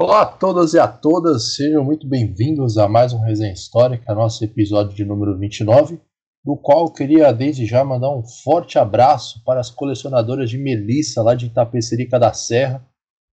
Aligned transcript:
Olá 0.00 0.22
a 0.22 0.26
todas 0.26 0.74
e 0.74 0.78
a 0.78 0.86
todas, 0.86 1.56
sejam 1.56 1.82
muito 1.82 2.06
bem-vindos 2.06 2.78
a 2.78 2.88
mais 2.88 3.12
um 3.12 3.18
Resenha 3.18 3.52
Histórica, 3.52 4.14
nosso 4.14 4.44
episódio 4.44 4.94
de 4.94 5.04
número 5.04 5.36
29, 5.36 6.00
no 6.44 6.56
qual 6.56 6.86
eu 6.86 6.92
queria 6.92 7.32
desde 7.32 7.66
já 7.66 7.84
mandar 7.84 8.16
um 8.16 8.22
forte 8.22 8.78
abraço 8.78 9.42
para 9.44 9.58
as 9.58 9.70
colecionadoras 9.70 10.50
de 10.50 10.56
Melissa 10.56 11.20
lá 11.20 11.34
de 11.34 11.46
Itapecerica 11.46 12.16
da 12.16 12.32
Serra, 12.32 12.86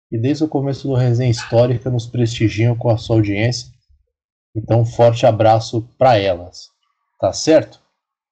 que 0.08 0.20
desde 0.20 0.44
o 0.44 0.48
começo 0.48 0.88
do 0.88 0.94
Resenha 0.94 1.32
Histórica 1.32 1.89
nos 1.89 2.05
prestigiam 2.05 2.75
com 2.75 2.91
a 2.91 2.98
sua 2.98 3.16
audiência. 3.16 3.71
Então, 4.55 4.82
um 4.82 4.86
forte 4.86 5.25
abraço 5.25 5.89
para 5.98 6.16
elas, 6.16 6.68
tá 7.20 7.34
certo? 7.34 7.82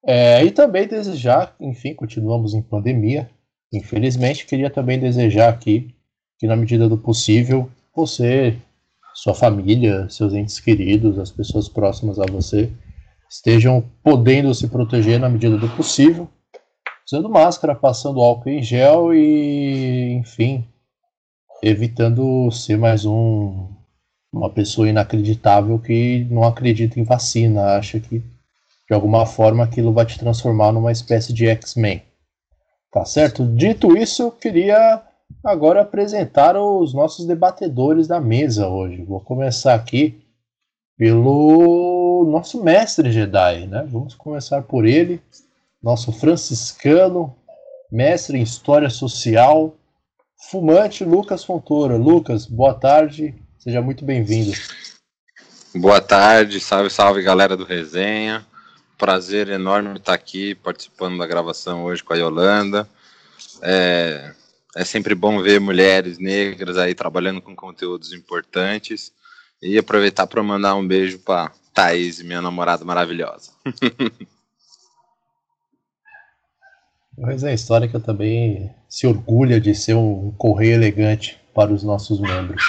É, 0.05 0.45
e 0.45 0.51
também 0.51 0.87
desejar, 0.87 1.55
enfim, 1.59 1.95
continuamos 1.95 2.53
em 2.53 2.61
pandemia, 2.61 3.27
infelizmente, 3.73 4.45
queria 4.45 4.69
também 4.69 4.99
desejar 4.99 5.49
aqui 5.49 5.95
que, 6.37 6.45
na 6.45 6.55
medida 6.55 6.87
do 6.87 6.95
possível, 6.95 7.67
você, 7.95 8.57
sua 9.13 9.33
família, 9.33 10.09
seus 10.09 10.33
entes 10.33 10.59
queridos, 10.59 11.19
as 11.19 11.31
pessoas 11.31 11.67
próximas 11.67 12.19
a 12.19 12.25
você, 12.25 12.71
estejam 13.29 13.83
podendo 14.03 14.53
se 14.53 14.67
proteger 14.67 15.19
na 15.19 15.29
medida 15.29 15.57
do 15.57 15.69
possível, 15.69 16.27
usando 17.05 17.29
máscara, 17.29 17.75
passando 17.75 18.21
álcool 18.21 18.49
em 18.49 18.61
gel 18.61 19.13
e, 19.13 20.13
enfim, 20.13 20.65
evitando 21.61 22.51
ser 22.51 22.77
mais 22.77 23.05
um 23.05 23.67
uma 24.31 24.49
pessoa 24.49 24.87
inacreditável 24.87 25.79
que 25.79 26.27
não 26.29 26.43
acredita 26.43 26.99
em 26.99 27.03
vacina, 27.03 27.77
acha 27.77 27.99
que 27.99 28.19
de 28.19 28.93
alguma 28.93 29.25
forma 29.25 29.63
aquilo 29.63 29.91
vai 29.91 30.05
te 30.05 30.19
transformar 30.19 30.71
numa 30.71 30.91
espécie 30.91 31.33
de 31.33 31.47
X-Men. 31.47 32.03
Tá 32.91 33.05
certo? 33.05 33.45
Dito 33.45 33.95
isso, 33.97 34.23
eu 34.23 34.31
queria 34.31 35.01
agora 35.43 35.81
apresentar 35.81 36.57
os 36.57 36.93
nossos 36.93 37.25
debatedores 37.25 38.07
da 38.07 38.19
mesa 38.19 38.67
hoje. 38.67 39.03
Vou 39.03 39.19
começar 39.19 39.73
aqui 39.73 40.21
pelo 40.97 42.27
nosso 42.29 42.61
mestre 42.63 43.11
Jedi, 43.11 43.67
né? 43.67 43.87
Vamos 43.89 44.15
começar 44.15 44.61
por 44.63 44.85
ele, 44.85 45.21
nosso 45.81 46.11
franciscano, 46.11 47.35
mestre 47.91 48.37
em 48.37 48.41
história 48.41 48.89
social, 48.89 49.75
fumante 50.49 51.03
Lucas 51.03 51.43
Fontoura. 51.43 51.95
Lucas, 51.95 52.45
boa 52.45 52.73
tarde, 52.73 53.33
seja 53.57 53.81
muito 53.81 54.03
bem-vindo. 54.03 54.51
Boa 55.75 56.01
tarde, 56.01 56.59
salve, 56.59 56.89
salve 56.89 57.21
galera 57.21 57.55
do 57.55 57.63
Resenha. 57.63 58.45
Prazer 58.97 59.47
enorme 59.47 59.97
estar 59.97 60.13
aqui 60.13 60.53
participando 60.55 61.17
da 61.17 61.25
gravação 61.25 61.85
hoje 61.85 62.03
com 62.03 62.11
a 62.11 62.17
Yolanda. 62.17 62.89
É, 63.61 64.33
é 64.75 64.83
sempre 64.83 65.15
bom 65.15 65.41
ver 65.41 65.59
mulheres 65.59 66.17
negras 66.19 66.77
aí 66.77 66.93
trabalhando 66.93 67.41
com 67.41 67.55
conteúdos 67.55 68.13
importantes. 68.13 69.11
E 69.61 69.77
aproveitar 69.77 70.25
para 70.25 70.41
mandar 70.41 70.75
um 70.75 70.87
beijo 70.87 71.19
para 71.19 71.51
Thaís, 71.73 72.21
minha 72.21 72.41
namorada 72.41 72.85
maravilhosa. 72.85 73.51
O 77.19 77.25
Resenha 77.25 77.53
Histórica 77.53 77.99
também 77.99 78.73
se 78.87 79.05
orgulha 79.05 79.59
de 79.59 79.75
ser 79.75 79.93
um 79.93 80.31
correio 80.37 80.75
elegante 80.75 81.37
para 81.53 81.69
os 81.69 81.83
nossos 81.83 82.17
membros. 82.21 82.63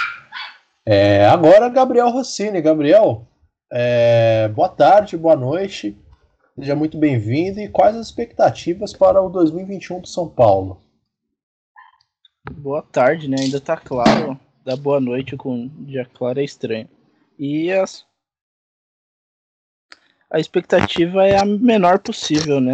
É, 0.85 1.25
agora, 1.25 1.69
Gabriel 1.69 2.09
Rossini. 2.09 2.59
Gabriel, 2.61 3.25
é, 3.71 4.49
boa 4.49 4.67
tarde, 4.67 5.15
boa 5.15 5.37
noite. 5.37 5.97
Seja 6.59 6.75
muito 6.75 6.97
bem-vindo. 6.97 7.61
E 7.61 7.69
quais 7.69 7.95
as 7.95 8.07
expectativas 8.07 8.91
para 8.91 9.21
o 9.21 9.29
2021 9.29 10.01
do 10.01 10.07
São 10.07 10.27
Paulo? 10.27 10.81
Boa 12.49 12.81
tarde, 12.81 13.27
né? 13.27 13.37
Ainda 13.39 13.61
tá 13.61 13.77
claro. 13.77 14.39
Da 14.63 14.75
boa 14.75 14.99
noite 14.99 15.37
com 15.37 15.67
dia 15.85 16.05
claro 16.05 16.39
é 16.39 16.43
estranho. 16.43 16.89
E 17.37 17.71
as... 17.71 18.05
a 20.29 20.39
expectativa 20.39 21.25
é 21.25 21.39
a 21.39 21.45
menor 21.45 21.99
possível, 21.99 22.59
né? 22.59 22.73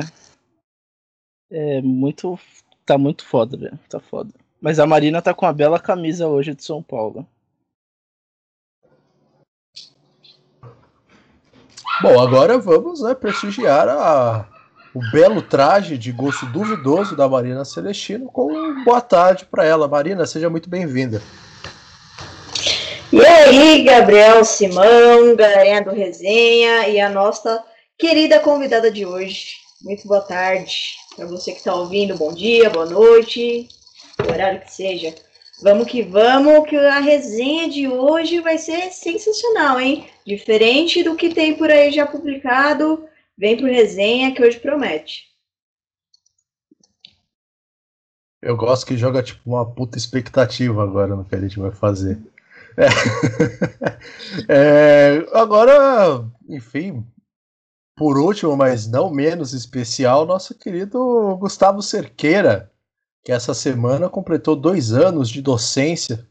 É 1.52 1.82
muito. 1.82 2.40
Tá 2.86 2.98
muito 2.98 3.26
foda, 3.26 3.58
velho. 3.58 3.78
Tá 3.90 4.00
foda. 4.00 4.34
Mas 4.62 4.80
a 4.80 4.88
Marina 4.88 5.22
tá 5.22 5.34
com 5.34 5.46
a 5.46 5.54
bela 5.54 5.80
camisa 5.80 6.28
hoje 6.28 6.54
de 6.54 6.64
São 6.64 6.82
Paulo. 6.82 7.28
Bom, 12.02 12.22
agora 12.22 12.58
vamos 12.58 13.02
né, 13.02 13.16
prestigiar 13.16 13.90
a, 13.90 14.48
o 14.98 15.12
belo 15.12 15.44
traje 15.44 15.96
de 15.96 16.12
gosto 16.12 16.48
duvidoso 16.48 17.16
da 17.16 17.30
Marina 17.30 17.64
Celestino 17.64 18.26
com 18.32 18.52
um 18.52 18.84
boa 18.84 19.00
tarde 19.00 19.46
para 19.46 19.64
ela. 19.64 19.88
Marina, 19.88 20.26
seja 20.26 20.50
muito 20.50 20.68
bem-vinda. 20.68 21.22
E 23.14 23.24
aí, 23.24 23.84
Gabriel 23.84 24.44
Simão, 24.44 25.36
galerinha 25.36 25.84
do 25.84 25.92
Resenha 25.92 26.88
e 26.88 27.00
a 27.00 27.12
nossa 27.12 27.64
querida 27.96 28.40
convidada 28.40 28.90
de 28.90 29.06
hoje. 29.06 29.58
Muito 29.84 30.08
boa 30.08 30.22
tarde 30.22 30.96
para 31.16 31.28
você 31.28 31.52
que 31.52 31.60
está 31.60 31.76
ouvindo. 31.76 32.18
Bom 32.18 32.34
dia, 32.34 32.68
boa 32.72 32.88
noite, 32.88 33.68
horário 34.28 34.62
que 34.62 34.74
seja. 34.74 35.14
Vamos 35.62 35.88
que 35.88 36.02
vamos, 36.02 36.68
que 36.68 36.76
a 36.76 37.00
resenha 37.00 37.70
de 37.70 37.88
hoje 37.88 38.40
vai 38.40 38.58
ser 38.58 38.92
sensacional, 38.92 39.80
hein? 39.80 40.08
Diferente 40.26 41.04
do 41.04 41.16
que 41.16 41.30
tem 41.30 41.54
por 41.54 41.70
aí 41.70 41.92
já 41.92 42.08
publicado, 42.08 43.08
vem 43.38 43.58
pro 43.58 43.68
resenha 43.68 44.34
que 44.34 44.44
hoje 44.44 44.60
promete. 44.60 45.28
Eu 48.42 48.56
gosto 48.56 48.86
que 48.86 48.98
joga 48.98 49.24
tipo 49.24 49.42
uma 49.46 49.66
puta 49.66 49.98
expectativa 49.98 50.84
agora 50.84 51.16
no 51.16 51.26
que 51.26 51.36
a 51.36 51.40
gente 51.40 51.60
vai 51.60 51.72
fazer. 51.72 52.20
É. 52.78 52.88
é, 54.48 55.28
agora, 55.34 56.24
enfim, 56.48 57.06
por 57.96 58.18
último, 58.18 58.56
mas 58.56 58.88
não 58.88 59.10
menos 59.10 59.54
especial, 59.54 60.26
nosso 60.26 60.54
querido 60.54 61.36
Gustavo 61.38 61.82
Cerqueira, 61.82 62.72
que 63.24 63.32
essa 63.32 63.54
semana 63.54 64.08
completou 64.08 64.56
dois 64.56 64.94
anos 64.94 65.30
de 65.30 65.42
docência 65.42 66.28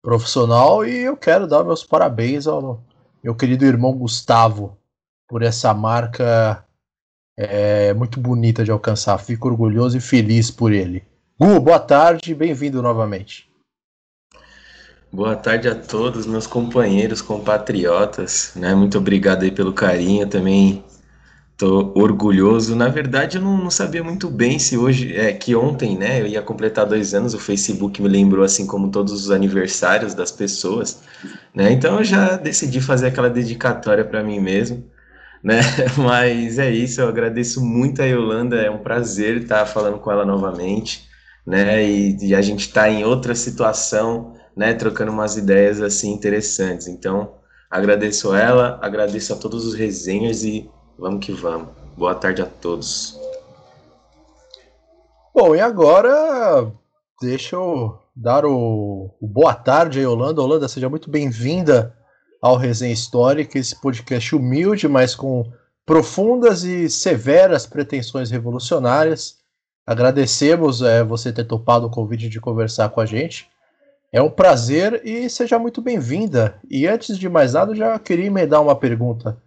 profissional 0.00 0.84
e 0.84 1.00
eu 1.02 1.16
quero 1.16 1.46
dar 1.46 1.62
meus 1.62 1.84
parabéns 1.84 2.46
ao 2.46 2.82
meu 3.22 3.36
querido 3.36 3.64
irmão 3.64 3.96
Gustavo 3.96 4.76
por 5.32 5.42
essa 5.42 5.72
marca 5.72 6.62
é, 7.38 7.94
muito 7.94 8.20
bonita 8.20 8.62
de 8.62 8.70
alcançar. 8.70 9.16
Fico 9.16 9.48
orgulhoso 9.48 9.96
e 9.96 10.00
feliz 10.00 10.50
por 10.50 10.70
ele. 10.70 11.02
Gu, 11.40 11.58
boa 11.58 11.80
tarde, 11.80 12.34
bem-vindo 12.34 12.82
novamente. 12.82 13.50
Boa 15.10 15.34
tarde 15.34 15.68
a 15.68 15.74
todos, 15.74 16.26
meus 16.26 16.46
companheiros, 16.46 17.22
compatriotas, 17.22 18.52
né? 18.56 18.74
Muito 18.74 18.98
obrigado 18.98 19.44
aí 19.44 19.50
pelo 19.50 19.72
carinho, 19.72 20.28
também 20.28 20.84
Tô 21.62 21.92
orgulhoso. 21.94 22.74
Na 22.74 22.88
verdade, 22.88 23.36
eu 23.36 23.42
não, 23.42 23.56
não, 23.56 23.70
sabia 23.70 24.02
muito 24.02 24.28
bem 24.28 24.58
se 24.58 24.76
hoje, 24.76 25.14
é 25.14 25.32
que 25.32 25.54
ontem, 25.54 25.96
né, 25.96 26.20
eu 26.20 26.26
ia 26.26 26.42
completar 26.42 26.84
dois 26.84 27.14
anos. 27.14 27.34
O 27.34 27.38
Facebook 27.38 28.02
me 28.02 28.08
lembrou, 28.08 28.44
assim 28.44 28.66
como 28.66 28.90
todos 28.90 29.12
os 29.12 29.30
aniversários 29.30 30.12
das 30.12 30.32
pessoas, 30.32 31.02
né? 31.54 31.70
Então 31.70 31.98
eu 31.98 32.04
já 32.04 32.36
decidi 32.36 32.80
fazer 32.80 33.06
aquela 33.06 33.30
dedicatória 33.30 34.04
para 34.04 34.24
mim 34.24 34.40
mesmo, 34.40 34.84
né? 35.42 35.60
Mas 35.96 36.58
é 36.58 36.70
isso. 36.70 37.00
Eu 37.00 37.08
agradeço 37.08 37.64
muito 37.64 38.02
a 38.02 38.04
Yolanda. 38.04 38.56
É 38.56 38.70
um 38.70 38.78
prazer 38.78 39.38
estar 39.38 39.66
falando 39.66 39.98
com 39.98 40.10
ela 40.10 40.24
novamente, 40.24 41.08
né? 41.46 41.82
E, 41.84 42.16
e 42.20 42.34
a 42.34 42.42
gente 42.42 42.60
está 42.60 42.88
em 42.88 43.04
outra 43.04 43.34
situação, 43.34 44.34
né? 44.56 44.74
Trocando 44.74 45.12
umas 45.12 45.36
ideias 45.36 45.80
assim 45.80 46.12
interessantes. 46.12 46.86
Então 46.86 47.34
agradeço 47.70 48.34
ela, 48.34 48.78
agradeço 48.82 49.32
a 49.32 49.36
todos 49.36 49.66
os 49.66 49.74
resenhas 49.74 50.44
e 50.44 50.70
Vamos 51.02 51.26
que 51.26 51.32
vamos. 51.32 51.70
Boa 51.96 52.14
tarde 52.14 52.42
a 52.42 52.46
todos. 52.46 53.18
Bom, 55.34 55.56
e 55.56 55.60
agora 55.60 56.70
deixa 57.20 57.56
eu 57.56 57.98
dar 58.14 58.44
o, 58.44 59.10
o 59.20 59.26
boa 59.26 59.52
tarde 59.52 59.98
aí, 59.98 60.06
Holanda. 60.06 60.40
Holanda, 60.40 60.68
seja 60.68 60.88
muito 60.88 61.10
bem-vinda 61.10 61.96
ao 62.42 62.56
Resenha 62.56 62.92
Histórica, 62.92 63.56
esse 63.56 63.80
podcast 63.80 64.34
humilde, 64.34 64.88
mas 64.88 65.14
com 65.14 65.48
profundas 65.86 66.64
e 66.64 66.90
severas 66.90 67.66
pretensões 67.66 68.32
revolucionárias. 68.32 69.38
Agradecemos 69.86 70.82
é, 70.82 71.04
você 71.04 71.32
ter 71.32 71.44
topado 71.44 71.86
o 71.86 71.90
convite 71.90 72.28
de 72.28 72.40
conversar 72.40 72.88
com 72.88 73.00
a 73.00 73.06
gente. 73.06 73.48
É 74.12 74.20
um 74.20 74.28
prazer 74.28 75.00
e 75.04 75.30
seja 75.30 75.56
muito 75.56 75.80
bem-vinda. 75.80 76.58
E 76.68 76.86
antes 76.86 77.16
de 77.16 77.28
mais 77.28 77.52
nada, 77.52 77.74
já 77.74 77.96
queria 77.98 78.26
emendar 78.26 78.60
uma 78.60 78.74
pergunta 78.74 79.40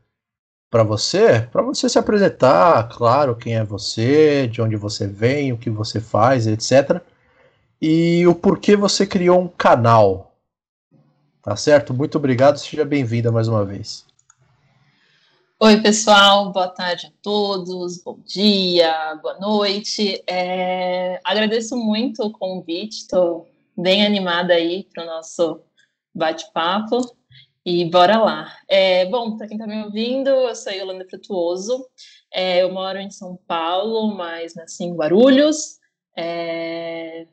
para 0.72 0.84
você, 0.84 1.48
para 1.52 1.62
você 1.62 1.88
se 1.88 2.00
apresentar, 2.00 2.90
claro, 2.90 3.36
quem 3.36 3.56
é 3.56 3.64
você, 3.64 4.48
de 4.48 4.62
onde 4.62 4.76
você 4.76 5.06
vem, 5.06 5.54
o 5.54 5.58
que 5.58 5.70
você 5.70 6.00
faz, 6.00 6.48
etc. 6.48 7.02
E 7.82 8.26
o 8.26 8.34
porquê 8.34 8.76
você 8.76 9.06
criou 9.06 9.40
um 9.40 9.48
canal. 9.48 10.35
Tá 11.46 11.56
certo? 11.56 11.94
Muito 11.94 12.18
obrigado, 12.18 12.58
seja 12.58 12.84
bem-vinda 12.84 13.32
mais 13.32 13.48
uma 13.48 13.64
vez. 13.64 14.04
Oi, 15.60 15.80
pessoal, 15.80 16.52
boa 16.52 16.68
tarde 16.68 17.06
a 17.06 17.12
todos, 17.22 18.04
bom 18.04 18.18
dia, 18.26 19.14
boa 19.22 19.38
noite. 19.38 20.24
É, 20.28 21.22
agradeço 21.24 21.78
muito 21.78 22.24
o 22.24 22.32
convite, 22.32 23.02
estou 23.02 23.48
bem 23.78 24.04
animada 24.04 24.56
aí 24.56 24.88
para 24.92 25.04
o 25.04 25.06
nosso 25.06 25.62
bate-papo. 26.16 27.16
E 27.64 27.86
bora 27.92 28.18
lá. 28.18 28.52
É, 28.68 29.06
bom, 29.06 29.38
para 29.38 29.48
quem 29.48 29.58
está 29.58 29.68
me 29.68 29.84
ouvindo, 29.84 30.30
eu 30.30 30.56
sou 30.56 30.74
Yolanda 30.74 31.06
Frutuoso. 31.08 31.86
É, 32.34 32.64
eu 32.64 32.74
moro 32.74 32.98
em 32.98 33.12
São 33.12 33.38
Paulo, 33.48 34.16
mas 34.16 34.56
nasci 34.56 34.84
em 34.84 34.96
Guarulhos. 34.96 35.78
É, 36.18 37.28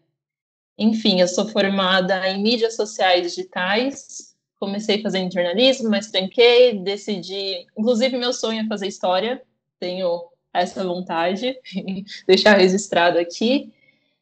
enfim, 0.79 1.21
eu 1.21 1.29
sou 1.29 1.49
formada 1.49 2.29
em 2.29 2.43
mídias 2.43 2.77
sociais 2.77 3.35
digitais. 3.35 4.35
Comecei 4.59 5.03
fazendo 5.03 5.33
jornalismo, 5.33 5.91
mas 5.91 6.11
tranquei, 6.11 6.79
decidi. 6.79 7.67
Inclusive, 7.77 8.17
meu 8.17 8.33
sonho 8.33 8.65
é 8.65 8.69
fazer 8.69 8.87
história. 8.87 9.43
Tenho 9.79 10.23
essa 10.53 10.85
vontade, 10.85 11.57
deixar 12.27 12.59
registrado 12.59 13.19
aqui. 13.19 13.73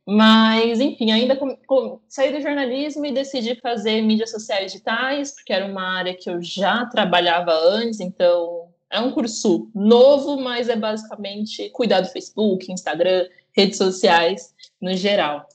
Mas, 0.06 0.81
enfim, 0.81 1.12
ainda 1.12 1.37
com, 1.37 1.56
com, 1.67 2.00
saí 2.08 2.32
do 2.32 2.41
jornalismo 2.41 3.05
e 3.06 3.12
decidi 3.12 3.55
fazer 3.56 4.00
mídias 4.03 4.31
sociais 4.31 4.73
digitais, 4.73 5.32
porque 5.35 5.53
era 5.53 5.67
uma 5.67 5.99
área 5.99 6.17
que 6.17 6.29
eu 6.29 6.43
já 6.43 6.87
trabalhava 6.87 7.53
antes, 7.53 8.00
então 8.00 8.69
é 8.91 8.99
um 8.99 9.12
curso 9.12 9.70
novo, 9.75 10.41
mas 10.41 10.69
é 10.69 10.75
basicamente 10.75 11.69
cuidar 11.70 12.00
do 12.00 12.08
Facebook, 12.08 12.73
Instagram, 12.73 13.29
redes 13.53 13.76
sociais 13.76 14.53
no 14.81 14.94
geral. 14.96 15.46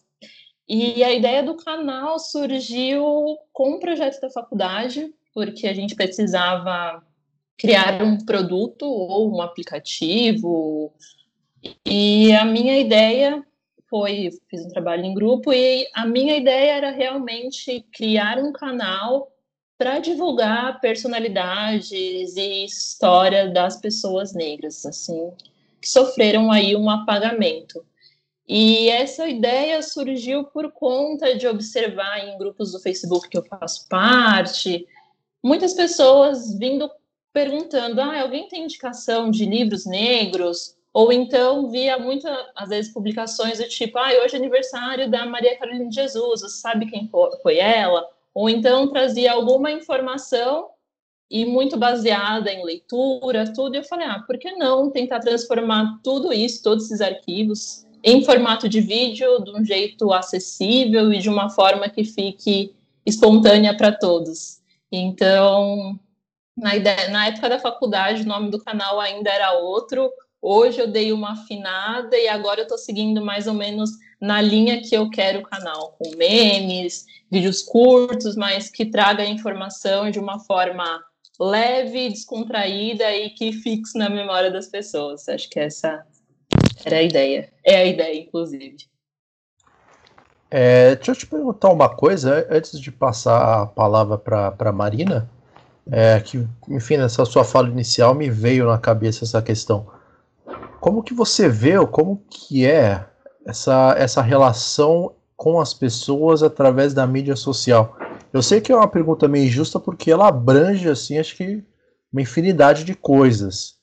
E 0.68 1.04
a 1.04 1.14
ideia 1.14 1.44
do 1.44 1.56
canal 1.56 2.18
surgiu 2.18 3.38
com 3.54 3.74
o 3.74 3.80
projeto 3.80 4.20
da 4.20 4.30
faculdade, 4.30 5.14
porque 5.34 5.68
a 5.68 5.74
gente 5.74 5.96
precisava 5.96 7.04
criar 7.58 8.02
um 8.02 8.18
produto 8.26 8.86
ou 8.86 9.32
um 9.36 9.42
aplicativo. 9.42 10.92
E 11.86 12.34
a 12.34 12.46
minha 12.46 12.80
ideia 12.80 13.46
foi, 13.90 14.32
fiz 14.50 14.66
um 14.66 14.70
trabalho 14.70 15.06
em 15.06 15.14
grupo 15.14 15.54
e 15.54 15.88
a 15.94 16.06
minha 16.06 16.36
ideia 16.36 16.78
era 16.78 16.92
realmente 16.92 17.86
criar 17.92 18.40
um 18.40 18.52
canal 18.52 19.32
para 19.78 20.00
divulgar 20.00 20.80
personalidades 20.80 22.36
e 22.36 22.66
história 22.66 23.50
das 23.50 23.80
pessoas 23.80 24.34
negras, 24.34 24.86
assim, 24.86 25.32
que 25.82 25.90
sofreram 25.90 26.52
aí 26.52 26.76
um 26.76 26.90
apagamento. 26.90 27.86
E 28.48 28.90
essa 28.90 29.28
ideia 29.28 29.82
surgiu 29.82 30.44
por 30.44 30.72
conta 30.72 31.36
de 31.36 31.48
observar 31.48 32.20
em 32.20 32.38
grupos 32.38 32.72
do 32.72 32.80
Facebook 32.80 33.28
que 33.28 33.38
eu 33.38 33.44
faço 33.44 33.88
parte, 33.90 34.86
muitas 35.44 35.74
pessoas 35.74 36.58
vindo 36.58 36.90
perguntando: 37.34 38.00
ah, 38.00 38.22
alguém 38.22 38.48
tem 38.48 38.64
indicação 38.64 39.32
de 39.32 39.46
livros 39.46 39.86
negros? 39.86 40.76
Ou 40.94 41.12
então 41.12 41.70
via 41.70 42.00
muitas, 42.00 42.34
às 42.56 42.70
vezes, 42.70 42.94
publicações 42.94 43.58
do 43.58 43.68
tipo, 43.68 43.98
ah, 43.98 44.10
hoje 44.24 44.36
é 44.36 44.38
aniversário 44.38 45.12
da 45.12 45.26
Maria 45.26 45.58
Carolina 45.58 45.90
de 45.90 45.96
Jesus, 45.96 46.40
você 46.42 46.62
sabe 46.62 46.86
quem 46.86 47.10
foi 47.44 47.58
ela? 47.58 48.08
Ou 48.34 48.50
então 48.50 48.88
trazia 48.88 49.34
alguma 49.34 49.72
informação 49.72 50.70
e 51.30 51.46
muito 51.46 51.76
baseada 51.76 52.52
em 52.52 52.64
leitura, 52.64 53.52
tudo, 53.54 53.76
e 53.76 53.80
eu 53.80 53.84
falei, 53.84 54.08
ah, 54.08 54.24
por 54.26 54.38
que 54.38 54.52
não 54.54 54.90
tentar 54.90 55.20
transformar 55.20 56.00
tudo 56.02 56.32
isso, 56.32 56.64
todos 56.64 56.86
esses 56.86 57.02
arquivos, 57.02 57.85
em 58.06 58.24
formato 58.24 58.70
de 58.70 58.80
vídeo, 58.80 59.44
de 59.44 59.52
um 59.52 59.66
jeito 59.66 60.14
acessível 60.14 61.12
e 61.12 61.18
de 61.18 61.28
uma 61.28 61.50
forma 61.50 61.90
que 61.90 62.06
fique 62.06 62.74
espontânea 63.06 63.76
para 63.76 63.92
todos. 63.92 64.62
Então, 64.92 66.00
na, 66.56 66.76
ideia, 66.76 67.10
na 67.10 67.28
época 67.28 67.50
da 67.50 67.60
faculdade, 67.60 68.22
o 68.22 68.28
nome 68.28 68.52
do 68.52 68.64
canal 68.64 69.00
ainda 69.00 69.30
era 69.32 69.54
outro, 69.54 70.12
Hoje 70.48 70.80
eu 70.80 70.86
dei 70.86 71.12
uma 71.12 71.32
afinada 71.32 72.16
e 72.16 72.28
agora 72.28 72.60
eu 72.60 72.66
estou 72.66 72.78
seguindo 72.78 73.20
mais 73.20 73.48
ou 73.48 73.56
menos 73.56 73.90
na 74.22 74.40
linha 74.40 74.80
que 74.80 74.96
eu 74.96 75.10
quero 75.10 75.40
o 75.40 75.44
canal, 75.44 75.96
com 75.98 76.16
memes, 76.16 77.04
vídeos 77.32 77.64
curtos, 77.64 78.36
mas 78.36 78.70
que 78.70 78.86
traga 78.86 79.24
a 79.24 79.28
informação 79.28 80.12
de 80.12 80.20
uma 80.20 80.38
forma 80.38 81.04
leve, 81.40 82.10
descontraída 82.10 83.12
e 83.12 83.32
que 83.32 83.54
fixe 83.54 83.98
na 83.98 84.08
memória 84.08 84.52
das 84.52 84.68
pessoas. 84.68 85.28
Acho 85.28 85.50
que 85.50 85.60
essa 85.60 86.06
era 86.84 86.98
a 86.98 87.04
ideia. 87.04 87.50
É 87.64 87.78
a 87.78 87.86
ideia, 87.86 88.20
inclusive. 88.22 88.76
É, 90.50 90.96
deixa 90.96 91.12
eu 91.12 91.16
te 91.16 91.28
perguntar 91.28 91.70
uma 91.70 91.90
coisa, 91.90 92.48
antes 92.50 92.80
de 92.80 92.92
passar 92.92 93.62
a 93.62 93.66
palavra 93.66 94.18
para 94.18 94.72
Marina, 94.72 95.30
é, 95.92 96.20
que, 96.20 96.48
enfim, 96.70 96.98
nessa 96.98 97.26
sua 97.26 97.44
fala 97.44 97.70
inicial 97.70 98.16
me 98.16 98.30
veio 98.30 98.66
na 98.68 98.78
cabeça 98.78 99.24
essa 99.24 99.42
questão. 99.42 99.88
Como 100.80 101.04
que 101.04 101.14
você 101.14 101.50
vê, 101.50 101.78
ou 101.78 101.88
como 101.88 102.24
que 102.30 102.66
é 102.66 103.06
essa, 103.46 103.96
essa 103.98 104.22
relação 104.22 105.14
com 105.36 105.60
as 105.60 105.74
pessoas 105.74 106.42
através 106.44 106.94
da 106.94 107.06
mídia 107.06 107.36
social? 107.36 107.98
Eu 108.32 108.42
sei 108.42 108.62
que 108.62 108.72
é 108.72 108.76
uma 108.76 108.88
pergunta 108.88 109.28
meio 109.28 109.46
injusta 109.46 109.80
porque 109.80 110.12
ela 110.12 110.28
abrange, 110.28 110.90
assim, 110.90 111.18
acho 111.18 111.36
que 111.36 111.64
uma 112.12 112.22
infinidade 112.22 112.84
de 112.84 112.94
coisas. 112.94 113.75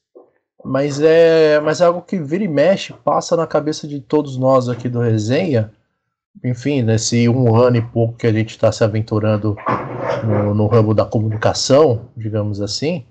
Mas 0.64 1.00
é, 1.00 1.60
mas 1.60 1.80
é 1.80 1.84
algo 1.84 2.02
que 2.02 2.18
vira 2.18 2.44
e 2.44 2.48
mexe, 2.48 2.92
passa 3.04 3.36
na 3.36 3.46
cabeça 3.46 3.86
de 3.88 4.00
todos 4.00 4.36
nós 4.36 4.68
aqui 4.68 4.88
do 4.88 5.00
Resenha. 5.00 5.72
Enfim, 6.44 6.82
nesse 6.82 7.28
um 7.28 7.54
ano 7.54 7.76
e 7.76 7.82
pouco 7.82 8.16
que 8.16 8.26
a 8.26 8.32
gente 8.32 8.50
está 8.50 8.72
se 8.72 8.82
aventurando 8.82 9.56
no, 10.24 10.54
no 10.54 10.66
ramo 10.66 10.94
da 10.94 11.04
comunicação, 11.04 12.08
digamos 12.16 12.60
assim 12.60 13.04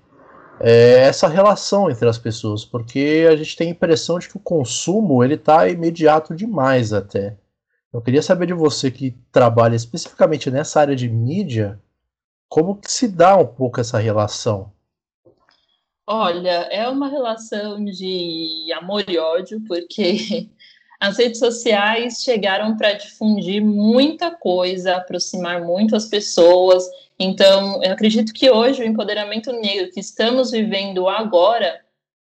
é 0.63 1.07
essa 1.07 1.27
relação 1.27 1.89
entre 1.89 2.07
as 2.07 2.19
pessoas, 2.19 2.63
porque 2.63 3.27
a 3.29 3.35
gente 3.35 3.55
tem 3.55 3.69
a 3.69 3.71
impressão 3.71 4.19
de 4.19 4.29
que 4.29 4.37
o 4.37 4.39
consumo 4.39 5.23
ele 5.23 5.33
está 5.33 5.67
imediato 5.67 6.35
demais 6.35 6.93
até. 6.93 7.35
Eu 7.91 8.01
queria 8.01 8.21
saber 8.21 8.45
de 8.45 8.53
você 8.53 8.91
que 8.91 9.17
trabalha 9.31 9.75
especificamente 9.75 10.51
nessa 10.51 10.79
área 10.79 10.95
de 10.95 11.09
mídia, 11.09 11.79
como 12.47 12.75
que 12.75 12.91
se 12.91 13.07
dá 13.07 13.35
um 13.35 13.45
pouco 13.45 13.81
essa 13.81 13.97
relação? 13.97 14.71
Olha, 16.13 16.67
é 16.69 16.87
uma 16.89 17.07
relação 17.07 17.83
de 17.85 18.67
amor 18.73 19.03
e 19.07 19.17
ódio, 19.17 19.61
porque 19.67 20.49
as 20.99 21.17
redes 21.17 21.39
sociais 21.39 22.21
chegaram 22.21 22.75
para 22.75 22.93
difundir 22.93 23.63
muita 23.63 24.31
coisa, 24.31 24.97
aproximar 24.97 25.63
muito 25.63 25.95
as 25.95 26.07
pessoas, 26.07 26.85
então, 27.23 27.83
eu 27.83 27.91
acredito 27.91 28.33
que 28.33 28.49
hoje 28.49 28.81
o 28.81 28.85
empoderamento 28.85 29.51
negro 29.51 29.91
que 29.91 29.99
estamos 29.99 30.49
vivendo 30.49 31.07
agora 31.07 31.79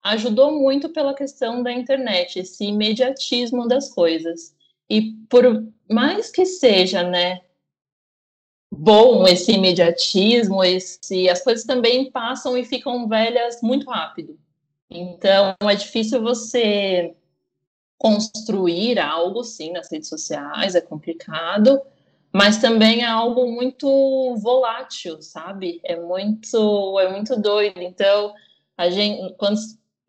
ajudou 0.05 0.53
muito 0.53 0.89
pela 0.91 1.13
questão 1.13 1.65
da 1.65 1.73
internet, 1.73 2.39
esse 2.39 2.65
imediatismo 2.67 3.67
das 3.67 3.93
coisas. 3.93 4.55
E 4.89 5.15
por 5.29 5.67
mais 5.91 6.31
que 6.31 6.47
seja, 6.47 7.03
né, 7.03 7.41
bom 8.79 9.27
esse 9.27 9.53
imediatismo, 9.53 10.63
esse 10.63 11.29
as 11.29 11.43
coisas 11.43 11.65
também 11.65 12.11
passam 12.11 12.57
e 12.57 12.65
ficam 12.65 13.09
velhas 13.09 13.61
muito 13.63 13.89
rápido. 13.89 14.39
Então, 14.91 15.55
é 15.63 15.75
difícil 15.75 16.23
você 16.23 17.15
construir 17.99 18.99
algo 18.99 19.43
sim 19.43 19.73
nas 19.73 19.91
redes 19.91 20.09
sociais, 20.09 20.75
é 20.75 20.81
complicado, 20.81 21.81
mas 22.33 22.59
também 22.59 23.03
é 23.03 23.07
algo 23.07 23.51
muito 23.51 24.35
volátil, 24.37 25.23
sabe? 25.23 25.81
É 25.85 25.97
muito, 25.97 26.99
é 27.01 27.11
muito 27.11 27.41
doido. 27.41 27.81
Então, 27.81 28.35
a 28.77 28.91
gente, 28.91 29.35
quando 29.37 29.59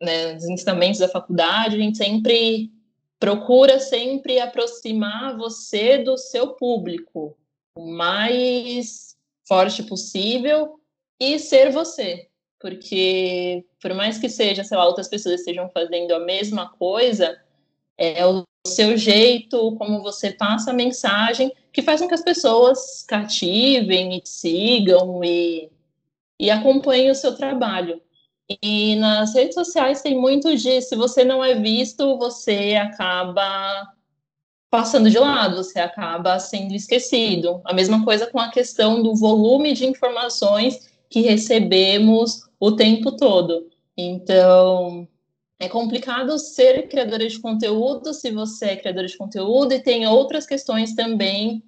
né, 0.00 0.34
nos 0.34 0.44
ensinamentos 0.44 1.00
da 1.00 1.08
faculdade, 1.08 1.76
a 1.76 1.78
gente 1.78 1.96
sempre 1.96 2.70
procura 3.18 3.80
sempre 3.80 4.38
aproximar 4.40 5.36
você 5.36 5.98
do 5.98 6.18
seu 6.18 6.48
público 6.48 7.36
mais 7.78 9.16
forte 9.46 9.82
possível 9.82 10.80
e 11.20 11.38
ser 11.38 11.70
você, 11.70 12.28
porque 12.60 13.64
por 13.80 13.94
mais 13.94 14.18
que 14.18 14.28
seja, 14.28 14.64
sei 14.64 14.76
lá, 14.76 14.86
outras 14.86 15.08
pessoas 15.08 15.40
estejam 15.40 15.68
fazendo 15.70 16.12
a 16.14 16.20
mesma 16.20 16.70
coisa, 16.70 17.40
é 17.96 18.26
o 18.26 18.44
seu 18.66 18.96
jeito, 18.96 19.76
como 19.76 20.02
você 20.02 20.32
passa 20.32 20.70
a 20.70 20.74
mensagem 20.74 21.52
que 21.72 21.82
faz 21.82 22.00
com 22.00 22.08
que 22.08 22.14
as 22.14 22.24
pessoas 22.24 23.02
cativem 23.06 24.16
e 24.16 24.22
sigam 24.24 25.22
e, 25.22 25.70
e 26.38 26.50
acompanhem 26.50 27.10
o 27.10 27.14
seu 27.14 27.36
trabalho. 27.36 28.00
E 28.62 28.94
nas 28.96 29.34
redes 29.34 29.54
sociais 29.54 30.02
tem 30.02 30.16
muito 30.18 30.56
de 30.56 30.80
se 30.80 30.94
você 30.94 31.24
não 31.24 31.44
é 31.44 31.54
visto, 31.54 32.16
você 32.16 32.76
acaba 32.76 33.86
passando 34.76 35.08
de 35.08 35.18
lado, 35.18 35.56
você 35.56 35.80
acaba 35.80 36.38
sendo 36.38 36.74
esquecido. 36.74 37.62
A 37.64 37.72
mesma 37.72 38.04
coisa 38.04 38.26
com 38.26 38.38
a 38.38 38.50
questão 38.50 39.02
do 39.02 39.14
volume 39.14 39.72
de 39.72 39.86
informações 39.86 40.90
que 41.08 41.22
recebemos 41.22 42.42
o 42.60 42.72
tempo 42.72 43.16
todo. 43.16 43.70
Então, 43.96 45.08
é 45.58 45.66
complicado 45.66 46.38
ser 46.38 46.88
criadora 46.88 47.26
de 47.26 47.40
conteúdo 47.40 48.12
se 48.12 48.30
você 48.30 48.66
é 48.66 48.76
criadora 48.76 49.06
de 49.06 49.16
conteúdo 49.16 49.72
e 49.72 49.80
tem 49.80 50.06
outras 50.06 50.44
questões 50.44 50.94
também 50.94 51.62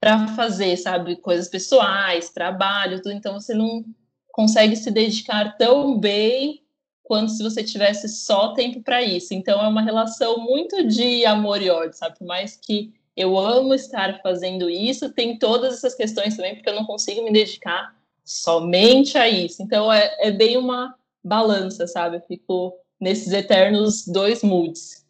para 0.00 0.28
fazer, 0.28 0.78
sabe? 0.78 1.16
Coisas 1.16 1.50
pessoais, 1.50 2.30
trabalho, 2.30 3.02
tudo. 3.02 3.12
Então 3.12 3.34
você 3.34 3.52
não 3.52 3.84
consegue 4.32 4.74
se 4.74 4.90
dedicar 4.90 5.54
tão 5.58 5.98
bem 5.98 6.63
quanto 7.04 7.30
se 7.30 7.42
você 7.42 7.62
tivesse 7.62 8.08
só 8.08 8.54
tempo 8.54 8.82
para 8.82 9.02
isso. 9.02 9.34
Então 9.34 9.62
é 9.62 9.68
uma 9.68 9.82
relação 9.82 10.38
muito 10.38 10.82
de 10.88 11.24
amor 11.26 11.62
e 11.62 11.70
ódio, 11.70 11.96
sabe? 11.96 12.18
Por 12.18 12.26
mais 12.26 12.56
que 12.56 12.92
eu 13.16 13.38
amo 13.38 13.74
estar 13.74 14.20
fazendo 14.22 14.68
isso, 14.68 15.12
tem 15.12 15.38
todas 15.38 15.74
essas 15.74 15.94
questões 15.94 16.34
também, 16.34 16.56
porque 16.56 16.68
eu 16.68 16.74
não 16.74 16.84
consigo 16.84 17.22
me 17.22 17.32
dedicar 17.32 17.94
somente 18.24 19.16
a 19.16 19.28
isso. 19.28 19.62
Então 19.62 19.92
é, 19.92 20.16
é 20.18 20.30
bem 20.32 20.56
uma 20.56 20.94
balança, 21.22 21.86
sabe? 21.86 22.16
Eu 22.16 22.22
fico 22.22 22.74
nesses 22.98 23.32
eternos 23.32 24.06
dois 24.06 24.42
moods. 24.42 25.04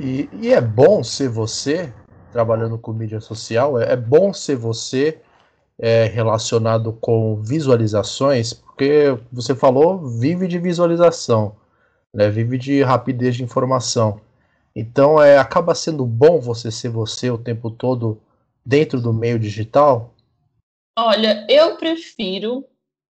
E, 0.00 0.28
e 0.40 0.52
é 0.52 0.60
bom 0.60 1.02
ser 1.02 1.28
você, 1.28 1.92
trabalhando 2.30 2.78
com 2.78 2.92
mídia 2.92 3.20
social, 3.20 3.78
é, 3.78 3.92
é 3.92 3.96
bom 3.96 4.32
ser 4.32 4.56
você 4.56 5.20
é, 5.82 6.04
relacionado 6.04 6.92
com 7.00 7.42
visualizações, 7.42 8.52
porque 8.52 9.18
você 9.32 9.52
falou, 9.52 9.98
vive 9.98 10.46
de 10.46 10.56
visualização, 10.56 11.56
né? 12.14 12.30
vive 12.30 12.56
de 12.56 12.82
rapidez 12.82 13.34
de 13.34 13.42
informação. 13.42 14.20
Então 14.76 15.20
é, 15.20 15.36
acaba 15.36 15.74
sendo 15.74 16.06
bom 16.06 16.40
você 16.40 16.70
ser 16.70 16.88
você 16.88 17.32
o 17.32 17.36
tempo 17.36 17.68
todo 17.68 18.20
dentro 18.64 19.00
do 19.00 19.12
meio 19.12 19.40
digital? 19.40 20.14
Olha, 20.96 21.44
eu 21.50 21.76
prefiro 21.76 22.64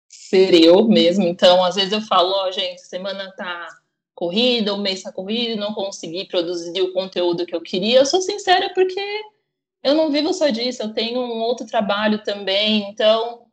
ser 0.07 0.53
eu 0.53 0.87
mesmo. 0.87 1.27
Então, 1.27 1.61
às 1.65 1.75
vezes 1.75 1.91
eu 1.91 2.01
falo, 2.01 2.31
ó, 2.31 2.47
oh, 2.47 2.51
gente, 2.51 2.81
semana 2.81 3.29
tá 3.35 3.67
corrida, 4.15 4.73
o 4.73 4.77
mês 4.77 5.03
tá 5.03 5.11
corrido, 5.11 5.59
não 5.59 5.73
consegui 5.73 6.25
produzir 6.25 6.81
o 6.81 6.93
conteúdo 6.93 7.45
que 7.45 7.55
eu 7.55 7.61
queria. 7.61 7.99
Eu 7.99 8.05
sou 8.05 8.21
sincera 8.21 8.71
porque 8.73 9.01
eu 9.83 9.93
não 9.93 10.09
vivo 10.11 10.33
só 10.33 10.49
disso, 10.49 10.81
eu 10.81 10.93
tenho 10.93 11.19
um 11.19 11.39
outro 11.39 11.67
trabalho 11.67 12.23
também, 12.23 12.89
então 12.89 13.45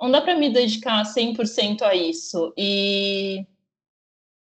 não 0.00 0.10
dá 0.10 0.20
para 0.20 0.36
me 0.36 0.50
dedicar 0.50 1.02
100% 1.04 1.82
a 1.82 1.94
isso. 1.94 2.52
E 2.56 3.46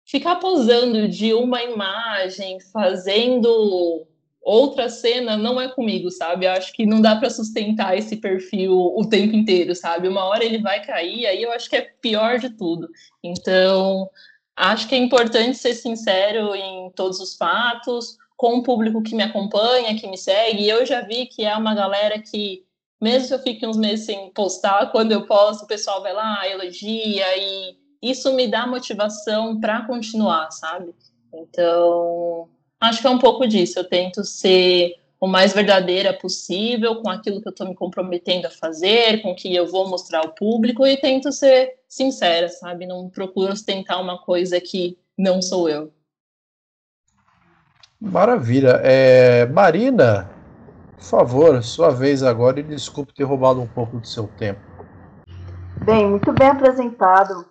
ficar 0.05 0.35
posando 0.35 1.07
de 1.07 1.33
uma 1.33 1.63
imagem, 1.63 2.59
fazendo 2.59 4.05
outra 4.41 4.89
cena, 4.89 5.37
não 5.37 5.61
é 5.61 5.69
comigo, 5.69 6.11
sabe? 6.11 6.45
Eu 6.45 6.51
acho 6.51 6.73
que 6.73 6.85
não 6.85 6.99
dá 6.99 7.15
para 7.15 7.29
sustentar 7.29 7.97
esse 7.97 8.17
perfil 8.17 8.73
o 8.73 9.07
tempo 9.07 9.35
inteiro, 9.35 9.75
sabe? 9.75 10.07
Uma 10.07 10.25
hora 10.25 10.43
ele 10.43 10.57
vai 10.57 10.83
cair, 10.83 11.25
aí 11.25 11.41
eu 11.41 11.51
acho 11.51 11.69
que 11.69 11.75
é 11.75 11.81
pior 12.01 12.39
de 12.39 12.49
tudo. 12.49 12.89
Então, 13.23 14.09
acho 14.55 14.87
que 14.87 14.95
é 14.95 14.97
importante 14.97 15.57
ser 15.57 15.75
sincero 15.75 16.53
em 16.55 16.91
todos 16.91 17.19
os 17.19 17.35
fatos, 17.35 18.17
com 18.41 18.57
o 18.57 18.63
público 18.63 19.03
que 19.03 19.13
me 19.13 19.21
acompanha, 19.21 19.95
que 19.95 20.07
me 20.07 20.17
segue. 20.17 20.63
E 20.63 20.69
eu 20.69 20.83
já 20.83 21.01
vi 21.01 21.27
que 21.27 21.45
é 21.45 21.55
uma 21.55 21.75
galera 21.75 22.17
que, 22.17 22.65
mesmo 22.99 23.27
se 23.27 23.35
eu 23.35 23.37
fique 23.37 23.67
uns 23.67 23.77
meses 23.77 24.07
sem 24.07 24.31
postar, 24.31 24.91
quando 24.91 25.11
eu 25.11 25.27
posto, 25.27 25.65
o 25.65 25.67
pessoal 25.67 26.01
vai 26.01 26.11
lá, 26.11 26.49
elogia 26.49 27.37
e 27.37 27.77
isso 28.01 28.33
me 28.33 28.47
dá 28.47 28.65
motivação 28.65 29.59
para 29.59 29.85
continuar, 29.85 30.49
sabe? 30.49 30.91
Então, 31.31 32.49
acho 32.79 32.99
que 32.99 33.05
é 33.05 33.11
um 33.11 33.19
pouco 33.19 33.45
disso. 33.45 33.77
Eu 33.77 33.87
tento 33.87 34.23
ser 34.23 34.95
o 35.19 35.27
mais 35.27 35.53
verdadeira 35.53 36.11
possível 36.11 36.95
com 36.95 37.11
aquilo 37.11 37.43
que 37.43 37.47
eu 37.47 37.51
estou 37.51 37.67
me 37.67 37.75
comprometendo 37.75 38.47
a 38.47 38.49
fazer, 38.49 39.21
com 39.21 39.33
o 39.33 39.35
que 39.35 39.55
eu 39.55 39.67
vou 39.67 39.87
mostrar 39.87 40.21
ao 40.21 40.33
público 40.33 40.87
e 40.87 40.97
tento 40.97 41.31
ser 41.31 41.75
sincera, 41.87 42.49
sabe? 42.49 42.87
Não 42.87 43.07
procuro 43.07 43.53
ostentar 43.53 44.01
uma 44.01 44.17
coisa 44.17 44.59
que 44.59 44.97
não 45.15 45.43
sou 45.43 45.69
eu. 45.69 45.93
Maravilha. 48.01 48.81
É, 48.83 49.45
Marina, 49.45 50.31
por 50.97 51.03
favor, 51.03 51.61
sua 51.61 51.91
vez 51.91 52.23
agora 52.23 52.59
e 52.59 52.63
desculpe 52.63 53.13
ter 53.13 53.23
roubado 53.23 53.61
um 53.61 53.67
pouco 53.67 53.99
do 53.99 54.07
seu 54.07 54.27
tempo. 54.27 54.59
Bem, 55.85 56.07
muito 56.09 56.31
bem 56.31 56.47
apresentado 56.47 57.45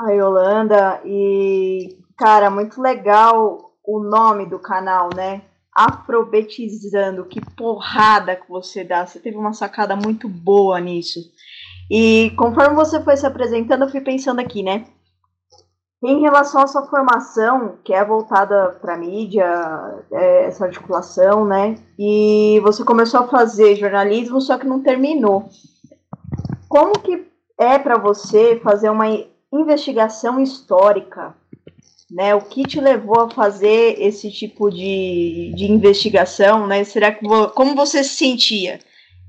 a 0.00 0.10
Yolanda 0.10 1.00
e, 1.04 1.98
cara, 2.16 2.50
muito 2.50 2.80
legal 2.80 3.72
o 3.84 4.02
nome 4.02 4.46
do 4.46 4.58
canal, 4.58 5.10
né? 5.14 5.42
Afrobetizando, 5.76 7.26
que 7.26 7.40
porrada 7.54 8.36
que 8.36 8.48
você 8.48 8.84
dá. 8.84 9.06
Você 9.06 9.18
teve 9.18 9.36
uma 9.36 9.52
sacada 9.52 9.94
muito 9.94 10.28
boa 10.28 10.80
nisso. 10.80 11.20
E 11.90 12.32
conforme 12.36 12.74
você 12.74 13.02
foi 13.02 13.16
se 13.16 13.26
apresentando, 13.26 13.82
eu 13.82 13.90
fui 13.90 14.00
pensando 14.00 14.40
aqui, 14.40 14.62
né? 14.62 14.86
Em 16.06 16.20
relação 16.20 16.60
à 16.60 16.66
sua 16.66 16.84
formação, 16.84 17.78
que 17.82 17.94
é 17.94 18.04
voltada 18.04 18.76
para 18.78 18.94
mídia, 18.94 19.46
é, 20.12 20.44
essa 20.44 20.66
articulação, 20.66 21.46
né? 21.46 21.76
E 21.98 22.60
você 22.62 22.84
começou 22.84 23.20
a 23.20 23.26
fazer 23.26 23.74
jornalismo, 23.74 24.38
só 24.38 24.58
que 24.58 24.66
não 24.66 24.82
terminou. 24.82 25.48
Como 26.68 26.98
que 26.98 27.24
é 27.58 27.78
para 27.78 27.96
você 27.96 28.60
fazer 28.62 28.90
uma 28.90 29.06
investigação 29.50 30.38
histórica, 30.38 31.34
né? 32.10 32.34
O 32.34 32.42
que 32.42 32.64
te 32.64 32.78
levou 32.82 33.20
a 33.20 33.30
fazer 33.30 33.96
esse 33.98 34.30
tipo 34.30 34.68
de, 34.70 35.54
de 35.56 35.72
investigação, 35.72 36.66
né? 36.66 36.84
Será 36.84 37.12
que 37.12 37.26
como 37.54 37.74
você 37.74 38.04
se 38.04 38.16
sentia? 38.16 38.78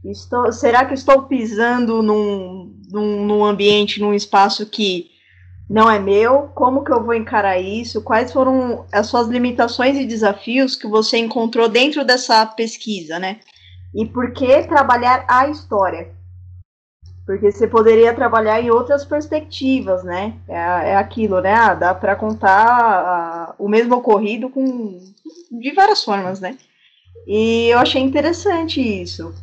Estou, 0.03 0.51
será 0.51 0.83
que 0.83 0.93
estou 0.93 1.23
pisando 1.23 2.03
num, 2.03 2.75
num, 2.91 3.25
num 3.25 3.45
ambiente, 3.45 4.01
num 4.01 4.13
espaço 4.13 4.65
que 4.65 5.14
não 5.69 5.89
é 5.89 5.99
meu? 5.99 6.49
Como 6.53 6.83
que 6.83 6.91
eu 6.91 7.03
vou 7.03 7.13
encarar 7.13 7.59
isso? 7.59 8.01
Quais 8.01 8.31
foram 8.31 8.85
as 8.91 9.07
suas 9.07 9.27
limitações 9.27 9.97
e 9.97 10.05
desafios 10.05 10.75
que 10.75 10.87
você 10.87 11.17
encontrou 11.17 11.67
dentro 11.67 12.05
dessa 12.05 12.45
pesquisa, 12.45 13.17
né? 13.17 13.39
E 13.93 14.05
por 14.05 14.31
que 14.31 14.63
trabalhar 14.63 15.25
a 15.27 15.47
história? 15.47 16.09
Porque 17.25 17.51
você 17.51 17.67
poderia 17.67 18.13
trabalhar 18.13 18.61
em 18.61 18.69
outras 18.69 19.03
perspectivas, 19.03 20.03
né? 20.03 20.35
É, 20.47 20.91
é 20.91 20.95
aquilo, 20.95 21.41
né? 21.41 21.53
Ah, 21.53 21.73
dá 21.73 21.95
para 21.95 22.15
contar 22.15 23.55
o 23.57 23.67
mesmo 23.67 23.95
ocorrido 23.95 24.49
com 24.49 24.99
de 25.51 25.71
várias 25.73 26.03
formas, 26.03 26.39
né? 26.39 26.55
E 27.25 27.69
eu 27.69 27.79
achei 27.79 28.01
interessante 28.01 28.79
isso. 28.79 29.33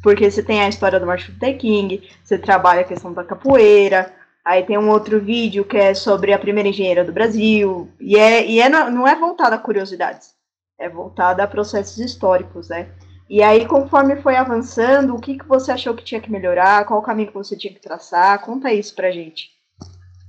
Porque 0.00 0.30
você 0.30 0.40
tem 0.40 0.60
a 0.60 0.68
história 0.68 1.00
do 1.00 1.06
Martin 1.06 1.32
Luther 1.32 1.58
King, 1.58 2.08
você 2.22 2.38
trabalha 2.38 2.82
a 2.82 2.84
questão 2.84 3.12
da 3.12 3.24
capoeira, 3.24 4.14
aí 4.46 4.62
tem 4.62 4.78
um 4.78 4.88
outro 4.88 5.20
vídeo 5.20 5.64
que 5.64 5.76
é 5.76 5.92
sobre 5.92 6.32
a 6.32 6.38
primeira 6.38 6.68
engenheira 6.68 7.04
do 7.04 7.12
Brasil, 7.12 7.90
e, 7.98 8.16
é, 8.16 8.46
e 8.46 8.60
é, 8.60 8.68
não 8.68 9.06
é 9.06 9.16
voltada 9.16 9.56
a 9.56 9.58
curiosidades, 9.58 10.34
é 10.78 10.88
voltada 10.88 11.42
a 11.42 11.48
processos 11.48 11.98
históricos, 11.98 12.68
né? 12.68 12.88
E 13.28 13.42
aí, 13.42 13.66
conforme 13.66 14.22
foi 14.22 14.36
avançando, 14.36 15.16
o 15.16 15.20
que, 15.20 15.36
que 15.36 15.48
você 15.48 15.72
achou 15.72 15.94
que 15.94 16.04
tinha 16.04 16.20
que 16.20 16.30
melhorar? 16.30 16.86
Qual 16.86 17.00
o 17.00 17.02
caminho 17.02 17.26
que 17.26 17.34
você 17.34 17.56
tinha 17.56 17.74
que 17.74 17.80
traçar? 17.80 18.40
Conta 18.40 18.72
isso 18.72 18.94
pra 18.94 19.10
gente. 19.10 19.50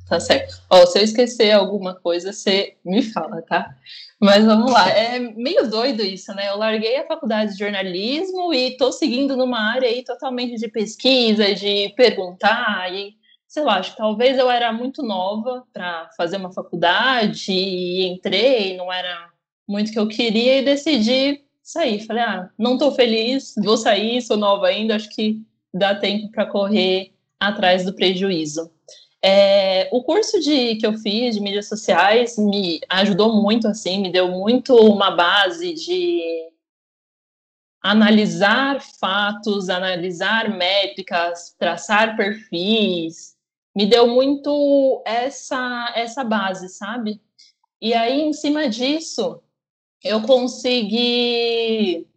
Tá 0.10 0.20
certo. 0.20 0.64
Ó, 0.68 0.84
se 0.88 0.98
eu 0.98 1.04
esquecer 1.04 1.52
alguma 1.52 1.94
coisa, 1.94 2.34
você 2.34 2.76
me 2.84 3.04
fala, 3.04 3.44
tá? 3.44 3.70
Mas 4.20 4.44
vamos 4.44 4.72
lá. 4.72 4.90
É 4.90 5.20
meio 5.20 5.70
doido 5.70 6.02
isso, 6.02 6.34
né? 6.34 6.50
Eu 6.50 6.58
larguei 6.58 6.98
a 6.98 7.06
faculdade 7.06 7.52
de 7.54 7.60
jornalismo 7.60 8.52
e 8.52 8.76
tô 8.78 8.92
seguindo 8.92 9.38
numa 9.38 9.60
área 9.60 9.88
aí 9.88 10.04
totalmente 10.04 10.56
de 10.56 10.68
pesquisa, 10.68 11.54
de 11.54 11.94
perguntar 11.96 12.92
e 12.92 13.14
sei 13.48 13.64
lá, 13.64 13.78
acho 13.78 13.92
que 13.92 13.98
talvez 13.98 14.38
eu 14.38 14.50
era 14.50 14.72
muito 14.74 15.02
nova 15.02 15.64
para 15.72 16.10
fazer 16.18 16.38
uma 16.38 16.52
faculdade 16.52 17.52
e 17.52 18.08
entrei, 18.08 18.76
não 18.76 18.92
era 18.92 19.30
muito 19.68 19.90
o 19.90 19.94
que 19.94 20.00
eu 20.00 20.08
queria 20.08 20.60
e 20.60 20.66
decidi 20.66 21.48
saí. 21.68 22.00
Falei, 22.00 22.24
ah, 22.24 22.50
não 22.58 22.78
tô 22.78 22.94
feliz, 22.94 23.54
vou 23.58 23.76
sair, 23.76 24.22
sou 24.22 24.38
nova 24.38 24.68
ainda, 24.68 24.96
acho 24.96 25.10
que 25.10 25.42
dá 25.74 25.94
tempo 25.94 26.32
para 26.32 26.46
correr 26.46 27.14
atrás 27.38 27.84
do 27.84 27.94
prejuízo. 27.94 28.72
É, 29.22 29.90
o 29.92 30.02
curso 30.02 30.40
de, 30.40 30.76
que 30.76 30.86
eu 30.86 30.94
fiz 30.94 31.36
de 31.36 31.42
mídias 31.42 31.68
sociais 31.68 32.38
me 32.38 32.80
ajudou 32.90 33.36
muito, 33.42 33.68
assim, 33.68 34.00
me 34.00 34.12
deu 34.12 34.30
muito 34.30 34.76
uma 34.76 35.12
base 35.12 35.74
de 35.74 36.22
analisar 37.82 38.82
fatos, 38.82 39.70
analisar 39.70 40.50
métricas, 40.50 41.54
traçar 41.60 42.16
perfis, 42.16 43.37
me 43.78 43.86
deu 43.86 44.08
muito 44.08 45.04
essa 45.06 45.94
essa 45.96 46.24
base, 46.24 46.68
sabe? 46.68 47.22
E 47.80 47.94
aí, 47.94 48.22
em 48.22 48.34
cima 48.34 48.68
disso, 48.68 49.40
eu 50.04 50.24
consegui 50.24 52.08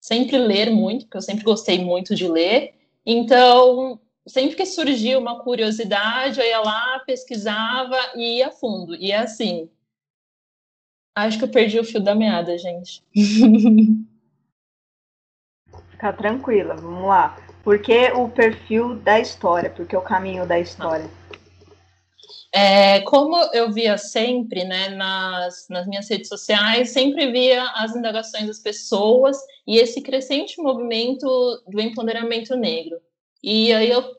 sempre 0.00 0.38
ler 0.38 0.70
muito, 0.70 1.04
porque 1.04 1.18
eu 1.18 1.22
sempre 1.22 1.44
gostei 1.44 1.84
muito 1.84 2.14
de 2.14 2.26
ler. 2.26 2.74
Então, 3.04 4.00
sempre 4.26 4.56
que 4.56 4.64
surgia 4.64 5.18
uma 5.18 5.38
curiosidade, 5.44 6.40
eu 6.40 6.46
ia 6.46 6.60
lá, 6.60 6.98
pesquisava 7.00 7.98
e 8.14 8.38
ia 8.38 8.48
a 8.48 8.52
fundo. 8.52 8.94
E 8.94 9.12
é 9.12 9.18
assim. 9.18 9.68
Acho 11.14 11.36
que 11.36 11.44
eu 11.44 11.50
perdi 11.50 11.78
o 11.78 11.84
fio 11.84 12.00
da 12.00 12.14
meada, 12.14 12.56
gente. 12.56 13.04
Fica 15.90 16.10
tranquila, 16.16 16.74
vamos 16.74 17.06
lá. 17.06 17.45
Por 17.66 17.82
que 17.82 18.12
o 18.12 18.28
perfil 18.28 18.94
da 18.94 19.18
história? 19.18 19.68
Por 19.68 19.88
que 19.88 19.96
o 19.96 20.00
caminho 20.00 20.46
da 20.46 20.56
história? 20.56 21.10
É, 22.54 23.00
como 23.00 23.36
eu 23.52 23.72
via 23.72 23.98
sempre, 23.98 24.62
né, 24.62 24.90
nas, 24.90 25.66
nas 25.68 25.84
minhas 25.84 26.08
redes 26.08 26.28
sociais, 26.28 26.90
sempre 26.90 27.32
via 27.32 27.64
as 27.74 27.96
indagações 27.96 28.46
das 28.46 28.60
pessoas 28.60 29.36
e 29.66 29.78
esse 29.78 30.00
crescente 30.00 30.62
movimento 30.62 31.26
do 31.66 31.80
empoderamento 31.80 32.54
negro. 32.54 33.00
E 33.42 33.72
aí 33.72 33.90
eu, 33.90 34.14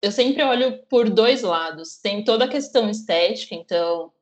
eu 0.00 0.12
sempre 0.12 0.44
olho 0.44 0.78
por 0.88 1.10
dois 1.10 1.42
lados. 1.42 1.96
Tem 1.96 2.22
toda 2.22 2.44
a 2.44 2.48
questão 2.48 2.88
estética, 2.88 3.56
então, 3.56 4.12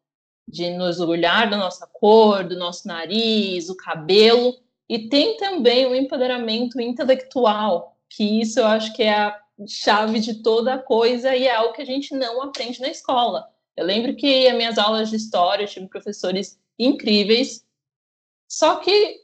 de 0.48 0.70
nos 0.70 1.00
orgulhar 1.00 1.50
da 1.50 1.58
nossa 1.58 1.86
cor, 1.86 2.44
do 2.44 2.56
nosso 2.56 2.88
nariz, 2.88 3.68
o 3.68 3.76
cabelo, 3.76 4.56
E 4.90 5.08
tem 5.08 5.36
também 5.36 5.86
o 5.86 5.94
empoderamento 5.94 6.80
intelectual, 6.80 7.89
que 8.10 8.40
isso 8.40 8.60
eu 8.60 8.66
acho 8.66 8.92
que 8.92 9.04
é 9.04 9.14
a 9.14 9.40
chave 9.66 10.20
de 10.20 10.42
toda 10.42 10.78
coisa 10.78 11.34
e 11.34 11.46
é 11.46 11.54
algo 11.54 11.72
que 11.72 11.82
a 11.82 11.86
gente 11.86 12.14
não 12.14 12.42
aprende 12.42 12.80
na 12.80 12.88
escola. 12.88 13.48
Eu 13.76 13.86
lembro 13.86 14.16
que 14.16 14.48
as 14.48 14.56
minhas 14.56 14.78
aulas 14.78 15.08
de 15.08 15.16
história 15.16 15.64
eu 15.64 15.68
tive 15.68 15.86
professores 15.86 16.58
incríveis, 16.78 17.64
só 18.48 18.76
que 18.76 19.20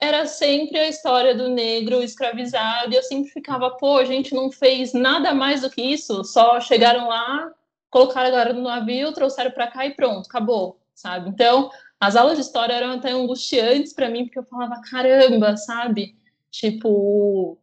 era 0.00 0.26
sempre 0.26 0.78
a 0.78 0.88
história 0.88 1.34
do 1.34 1.48
negro 1.48 2.02
escravizado 2.02 2.92
e 2.92 2.96
eu 2.96 3.02
sempre 3.02 3.30
ficava, 3.30 3.70
pô, 3.70 3.98
a 3.98 4.04
gente 4.04 4.34
não 4.34 4.50
fez 4.50 4.92
nada 4.92 5.34
mais 5.34 5.62
do 5.62 5.70
que 5.70 5.82
isso, 5.82 6.24
só 6.24 6.60
chegaram 6.60 7.08
lá, 7.08 7.52
colocaram 7.90 8.28
a 8.28 8.30
galera 8.30 8.52
no 8.52 8.62
navio, 8.62 9.12
trouxeram 9.12 9.50
para 9.50 9.68
cá 9.68 9.86
e 9.86 9.94
pronto, 9.94 10.26
acabou, 10.26 10.80
sabe? 10.94 11.28
Então, 11.28 11.70
as 12.00 12.16
aulas 12.16 12.36
de 12.36 12.42
história 12.42 12.72
eram 12.72 12.92
até 12.92 13.10
angustiantes 13.10 13.92
para 13.92 14.08
mim, 14.08 14.24
porque 14.24 14.38
eu 14.38 14.44
falava, 14.44 14.80
caramba, 14.90 15.56
sabe? 15.56 16.16
Tipo, 16.50 17.56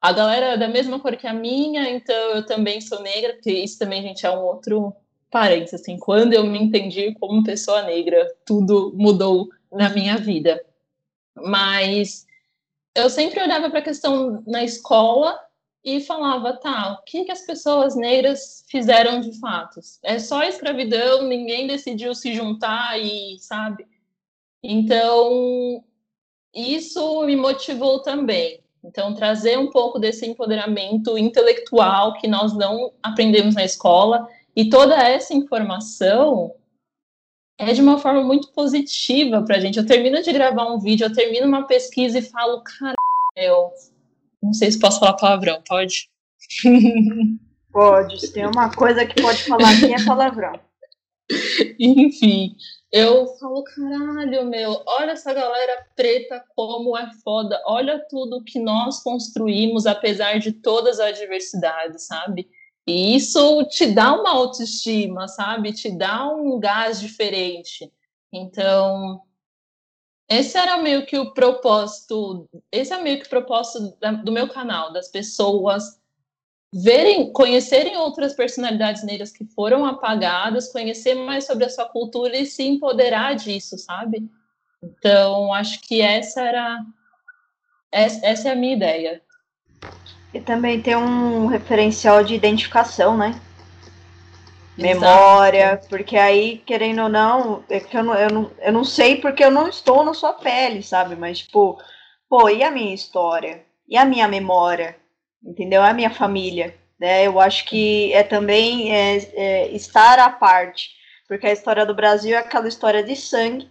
a 0.00 0.12
galera 0.12 0.46
é 0.46 0.56
da 0.56 0.68
mesma 0.68 0.98
cor 0.98 1.16
que 1.16 1.26
a 1.26 1.32
minha, 1.32 1.90
então 1.90 2.14
eu 2.34 2.46
também 2.46 2.80
sou 2.80 3.02
negra, 3.02 3.34
porque 3.34 3.52
isso 3.52 3.78
também, 3.78 4.02
gente, 4.02 4.24
é 4.24 4.30
um 4.30 4.42
outro 4.42 4.94
parênteses, 5.30 5.80
assim, 5.80 5.98
quando 5.98 6.32
eu 6.32 6.44
me 6.44 6.58
entendi 6.58 7.14
como 7.14 7.44
pessoa 7.44 7.82
negra, 7.82 8.26
tudo 8.44 8.92
mudou 8.96 9.48
na 9.70 9.90
minha 9.90 10.16
vida. 10.16 10.64
Mas 11.36 12.26
eu 12.94 13.08
sempre 13.08 13.40
olhava 13.42 13.70
para 13.70 13.78
a 13.78 13.84
questão 13.84 14.42
na 14.46 14.64
escola 14.64 15.38
e 15.84 16.00
falava, 16.00 16.54
tá, 16.54 16.92
o 16.92 17.04
que, 17.04 17.24
que 17.24 17.32
as 17.32 17.42
pessoas 17.42 17.96
negras 17.96 18.64
fizeram 18.68 19.20
de 19.20 19.38
fato? 19.38 19.80
É 20.02 20.18
só 20.18 20.42
escravidão, 20.42 21.22
ninguém 21.22 21.66
decidiu 21.66 22.14
se 22.14 22.34
juntar 22.34 22.98
e, 22.98 23.38
sabe? 23.38 23.86
Então, 24.62 25.82
isso 26.54 27.24
me 27.24 27.36
motivou 27.36 28.02
também. 28.02 28.62
Então, 28.82 29.14
trazer 29.14 29.58
um 29.58 29.70
pouco 29.70 29.98
desse 29.98 30.26
empoderamento 30.26 31.18
intelectual 31.18 32.14
que 32.14 32.26
nós 32.26 32.56
não 32.56 32.92
aprendemos 33.02 33.54
na 33.54 33.64
escola 33.64 34.26
e 34.56 34.68
toda 34.68 34.96
essa 34.96 35.34
informação 35.34 36.54
é 37.58 37.72
de 37.72 37.82
uma 37.82 37.98
forma 37.98 38.22
muito 38.22 38.50
positiva 38.52 39.42
para 39.42 39.56
a 39.56 39.60
gente. 39.60 39.78
Eu 39.78 39.86
termino 39.86 40.22
de 40.22 40.32
gravar 40.32 40.72
um 40.72 40.78
vídeo, 40.78 41.04
eu 41.04 41.12
termino 41.12 41.46
uma 41.46 41.66
pesquisa 41.66 42.18
e 42.18 42.22
falo, 42.22 42.62
cara, 42.62 42.94
eu 43.36 43.70
não 44.42 44.54
sei 44.54 44.70
se 44.70 44.78
posso 44.78 44.98
falar 44.98 45.14
palavrão, 45.14 45.62
pode? 45.66 46.08
Pode, 47.72 48.18
se 48.18 48.32
tem 48.32 48.44
uma 48.46 48.68
coisa 48.74 49.06
que 49.06 49.22
pode 49.22 49.44
falar 49.44 49.70
aqui 49.70 49.94
é 49.94 50.04
palavrão. 50.04 50.58
Enfim, 51.78 52.56
eu 52.92 53.26
falo, 53.38 53.62
caralho, 53.62 54.44
meu, 54.46 54.82
olha 54.86 55.12
essa 55.12 55.32
galera 55.32 55.86
preta 55.94 56.44
como 56.56 56.96
é 56.98 57.10
foda, 57.22 57.60
olha 57.66 58.04
tudo 58.08 58.42
que 58.44 58.58
nós 58.58 59.02
construímos 59.02 59.86
apesar 59.86 60.38
de 60.38 60.52
todas 60.52 60.98
as 60.98 61.18
adversidades, 61.20 62.06
sabe? 62.06 62.48
E 62.86 63.14
isso 63.14 63.64
te 63.66 63.86
dá 63.86 64.12
uma 64.14 64.30
autoestima, 64.30 65.28
sabe? 65.28 65.72
Te 65.72 65.90
dá 65.96 66.26
um 66.28 66.58
gás 66.58 67.00
diferente. 67.00 67.92
Então, 68.32 69.22
esse 70.28 70.58
era 70.58 70.78
meio 70.78 71.06
que 71.06 71.18
o 71.18 71.32
propósito, 71.32 72.48
esse 72.72 72.92
é 72.92 73.00
meio 73.00 73.20
que 73.20 73.26
o 73.26 73.30
propósito 73.30 73.96
do 74.24 74.32
meu 74.32 74.48
canal, 74.48 74.92
das 74.92 75.08
pessoas 75.08 75.99
verem, 76.72 77.32
conhecerem 77.32 77.96
outras 77.96 78.34
personalidades 78.34 79.02
negras 79.02 79.32
que 79.32 79.44
foram 79.44 79.84
apagadas, 79.84 80.72
conhecer 80.72 81.14
mais 81.14 81.44
sobre 81.44 81.64
a 81.64 81.70
sua 81.70 81.88
cultura 81.88 82.36
e 82.36 82.46
se 82.46 82.62
empoderar 82.62 83.34
disso, 83.34 83.76
sabe? 83.76 84.28
Então, 84.82 85.52
acho 85.52 85.80
que 85.82 86.00
essa 86.00 86.42
era 86.42 86.78
essa 87.92 88.48
é 88.48 88.52
a 88.52 88.56
minha 88.56 88.76
ideia. 88.76 89.20
E 90.32 90.40
também 90.40 90.80
tem 90.80 90.94
um 90.94 91.46
referencial 91.46 92.22
de 92.22 92.34
identificação, 92.34 93.16
né? 93.16 93.38
Memória, 94.78 95.72
Exato. 95.72 95.88
porque 95.88 96.16
aí, 96.16 96.58
querendo 96.58 97.02
ou 97.02 97.08
não, 97.08 97.64
é 97.68 97.80
que 97.80 97.96
eu 97.96 98.04
não, 98.04 98.14
eu, 98.14 98.30
não, 98.30 98.50
eu 98.60 98.72
não 98.72 98.84
sei 98.84 99.16
porque 99.16 99.44
eu 99.44 99.50
não 99.50 99.68
estou 99.68 100.04
na 100.04 100.14
sua 100.14 100.32
pele, 100.32 100.82
sabe? 100.82 101.16
Mas, 101.16 101.40
tipo, 101.40 101.78
pô, 102.28 102.48
e 102.48 102.62
a 102.62 102.70
minha 102.70 102.94
história? 102.94 103.64
E 103.88 103.96
a 103.96 104.04
minha 104.04 104.28
memória? 104.28 104.96
Entendeu? 105.44 105.82
A 105.82 105.92
minha 105.92 106.10
família, 106.10 106.74
né? 106.98 107.26
Eu 107.26 107.40
acho 107.40 107.64
que 107.66 108.12
é 108.12 108.22
também 108.22 108.94
é, 108.94 109.16
é 109.34 109.68
estar 109.72 110.18
à 110.18 110.30
parte, 110.30 110.90
porque 111.28 111.46
a 111.46 111.52
história 111.52 111.86
do 111.86 111.94
Brasil 111.94 112.36
é 112.36 112.38
aquela 112.38 112.68
história 112.68 113.02
de 113.02 113.16
sangue, 113.16 113.70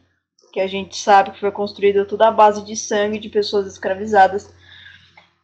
que 0.51 0.60
a 0.60 0.67
gente 0.67 0.97
sabe 0.97 1.32
que 1.32 1.39
foi 1.39 1.51
construída 1.51 2.05
tudo 2.05 2.23
à 2.23 2.32
base 2.32 2.65
de 2.65 2.75
sangue 2.75 3.19
de 3.19 3.29
pessoas 3.29 3.67
escravizadas. 3.67 4.51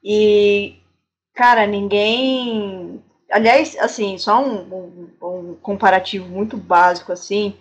E 0.04 0.80
Cara, 1.36 1.68
ninguém. 1.68 3.04
Aliás, 3.30 3.76
assim, 3.78 4.18
só 4.18 4.42
um, 4.42 4.62
um, 4.74 5.10
um, 5.22 5.56
comparativo 5.56 6.28
muito 6.30 6.56
básico, 6.56 7.12
assim. 7.12 7.56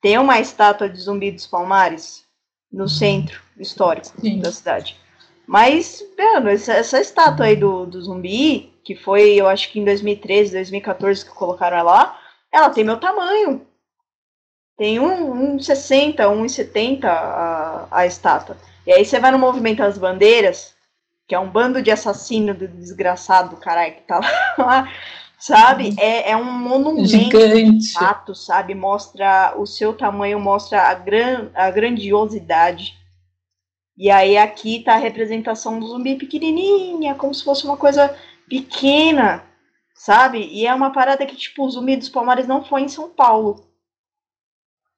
Tem 0.00 0.16
uma 0.16 0.38
estátua 0.38 0.88
de 0.88 1.00
Zumbi 1.00 1.32
dos 1.32 1.46
Palmares 1.46 2.24
no 2.72 2.82
uhum. 2.82 2.88
centro 2.88 3.42
histórico 3.58 4.20
Sim. 4.20 4.38
da 4.38 4.52
cidade. 4.52 4.96
Mas, 5.48 6.04
mano, 6.18 6.50
essa, 6.50 6.74
essa 6.74 7.00
estátua 7.00 7.46
aí 7.46 7.56
do, 7.56 7.86
do 7.86 8.02
zumbi, 8.02 8.70
que 8.84 8.94
foi, 8.94 9.34
eu 9.34 9.48
acho 9.48 9.72
que 9.72 9.80
em 9.80 9.84
2013, 9.84 10.52
2014 10.52 11.24
que 11.24 11.30
colocaram 11.30 11.78
ela 11.78 11.90
lá, 11.90 12.18
ela 12.52 12.68
tem 12.68 12.84
meu 12.84 13.00
tamanho. 13.00 13.66
Tem 14.76 14.98
1,60, 14.98 16.16
1,70 16.16 17.04
a, 17.06 17.88
a 17.90 18.06
estátua. 18.06 18.58
E 18.86 18.92
aí 18.92 19.02
você 19.02 19.18
vai 19.18 19.30
no 19.30 19.38
movimento 19.38 19.78
das 19.78 19.96
bandeiras, 19.96 20.74
que 21.26 21.34
é 21.34 21.38
um 21.38 21.48
bando 21.48 21.80
de 21.80 21.90
assassino 21.90 22.52
do 22.52 22.68
desgraçado 22.68 23.56
do 23.56 23.56
caralho 23.56 23.94
que 23.94 24.02
tá 24.02 24.20
lá, 24.58 24.92
sabe? 25.38 25.94
É, 25.98 26.32
é 26.32 26.36
um 26.36 26.44
monumento 26.44 27.08
Gigante. 27.08 27.94
fato, 27.94 28.34
sabe? 28.34 28.74
Mostra 28.74 29.54
o 29.56 29.64
seu 29.64 29.94
tamanho, 29.94 30.38
mostra 30.38 30.82
a, 30.90 30.94
gran, 30.94 31.48
a 31.54 31.70
grandiosidade. 31.70 32.97
E 33.98 34.12
aí 34.12 34.38
aqui 34.38 34.84
tá 34.84 34.94
a 34.94 34.98
representação 34.98 35.80
do 35.80 35.88
zumbi 35.88 36.14
pequenininha, 36.14 37.16
como 37.16 37.34
se 37.34 37.42
fosse 37.42 37.64
uma 37.64 37.76
coisa 37.76 38.16
pequena, 38.48 39.42
sabe? 39.92 40.48
E 40.52 40.64
é 40.64 40.72
uma 40.72 40.92
parada 40.92 41.26
que, 41.26 41.34
tipo, 41.34 41.64
o 41.64 41.70
zumbi 41.70 41.96
dos 41.96 42.08
Palmares 42.08 42.46
não 42.46 42.64
foi 42.64 42.82
em 42.82 42.88
São 42.88 43.08
Paulo. 43.08 43.66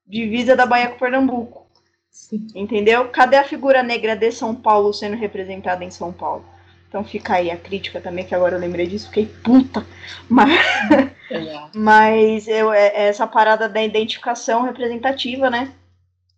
Divisa 0.06 0.54
da 0.54 0.66
Bahia 0.66 0.90
com 0.90 0.98
Pernambuco. 0.98 1.66
Sim. 2.10 2.46
Entendeu? 2.54 3.08
Cadê 3.08 3.36
a 3.36 3.44
figura 3.44 3.82
negra 3.82 4.14
de 4.14 4.30
São 4.30 4.54
Paulo 4.54 4.92
sendo 4.92 5.16
representada 5.16 5.82
em 5.82 5.90
São 5.90 6.12
Paulo? 6.12 6.44
Então 6.86 7.02
fica 7.02 7.36
aí 7.36 7.50
a 7.50 7.56
crítica 7.56 8.02
também, 8.02 8.26
que 8.26 8.34
agora 8.34 8.56
eu 8.56 8.60
lembrei 8.60 8.86
disso, 8.86 9.06
fiquei 9.06 9.26
puta. 9.26 9.86
Mas, 10.28 10.50
mas 11.74 12.48
eu, 12.48 12.70
é, 12.70 12.88
é 12.88 13.02
essa 13.08 13.26
parada 13.26 13.66
da 13.66 13.82
identificação 13.82 14.64
representativa, 14.64 15.48
né? 15.48 15.72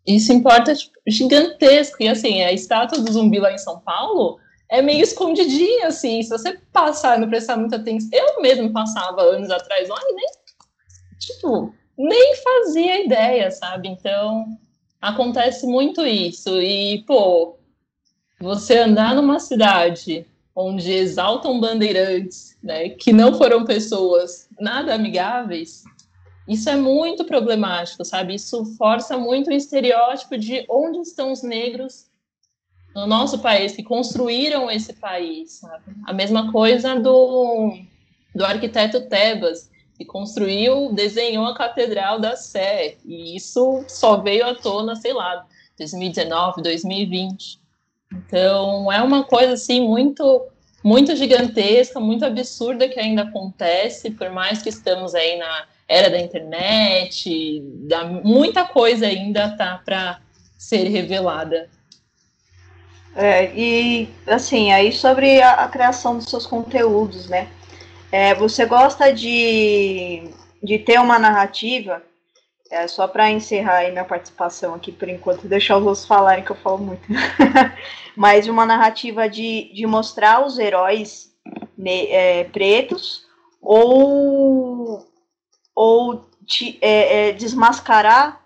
Isso 0.06 0.32
importa 0.32 0.74
tipo, 0.74 0.92
gigantesco. 1.06 1.96
E 2.00 2.08
assim, 2.08 2.42
a 2.42 2.52
estátua 2.52 2.98
do 2.98 3.12
zumbi 3.12 3.38
lá 3.38 3.52
em 3.52 3.58
São 3.58 3.80
Paulo 3.80 4.38
é 4.68 4.80
meio 4.82 5.02
escondidinha, 5.02 5.88
assim. 5.88 6.22
Se 6.22 6.30
você 6.30 6.58
passar 6.72 7.16
e 7.16 7.20
não 7.20 7.28
prestar 7.28 7.56
muita 7.56 7.76
atenção. 7.76 8.10
Eu 8.12 8.40
mesmo 8.42 8.72
passava 8.72 9.22
anos 9.22 9.50
atrás 9.50 9.88
lá 9.88 9.98
e 10.02 10.14
nem. 10.14 10.26
Tipo, 11.18 11.72
nem 11.96 12.36
fazia 12.36 13.04
ideia, 13.04 13.50
sabe? 13.50 13.88
Então, 13.88 14.46
acontece 15.00 15.66
muito 15.66 16.04
isso. 16.04 16.60
E, 16.60 17.04
pô, 17.06 17.56
você 18.40 18.78
andar 18.78 19.14
numa 19.14 19.38
cidade 19.38 20.26
onde 20.54 20.92
exaltam 20.92 21.60
bandeirantes, 21.60 22.56
né, 22.62 22.90
que 22.90 23.12
não 23.12 23.34
foram 23.34 23.64
pessoas 23.64 24.48
nada 24.60 24.94
amigáveis, 24.94 25.82
isso 26.46 26.68
é 26.68 26.76
muito 26.76 27.24
problemático, 27.24 28.04
sabe? 28.04 28.34
Isso 28.34 28.64
força 28.76 29.16
muito 29.16 29.50
o 29.50 29.52
estereótipo 29.52 30.36
de 30.36 30.64
onde 30.68 30.98
estão 30.98 31.32
os 31.32 31.42
negros 31.42 32.10
no 32.94 33.06
nosso 33.06 33.38
país, 33.38 33.74
que 33.74 33.82
construíram 33.82 34.70
esse 34.70 34.92
país, 34.94 35.52
sabe? 35.60 35.84
A 36.04 36.12
mesma 36.12 36.52
coisa 36.52 36.98
do, 36.98 37.74
do 38.34 38.44
arquiteto 38.44 39.08
Tebas, 39.08 39.70
que 39.96 40.04
construiu, 40.04 40.92
desenhou 40.92 41.46
a 41.46 41.54
Catedral 41.54 42.20
da 42.20 42.36
Sé, 42.36 42.96
e 43.04 43.36
isso 43.36 43.84
só 43.88 44.16
veio 44.16 44.46
à 44.46 44.54
tona, 44.54 44.96
sei 44.96 45.12
lá, 45.12 45.46
2019, 45.78 46.62
2020. 46.62 47.60
Então, 48.12 48.92
é 48.92 49.00
uma 49.00 49.24
coisa 49.24 49.54
assim 49.54 49.80
muito 49.80 50.46
muito 50.84 51.14
gigantesca, 51.14 52.00
muito 52.00 52.24
absurda 52.24 52.88
que 52.88 52.98
ainda 52.98 53.22
acontece, 53.22 54.10
por 54.10 54.30
mais 54.30 54.62
que 54.62 54.68
estamos 54.68 55.14
aí 55.14 55.38
na 55.38 55.66
era 55.92 56.08
da 56.08 56.18
internet, 56.18 57.60
da, 57.86 58.04
muita 58.04 58.64
coisa 58.64 59.06
ainda 59.06 59.54
tá 59.56 59.80
para 59.84 60.20
ser 60.56 60.88
revelada. 60.88 61.68
É, 63.14 63.52
e 63.54 64.08
assim, 64.26 64.72
aí 64.72 64.90
sobre 64.90 65.42
a, 65.42 65.64
a 65.64 65.68
criação 65.68 66.16
dos 66.16 66.30
seus 66.30 66.46
conteúdos, 66.46 67.28
né? 67.28 67.46
É, 68.10 68.34
você 68.34 68.64
gosta 68.64 69.12
de, 69.12 70.30
de 70.62 70.78
ter 70.78 70.98
uma 70.98 71.18
narrativa 71.18 72.02
É 72.70 72.86
só 72.86 73.06
para 73.06 73.30
encerrar 73.30 73.78
aí 73.78 73.90
minha 73.90 74.04
participação 74.04 74.74
aqui 74.74 74.90
por 74.90 75.08
enquanto, 75.08 75.46
deixar 75.46 75.76
os 75.76 75.84
outros 75.84 76.06
falarem 76.06 76.44
que 76.44 76.52
eu 76.52 76.56
falo 76.56 76.78
muito. 76.78 77.02
Mas 78.16 78.48
uma 78.48 78.64
narrativa 78.64 79.28
de, 79.28 79.70
de 79.74 79.86
mostrar 79.86 80.46
os 80.46 80.58
heróis 80.58 81.30
ne, 81.76 82.06
é, 82.06 82.44
pretos 82.44 83.26
ou, 83.60 85.06
ou 85.74 86.28
te, 86.46 86.78
é, 86.80 87.28
é, 87.28 87.32
desmascarar 87.32 88.42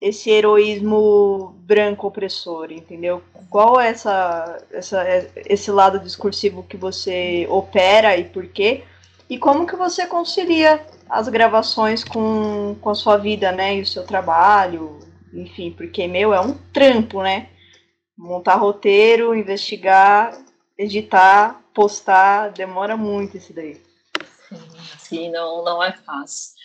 esse 0.00 0.30
heroísmo 0.30 1.54
branco 1.60 2.06
opressor, 2.06 2.70
entendeu? 2.70 3.22
Qual 3.48 3.80
é 3.80 3.88
essa, 3.88 4.64
essa, 4.70 5.02
é, 5.02 5.30
esse 5.46 5.70
lado 5.70 5.98
discursivo 5.98 6.62
que 6.62 6.76
você 6.76 7.46
opera 7.48 8.16
e 8.16 8.24
por 8.24 8.46
quê? 8.48 8.84
E 9.28 9.38
como 9.38 9.66
que 9.66 9.74
você 9.74 10.06
concilia 10.06 10.86
as 11.08 11.28
gravações 11.28 12.04
com, 12.04 12.76
com 12.80 12.90
a 12.90 12.94
sua 12.94 13.16
vida, 13.16 13.50
né? 13.52 13.76
E 13.76 13.82
o 13.82 13.86
seu 13.86 14.04
trabalho, 14.04 15.00
enfim, 15.32 15.72
porque, 15.72 16.06
meu, 16.06 16.32
é 16.32 16.40
um 16.40 16.52
trampo, 16.72 17.22
né? 17.22 17.48
Montar 18.16 18.56
roteiro, 18.56 19.34
investigar, 19.34 20.36
editar, 20.78 21.60
postar, 21.74 22.50
demora 22.50 22.96
muito 22.96 23.36
isso 23.36 23.52
daí. 23.52 23.80
Sim, 24.48 24.58
sim 24.98 25.30
não, 25.30 25.64
não 25.64 25.82
é 25.82 25.92
fácil. 25.92 26.55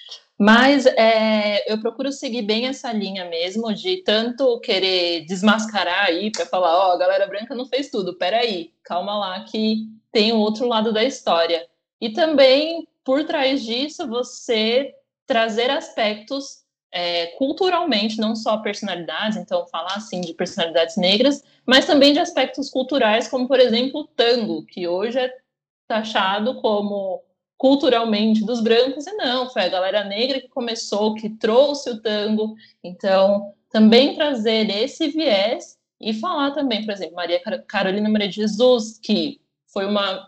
Mas 0.41 0.87
é, 0.87 1.71
eu 1.71 1.79
procuro 1.79 2.11
seguir 2.11 2.41
bem 2.41 2.65
essa 2.65 2.91
linha 2.91 3.25
mesmo, 3.25 3.71
de 3.75 3.97
tanto 3.97 4.59
querer 4.59 5.23
desmascarar 5.27 6.05
aí 6.05 6.31
para 6.31 6.47
falar, 6.47 6.75
ó, 6.75 6.89
oh, 6.89 6.91
a 6.93 6.97
galera 6.97 7.27
branca 7.27 7.53
não 7.53 7.67
fez 7.67 7.91
tudo, 7.91 8.17
peraí, 8.17 8.73
calma 8.83 9.15
lá 9.19 9.43
que 9.43 9.85
tem 10.11 10.31
o 10.33 10.39
outro 10.39 10.67
lado 10.67 10.91
da 10.91 11.03
história. 11.03 11.69
E 12.01 12.09
também, 12.09 12.87
por 13.03 13.23
trás 13.23 13.63
disso, 13.63 14.07
você 14.07 14.95
trazer 15.27 15.69
aspectos 15.69 16.63
é, 16.91 17.27
culturalmente, 17.37 18.19
não 18.19 18.35
só 18.35 18.57
personalidades, 18.57 19.37
então 19.37 19.67
falar 19.67 19.93
assim 19.93 20.21
de 20.21 20.33
personalidades 20.33 20.97
negras, 20.97 21.43
mas 21.67 21.85
também 21.85 22.13
de 22.13 22.19
aspectos 22.19 22.67
culturais, 22.67 23.27
como 23.27 23.47
por 23.47 23.59
exemplo 23.59 24.01
o 24.01 24.07
tango, 24.07 24.65
que 24.65 24.87
hoje 24.87 25.19
é 25.19 25.31
taxado 25.87 26.59
como 26.61 27.21
culturalmente 27.61 28.43
dos 28.43 28.59
brancos, 28.59 29.05
e 29.05 29.13
não, 29.13 29.47
foi 29.47 29.61
a 29.61 29.69
galera 29.69 30.03
negra 30.03 30.41
que 30.41 30.47
começou, 30.47 31.13
que 31.13 31.29
trouxe 31.29 31.91
o 31.91 32.01
tango. 32.01 32.55
Então, 32.83 33.53
também 33.69 34.15
trazer 34.15 34.67
esse 34.71 35.09
viés 35.09 35.77
e 35.99 36.11
falar 36.11 36.55
também, 36.55 36.83
por 36.83 36.91
exemplo, 36.91 37.13
Maria 37.13 37.39
Carolina 37.67 38.09
Maria 38.09 38.27
de 38.27 38.37
Jesus, 38.37 38.97
que 38.97 39.39
foi 39.71 39.85
uma 39.85 40.27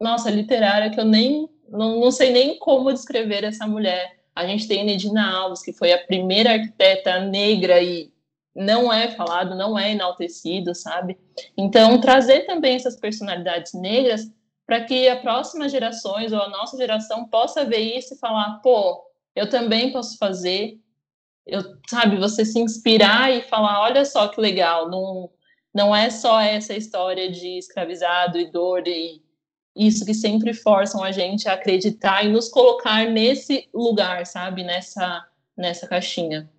nossa, 0.00 0.30
literária 0.30 0.90
que 0.90 1.00
eu 1.00 1.04
nem 1.04 1.48
não, 1.68 1.98
não 1.98 2.12
sei 2.12 2.30
nem 2.30 2.56
como 2.60 2.92
descrever 2.92 3.42
essa 3.42 3.66
mulher. 3.66 4.20
A 4.32 4.46
gente 4.46 4.68
tem 4.68 4.84
Nedina 4.84 5.28
Alves, 5.28 5.60
que 5.60 5.72
foi 5.72 5.92
a 5.92 6.06
primeira 6.06 6.52
arquiteta 6.52 7.18
negra 7.18 7.82
e 7.82 8.12
não 8.54 8.92
é 8.92 9.10
falado, 9.10 9.56
não 9.56 9.76
é 9.76 9.90
enaltecido, 9.90 10.72
sabe? 10.72 11.18
Então, 11.56 12.00
trazer 12.00 12.46
também 12.46 12.76
essas 12.76 12.94
personalidades 12.94 13.72
negras 13.74 14.30
para 14.68 14.84
que 14.84 15.08
as 15.08 15.22
próximas 15.22 15.72
gerações 15.72 16.30
ou 16.30 16.42
a 16.42 16.50
nossa 16.50 16.76
geração 16.76 17.24
possa 17.24 17.64
ver 17.64 17.96
isso 17.96 18.12
e 18.12 18.18
falar, 18.18 18.60
pô, 18.62 19.02
eu 19.34 19.48
também 19.48 19.90
posso 19.90 20.18
fazer. 20.18 20.78
Eu, 21.46 21.62
sabe, 21.88 22.18
você 22.18 22.44
se 22.44 22.58
inspirar 22.58 23.32
e 23.32 23.40
falar, 23.40 23.80
olha 23.80 24.04
só 24.04 24.28
que 24.28 24.38
legal, 24.38 24.90
não, 24.90 25.30
não 25.74 25.96
é 25.96 26.10
só 26.10 26.38
essa 26.38 26.74
história 26.74 27.32
de 27.32 27.56
escravizado 27.56 28.38
e 28.38 28.52
dor 28.52 28.86
e 28.86 29.22
isso 29.74 30.04
que 30.04 30.12
sempre 30.12 30.52
forçam 30.52 31.02
a 31.02 31.12
gente 31.12 31.48
a 31.48 31.54
acreditar 31.54 32.22
e 32.26 32.28
nos 32.28 32.50
colocar 32.50 33.08
nesse 33.08 33.70
lugar, 33.72 34.26
sabe? 34.26 34.64
Nessa, 34.64 35.26
nessa 35.56 35.88
caixinha. 35.88 36.50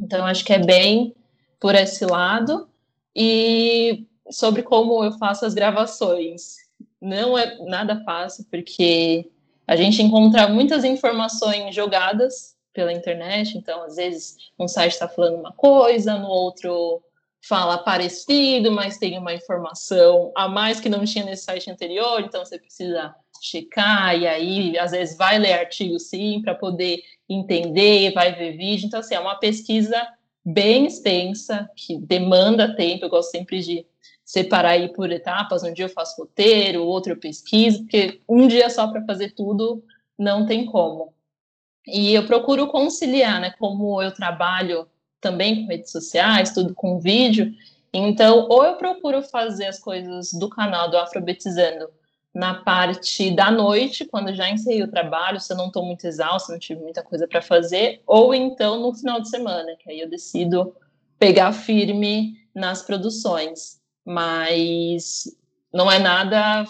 Então, 0.00 0.24
acho 0.24 0.42
que 0.42 0.54
é 0.54 0.58
bem 0.58 1.14
por 1.60 1.74
esse 1.74 2.06
lado. 2.06 2.66
E 3.14 4.06
sobre 4.30 4.62
como 4.62 5.04
eu 5.04 5.12
faço 5.18 5.44
as 5.44 5.52
gravações. 5.52 6.61
Não 7.02 7.36
é 7.36 7.58
nada 7.66 8.00
fácil, 8.04 8.46
porque 8.48 9.28
a 9.66 9.74
gente 9.74 10.00
encontra 10.00 10.48
muitas 10.48 10.84
informações 10.84 11.74
jogadas 11.74 12.56
pela 12.72 12.92
internet. 12.92 13.58
Então, 13.58 13.82
às 13.82 13.96
vezes, 13.96 14.36
um 14.58 14.68
site 14.68 14.92
está 14.92 15.08
falando 15.08 15.40
uma 15.40 15.52
coisa, 15.52 16.16
no 16.16 16.28
outro 16.28 17.02
fala 17.44 17.78
parecido, 17.78 18.70
mas 18.70 18.98
tem 18.98 19.18
uma 19.18 19.34
informação 19.34 20.30
a 20.36 20.46
mais 20.46 20.78
que 20.78 20.88
não 20.88 21.04
tinha 21.04 21.24
nesse 21.24 21.42
site 21.42 21.68
anterior, 21.68 22.20
então 22.20 22.44
você 22.44 22.56
precisa 22.56 23.12
checar, 23.42 24.16
e 24.16 24.28
aí 24.28 24.78
às 24.78 24.92
vezes 24.92 25.16
vai 25.18 25.40
ler 25.40 25.54
artigo 25.54 25.98
sim, 25.98 26.40
para 26.40 26.54
poder 26.54 27.02
entender, 27.28 28.12
vai 28.14 28.32
ver 28.32 28.56
vídeo. 28.56 28.86
Então, 28.86 29.00
assim, 29.00 29.16
é 29.16 29.20
uma 29.20 29.34
pesquisa 29.34 30.06
bem 30.44 30.86
extensa, 30.86 31.68
que 31.74 31.98
demanda 31.98 32.76
tempo, 32.76 33.04
eu 33.04 33.10
gosto 33.10 33.32
sempre 33.32 33.60
de 33.60 33.84
separar 34.32 34.70
aí 34.70 34.90
por 34.90 35.12
etapas, 35.12 35.62
um 35.62 35.74
dia 35.74 35.84
eu 35.84 35.90
faço 35.90 36.18
roteiro, 36.22 36.84
outro 36.84 37.12
eu 37.12 37.18
pesquiso, 37.18 37.80
porque 37.80 38.22
um 38.26 38.48
dia 38.48 38.70
só 38.70 38.86
para 38.86 39.04
fazer 39.04 39.34
tudo 39.34 39.84
não 40.18 40.46
tem 40.46 40.64
como. 40.64 41.12
E 41.86 42.14
eu 42.14 42.24
procuro 42.24 42.66
conciliar, 42.68 43.42
né, 43.42 43.52
como 43.58 44.00
eu 44.00 44.10
trabalho 44.10 44.88
também 45.20 45.60
com 45.60 45.68
redes 45.70 45.92
sociais, 45.92 46.54
tudo 46.54 46.74
com 46.74 46.98
vídeo. 46.98 47.52
Então, 47.92 48.46
ou 48.48 48.64
eu 48.64 48.76
procuro 48.76 49.20
fazer 49.20 49.66
as 49.66 49.78
coisas 49.78 50.32
do 50.32 50.48
canal 50.48 50.90
do 50.90 50.96
Afrobetizando 50.96 51.90
na 52.34 52.54
parte 52.54 53.30
da 53.32 53.50
noite, 53.50 54.06
quando 54.06 54.34
já 54.34 54.48
encerrei 54.48 54.82
o 54.82 54.90
trabalho, 54.90 55.40
se 55.40 55.52
eu 55.52 55.58
não 55.58 55.66
estou 55.66 55.84
muito 55.84 56.06
exausta, 56.06 56.52
não 56.52 56.58
tive 56.58 56.80
muita 56.80 57.02
coisa 57.02 57.28
para 57.28 57.42
fazer, 57.42 58.00
ou 58.06 58.34
então 58.34 58.80
no 58.80 58.94
final 58.94 59.20
de 59.20 59.28
semana, 59.28 59.76
que 59.78 59.90
aí 59.90 60.00
eu 60.00 60.08
decido 60.08 60.74
pegar 61.18 61.52
firme 61.52 62.32
nas 62.54 62.80
produções. 62.80 63.81
Mas 64.04 65.36
não 65.72 65.90
é 65.90 65.98
nada 65.98 66.66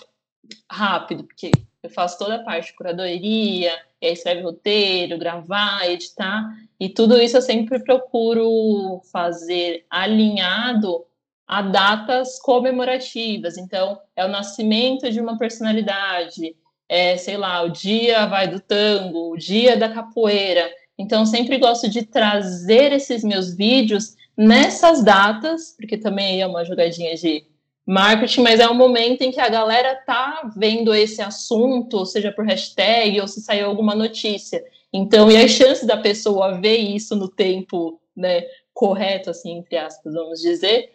rápido, 0.71 1.25
porque 1.25 1.51
eu 1.83 1.91
faço 1.91 2.19
toda 2.19 2.37
a 2.37 2.45
parte 2.45 2.67
de 2.67 2.77
curadoria, 2.77 3.73
e 4.01 4.07
aí 4.07 4.13
escreve 4.13 4.43
roteiro, 4.43 5.19
gravar, 5.19 5.89
editar, 5.89 6.49
e 6.79 6.89
tudo 6.89 7.21
isso 7.21 7.37
eu 7.37 7.43
sempre 7.43 7.83
procuro 7.83 9.01
fazer 9.13 9.85
alinhado 9.91 11.05
a 11.47 11.63
datas 11.63 12.41
comemorativas. 12.41 13.59
Então, 13.59 14.01
é 14.17 14.25
o 14.25 14.29
nascimento 14.29 15.11
de 15.11 15.21
uma 15.21 15.39
personalidade, 15.39 16.57
é, 16.89 17.17
sei 17.17 17.37
lá, 17.37 17.63
o 17.63 17.69
dia 17.69 18.27
vai 18.27 18.49
do 18.49 18.61
tango, 18.61 19.33
o 19.33 19.37
dia 19.37 19.77
da 19.77 19.89
capoeira. 19.89 20.71
Então, 20.97 21.27
sempre 21.27 21.59
gosto 21.59 21.89
de 21.89 22.05
trazer 22.05 22.93
esses 22.93 23.25
meus 23.25 23.55
vídeos 23.55 24.17
nessas 24.43 25.05
datas, 25.05 25.75
porque 25.77 25.97
também 25.97 26.41
é 26.41 26.47
uma 26.47 26.65
jogadinha 26.65 27.15
de 27.15 27.47
marketing, 27.87 28.43
mas 28.43 28.59
é 28.59 28.69
um 28.69 28.75
momento 28.75 29.23
em 29.23 29.31
que 29.31 29.41
a 29.41 29.49
galera 29.49 29.95
tá 30.05 30.51
vendo 30.57 30.93
esse 30.93 31.23
assunto, 31.23 32.05
seja 32.05 32.33
por 32.33 32.45
hashtag 32.45 33.21
ou 33.21 33.29
se 33.29 33.41
saiu 33.41 33.67
alguma 33.67 33.95
notícia. 33.95 34.63
Então, 34.93 35.31
e 35.31 35.37
a 35.37 35.47
chance 35.47 35.87
da 35.87 35.97
pessoa 35.97 36.61
ver 36.61 36.77
isso 36.77 37.15
no 37.15 37.29
tempo, 37.29 38.01
né, 38.17 38.43
correto, 38.75 39.31
assim, 39.31 39.59
entre 39.59 39.77
aspas, 39.77 40.13
vamos 40.13 40.41
dizer, 40.41 40.93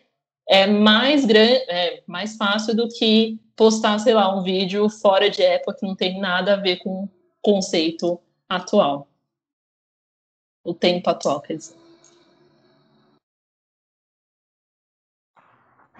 é 0.47 0.67
mais 0.67 1.25
grande, 1.25 1.63
é 1.69 2.03
mais 2.05 2.35
fácil 2.35 2.75
do 2.75 2.89
que 2.89 3.39
postar, 3.55 3.97
sei 3.99 4.13
lá, 4.13 4.35
um 4.35 4.43
vídeo 4.43 4.89
fora 4.89 5.29
de 5.29 5.41
época 5.41 5.77
que 5.79 5.87
não 5.87 5.95
tem 5.95 6.19
nada 6.19 6.53
a 6.53 6.57
ver 6.57 6.77
com 6.77 7.03
o 7.03 7.09
conceito 7.41 8.19
atual. 8.47 9.07
O 10.65 10.73
tempo 10.73 11.09
atual, 11.09 11.41
quer 11.41 11.55
dizer. 11.55 11.86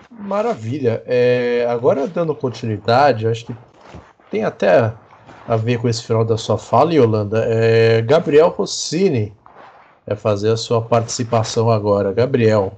Maravilha. 0.10 1.04
É, 1.06 1.65
agora, 1.70 2.08
dando 2.08 2.34
continuidade, 2.34 3.28
acho 3.28 3.46
que 3.46 3.56
tem 4.32 4.43
até 4.43 4.93
a 5.48 5.56
ver 5.56 5.80
com 5.80 5.88
esse 5.88 6.04
final 6.04 6.26
da 6.26 6.38
sua 6.38 6.58
fala, 6.58 6.93
Yolanda. 6.93 7.46
É, 7.46 8.02
Gabriel 8.02 8.50
Rossini 8.50 9.34
vai 10.06 10.15
fazer 10.15 10.52
a 10.52 10.58
sua 10.58 10.82
participação 10.82 11.70
agora. 11.70 12.13
Gabriel. 12.13 12.78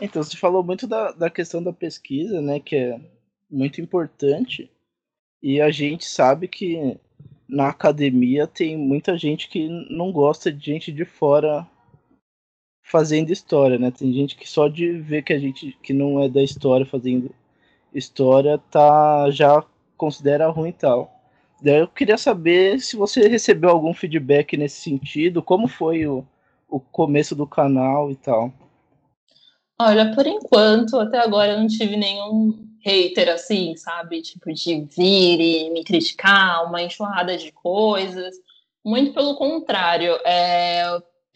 Então, 0.00 0.22
você 0.22 0.36
falou 0.36 0.62
muito 0.62 0.86
da, 0.86 1.12
da 1.12 1.30
questão 1.30 1.62
da 1.62 1.72
pesquisa, 1.72 2.40
né, 2.40 2.60
que 2.60 2.76
é 2.76 3.00
muito 3.50 3.80
importante. 3.80 4.70
E 5.42 5.60
a 5.60 5.70
gente 5.70 6.04
sabe 6.04 6.48
que 6.48 6.98
na 7.48 7.68
academia 7.68 8.46
tem 8.46 8.76
muita 8.76 9.16
gente 9.16 9.48
que 9.48 9.68
não 9.90 10.10
gosta 10.12 10.52
de 10.52 10.64
gente 10.64 10.92
de 10.92 11.04
fora 11.04 11.66
fazendo 12.86 13.32
história, 13.32 13.78
né? 13.78 13.90
Tem 13.90 14.12
gente 14.12 14.36
que 14.36 14.48
só 14.48 14.68
de 14.68 14.92
ver 14.92 15.22
que 15.22 15.32
a 15.32 15.38
gente 15.38 15.76
que 15.82 15.92
não 15.92 16.22
é 16.22 16.28
da 16.28 16.42
história 16.42 16.86
fazendo 16.86 17.34
história 17.92 18.58
tá 18.70 19.28
já 19.30 19.64
considera 19.96 20.48
ruim 20.48 20.70
e 20.70 20.72
tal. 20.72 21.12
Daí 21.60 21.80
eu 21.80 21.88
queria 21.88 22.16
saber 22.16 22.80
se 22.80 22.96
você 22.96 23.26
recebeu 23.26 23.70
algum 23.70 23.92
feedback 23.92 24.56
nesse 24.56 24.80
sentido, 24.80 25.42
como 25.42 25.66
foi 25.66 26.06
o, 26.06 26.24
o 26.68 26.78
começo 26.78 27.34
do 27.34 27.46
canal 27.46 28.10
e 28.10 28.14
tal. 28.14 28.52
Olha, 29.78 30.14
por 30.14 30.26
enquanto, 30.26 30.98
até 30.98 31.18
agora 31.18 31.52
eu 31.52 31.60
não 31.60 31.66
tive 31.66 31.96
nenhum 31.96 32.66
hater 32.84 33.30
assim, 33.30 33.74
sabe? 33.76 34.22
Tipo, 34.22 34.52
de 34.52 34.80
vir 34.82 35.40
e 35.40 35.70
me 35.70 35.82
criticar, 35.82 36.64
uma 36.66 36.82
enxurrada 36.82 37.36
de 37.36 37.50
coisas. 37.50 38.36
Muito 38.84 39.12
pelo 39.12 39.34
contrário. 39.34 40.16
É, 40.24 40.82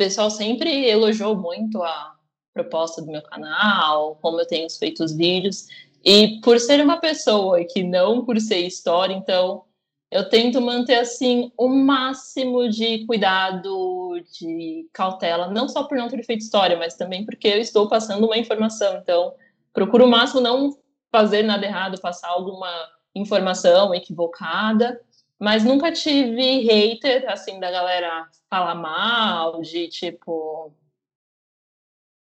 pessoal 0.01 0.31
sempre 0.31 0.89
elogiou 0.89 1.37
muito 1.37 1.83
a 1.83 2.15
proposta 2.55 3.03
do 3.03 3.13
meu 3.13 3.21
canal, 3.21 4.17
como 4.23 4.41
eu 4.41 4.47
tenho 4.47 4.67
feito 4.71 5.05
os 5.05 5.13
vídeos. 5.13 5.67
E 6.03 6.41
por 6.41 6.59
ser 6.59 6.81
uma 6.83 6.97
pessoa 6.97 7.63
que 7.63 7.83
não 7.83 8.25
por 8.25 8.41
ser 8.41 8.61
história, 8.61 9.13
então 9.13 9.63
eu 10.11 10.27
tento 10.27 10.59
manter 10.59 10.95
assim 10.95 11.53
o 11.55 11.69
máximo 11.69 12.67
de 12.71 13.05
cuidado, 13.05 14.25
de 14.33 14.89
cautela, 14.91 15.49
não 15.49 15.69
só 15.69 15.85
por 15.85 15.99
não 15.99 16.09
ter 16.09 16.25
feito 16.25 16.41
história, 16.41 16.79
mas 16.79 16.95
também 16.95 17.27
porque 17.27 17.49
eu 17.49 17.59
estou 17.59 17.87
passando 17.87 18.25
uma 18.25 18.39
informação. 18.39 18.97
Então, 18.97 19.35
procuro 19.71 20.07
o 20.07 20.11
máximo 20.11 20.41
não 20.41 20.79
fazer 21.13 21.43
nada 21.43 21.67
errado, 21.67 22.01
passar 22.01 22.29
alguma 22.29 22.73
informação 23.15 23.95
equivocada, 23.95 24.99
mas 25.41 25.65
nunca 25.65 25.91
tive 25.91 26.61
hater 26.61 27.25
assim 27.29 27.59
da 27.59 27.71
galera 27.71 28.29
falar 28.51 28.75
mal, 28.75 29.63
de 29.63 29.89
tipo 29.89 30.73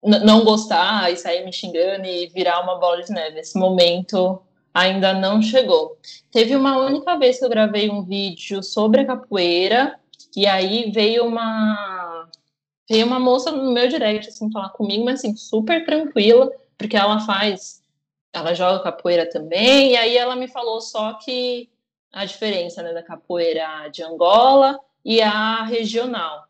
não 0.02 0.44
gostar 0.44 1.10
e 1.12 1.16
sair 1.16 1.44
me 1.44 1.52
xingando 1.52 2.06
e 2.06 2.26
virar 2.28 2.60
uma 2.60 2.78
bola 2.78 3.02
de 3.02 3.10
neve. 3.12 3.40
Esse 3.40 3.58
momento 3.58 4.42
ainda 4.72 5.14
não 5.14 5.40
chegou. 5.40 5.98
Teve 6.30 6.56
uma 6.56 6.78
única 6.78 7.16
vez 7.18 7.38
que 7.38 7.44
eu 7.44 7.48
gravei 7.48 7.90
um 7.90 8.02
vídeo 8.02 8.62
sobre 8.62 9.02
a 9.02 9.06
capoeira 9.06 9.98
e 10.36 10.46
aí 10.46 10.90
veio 10.90 11.26
uma 11.26 12.28
veio 12.88 13.06
uma 13.06 13.18
moça 13.18 13.50
no 13.50 13.72
meu 13.72 13.88
direct 13.88 14.28
assim 14.28 14.50
falar 14.50 14.70
comigo, 14.70 15.04
mas 15.04 15.20
assim 15.20 15.36
super 15.36 15.84
tranquila, 15.86 16.50
porque 16.76 16.96
ela 16.96 17.20
faz 17.20 17.82
ela 18.32 18.52
joga 18.52 18.82
capoeira 18.82 19.28
também, 19.30 19.92
e 19.92 19.96
aí 19.96 20.16
ela 20.16 20.34
me 20.34 20.48
falou 20.48 20.80
só 20.80 21.14
que 21.14 21.70
a 22.14 22.24
diferença 22.24 22.82
né, 22.82 22.92
da 22.92 23.02
capoeira 23.02 23.88
de 23.88 24.02
Angola 24.02 24.78
e 25.04 25.20
a 25.20 25.64
regional. 25.64 26.44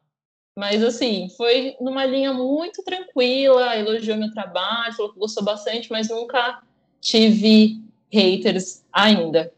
Mas 0.57 0.85
assim, 0.85 1.29
foi 1.37 1.75
numa 1.81 2.05
linha 2.05 2.33
muito 2.33 2.83
tranquila, 2.85 3.77
elogiou 3.77 4.19
meu 4.19 4.31
trabalho, 4.31 4.93
falou 4.93 5.13
que 5.13 5.19
gostou 5.19 5.43
bastante, 5.43 5.91
mas 5.91 6.11
nunca 6.11 6.63
tive 7.01 7.83
haters 8.13 8.85
ainda. 8.93 9.53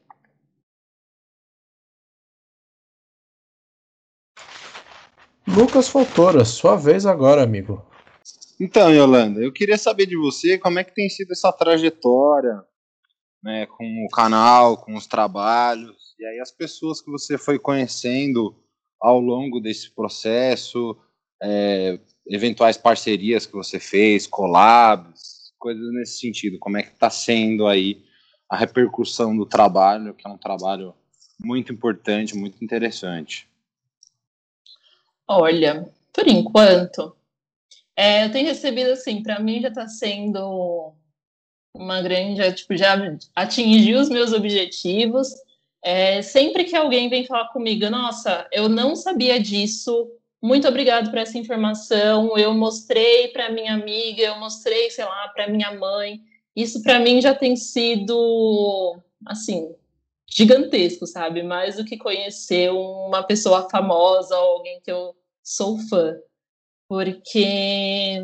Lucas 5.46 5.88
Fontoura, 5.88 6.44
sua 6.44 6.76
vez 6.76 7.04
agora, 7.04 7.42
amigo. 7.42 7.84
Então, 8.58 8.90
Yolanda, 8.90 9.40
eu 9.40 9.52
queria 9.52 9.76
saber 9.76 10.06
de 10.06 10.16
você 10.16 10.56
como 10.56 10.78
é 10.78 10.84
que 10.84 10.94
tem 10.94 11.08
sido 11.08 11.32
essa 11.32 11.52
trajetória, 11.52 12.64
né, 13.42 13.66
com 13.66 13.84
o 14.04 14.08
canal, 14.08 14.76
com 14.76 14.94
os 14.94 15.06
trabalhos, 15.06 16.14
e 16.18 16.26
aí 16.26 16.40
as 16.40 16.50
pessoas 16.50 17.00
que 17.00 17.10
você 17.10 17.36
foi 17.38 17.58
conhecendo 17.58 18.56
ao 19.00 19.20
longo 19.20 19.60
desse 19.60 19.94
processo, 19.94 20.96
é, 21.42 21.98
eventuais 22.26 22.76
parcerias 22.76 23.46
que 23.46 23.52
você 23.52 23.78
fez, 23.78 24.26
collabs, 24.26 25.52
coisas 25.58 25.92
nesse 25.92 26.18
sentido. 26.18 26.58
Como 26.58 26.76
é 26.76 26.82
que 26.82 26.92
está 26.92 27.10
sendo 27.10 27.66
aí 27.66 28.04
a 28.48 28.56
repercussão 28.56 29.36
do 29.36 29.46
trabalho, 29.46 30.14
que 30.14 30.26
é 30.26 30.30
um 30.30 30.38
trabalho 30.38 30.94
muito 31.38 31.72
importante, 31.72 32.36
muito 32.36 32.64
interessante? 32.64 33.48
Olha, 35.28 35.92
por 36.12 36.26
enquanto, 36.26 37.16
é, 37.96 38.24
eu 38.24 38.32
tenho 38.32 38.46
recebido 38.46 38.90
assim, 38.90 39.22
para 39.22 39.40
mim 39.40 39.60
já 39.60 39.68
está 39.68 39.88
sendo 39.88 40.94
uma 41.76 42.02
grande, 42.02 42.36
já, 42.36 42.52
tipo, 42.52 42.76
já 42.76 42.96
atingi 43.34 43.94
os 43.94 44.08
meus 44.08 44.32
objetivos. 44.32 45.28
É, 45.82 46.22
sempre 46.22 46.64
que 46.64 46.74
alguém 46.74 47.08
vem 47.08 47.26
falar 47.26 47.48
comigo, 47.48 47.88
nossa, 47.88 48.46
eu 48.50 48.68
não 48.68 48.96
sabia 48.96 49.38
disso, 49.38 50.10
muito 50.42 50.66
obrigado 50.66 51.10
por 51.10 51.18
essa 51.18 51.38
informação. 51.38 52.36
Eu 52.36 52.52
mostrei 52.54 53.28
para 53.28 53.50
minha 53.50 53.74
amiga, 53.74 54.22
eu 54.22 54.38
mostrei, 54.38 54.90
sei 54.90 55.04
lá, 55.04 55.28
para 55.28 55.48
minha 55.48 55.72
mãe. 55.74 56.20
Isso 56.54 56.82
para 56.82 56.98
mim 56.98 57.20
já 57.20 57.34
tem 57.34 57.56
sido 57.56 58.98
assim 59.24 59.74
gigantesco, 60.28 61.06
sabe? 61.06 61.42
Mais 61.42 61.76
do 61.76 61.84
que 61.84 61.96
conhecer 61.96 62.70
uma 62.72 63.22
pessoa 63.22 63.68
famosa 63.70 64.36
ou 64.36 64.56
alguém 64.56 64.80
que 64.82 64.90
eu 64.90 65.14
sou 65.42 65.78
fã 65.88 66.16
porque 66.88 68.22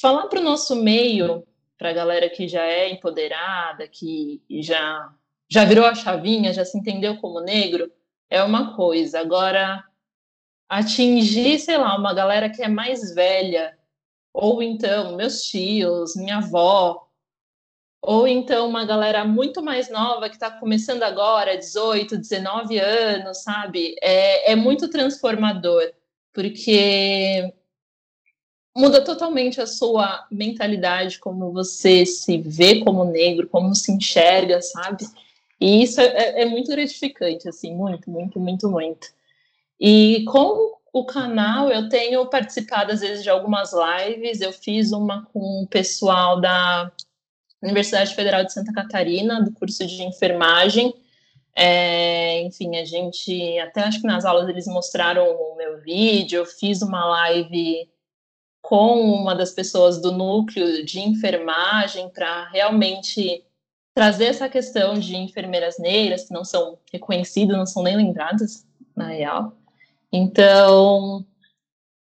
falar 0.00 0.26
para 0.28 0.40
o 0.40 0.44
nosso 0.44 0.76
meio, 0.76 1.46
para 1.80 1.88
a 1.90 1.94
galera 1.94 2.28
que 2.28 2.46
já 2.46 2.62
é 2.62 2.90
empoderada, 2.90 3.88
que 3.88 4.42
já, 4.60 5.10
já 5.50 5.64
virou 5.64 5.86
a 5.86 5.94
chavinha, 5.94 6.52
já 6.52 6.62
se 6.62 6.76
entendeu 6.76 7.16
como 7.16 7.40
negro, 7.40 7.90
é 8.28 8.42
uma 8.44 8.76
coisa. 8.76 9.18
Agora, 9.18 9.82
atingir, 10.68 11.58
sei 11.58 11.78
lá, 11.78 11.96
uma 11.96 12.12
galera 12.12 12.50
que 12.50 12.62
é 12.62 12.68
mais 12.68 13.14
velha, 13.14 13.78
ou 14.30 14.62
então 14.62 15.16
meus 15.16 15.40
tios, 15.44 16.14
minha 16.16 16.36
avó, 16.36 17.08
ou 18.02 18.28
então 18.28 18.68
uma 18.68 18.84
galera 18.84 19.24
muito 19.24 19.62
mais 19.62 19.88
nova 19.88 20.28
que 20.28 20.36
está 20.36 20.50
começando 20.50 21.02
agora, 21.02 21.56
18, 21.56 22.18
19 22.18 22.78
anos, 22.78 23.42
sabe? 23.42 23.96
É, 24.02 24.52
é 24.52 24.54
muito 24.54 24.90
transformador 24.90 25.90
porque 26.34 27.54
muda 28.76 29.04
totalmente 29.04 29.60
a 29.60 29.66
sua 29.66 30.26
mentalidade, 30.30 31.18
como 31.18 31.52
você 31.52 32.06
se 32.06 32.38
vê 32.38 32.84
como 32.84 33.04
negro, 33.04 33.48
como 33.48 33.74
se 33.74 33.92
enxerga, 33.92 34.60
sabe? 34.62 35.04
E 35.60 35.82
isso 35.82 36.00
é, 36.00 36.42
é 36.42 36.46
muito 36.46 36.70
gratificante, 36.70 37.48
assim, 37.48 37.74
muito, 37.74 38.10
muito, 38.10 38.38
muito, 38.40 38.68
muito. 38.68 39.08
E 39.78 40.24
com 40.24 40.74
o 40.92 41.04
canal, 41.04 41.70
eu 41.70 41.88
tenho 41.88 42.24
participado, 42.26 42.92
às 42.92 43.00
vezes, 43.00 43.22
de 43.22 43.30
algumas 43.30 43.72
lives. 43.72 44.40
Eu 44.40 44.52
fiz 44.52 44.92
uma 44.92 45.26
com 45.26 45.62
o 45.62 45.66
pessoal 45.66 46.40
da 46.40 46.90
Universidade 47.62 48.14
Federal 48.14 48.44
de 48.44 48.52
Santa 48.52 48.72
Catarina, 48.72 49.42
do 49.42 49.52
curso 49.52 49.86
de 49.86 50.02
enfermagem, 50.02 50.94
é, 51.54 52.42
enfim, 52.42 52.76
a 52.76 52.84
gente, 52.84 53.58
até 53.58 53.82
acho 53.82 54.00
que 54.00 54.06
nas 54.06 54.24
aulas 54.24 54.48
eles 54.48 54.66
mostraram 54.66 55.26
o 55.26 55.56
meu 55.56 55.78
vídeo, 55.80 56.38
eu 56.38 56.46
fiz 56.46 56.80
uma 56.80 57.04
live 57.04 57.89
com 58.62 59.00
uma 59.00 59.34
das 59.34 59.52
pessoas 59.52 60.00
do 60.00 60.12
núcleo 60.12 60.84
de 60.84 61.00
enfermagem 61.00 62.08
para 62.10 62.48
realmente 62.50 63.44
trazer 63.94 64.26
essa 64.26 64.48
questão 64.48 64.94
de 64.94 65.16
enfermeiras 65.16 65.78
negras 65.78 66.24
que 66.24 66.34
não 66.34 66.44
são 66.44 66.78
reconhecidas, 66.92 67.56
não 67.56 67.66
são 67.66 67.82
nem 67.82 67.96
lembradas, 67.96 68.66
na 68.96 69.08
real. 69.08 69.56
Então, 70.12 71.24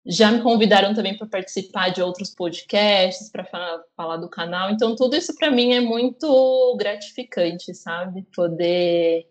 já 0.04 0.30
me 0.30 0.40
convidaram 0.40 0.94
também 0.94 1.16
para 1.16 1.26
participar 1.26 1.90
de 1.90 2.02
outros 2.02 2.34
podcasts, 2.34 3.30
para 3.30 3.44
falar, 3.44 3.82
falar 3.96 4.16
do 4.16 4.28
canal. 4.28 4.70
Então, 4.70 4.96
tudo 4.96 5.14
isso 5.14 5.34
para 5.36 5.50
mim 5.50 5.74
é 5.74 5.80
muito 5.80 6.76
gratificante, 6.78 7.74
sabe? 7.74 8.22
Poder 8.34 9.26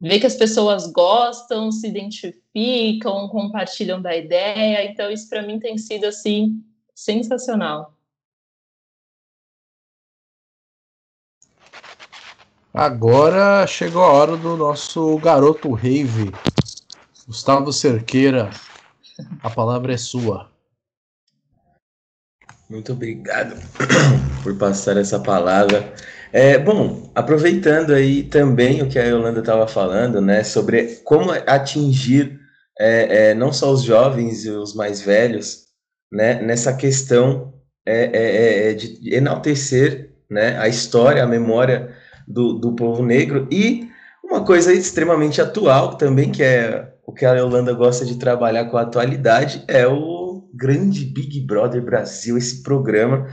ver 0.00 0.20
que 0.20 0.26
as 0.26 0.34
pessoas 0.34 0.86
gostam, 0.86 1.72
se 1.72 1.88
identificam, 1.88 3.28
compartilham 3.28 4.00
da 4.00 4.16
ideia. 4.16 4.84
Então, 4.90 5.10
isso 5.10 5.28
para 5.28 5.42
mim 5.42 5.58
tem 5.58 5.78
sido 5.78 6.04
assim 6.04 6.62
sensacional. 6.94 7.94
Agora 12.72 13.66
chegou 13.66 14.04
a 14.04 14.12
hora 14.12 14.36
do 14.36 14.54
nosso 14.54 15.16
garoto 15.18 15.72
rave, 15.72 16.30
Gustavo 17.26 17.72
Cerqueira. 17.72 18.50
A 19.42 19.48
palavra 19.48 19.94
é 19.94 19.96
sua. 19.96 20.50
Muito 22.68 22.92
obrigado 22.92 23.56
por 24.42 24.58
passar 24.58 24.98
essa 24.98 25.18
palavra. 25.18 25.94
É, 26.32 26.58
bom, 26.58 27.10
aproveitando 27.14 27.92
aí 27.92 28.24
também 28.24 28.82
o 28.82 28.88
que 28.88 28.98
a 28.98 29.04
Yolanda 29.04 29.40
estava 29.40 29.66
falando, 29.66 30.20
né, 30.20 30.42
sobre 30.42 31.00
como 31.04 31.30
atingir 31.30 32.38
é, 32.78 33.30
é, 33.30 33.34
não 33.34 33.52
só 33.52 33.72
os 33.72 33.82
jovens 33.82 34.44
e 34.44 34.50
os 34.50 34.74
mais 34.74 35.00
velhos, 35.00 35.66
né, 36.12 36.42
nessa 36.42 36.74
questão 36.74 37.54
é, 37.86 38.04
é, 38.12 38.70
é, 38.70 38.74
de 38.74 39.14
enaltecer, 39.14 40.10
né, 40.30 40.58
a 40.58 40.68
história, 40.68 41.22
a 41.22 41.26
memória 41.26 41.94
do, 42.26 42.54
do 42.54 42.74
povo 42.74 43.04
negro. 43.04 43.46
E 43.50 43.88
uma 44.24 44.44
coisa 44.44 44.72
extremamente 44.72 45.40
atual 45.40 45.94
também, 45.94 46.32
que 46.32 46.42
é 46.42 46.92
o 47.06 47.12
que 47.12 47.24
a 47.24 47.34
Yolanda 47.34 47.72
gosta 47.72 48.04
de 48.04 48.18
trabalhar 48.18 48.64
com 48.64 48.76
a 48.76 48.82
atualidade, 48.82 49.62
é 49.68 49.86
o 49.86 50.50
grande 50.52 51.04
Big 51.04 51.40
Brother 51.46 51.80
Brasil, 51.80 52.36
esse 52.36 52.62
programa 52.62 53.28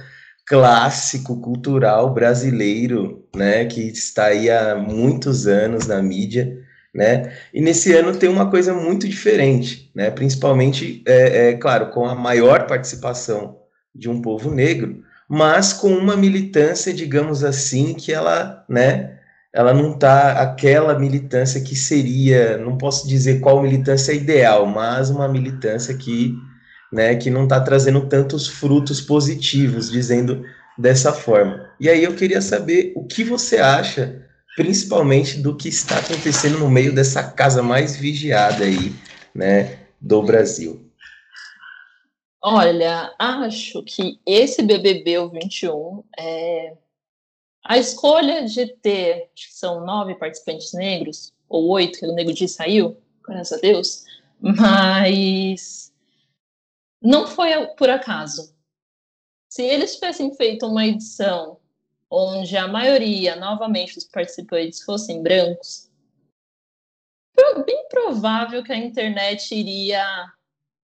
clássico 0.46 1.40
cultural 1.40 2.14
brasileiro, 2.14 3.26
né, 3.36 3.66
que 3.66 3.82
está 3.82 4.26
aí 4.26 4.50
há 4.50 4.76
muitos 4.76 5.48
anos 5.48 5.88
na 5.88 6.02
mídia, 6.02 6.58
né, 6.94 7.34
e 7.54 7.62
nesse 7.62 7.94
ano 7.94 8.16
tem 8.16 8.30
uma 8.30 8.50
coisa 8.50 8.74
muito 8.74 9.08
diferente, 9.08 9.90
né, 9.96 10.12
principalmente, 10.12 11.02
é, 11.08 11.50
é 11.50 11.54
claro, 11.54 11.90
com 11.92 12.06
a 12.06 12.16
maior 12.16 12.68
participação 12.68 13.58
de 13.96 14.10
um 14.10 14.22
povo 14.22 14.52
negro, 14.52 15.04
mas 15.28 15.74
com 15.74 15.90
uma 15.90 16.16
militância, 16.16 16.94
digamos 16.94 17.44
assim, 17.44 17.94
que 17.94 18.12
ela, 18.12 18.66
né, 18.70 19.18
ela 19.54 19.74
não 19.74 19.94
tá 19.94 20.42
aquela 20.42 20.98
militância 20.98 21.62
que 21.62 21.76
seria, 21.76 22.58
não 22.58 22.78
posso 22.78 23.08
dizer 23.08 23.40
qual 23.40 23.62
militância 23.62 24.12
ideal, 24.12 24.66
mas 24.66 25.10
uma 25.10 25.28
militância 25.28 25.96
que, 25.96 26.36
né, 26.94 27.16
que 27.16 27.32
não 27.32 27.44
está 27.44 27.60
trazendo 27.60 28.08
tantos 28.08 28.48
frutos 28.48 29.02
positivos, 29.02 29.90
dizendo 29.90 30.46
dessa 30.78 31.12
forma. 31.12 31.72
E 31.80 31.90
aí 31.90 32.04
eu 32.04 32.16
queria 32.16 32.40
saber 32.40 32.94
o 32.96 33.04
que 33.04 33.24
você 33.24 33.58
acha, 33.58 34.24
principalmente 34.56 35.40
do 35.40 35.58
que 35.58 35.70
está 35.70 35.98
acontecendo 35.98 36.60
no 36.60 36.70
meio 36.70 36.94
dessa 36.94 37.24
casa 37.24 37.64
mais 37.64 37.98
vigiada 37.98 38.64
aí, 38.64 38.94
né, 39.34 39.80
do 40.00 40.22
Brasil. 40.22 40.88
Olha, 42.40 43.12
acho 43.18 43.82
que 43.84 44.20
esse 44.24 44.62
BBB 44.62 45.18
o 45.18 45.32
21 45.32 46.04
é 46.20 46.74
a 47.66 47.78
escolha 47.78 48.46
de 48.46 48.68
ter, 48.68 49.30
acho 49.36 49.48
que 49.48 49.56
são 49.56 49.84
nove 49.84 50.14
participantes 50.16 50.74
negros, 50.74 51.34
ou 51.50 51.70
oito, 51.70 52.00
que 52.00 52.06
o 52.06 52.14
Nego 52.14 52.34
Di 52.34 52.48
saiu, 52.48 52.98
graças 53.26 53.58
a 53.58 53.62
Deus, 53.62 54.04
mas 54.42 55.93
não 57.04 57.28
foi 57.28 57.68
por 57.76 57.90
acaso. 57.90 58.56
Se 59.50 59.62
eles 59.62 59.96
tivessem 59.96 60.34
feito 60.36 60.66
uma 60.66 60.86
edição 60.86 61.60
onde 62.10 62.56
a 62.56 62.68
maioria, 62.68 63.36
novamente, 63.36 63.96
dos 63.96 64.06
participantes 64.06 64.82
fossem 64.84 65.22
brancos, 65.22 65.92
bem 67.66 67.88
provável 67.90 68.64
que 68.64 68.72
a 68.72 68.78
internet 68.78 69.54
iria, 69.54 70.32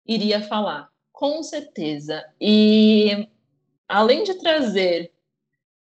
iria 0.06 0.42
falar, 0.42 0.90
com 1.12 1.42
certeza. 1.42 2.24
E 2.40 3.28
além 3.88 4.24
de 4.24 4.36
trazer 4.36 5.12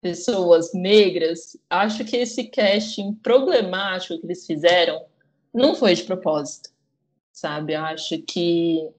pessoas 0.02 0.74
negras, 0.74 1.58
acho 1.70 2.06
que 2.06 2.18
esse 2.18 2.46
casting 2.46 3.14
problemático 3.16 4.20
que 4.20 4.26
eles 4.26 4.46
fizeram 4.46 5.06
não 5.54 5.76
foi 5.76 5.96
de 5.96 6.04
propósito, 6.04 6.70
sabe? 7.32 7.76
Acho 7.76 8.22
que 8.22 8.90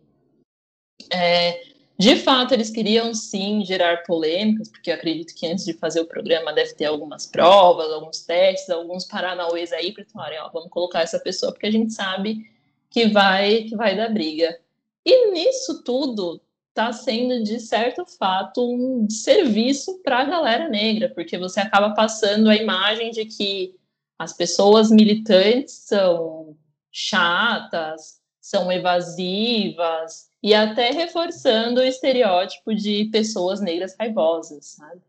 é, 1.13 1.63
de 1.99 2.17
fato 2.17 2.55
eles 2.55 2.71
queriam 2.71 3.13
sim 3.15 3.65
gerar 3.65 4.05
polêmicas, 4.05 4.69
porque 4.69 4.91
eu 4.91 4.95
acredito 4.95 5.35
que 5.35 5.47
antes 5.47 5.65
de 5.65 5.73
fazer 5.73 6.01
o 6.01 6.07
programa 6.07 6.53
deve 6.53 6.75
ter 6.75 6.85
algumas 6.87 7.27
provas, 7.27 7.91
alguns 7.91 8.21
testes, 8.21 8.71
alguns 8.71 9.05
paranauês 9.05 9.73
aí 9.73 9.93
para 9.93 10.05
falarem, 10.05 10.39
ó, 10.41 10.49
vamos 10.51 10.71
colocar 10.71 11.01
essa 11.01 11.19
pessoa 11.19 11.53
porque 11.53 11.67
a 11.67 11.73
gente 11.73 11.93
sabe 11.93 12.47
que 12.91 13.09
vai 13.09 13.65
que 13.65 13.77
vai 13.77 13.97
dar 13.97 14.13
briga. 14.13 14.59
E 15.05 15.31
nisso 15.33 15.83
tudo 15.83 16.41
está 16.69 16.93
sendo, 16.93 17.43
de 17.43 17.59
certo 17.59 18.07
fato, 18.07 18.63
um 18.63 19.11
serviço 19.11 20.01
para 20.03 20.21
a 20.21 20.25
galera 20.25 20.69
negra, 20.69 21.09
porque 21.09 21.37
você 21.37 21.59
acaba 21.59 21.93
passando 21.95 22.49
a 22.49 22.55
imagem 22.55 23.11
de 23.11 23.25
que 23.25 23.75
as 24.17 24.33
pessoas 24.33 24.91
militantes 24.91 25.75
são 25.75 26.57
chatas, 26.93 28.21
são 28.41 28.71
evasivas, 28.71 30.28
e 30.42 30.55
até 30.55 30.90
reforçando 30.90 31.81
o 31.81 31.85
estereótipo 31.85 32.74
de 32.74 33.07
pessoas 33.07 33.61
negras 33.61 33.94
raivosas, 33.98 34.77
sabe? 34.77 35.01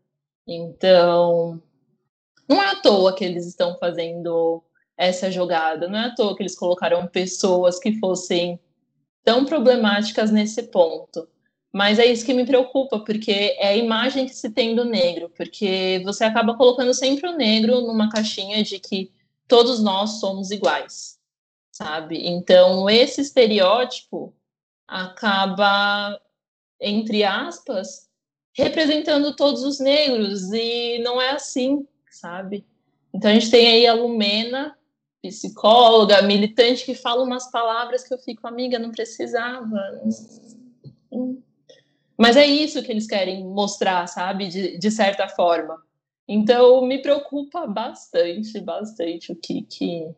Então, 0.46 1.62
não 2.48 2.60
é 2.60 2.70
à 2.70 2.76
toa 2.76 3.14
que 3.14 3.24
eles 3.24 3.46
estão 3.46 3.76
fazendo 3.78 4.62
essa 4.96 5.30
jogada, 5.30 5.88
não 5.88 5.98
é 5.98 6.04
à 6.06 6.14
toa 6.14 6.36
que 6.36 6.42
eles 6.42 6.56
colocaram 6.56 7.06
pessoas 7.06 7.78
que 7.78 7.98
fossem 7.98 8.58
tão 9.24 9.44
problemáticas 9.44 10.30
nesse 10.30 10.64
ponto. 10.64 11.28
Mas 11.72 12.00
é 12.00 12.06
isso 12.06 12.26
que 12.26 12.34
me 12.34 12.44
preocupa, 12.44 12.98
porque 12.98 13.56
é 13.58 13.68
a 13.68 13.76
imagem 13.76 14.26
que 14.26 14.34
se 14.34 14.50
tem 14.50 14.74
do 14.74 14.84
negro, 14.84 15.30
porque 15.36 16.02
você 16.04 16.24
acaba 16.24 16.56
colocando 16.56 16.92
sempre 16.92 17.28
o 17.28 17.36
negro 17.36 17.80
numa 17.82 18.10
caixinha 18.10 18.62
de 18.64 18.80
que 18.80 19.12
todos 19.46 19.80
nós 19.80 20.18
somos 20.18 20.50
iguais, 20.50 21.16
sabe? 21.70 22.26
Então, 22.26 22.90
esse 22.90 23.20
estereótipo 23.20 24.34
acaba, 24.90 26.20
entre 26.80 27.22
aspas, 27.22 28.08
representando 28.52 29.34
todos 29.36 29.62
os 29.62 29.78
negros, 29.78 30.52
e 30.52 30.98
não 30.98 31.22
é 31.22 31.30
assim, 31.30 31.86
sabe? 32.10 32.66
Então, 33.14 33.30
a 33.30 33.34
gente 33.34 33.50
tem 33.50 33.68
aí 33.68 33.86
a 33.86 33.94
Lumena, 33.94 34.76
psicóloga, 35.22 36.22
militante, 36.22 36.84
que 36.84 36.94
fala 36.94 37.22
umas 37.22 37.50
palavras 37.50 38.06
que 38.06 38.12
eu 38.12 38.18
fico, 38.18 38.46
amiga, 38.46 38.78
não 38.78 38.90
precisava. 38.90 40.00
Mas 42.18 42.36
é 42.36 42.44
isso 42.44 42.82
que 42.82 42.90
eles 42.90 43.06
querem 43.06 43.44
mostrar, 43.44 44.06
sabe? 44.08 44.48
De, 44.48 44.78
de 44.78 44.90
certa 44.90 45.28
forma. 45.28 45.80
Então, 46.26 46.84
me 46.84 46.98
preocupa 47.00 47.66
bastante, 47.66 48.60
bastante 48.60 49.32
o 49.32 49.36
que, 49.36 49.62
que 49.62 50.14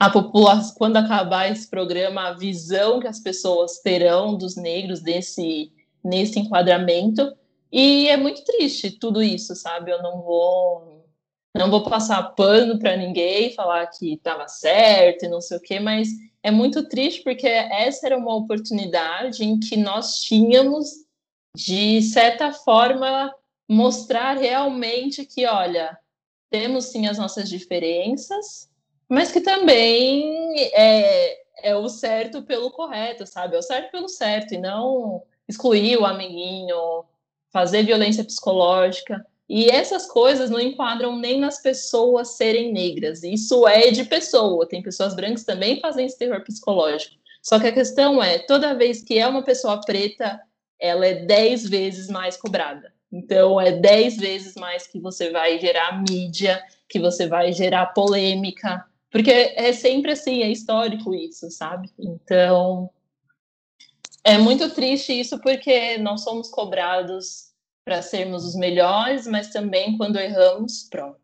a 0.00 0.08
população, 0.08 0.74
quando 0.78 0.96
acabar 0.96 1.52
esse 1.52 1.68
programa, 1.68 2.28
a 2.28 2.32
visão 2.32 3.00
que 3.00 3.06
as 3.06 3.20
pessoas 3.20 3.80
terão 3.80 4.34
dos 4.34 4.56
negros 4.56 5.02
nesse, 5.02 5.70
nesse 6.02 6.40
enquadramento. 6.40 7.36
E 7.70 8.08
é 8.08 8.16
muito 8.16 8.42
triste 8.42 8.92
tudo 8.92 9.22
isso, 9.22 9.54
sabe? 9.54 9.90
Eu 9.90 10.02
não 10.02 10.22
vou 10.22 11.04
não 11.54 11.68
vou 11.68 11.82
passar 11.82 12.22
pano 12.34 12.78
para 12.78 12.96
ninguém, 12.96 13.52
falar 13.52 13.86
que 13.88 14.14
estava 14.14 14.46
certo 14.48 15.24
e 15.24 15.28
não 15.28 15.40
sei 15.40 15.58
o 15.58 15.60
quê, 15.60 15.80
mas 15.80 16.08
é 16.42 16.50
muito 16.50 16.88
triste 16.88 17.22
porque 17.22 17.46
essa 17.46 18.06
era 18.06 18.16
uma 18.16 18.34
oportunidade 18.36 19.44
em 19.44 19.58
que 19.58 19.76
nós 19.76 20.20
tínhamos, 20.20 20.88
de 21.54 22.00
certa 22.02 22.52
forma, 22.52 23.34
mostrar 23.68 24.38
realmente 24.38 25.26
que, 25.26 25.44
olha, 25.44 25.98
temos 26.48 26.86
sim 26.86 27.08
as 27.08 27.18
nossas 27.18 27.48
diferenças, 27.48 28.69
mas 29.10 29.32
que 29.32 29.40
também 29.40 30.54
é, 30.72 31.36
é 31.64 31.74
o 31.74 31.88
certo 31.88 32.42
pelo 32.42 32.70
correto, 32.70 33.26
sabe? 33.26 33.56
É 33.56 33.58
o 33.58 33.62
certo 33.62 33.90
pelo 33.90 34.08
certo, 34.08 34.54
e 34.54 34.58
não 34.58 35.24
excluir 35.48 35.96
o 35.96 36.06
amiguinho, 36.06 37.04
fazer 37.52 37.82
violência 37.82 38.22
psicológica. 38.22 39.26
E 39.48 39.68
essas 39.68 40.06
coisas 40.06 40.48
não 40.48 40.60
enquadram 40.60 41.16
nem 41.16 41.40
nas 41.40 41.60
pessoas 41.60 42.36
serem 42.36 42.72
negras. 42.72 43.24
Isso 43.24 43.66
é 43.66 43.90
de 43.90 44.04
pessoa. 44.04 44.68
Tem 44.68 44.80
pessoas 44.80 45.12
brancas 45.12 45.42
também 45.42 45.80
fazem 45.80 46.06
esse 46.06 46.16
terror 46.16 46.40
psicológico. 46.44 47.16
Só 47.42 47.58
que 47.58 47.66
a 47.66 47.72
questão 47.72 48.22
é, 48.22 48.38
toda 48.38 48.76
vez 48.76 49.02
que 49.02 49.18
é 49.18 49.26
uma 49.26 49.42
pessoa 49.42 49.80
preta, 49.80 50.40
ela 50.78 51.04
é 51.04 51.14
dez 51.14 51.68
vezes 51.68 52.08
mais 52.08 52.36
cobrada. 52.36 52.92
Então, 53.10 53.60
é 53.60 53.72
dez 53.72 54.16
vezes 54.16 54.54
mais 54.54 54.86
que 54.86 55.00
você 55.00 55.30
vai 55.30 55.58
gerar 55.58 56.00
mídia, 56.08 56.62
que 56.88 57.00
você 57.00 57.26
vai 57.26 57.52
gerar 57.52 57.86
polêmica, 57.86 58.86
porque 59.10 59.30
é 59.56 59.72
sempre 59.72 60.12
assim, 60.12 60.42
é 60.42 60.50
histórico 60.50 61.14
isso, 61.14 61.50
sabe? 61.50 61.90
Então, 61.98 62.90
é 64.22 64.38
muito 64.38 64.70
triste 64.70 65.18
isso 65.18 65.40
porque 65.40 65.98
nós 65.98 66.22
somos 66.22 66.48
cobrados 66.48 67.50
para 67.84 68.02
sermos 68.02 68.44
os 68.44 68.54
melhores, 68.54 69.26
mas 69.26 69.48
também 69.50 69.96
quando 69.96 70.18
erramos, 70.18 70.86
pronto. 70.90 71.18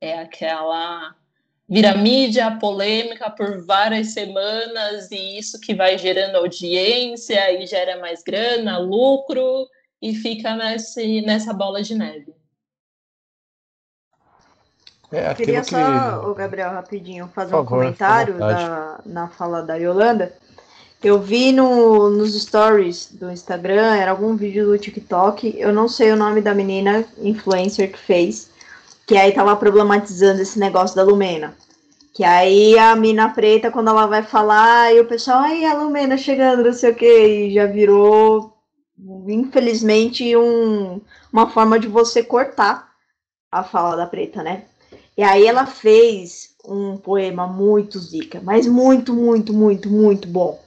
É 0.00 0.18
aquela 0.20 1.14
vira 1.68 1.96
mídia, 1.96 2.56
polêmica 2.58 3.28
por 3.28 3.64
várias 3.66 4.12
semanas 4.12 5.10
e 5.10 5.36
isso 5.36 5.60
que 5.60 5.74
vai 5.74 5.98
gerando 5.98 6.36
audiência 6.36 7.50
e 7.52 7.66
gera 7.66 7.98
mais 7.98 8.22
grana, 8.22 8.78
lucro 8.78 9.68
e 10.00 10.14
fica 10.14 10.54
nesse, 10.54 11.22
nessa 11.22 11.52
bola 11.52 11.82
de 11.82 11.94
neve. 11.94 12.35
É, 15.12 15.32
Queria 15.34 15.62
só, 15.62 15.76
que... 16.20 16.26
o 16.26 16.34
Gabriel, 16.34 16.70
rapidinho, 16.70 17.30
fazer 17.34 17.54
um 17.54 17.64
comentário 17.64 18.38
da, 18.38 19.00
na 19.04 19.28
fala 19.28 19.62
da 19.62 19.76
Yolanda. 19.76 20.32
Eu 21.02 21.20
vi 21.20 21.52
no, 21.52 22.10
nos 22.10 22.34
stories 22.40 23.12
do 23.12 23.30
Instagram, 23.30 23.94
era 23.94 24.10
algum 24.10 24.34
vídeo 24.34 24.66
do 24.66 24.78
TikTok, 24.78 25.54
eu 25.56 25.72
não 25.72 25.88
sei 25.88 26.10
o 26.10 26.16
nome 26.16 26.40
da 26.40 26.54
menina 26.54 27.04
influencer 27.18 27.92
que 27.92 27.98
fez, 27.98 28.50
que 29.06 29.16
aí 29.16 29.32
tava 29.32 29.54
problematizando 29.54 30.42
esse 30.42 30.58
negócio 30.58 30.96
da 30.96 31.04
Lumena. 31.04 31.54
Que 32.12 32.24
aí 32.24 32.76
a 32.78 32.96
mina 32.96 33.28
preta, 33.28 33.70
quando 33.70 33.88
ela 33.88 34.06
vai 34.06 34.22
falar, 34.22 34.92
e 34.92 35.00
o 35.00 35.06
pessoal, 35.06 35.40
ai, 35.40 35.64
a 35.66 35.74
Lumena 35.74 36.16
chegando, 36.16 36.64
não 36.64 36.72
sei 36.72 36.90
o 36.90 36.94
que, 36.94 37.06
e 37.06 37.54
já 37.54 37.66
virou, 37.66 38.56
infelizmente, 39.28 40.34
um, 40.34 41.00
uma 41.30 41.50
forma 41.50 41.78
de 41.78 41.86
você 41.86 42.24
cortar 42.24 42.88
a 43.52 43.62
fala 43.62 43.96
da 43.96 44.06
preta, 44.06 44.42
né? 44.42 44.64
E 45.16 45.22
aí 45.22 45.46
ela 45.46 45.66
fez 45.66 46.54
um 46.64 46.96
poema 46.96 47.46
muito 47.46 47.98
zica, 47.98 48.40
mas 48.42 48.66
muito, 48.66 49.14
muito, 49.14 49.52
muito, 49.52 49.88
muito 49.88 50.28
bom 50.28 50.60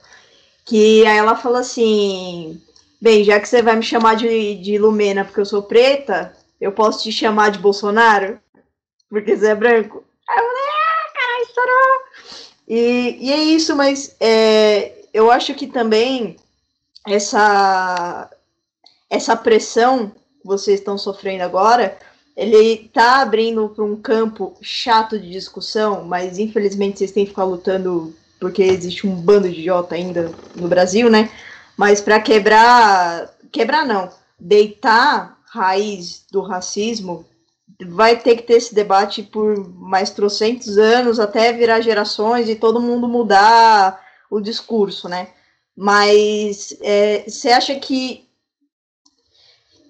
que 0.70 1.04
aí 1.04 1.18
ela 1.18 1.34
falou 1.34 1.58
assim: 1.58 2.62
bem, 3.00 3.24
já 3.24 3.40
que 3.40 3.48
você 3.48 3.60
vai 3.60 3.74
me 3.74 3.82
chamar 3.82 4.14
de, 4.14 4.54
de 4.54 4.78
Lumena 4.78 5.24
porque 5.24 5.40
eu 5.40 5.44
sou 5.44 5.64
preta, 5.64 6.32
eu 6.60 6.70
posso 6.70 7.02
te 7.02 7.10
chamar 7.10 7.50
de 7.50 7.58
Bolsonaro? 7.58 8.38
Porque 9.08 9.36
você 9.36 9.48
é 9.48 9.54
branco? 9.56 10.04
Aí 10.28 10.38
eu 10.38 10.44
falei: 10.44 10.62
ah, 10.62 11.12
caralho, 11.12 11.42
estourou! 11.42 12.00
E, 12.68 13.18
e 13.20 13.32
é 13.32 13.36
isso, 13.36 13.74
mas 13.74 14.14
é, 14.20 15.06
eu 15.12 15.28
acho 15.28 15.54
que 15.54 15.66
também 15.66 16.36
essa, 17.04 18.30
essa 19.10 19.36
pressão 19.36 20.10
que 20.40 20.46
vocês 20.46 20.78
estão 20.78 20.96
sofrendo 20.96 21.42
agora 21.42 21.98
ele 22.40 22.88
tá 22.90 23.20
abrindo 23.20 23.68
para 23.68 23.84
um 23.84 23.94
campo 23.94 24.56
chato 24.62 25.18
de 25.18 25.28
discussão, 25.28 26.04
mas 26.04 26.38
infelizmente 26.38 26.98
vocês 26.98 27.12
têm 27.12 27.24
que 27.24 27.32
ficar 27.32 27.44
lutando 27.44 28.16
porque 28.40 28.62
existe 28.62 29.06
um 29.06 29.14
bando 29.14 29.46
de 29.46 29.60
idiota 29.60 29.94
ainda 29.94 30.32
no 30.56 30.66
Brasil, 30.66 31.10
né? 31.10 31.30
Mas 31.76 32.00
para 32.00 32.18
quebrar, 32.18 33.30
quebrar 33.52 33.84
não, 33.84 34.08
deitar 34.38 35.38
raiz 35.44 36.24
do 36.32 36.40
racismo, 36.40 37.26
vai 37.88 38.16
ter 38.16 38.36
que 38.36 38.44
ter 38.44 38.54
esse 38.54 38.74
debate 38.74 39.22
por 39.22 39.58
mais 39.74 40.08
trocentos 40.08 40.78
anos 40.78 41.20
até 41.20 41.52
virar 41.52 41.82
gerações 41.82 42.48
e 42.48 42.56
todo 42.56 42.80
mundo 42.80 43.06
mudar 43.06 44.00
o 44.30 44.40
discurso, 44.40 45.10
né? 45.10 45.28
Mas 45.76 46.74
é, 46.80 47.24
você 47.28 47.50
é, 47.50 47.54
acha 47.54 47.74
que 47.74 48.26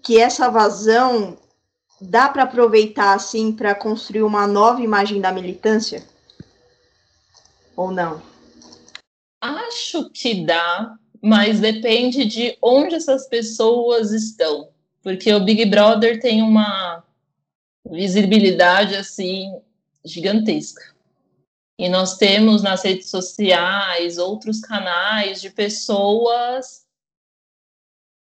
que 0.03 0.19
essa 0.19 0.49
vazão 0.49 1.39
dá 2.01 2.29
para 2.29 2.45
aproveitar 2.45 3.15
assim 3.15 3.53
para 3.53 3.75
construir 3.75 4.23
uma 4.23 4.47
nova 4.47 4.81
imagem 4.81 5.21
da 5.21 5.33
militância? 5.33 6.03
Ou 7.77 7.91
não? 7.91 8.23
Acho 9.41 10.11
que 10.11 10.45
dá, 10.45 10.95
mas 11.23 11.61
depende 11.61 12.25
de 12.25 12.57
onde 12.63 12.95
essas 12.95 13.29
pessoas 13.29 14.13
estão. 14.13 14.71
Porque 15.03 15.33
o 15.33 15.45
Big 15.45 15.65
Brother 15.67 16.21
tem 16.21 16.43
uma 16.43 17.03
visibilidade 17.91 18.95
assim 18.97 19.61
gigantesca. 20.05 20.95
E 21.79 21.89
nós 21.89 22.19
temos 22.19 22.63
nas 22.63 22.83
redes 22.83 23.09
sociais 23.09 24.19
outros 24.19 24.61
canais 24.61 25.41
de 25.41 25.49
pessoas 25.49 26.85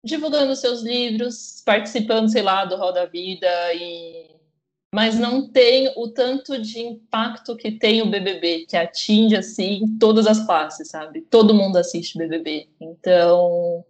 divulgando 0.04 0.56
seus 0.56 0.82
livros, 0.82 1.62
participando, 1.66 2.32
sei 2.32 2.42
lá, 2.42 2.66
do 2.66 2.76
Roda 2.78 3.06
Vida 3.06 3.48
e 3.74 4.40
mas 4.94 5.20
não 5.20 5.48
tem 5.48 5.94
o 5.96 6.08
tanto 6.08 6.60
de 6.60 6.80
impacto 6.80 7.56
que 7.56 7.72
tem 7.72 8.02
o 8.02 8.10
BBB, 8.10 8.66
que 8.68 8.76
atinge 8.76 9.36
assim 9.36 9.86
todas 10.00 10.26
as 10.26 10.44
classes, 10.44 10.88
sabe? 10.90 11.22
Todo 11.22 11.54
mundo 11.54 11.78
assiste 11.78 12.18
BBB. 12.18 12.68
Então, 12.82 13.86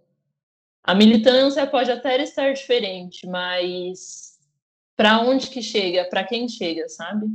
a 0.84 0.94
militância 0.94 1.66
pode 1.66 1.90
até 1.90 2.22
estar 2.22 2.52
diferente, 2.52 3.26
mas 3.26 4.38
para 4.94 5.20
onde 5.22 5.48
que 5.48 5.62
chega? 5.62 6.04
Para 6.04 6.22
quem 6.22 6.46
chega, 6.46 6.86
sabe? 6.90 7.28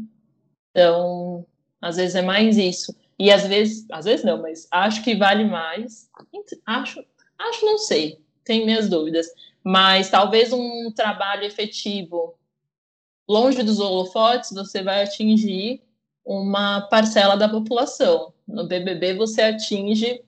Então, 0.70 1.44
às 1.82 1.96
vezes 1.96 2.16
é 2.16 2.22
mais 2.22 2.58
isso. 2.58 2.96
E 3.18 3.32
às 3.32 3.48
vezes, 3.48 3.88
às 3.92 4.06
vezes 4.06 4.24
não, 4.24 4.44
mas 4.44 4.68
acho 4.70 5.04
que 5.04 5.16
vale 5.16 5.44
mais. 5.44 6.08
Acho, 6.68 7.04
acho 7.40 7.66
não 7.66 7.80
sei 7.80 8.24
tenho 8.46 8.66
minhas 8.66 8.88
dúvidas. 8.88 9.28
Mas 9.64 10.10
talvez 10.10 10.54
um 10.54 10.92
trabalho 10.92 11.44
efetivo 11.44 12.36
longe 13.28 13.64
dos 13.64 13.80
holofotes, 13.80 14.52
você 14.52 14.84
vai 14.84 15.04
atingir 15.04 15.82
uma 16.24 16.82
parcela 16.82 17.36
da 17.36 17.50
população. 17.50 18.34
No 18.48 18.68
BBB 18.68 19.16
você 19.16 19.42
atinge 19.42 20.24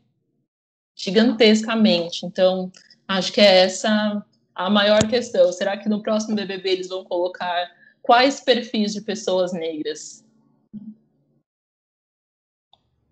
gigantescamente. 0.95 2.25
Então, 2.25 2.71
acho 3.07 3.31
que 3.31 3.39
é 3.39 3.59
essa 3.59 4.25
a 4.53 4.69
maior 4.69 5.07
questão. 5.07 5.51
Será 5.51 5.77
que 5.77 5.87
no 5.87 6.01
próximo 6.01 6.35
BBB 6.35 6.69
eles 6.69 6.89
vão 6.89 7.03
colocar 7.03 7.71
quais 8.01 8.39
perfis 8.39 8.93
de 8.93 9.01
pessoas 9.01 9.53
negras? 9.53 10.25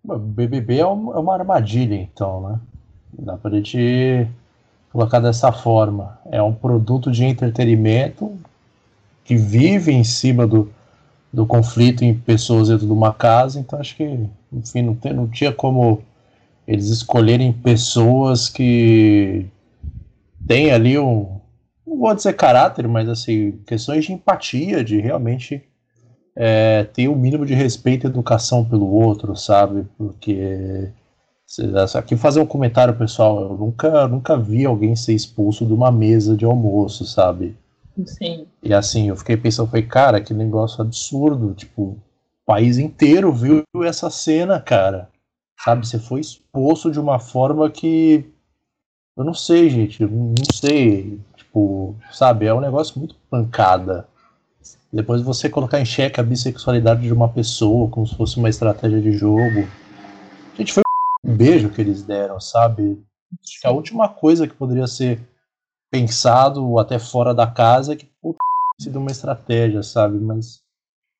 BBB 0.04 0.78
é 0.78 0.86
uma 0.86 1.34
armadilha, 1.34 1.94
então, 1.94 2.48
né? 2.48 2.60
Dá 3.12 3.36
pra 3.36 3.50
gente 3.50 4.28
colocar 4.96 5.20
dessa 5.20 5.52
forma. 5.52 6.18
É 6.32 6.42
um 6.42 6.54
produto 6.54 7.10
de 7.10 7.22
entretenimento 7.22 8.32
que 9.22 9.36
vive 9.36 9.92
em 9.92 10.02
cima 10.02 10.46
do, 10.46 10.72
do 11.30 11.44
conflito 11.44 12.02
em 12.02 12.14
pessoas 12.14 12.68
dentro 12.68 12.86
de 12.86 12.92
uma 12.92 13.12
casa, 13.12 13.60
então 13.60 13.78
acho 13.78 13.94
que, 13.94 14.26
enfim, 14.50 14.82
não, 14.82 14.94
tem, 14.94 15.12
não 15.12 15.28
tinha 15.28 15.52
como 15.52 16.00
eles 16.66 16.86
escolherem 16.88 17.52
pessoas 17.52 18.48
que 18.48 19.46
têm 20.46 20.70
ali 20.70 20.98
um, 20.98 21.40
não 21.86 21.98
vou 21.98 22.14
dizer 22.14 22.32
caráter, 22.32 22.88
mas 22.88 23.06
assim, 23.06 23.52
questões 23.66 24.06
de 24.06 24.14
empatia, 24.14 24.82
de 24.82 24.98
realmente 24.98 25.62
é, 26.34 26.84
ter 26.84 27.08
o 27.08 27.12
um 27.12 27.16
mínimo 27.16 27.44
de 27.44 27.52
respeito 27.52 28.06
e 28.06 28.08
educação 28.08 28.64
pelo 28.64 28.90
outro, 28.90 29.36
sabe? 29.36 29.86
Porque 29.98 30.88
Aqui 31.94 32.16
fazer 32.16 32.40
um 32.40 32.46
comentário, 32.46 32.96
pessoal. 32.96 33.40
Eu 33.40 33.56
nunca, 33.56 34.08
nunca 34.08 34.36
vi 34.36 34.64
alguém 34.64 34.96
ser 34.96 35.14
expulso 35.14 35.64
de 35.64 35.72
uma 35.72 35.92
mesa 35.92 36.36
de 36.36 36.44
almoço, 36.44 37.04
sabe? 37.04 37.56
Sim. 38.04 38.46
E 38.62 38.74
assim, 38.74 39.08
eu 39.08 39.16
fiquei 39.16 39.36
pensando, 39.36 39.70
foi 39.70 39.82
cara, 39.82 40.20
que 40.20 40.34
negócio 40.34 40.82
absurdo. 40.82 41.54
Tipo, 41.54 41.82
o 41.82 42.00
país 42.44 42.78
inteiro 42.78 43.32
viu 43.32 43.64
essa 43.84 44.10
cena, 44.10 44.60
cara. 44.60 45.08
Sabe? 45.58 45.86
Você 45.86 45.98
foi 45.98 46.20
expulso 46.20 46.90
de 46.90 47.00
uma 47.00 47.18
forma 47.18 47.70
que. 47.70 48.24
Eu 49.16 49.24
não 49.24 49.32
sei, 49.32 49.70
gente. 49.70 50.04
Não 50.04 50.34
sei. 50.52 51.18
Tipo, 51.36 51.94
sabe? 52.12 52.46
É 52.46 52.52
um 52.52 52.60
negócio 52.60 52.98
muito 52.98 53.14
pancada. 53.30 54.06
Depois 54.92 55.22
você 55.22 55.48
colocar 55.48 55.80
em 55.80 55.84
xeque 55.84 56.20
a 56.20 56.22
bissexualidade 56.22 57.02
de 57.02 57.12
uma 57.12 57.28
pessoa, 57.28 57.88
como 57.88 58.06
se 58.06 58.14
fosse 58.14 58.36
uma 58.36 58.48
estratégia 58.48 59.00
de 59.00 59.12
jogo. 59.12 59.66
Gente, 60.56 60.72
foi 60.72 60.82
beijo 61.36 61.70
que 61.70 61.80
eles 61.80 62.02
deram, 62.02 62.40
sabe? 62.40 63.02
Acho 63.40 63.60
que 63.60 63.66
a 63.66 63.70
última 63.70 64.08
coisa 64.08 64.46
que 64.46 64.54
poderia 64.54 64.86
ser 64.86 65.20
pensado 65.90 66.78
até 66.78 66.98
fora 66.98 67.34
da 67.34 67.46
casa 67.46 67.92
é 67.92 67.96
que 67.96 68.06
puta, 68.20 68.38
sido 68.80 68.98
uma 68.98 69.10
estratégia, 69.10 69.82
sabe? 69.82 70.18
Mas 70.18 70.60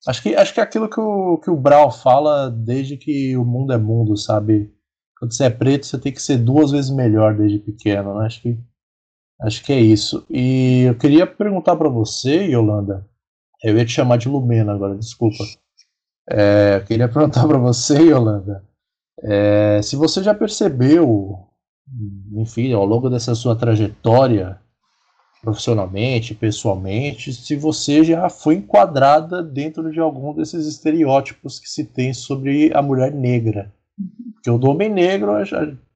acho 0.06 0.22
que 0.22 0.34
acho 0.34 0.54
que 0.54 0.60
é 0.60 0.62
aquilo 0.62 0.88
que 0.88 1.00
o 1.00 1.38
que 1.38 1.50
o 1.50 1.56
Brau 1.56 1.90
fala 1.90 2.50
desde 2.50 2.96
que 2.96 3.36
o 3.36 3.44
mundo 3.44 3.72
é 3.72 3.78
mundo, 3.78 4.16
sabe? 4.16 4.72
Quando 5.18 5.32
você 5.34 5.44
é 5.44 5.50
preto, 5.50 5.86
você 5.86 5.98
tem 5.98 6.12
que 6.12 6.20
ser 6.20 6.38
duas 6.38 6.70
vezes 6.70 6.90
melhor 6.90 7.34
desde 7.36 7.58
pequeno, 7.58 8.18
né? 8.18 8.26
Acho 8.26 8.42
que 8.42 8.58
acho 9.40 9.64
que 9.64 9.72
é 9.72 9.80
isso. 9.80 10.26
E 10.30 10.82
eu 10.82 10.96
queria 10.96 11.26
perguntar 11.26 11.76
para 11.76 11.88
você, 11.88 12.44
Yolanda. 12.46 13.06
Eu 13.62 13.76
ia 13.76 13.84
te 13.84 13.92
chamar 13.92 14.18
de 14.18 14.28
Lumena 14.28 14.74
agora, 14.74 14.94
desculpa. 14.96 15.44
É, 16.30 16.76
eu 16.76 16.84
queria 16.84 17.08
perguntar 17.08 17.46
para 17.46 17.58
você, 17.58 17.98
Yolanda. 17.98 18.64
É, 19.22 19.80
se 19.82 19.96
você 19.96 20.22
já 20.22 20.34
percebeu, 20.34 21.38
enfim, 22.34 22.72
ao 22.72 22.84
longo 22.84 23.08
dessa 23.08 23.34
sua 23.34 23.56
trajetória, 23.56 24.58
profissionalmente, 25.42 26.34
pessoalmente, 26.34 27.32
se 27.32 27.56
você 27.56 28.02
já 28.02 28.28
foi 28.28 28.56
enquadrada 28.56 29.42
dentro 29.42 29.90
de 29.90 30.00
algum 30.00 30.34
desses 30.34 30.66
estereótipos 30.66 31.60
que 31.60 31.68
se 31.68 31.84
tem 31.84 32.12
sobre 32.12 32.72
a 32.74 32.82
mulher 32.82 33.12
negra. 33.12 33.72
Porque 34.34 34.50
o 34.50 34.70
homem 34.70 34.88
negro, 34.88 35.32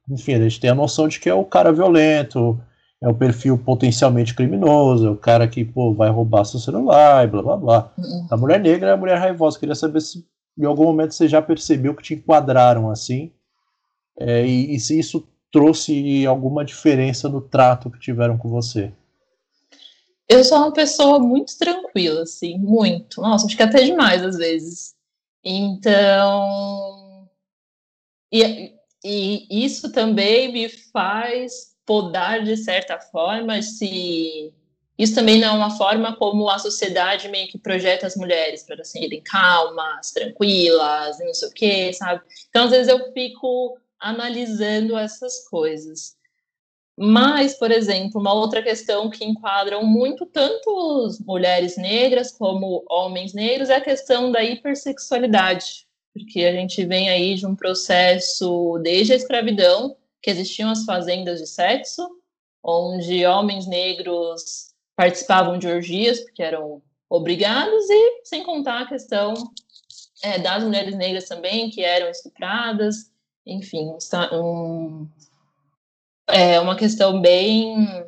enfim, 0.08 0.34
a 0.34 0.40
gente 0.40 0.60
tem 0.60 0.70
a 0.70 0.74
noção 0.74 1.08
de 1.08 1.18
que 1.18 1.28
é 1.28 1.34
o 1.34 1.44
cara 1.44 1.72
violento, 1.72 2.60
é 3.02 3.08
o 3.08 3.14
perfil 3.14 3.56
potencialmente 3.56 4.34
criminoso, 4.34 5.06
é 5.06 5.10
o 5.10 5.16
cara 5.16 5.48
que 5.48 5.64
pô, 5.64 5.94
vai 5.94 6.10
roubar 6.10 6.44
seu 6.44 6.60
celular 6.60 7.24
e 7.24 7.30
blá 7.30 7.42
blá 7.42 7.56
blá. 7.56 7.92
Uhum. 7.96 8.26
A 8.30 8.36
mulher 8.36 8.60
negra 8.60 8.90
é 8.90 8.92
a 8.92 8.96
mulher 8.96 9.18
raivosa. 9.18 9.58
Queria 9.58 9.74
saber 9.74 10.00
se 10.00 10.24
em 10.58 10.64
algum 10.64 10.84
momento 10.84 11.14
você 11.14 11.28
já 11.28 11.40
percebeu 11.40 11.94
que 11.94 12.02
te 12.02 12.14
enquadraram 12.14 12.90
assim, 12.90 13.32
é, 14.18 14.46
e, 14.46 14.74
e 14.74 14.80
se 14.80 14.98
isso 14.98 15.26
trouxe 15.50 16.26
alguma 16.26 16.64
diferença 16.64 17.28
no 17.28 17.40
trato 17.40 17.90
que 17.90 17.98
tiveram 17.98 18.38
com 18.38 18.48
você? 18.48 18.92
Eu 20.28 20.44
sou 20.44 20.58
uma 20.58 20.72
pessoa 20.72 21.18
muito 21.18 21.58
tranquila, 21.58 22.22
assim, 22.22 22.56
muito. 22.56 23.20
Nossa, 23.20 23.46
acho 23.46 23.56
que 23.56 23.62
até 23.62 23.82
demais 23.82 24.22
às 24.22 24.36
vezes. 24.36 24.94
Então. 25.44 27.28
E, 28.32 28.72
e 29.04 29.64
isso 29.64 29.90
também 29.90 30.52
me 30.52 30.68
faz 30.68 31.74
podar, 31.84 32.44
de 32.44 32.56
certa 32.56 33.00
forma, 33.00 33.60
se 33.60 34.52
isso 35.00 35.14
também 35.14 35.40
não 35.40 35.48
é 35.48 35.52
uma 35.52 35.78
forma 35.78 36.14
como 36.14 36.50
a 36.50 36.58
sociedade 36.58 37.26
meio 37.30 37.48
que 37.48 37.56
projeta 37.56 38.06
as 38.06 38.16
mulheres 38.16 38.64
para 38.64 38.84
serem 38.84 39.22
calmas, 39.22 40.12
tranquilas, 40.12 41.18
não 41.18 41.32
sei 41.32 41.48
o 41.48 41.52
quê, 41.52 41.92
sabe? 41.94 42.20
Então, 42.50 42.64
às 42.64 42.70
vezes 42.70 42.88
eu 42.88 43.10
fico 43.14 43.78
analisando 43.98 44.98
essas 44.98 45.48
coisas. 45.48 46.14
Mas, 46.98 47.54
por 47.54 47.70
exemplo, 47.70 48.20
uma 48.20 48.34
outra 48.34 48.62
questão 48.62 49.08
que 49.08 49.24
enquadram 49.24 49.86
muito 49.86 50.26
tanto 50.26 51.08
mulheres 51.26 51.78
negras 51.78 52.30
como 52.30 52.84
homens 52.90 53.32
negros 53.32 53.70
é 53.70 53.76
a 53.76 53.80
questão 53.80 54.30
da 54.30 54.44
hipersexualidade, 54.44 55.86
porque 56.12 56.44
a 56.44 56.52
gente 56.52 56.84
vem 56.84 57.08
aí 57.08 57.36
de 57.36 57.46
um 57.46 57.56
processo 57.56 58.78
desde 58.82 59.14
a 59.14 59.16
escravidão, 59.16 59.96
que 60.20 60.28
existiam 60.28 60.70
as 60.70 60.84
fazendas 60.84 61.40
de 61.40 61.46
sexo, 61.46 62.06
onde 62.62 63.24
homens 63.24 63.66
negros 63.66 64.69
participavam 64.96 65.58
de 65.58 65.66
orgias, 65.66 66.20
porque 66.20 66.42
eram 66.42 66.82
obrigados, 67.08 67.90
e 67.90 68.20
sem 68.24 68.44
contar 68.44 68.82
a 68.82 68.86
questão 68.86 69.34
é, 70.22 70.38
das 70.38 70.62
mulheres 70.62 70.94
negras 70.94 71.26
também, 71.26 71.70
que 71.70 71.82
eram 71.82 72.10
estupradas, 72.10 73.10
enfim, 73.44 73.96
um, 74.32 75.08
é 76.28 76.60
uma 76.60 76.76
questão 76.76 77.20
bem 77.20 78.06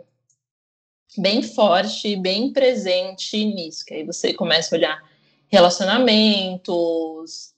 bem 1.18 1.42
forte, 1.42 2.16
bem 2.16 2.52
presente 2.52 3.44
nisso, 3.44 3.84
que 3.84 3.94
aí 3.94 4.04
você 4.04 4.32
começa 4.32 4.74
a 4.74 4.78
olhar 4.78 5.02
relacionamentos 5.48 7.52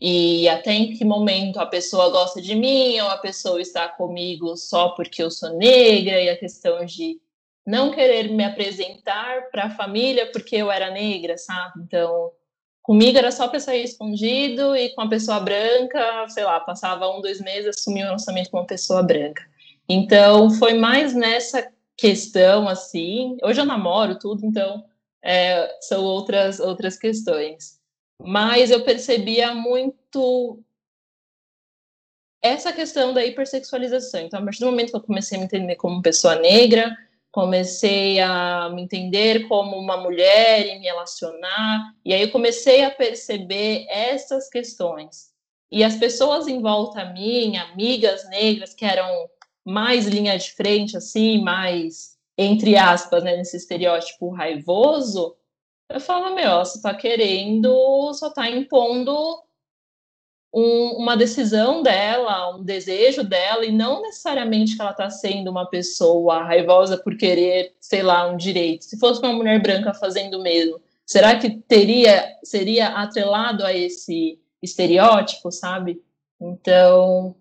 e 0.00 0.48
até 0.48 0.72
em 0.72 0.96
que 0.96 1.04
momento 1.04 1.58
a 1.58 1.66
pessoa 1.66 2.10
gosta 2.10 2.42
de 2.42 2.54
mim 2.54 2.98
ou 3.00 3.08
a 3.08 3.18
pessoa 3.18 3.60
está 3.60 3.88
comigo 3.88 4.56
só 4.56 4.90
porque 4.90 5.22
eu 5.22 5.30
sou 5.30 5.50
negra 5.50 6.20
e 6.20 6.28
a 6.28 6.36
questão 6.36 6.84
de 6.84 7.20
não 7.66 7.90
querer 7.90 8.30
me 8.30 8.44
apresentar 8.44 9.50
para 9.50 9.64
a 9.64 9.70
família 9.70 10.30
porque 10.30 10.56
eu 10.56 10.70
era 10.70 10.90
negra, 10.90 11.36
sabe? 11.36 11.82
Então, 11.82 12.30
comigo 12.80 13.18
era 13.18 13.32
só 13.32 13.48
para 13.48 13.58
sair 13.58 13.82
escondido 13.82 14.76
e 14.76 14.90
com 14.94 15.00
a 15.00 15.08
pessoa 15.08 15.40
branca, 15.40 16.28
sei 16.28 16.44
lá, 16.44 16.60
passava 16.60 17.10
um, 17.10 17.20
dois 17.20 17.40
meses, 17.40 17.76
assumia 17.76 18.06
o 18.06 18.10
lançamento 18.12 18.50
com 18.50 18.58
uma 18.58 18.66
pessoa 18.66 19.02
branca. 19.02 19.42
Então, 19.88 20.50
foi 20.50 20.74
mais 20.74 21.12
nessa 21.12 21.68
questão, 21.96 22.68
assim. 22.68 23.36
Hoje 23.42 23.60
eu 23.60 23.64
namoro 23.64 24.16
tudo, 24.18 24.46
então 24.46 24.84
é, 25.22 25.76
são 25.80 26.04
outras, 26.04 26.60
outras 26.60 26.96
questões. 26.96 27.80
Mas 28.22 28.70
eu 28.70 28.84
percebia 28.84 29.52
muito 29.54 30.62
essa 32.40 32.72
questão 32.72 33.12
da 33.12 33.24
hipersexualização. 33.24 34.20
Então, 34.20 34.38
a 34.38 34.44
partir 34.44 34.60
do 34.60 34.66
momento 34.66 34.90
que 34.90 34.96
eu 34.96 35.02
comecei 35.02 35.36
a 35.36 35.40
me 35.40 35.46
entender 35.46 35.74
como 35.74 36.00
pessoa 36.00 36.36
negra, 36.36 36.96
comecei 37.36 38.18
a 38.18 38.70
me 38.70 38.80
entender 38.80 39.46
como 39.46 39.76
uma 39.76 39.98
mulher 39.98 40.66
e 40.66 40.78
me 40.78 40.86
relacionar, 40.86 41.92
e 42.02 42.14
aí 42.14 42.22
eu 42.22 42.30
comecei 42.30 42.82
a 42.82 42.90
perceber 42.90 43.84
essas 43.90 44.48
questões. 44.48 45.34
E 45.70 45.84
as 45.84 45.96
pessoas 45.96 46.48
em 46.48 46.62
volta 46.62 47.02
a 47.02 47.12
mim, 47.12 47.58
amigas 47.58 48.26
negras 48.30 48.72
que 48.72 48.86
eram 48.86 49.28
mais 49.62 50.06
linha 50.06 50.38
de 50.38 50.50
frente, 50.52 50.96
assim, 50.96 51.42
mais 51.42 52.16
entre 52.38 52.74
aspas, 52.74 53.22
né, 53.22 53.36
nesse 53.36 53.58
estereótipo 53.58 54.30
raivoso, 54.30 55.36
eu 55.90 56.00
falo, 56.00 56.34
meu, 56.34 56.60
você 56.60 56.80
tá 56.80 56.94
querendo, 56.94 58.14
só 58.14 58.30
tá 58.30 58.48
impondo 58.48 59.14
um, 60.52 60.96
uma 60.98 61.16
decisão 61.16 61.82
dela, 61.82 62.56
um 62.56 62.62
desejo 62.62 63.22
dela, 63.22 63.64
e 63.64 63.72
não 63.72 64.02
necessariamente 64.02 64.76
que 64.76 64.82
ela 64.82 64.92
tá 64.92 65.10
sendo 65.10 65.50
uma 65.50 65.66
pessoa 65.66 66.42
raivosa 66.42 66.96
por 66.96 67.16
querer, 67.16 67.74
sei 67.80 68.02
lá, 68.02 68.26
um 68.28 68.36
direito. 68.36 68.84
Se 68.84 68.98
fosse 68.98 69.20
uma 69.20 69.32
mulher 69.32 69.60
branca 69.60 69.92
fazendo 69.92 70.38
o 70.38 70.42
mesmo, 70.42 70.80
será 71.04 71.38
que 71.38 71.50
teria, 71.50 72.24
seria 72.42 72.88
atrelado 72.88 73.64
a 73.64 73.72
esse 73.72 74.38
estereótipo, 74.62 75.50
sabe? 75.52 76.02
Então, 76.40 77.34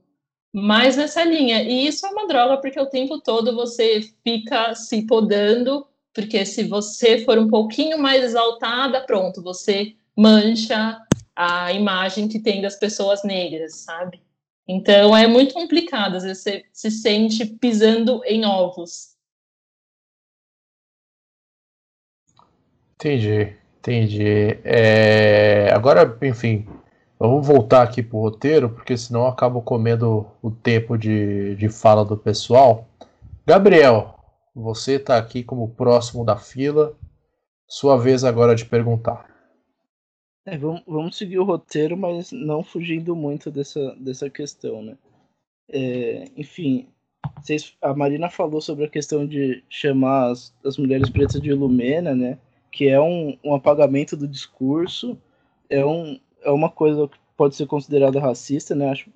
mais 0.54 0.96
nessa 0.96 1.24
linha. 1.24 1.64
E 1.64 1.88
isso 1.88 2.06
é 2.06 2.10
uma 2.10 2.28
droga, 2.28 2.58
porque 2.58 2.80
o 2.80 2.86
tempo 2.86 3.20
todo 3.20 3.56
você 3.56 4.02
fica 4.24 4.74
se 4.74 5.06
podando, 5.06 5.86
porque 6.14 6.46
se 6.46 6.64
você 6.64 7.20
for 7.26 7.38
um 7.38 7.50
pouquinho 7.50 7.98
mais 7.98 8.24
exaltada, 8.24 9.02
pronto, 9.02 9.42
você 9.42 9.96
mancha 10.16 10.98
a 11.36 11.72
imagem 11.74 12.28
que 12.28 12.40
tem 12.40 12.62
das 12.62 12.76
pessoas 12.76 13.24
negras, 13.24 13.76
sabe? 13.76 14.22
Então 14.68 15.16
é 15.16 15.28
muito 15.28 15.54
complicado, 15.54 16.16
às 16.16 16.24
vezes 16.24 16.42
você 16.42 16.66
se 16.72 16.90
sente 16.90 17.46
pisando 17.46 18.22
em 18.26 18.46
ovos. 18.46 19.16
Entendi, 22.96 23.56
entendi. 23.80 24.60
É... 24.64 25.70
Agora, 25.74 26.18
enfim, 26.24 26.66
Vamos 27.18 27.48
voltar 27.48 27.82
aqui 27.82 28.04
pro 28.04 28.20
roteiro, 28.20 28.70
porque 28.70 28.98
senão 28.98 29.22
eu 29.22 29.28
acabo 29.28 29.62
comendo 29.62 30.28
o 30.42 30.52
tempo 30.52 30.98
de, 30.98 31.56
de 31.56 31.70
fala 31.70 32.04
do 32.04 32.18
pessoal. 32.18 32.90
Gabriel, 33.48 34.16
você 34.54 34.94
está 34.94 35.18
aqui 35.18 35.42
como 35.42 35.70
próximo 35.70 36.26
da 36.26 36.36
fila. 36.36 36.94
Sua 37.68 37.98
vez 37.98 38.26
agora 38.26 38.54
de 38.54 38.66
perguntar. 38.66 39.26
É, 40.46 40.58
vamos, 40.58 40.84
vamos 40.86 41.18
seguir 41.18 41.40
o 41.40 41.44
roteiro, 41.44 41.98
mas 41.98 42.32
não 42.32 42.64
fugindo 42.64 43.16
muito 43.16 43.50
dessa, 43.50 43.96
dessa 43.96 44.30
questão, 44.30 44.82
né? 44.84 44.98
É, 45.68 46.26
enfim, 46.38 46.88
vocês, 47.42 47.76
a 47.82 47.94
Marina 47.96 48.30
falou 48.30 48.62
sobre 48.62 48.86
a 48.86 48.90
questão 48.90 49.26
de 49.26 49.64
chamar 49.68 50.32
as, 50.32 50.54
as 50.64 50.78
mulheres 50.78 51.10
pretas 51.10 51.42
de 51.42 51.52
Lumena, 51.52 52.14
né? 52.14 52.38
Que 52.72 52.88
é 52.88 53.02
um, 53.02 53.38
um 53.44 53.56
apagamento 53.56 54.16
do 54.16 54.28
discurso, 54.28 55.18
é 55.70 55.84
um, 55.84 56.20
é 56.44 56.52
uma 56.52 56.70
coisa 56.70 57.08
que 57.08 57.18
pode 57.36 57.56
ser 57.56 57.66
considerada 57.66 58.20
racista, 58.20 58.76
né? 58.76 58.90
Acho 58.92 59.10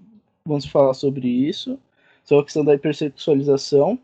vamos 0.45 0.65
falar 0.65 0.95
sobre 0.95 1.27
isso, 1.27 1.79
sobre 2.23 2.41
a 2.41 2.45
questão 2.45 2.65
da 2.65 2.73
hipersexualização. 2.73 3.99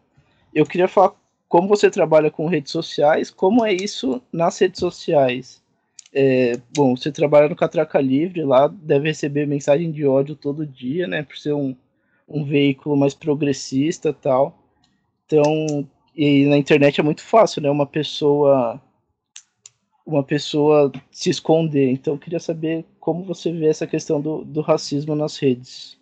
Eu 0.54 0.66
queria 0.66 0.88
falar 0.88 1.16
como 1.50 1.68
você 1.68 1.90
trabalha 1.90 2.30
com 2.30 2.48
redes 2.48 2.72
sociais, 2.72 3.32
como 3.32 3.66
é 3.66 3.74
isso 3.74 4.22
nas 4.32 4.60
redes 4.60 4.80
sociais. 4.80 5.65
É, 6.18 6.54
bom, 6.74 6.96
você 6.96 7.12
trabalha 7.12 7.50
no 7.50 7.58
Catraca 7.58 8.00
Livre, 8.00 8.42
lá 8.46 8.68
deve 8.68 9.10
receber 9.10 9.46
mensagem 9.46 9.92
de 9.92 10.08
ódio 10.08 10.34
todo 10.34 10.66
dia, 10.66 11.08
né? 11.08 11.24
Por 11.24 11.38
ser 11.38 11.54
um, 11.54 11.76
um 12.26 12.46
veículo 12.46 12.96
mais 12.96 13.14
progressista 13.14 14.14
tal. 14.14 14.58
Então, 15.26 15.86
e 16.16 16.46
na 16.46 16.58
internet 16.58 17.02
é 17.02 17.04
muito 17.04 17.22
fácil, 17.22 17.62
né? 17.62 17.70
Uma 17.70 17.86
pessoa 17.86 18.82
uma 20.06 20.24
pessoa 20.24 20.90
se 21.12 21.30
esconder. 21.30 21.92
Então, 21.92 22.14
eu 22.14 22.20
queria 22.20 22.40
saber 22.40 22.86
como 23.00 23.26
você 23.26 23.52
vê 23.52 23.68
essa 23.68 23.88
questão 23.88 24.22
do, 24.22 24.46
do 24.46 24.62
racismo 24.62 25.16
nas 25.16 25.38
redes. 25.38 26.00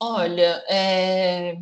Olha, 0.00 0.62
é... 0.68 1.58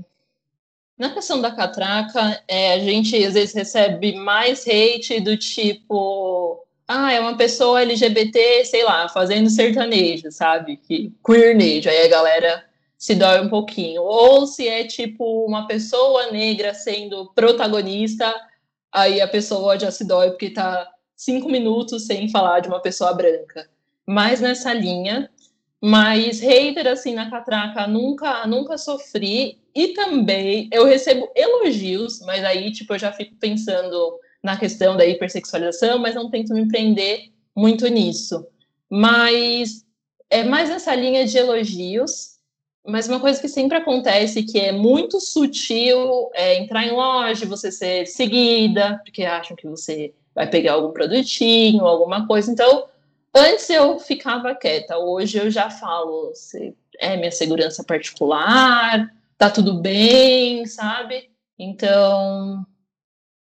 na 0.99 1.11
questão 1.11 1.41
da 1.41 1.51
catraca, 1.51 2.43
é, 2.49 2.73
a 2.73 2.79
gente 2.79 3.17
às 3.25 3.35
vezes 3.35 3.55
recebe 3.55 4.15
mais 4.15 4.67
hate 4.67 5.21
do 5.21 5.37
tipo. 5.37 6.65
Ah, 6.89 7.13
é 7.13 7.21
uma 7.21 7.37
pessoa 7.37 7.83
LGBT, 7.83 8.65
sei 8.65 8.85
lá, 8.85 9.09
fazendo 9.09 9.51
sertanejo, 9.51 10.31
sabe? 10.31 10.77
Que 10.77 11.13
queernejo. 11.25 11.89
Aí 11.89 12.03
a 12.05 12.09
galera 12.09 12.65
se 12.97 13.15
dói 13.15 13.41
um 13.41 13.49
pouquinho. 13.49 14.03
Ou 14.03 14.47
se 14.47 14.69
é 14.69 14.85
tipo 14.85 15.45
uma 15.45 15.67
pessoa 15.67 16.31
negra 16.31 16.73
sendo 16.75 17.33
protagonista 17.35 18.33
aí 18.97 19.21
a 19.21 19.29
pessoa 19.29 19.79
já 19.79 19.91
se 19.91 20.07
dói 20.07 20.31
porque 20.31 20.51
tá 20.51 20.91
cinco 21.15 21.51
minutos 21.51 22.07
sem 22.07 22.31
falar 22.31 22.61
de 22.61 22.69
uma 22.69 22.81
pessoa 22.81 23.13
branca. 23.13 23.69
Mais 24.07 24.41
nessa 24.41 24.73
linha, 24.73 25.31
mas 25.87 26.41
hater 26.41 26.89
assim 26.89 27.15
na 27.15 27.31
catraca 27.31 27.87
nunca 27.87 28.45
nunca 28.45 28.77
sofri 28.77 29.61
e 29.73 29.95
também 29.95 30.69
eu 30.73 30.85
recebo 30.85 31.31
elogios, 31.33 32.19
mas 32.23 32.43
aí 32.43 32.73
tipo 32.73 32.93
eu 32.93 32.99
já 32.99 33.13
fico 33.13 33.37
pensando 33.37 34.19
na 34.43 34.57
questão 34.57 34.97
da 34.97 35.07
hipersexualização, 35.07 36.01
mas 36.01 36.17
não 36.17 36.29
tento 36.29 36.53
me 36.53 36.67
prender 36.67 37.31
muito 37.55 37.87
nisso. 37.87 38.45
Mas 38.91 39.85
é 40.29 40.43
mais 40.43 40.69
nessa 40.69 40.93
linha 40.93 41.25
de 41.25 41.39
elogios 41.39 42.35
mas 42.85 43.09
uma 43.09 43.19
coisa 43.19 43.41
que 43.41 43.49
sempre 43.49 43.77
acontece, 43.77 44.45
que 44.45 44.61
é 44.61 44.71
muito 44.71 45.21
sutil, 45.21 46.31
é 46.35 46.57
entrar 46.59 46.87
em 46.87 46.93
loja, 46.93 47.45
você 47.45 47.71
ser 47.73 48.07
seguida, 48.07 49.01
porque 49.05 49.25
acham 49.25 49.57
que 49.57 49.67
você 49.67 50.15
vai 50.33 50.49
pegar 50.49 50.75
algum 50.75 50.93
produtinho, 50.93 51.85
alguma 51.85 52.29
coisa. 52.29 52.49
Então, 52.49 52.87
antes 53.37 53.69
eu 53.71 53.99
ficava 53.99 54.55
quieta, 54.55 54.97
hoje 54.99 55.39
eu 55.39 55.51
já 55.51 55.71
falo, 55.71 56.33
é 56.99 57.17
minha 57.17 57.31
segurança 57.31 57.85
particular, 57.85 59.13
tá 59.37 59.51
tudo 59.51 59.81
bem, 59.81 60.65
sabe? 60.67 61.31
Então, 61.59 62.67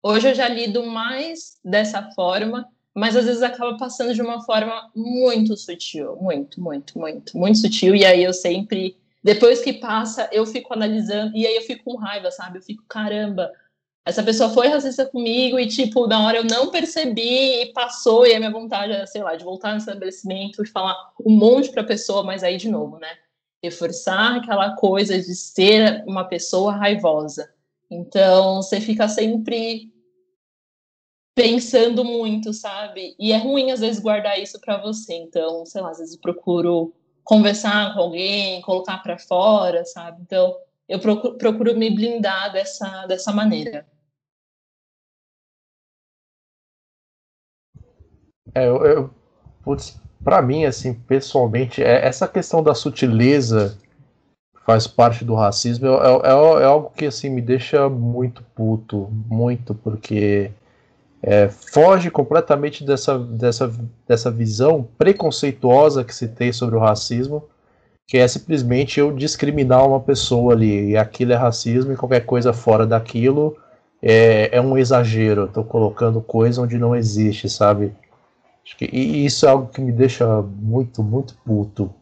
hoje 0.04 0.30
eu 0.30 0.36
já 0.36 0.48
lido 0.48 0.86
mais 0.86 1.58
dessa 1.64 2.12
forma, 2.12 2.68
mas 2.94 3.16
às 3.16 3.26
vezes 3.26 3.42
acaba 3.42 3.78
passando 3.78 4.14
de 4.14 4.22
uma 4.22 4.44
forma 4.44 4.92
muito 4.96 5.58
sutil, 5.58 6.16
muito, 6.18 6.62
muito, 6.62 6.98
muito, 6.98 7.38
muito 7.38 7.58
sutil, 7.58 7.96
e 7.96 8.06
aí 8.06 8.24
eu 8.24 8.34
sempre 8.34 8.98
depois 9.24 9.62
que 9.62 9.74
passa, 9.74 10.30
eu 10.32 10.46
fico 10.46 10.74
analisando, 10.74 11.36
e 11.36 11.46
aí 11.46 11.56
eu 11.56 11.62
fico 11.64 11.84
com 11.84 11.98
raiva, 11.98 12.32
sabe? 12.32 12.58
Eu 12.58 12.62
fico, 12.62 12.84
caramba, 12.88 13.52
essa 14.06 14.24
pessoa 14.24 14.50
foi 14.50 14.68
racista 14.68 15.06
comigo 15.06 15.60
e, 15.60 15.68
tipo, 15.68 16.08
na 16.08 16.26
hora 16.26 16.38
eu 16.38 16.44
não 16.44 16.72
percebi 16.72 17.62
e 17.62 17.74
passou, 17.74 18.26
e 18.26 18.34
a 18.34 18.40
minha 18.40 18.52
vontade 18.52 18.92
é, 18.92 19.06
sei 19.06 19.22
lá, 19.22 19.36
de 19.36 19.44
voltar 19.44 19.72
no 19.72 19.78
estabelecimento 19.78 20.64
e 20.64 20.68
falar 20.68 20.96
um 21.24 21.32
monte 21.32 21.70
pra 21.72 21.84
pessoa, 21.84 22.24
mas 22.24 22.44
aí, 22.44 22.58
de 22.58 22.70
novo, 22.70 22.98
né? 22.98 23.10
Reforçar 23.62 24.38
aquela 24.38 24.76
coisa 24.76 25.18
de 25.18 25.36
ser 25.36 26.04
uma 26.08 26.24
pessoa 26.24 26.72
raivosa. 26.72 27.54
Então, 27.92 28.62
você 28.62 28.80
fica 28.80 29.08
sempre 29.08 29.92
pensando 31.36 32.04
muito, 32.04 32.54
sabe? 32.54 33.16
E 33.20 33.32
é 33.32 33.38
ruim, 33.38 33.72
às 33.72 33.80
vezes, 33.80 34.02
guardar 34.02 34.40
isso 34.40 34.60
para 34.60 34.78
você. 34.78 35.14
Então, 35.14 35.66
sei 35.66 35.82
lá, 35.82 35.92
às 35.92 36.00
vezes 36.00 36.16
eu 36.16 36.22
procuro 36.22 36.94
conversar 37.24 37.94
com 37.94 38.02
alguém, 38.02 38.62
colocar 38.62 38.98
para 39.04 39.18
fora, 39.18 39.86
sabe? 39.86 40.22
Então, 40.22 40.56
eu 40.90 41.00
procuro, 41.00 41.38
procuro, 41.38 41.78
me 41.78 41.94
blindar 41.94 42.52
dessa, 42.52 43.06
dessa 43.06 43.32
maneira. 43.32 43.86
É, 48.56 48.68
eu, 48.68 48.84
eu 48.84 49.14
putz, 49.64 50.02
pra 50.24 50.42
mim, 50.42 50.66
assim, 50.66 50.94
pessoalmente, 50.94 51.84
é, 51.84 52.06
essa 52.06 52.28
questão 52.28 52.64
da 52.64 52.74
sutileza 52.74 53.78
faz 54.66 54.88
parte 54.88 55.24
do 55.24 55.36
racismo 55.36 55.88
é, 55.88 55.90
é, 55.90 56.28
é, 56.28 56.62
é 56.62 56.66
algo 56.66 56.92
que 56.96 57.06
assim 57.06 57.30
me 57.30 57.42
deixa 57.42 57.88
muito 57.88 58.44
puto, 58.56 59.08
muito, 59.28 59.74
porque 59.74 60.52
é, 61.22 61.50
foge 61.50 62.10
completamente 62.10 62.84
dessa, 62.84 63.18
dessa, 63.18 63.72
dessa 64.08 64.32
visão 64.32 64.88
preconceituosa 64.98 66.04
que 66.04 66.16
se 66.16 66.28
tem 66.28 66.52
sobre 66.52 66.76
o 66.76 66.80
racismo, 66.80 67.44
que 68.10 68.18
é 68.18 68.28
simplesmente 68.28 69.00
eu 69.00 69.12
discriminar 69.12 69.88
uma 69.88 70.00
pessoa 70.00 70.54
ali, 70.54 70.90
e 70.90 70.98
aquilo 70.98 71.32
é 71.32 71.36
racismo, 71.36 71.94
e 71.94 71.96
qualquer 71.96 72.26
coisa 72.26 72.52
fora 72.52 72.88
daquilo 72.88 73.56
é, 74.02 74.50
é 74.52 74.60
um 74.60 74.76
exagero, 74.76 75.48
tô 75.48 75.64
colocando 75.64 76.20
coisa 76.20 76.60
onde 76.60 76.80
não 76.80 76.96
existe, 76.96 77.48
sabe? 77.48 77.94
e 78.82 79.26
isso 79.26 79.46
é 79.46 79.50
algo 79.50 79.68
que 79.68 79.80
me 79.80 79.92
deixa 79.92 80.42
muito, 80.42 81.04
muito 81.04 81.36
puto. 81.46 81.94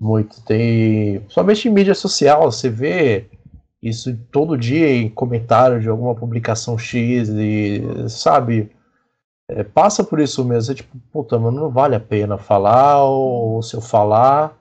Muito. 0.00 0.40
Tem. 0.44 1.24
Somente 1.28 1.68
em 1.68 1.72
mídia 1.72 1.94
social, 1.94 2.50
você 2.50 2.68
vê 2.68 3.26
isso 3.82 4.16
todo 4.30 4.56
dia 4.56 4.88
em 4.88 5.08
comentário 5.08 5.80
de 5.80 5.88
alguma 5.88 6.14
publicação 6.14 6.76
X 6.78 7.28
e, 7.28 7.82
sabe, 8.08 8.70
é, 9.48 9.64
passa 9.64 10.04
por 10.04 10.20
isso 10.20 10.44
mesmo. 10.44 10.72
É 10.72 10.76
tipo, 10.76 10.96
puta, 11.12 11.38
mano, 11.38 11.60
não 11.60 11.70
vale 11.70 11.96
a 11.96 12.00
pena 12.00 12.38
falar, 12.38 13.02
ou 13.04 13.62
se 13.62 13.74
eu 13.74 13.80
falar, 13.80 14.56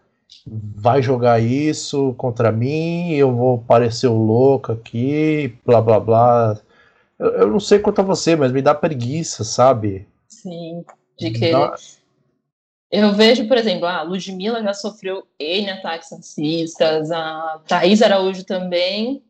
vai 0.45 1.01
jogar 1.01 1.41
isso 1.41 2.13
contra 2.17 2.51
mim, 2.51 3.11
eu 3.13 3.36
vou 3.36 3.59
parecer 3.59 4.07
o 4.07 4.17
louco 4.17 4.71
aqui, 4.71 5.57
blá 5.65 5.82
blá 5.82 5.99
blá. 5.99 6.59
Eu, 7.19 7.32
eu 7.32 7.47
não 7.47 7.59
sei 7.59 7.80
quanto 7.80 7.99
a 7.99 8.03
você, 8.03 8.36
mas 8.36 8.51
me 8.51 8.61
dá 8.61 8.73
preguiça, 8.73 9.43
sabe? 9.43 10.07
Sim, 10.28 10.86
de 11.17 11.32
querer. 11.32 11.51
Dá... 11.51 11.75
Eu 12.89 13.11
vejo, 13.13 13.47
por 13.47 13.57
exemplo, 13.57 13.86
a 13.86 14.01
Ludmilla 14.01 14.63
já 14.63 14.73
sofreu 14.73 15.28
N 15.38 15.69
ataques 15.71 16.09
racistas, 16.11 17.11
a 17.11 17.61
Thaís 17.67 18.01
Araújo 18.01 18.45
também. 18.45 19.21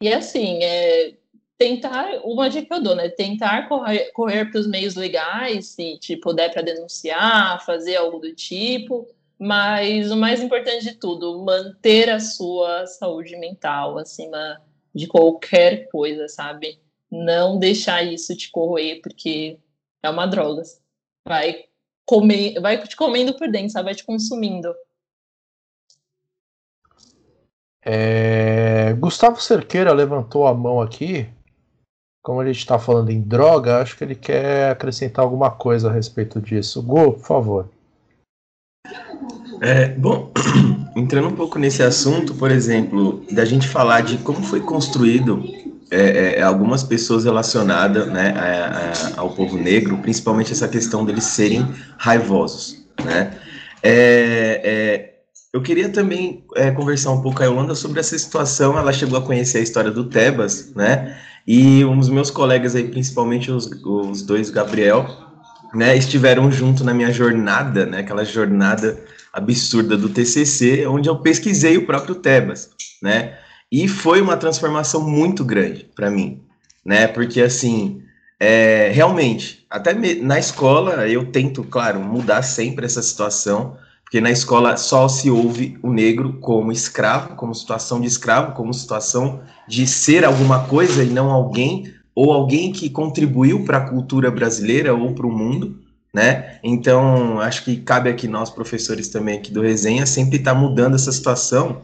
E 0.00 0.12
assim, 0.12 0.62
é, 0.62 1.14
tentar, 1.58 2.20
uma 2.24 2.48
dica 2.48 2.66
que 2.66 2.74
eu 2.74 2.82
dou, 2.82 2.96
né? 2.96 3.08
Tentar 3.10 3.68
correr, 3.68 4.10
correr 4.12 4.50
para 4.50 4.60
os 4.60 4.66
meios 4.66 4.94
legais, 4.94 5.66
se 5.66 5.98
tipo, 5.98 6.22
puder 6.22 6.50
para 6.52 6.62
denunciar, 6.62 7.64
fazer 7.64 7.96
algo 7.96 8.18
do 8.18 8.34
tipo. 8.34 9.06
Mas 9.44 10.12
o 10.12 10.16
mais 10.16 10.40
importante 10.40 10.84
de 10.84 10.94
tudo, 10.94 11.44
manter 11.44 12.08
a 12.08 12.20
sua 12.20 12.86
saúde 12.86 13.36
mental 13.36 13.98
acima 13.98 14.62
de 14.94 15.08
qualquer 15.08 15.88
coisa, 15.88 16.28
sabe? 16.28 16.80
Não 17.10 17.58
deixar 17.58 18.04
isso 18.04 18.36
te 18.36 18.48
corroer, 18.52 19.00
porque 19.02 19.58
é 20.00 20.08
uma 20.08 20.26
droga. 20.26 20.62
Vai 21.26 21.64
comer, 22.06 22.60
vai 22.60 22.80
te 22.86 22.94
comendo 22.94 23.36
por 23.36 23.50
dentro, 23.50 23.70
sabe? 23.70 23.86
Vai 23.86 23.96
te 23.96 24.04
consumindo. 24.04 24.72
É... 27.84 28.92
Gustavo 28.92 29.40
Cerqueira 29.40 29.92
levantou 29.92 30.46
a 30.46 30.54
mão 30.54 30.80
aqui. 30.80 31.28
Como 32.22 32.40
a 32.40 32.46
gente 32.46 32.58
está 32.58 32.78
falando 32.78 33.10
em 33.10 33.20
droga, 33.20 33.82
acho 33.82 33.98
que 33.98 34.04
ele 34.04 34.14
quer 34.14 34.70
acrescentar 34.70 35.24
alguma 35.24 35.50
coisa 35.50 35.90
a 35.90 35.92
respeito 35.92 36.40
disso. 36.40 36.80
Gu, 36.80 37.14
por 37.14 37.26
favor. 37.26 37.81
É, 39.60 39.88
bom, 39.88 40.32
entrando 40.96 41.28
um 41.28 41.36
pouco 41.36 41.58
nesse 41.58 41.82
assunto, 41.82 42.34
por 42.34 42.50
exemplo, 42.50 43.24
da 43.30 43.44
gente 43.44 43.68
falar 43.68 44.00
de 44.00 44.18
como 44.18 44.42
foi 44.42 44.60
construído 44.60 45.42
é, 45.90 46.38
é, 46.38 46.42
algumas 46.42 46.82
pessoas 46.82 47.24
relacionadas 47.24 48.08
né, 48.08 48.34
a, 48.36 49.18
a, 49.18 49.20
ao 49.20 49.30
povo 49.30 49.56
negro, 49.56 49.98
principalmente 49.98 50.52
essa 50.52 50.66
questão 50.66 51.04
deles 51.04 51.24
serem 51.24 51.66
raivosos. 51.96 52.84
Né? 53.04 53.38
É, 53.82 54.60
é 54.64 55.08
eu 55.52 55.60
queria 55.60 55.90
também 55.90 56.44
é, 56.56 56.70
conversar 56.70 57.10
um 57.10 57.20
pouco 57.20 57.36
com 57.36 57.42
a 57.42 57.46
Yolanda 57.46 57.74
sobre 57.74 58.00
essa 58.00 58.18
situação. 58.18 58.78
Ela 58.78 58.90
chegou 58.90 59.18
a 59.18 59.22
conhecer 59.22 59.58
a 59.58 59.60
história 59.60 59.90
do 59.90 60.04
Tebas, 60.04 60.72
né? 60.74 61.18
E 61.46 61.84
uns 61.84 62.08
meus 62.08 62.30
colegas 62.30 62.74
aí, 62.74 62.88
principalmente 62.88 63.50
os, 63.50 63.66
os 63.84 64.22
dois, 64.22 64.48
Gabriel, 64.48 65.06
né, 65.74 65.96
estiveram 65.96 66.50
junto 66.50 66.84
na 66.84 66.92
minha 66.92 67.12
jornada, 67.12 67.86
né? 67.86 68.00
Aquela 68.00 68.24
jornada 68.24 68.98
absurda 69.32 69.96
do 69.96 70.08
TCC, 70.08 70.86
onde 70.86 71.08
eu 71.08 71.16
pesquisei 71.16 71.78
o 71.78 71.86
próprio 71.86 72.14
Tebas, 72.14 72.70
né? 73.02 73.38
E 73.70 73.88
foi 73.88 74.20
uma 74.20 74.36
transformação 74.36 75.00
muito 75.00 75.44
grande 75.44 75.88
para 75.94 76.10
mim, 76.10 76.42
né? 76.84 77.06
Porque 77.06 77.40
assim, 77.40 78.02
é, 78.38 78.90
realmente, 78.92 79.64
até 79.70 79.94
na 80.20 80.38
escola 80.38 81.08
eu 81.08 81.26
tento, 81.32 81.64
claro, 81.64 82.00
mudar 82.00 82.42
sempre 82.42 82.84
essa 82.84 83.00
situação, 83.00 83.76
porque 84.02 84.20
na 84.20 84.30
escola 84.30 84.76
só 84.76 85.08
se 85.08 85.30
ouve 85.30 85.78
o 85.82 85.90
negro 85.90 86.34
como 86.40 86.70
escravo, 86.70 87.34
como 87.34 87.54
situação 87.54 87.98
de 87.98 88.06
escravo, 88.06 88.52
como 88.52 88.74
situação 88.74 89.40
de 89.66 89.86
ser 89.86 90.22
alguma 90.22 90.64
coisa 90.64 91.02
e 91.02 91.08
não 91.08 91.30
alguém, 91.30 91.94
ou 92.14 92.32
alguém 92.32 92.72
que 92.72 92.90
contribuiu 92.90 93.64
para 93.64 93.78
a 93.78 93.88
cultura 93.88 94.30
brasileira 94.30 94.94
ou 94.94 95.14
para 95.14 95.26
o 95.26 95.32
mundo, 95.32 95.78
né? 96.12 96.58
Então, 96.62 97.40
acho 97.40 97.64
que 97.64 97.76
cabe 97.76 98.10
aqui 98.10 98.28
nós, 98.28 98.50
professores 98.50 99.08
também 99.08 99.38
aqui 99.38 99.50
do 99.50 99.62
Resenha, 99.62 100.04
sempre 100.04 100.36
estar 100.36 100.54
tá 100.54 100.58
mudando 100.58 100.94
essa 100.94 101.10
situação 101.10 101.82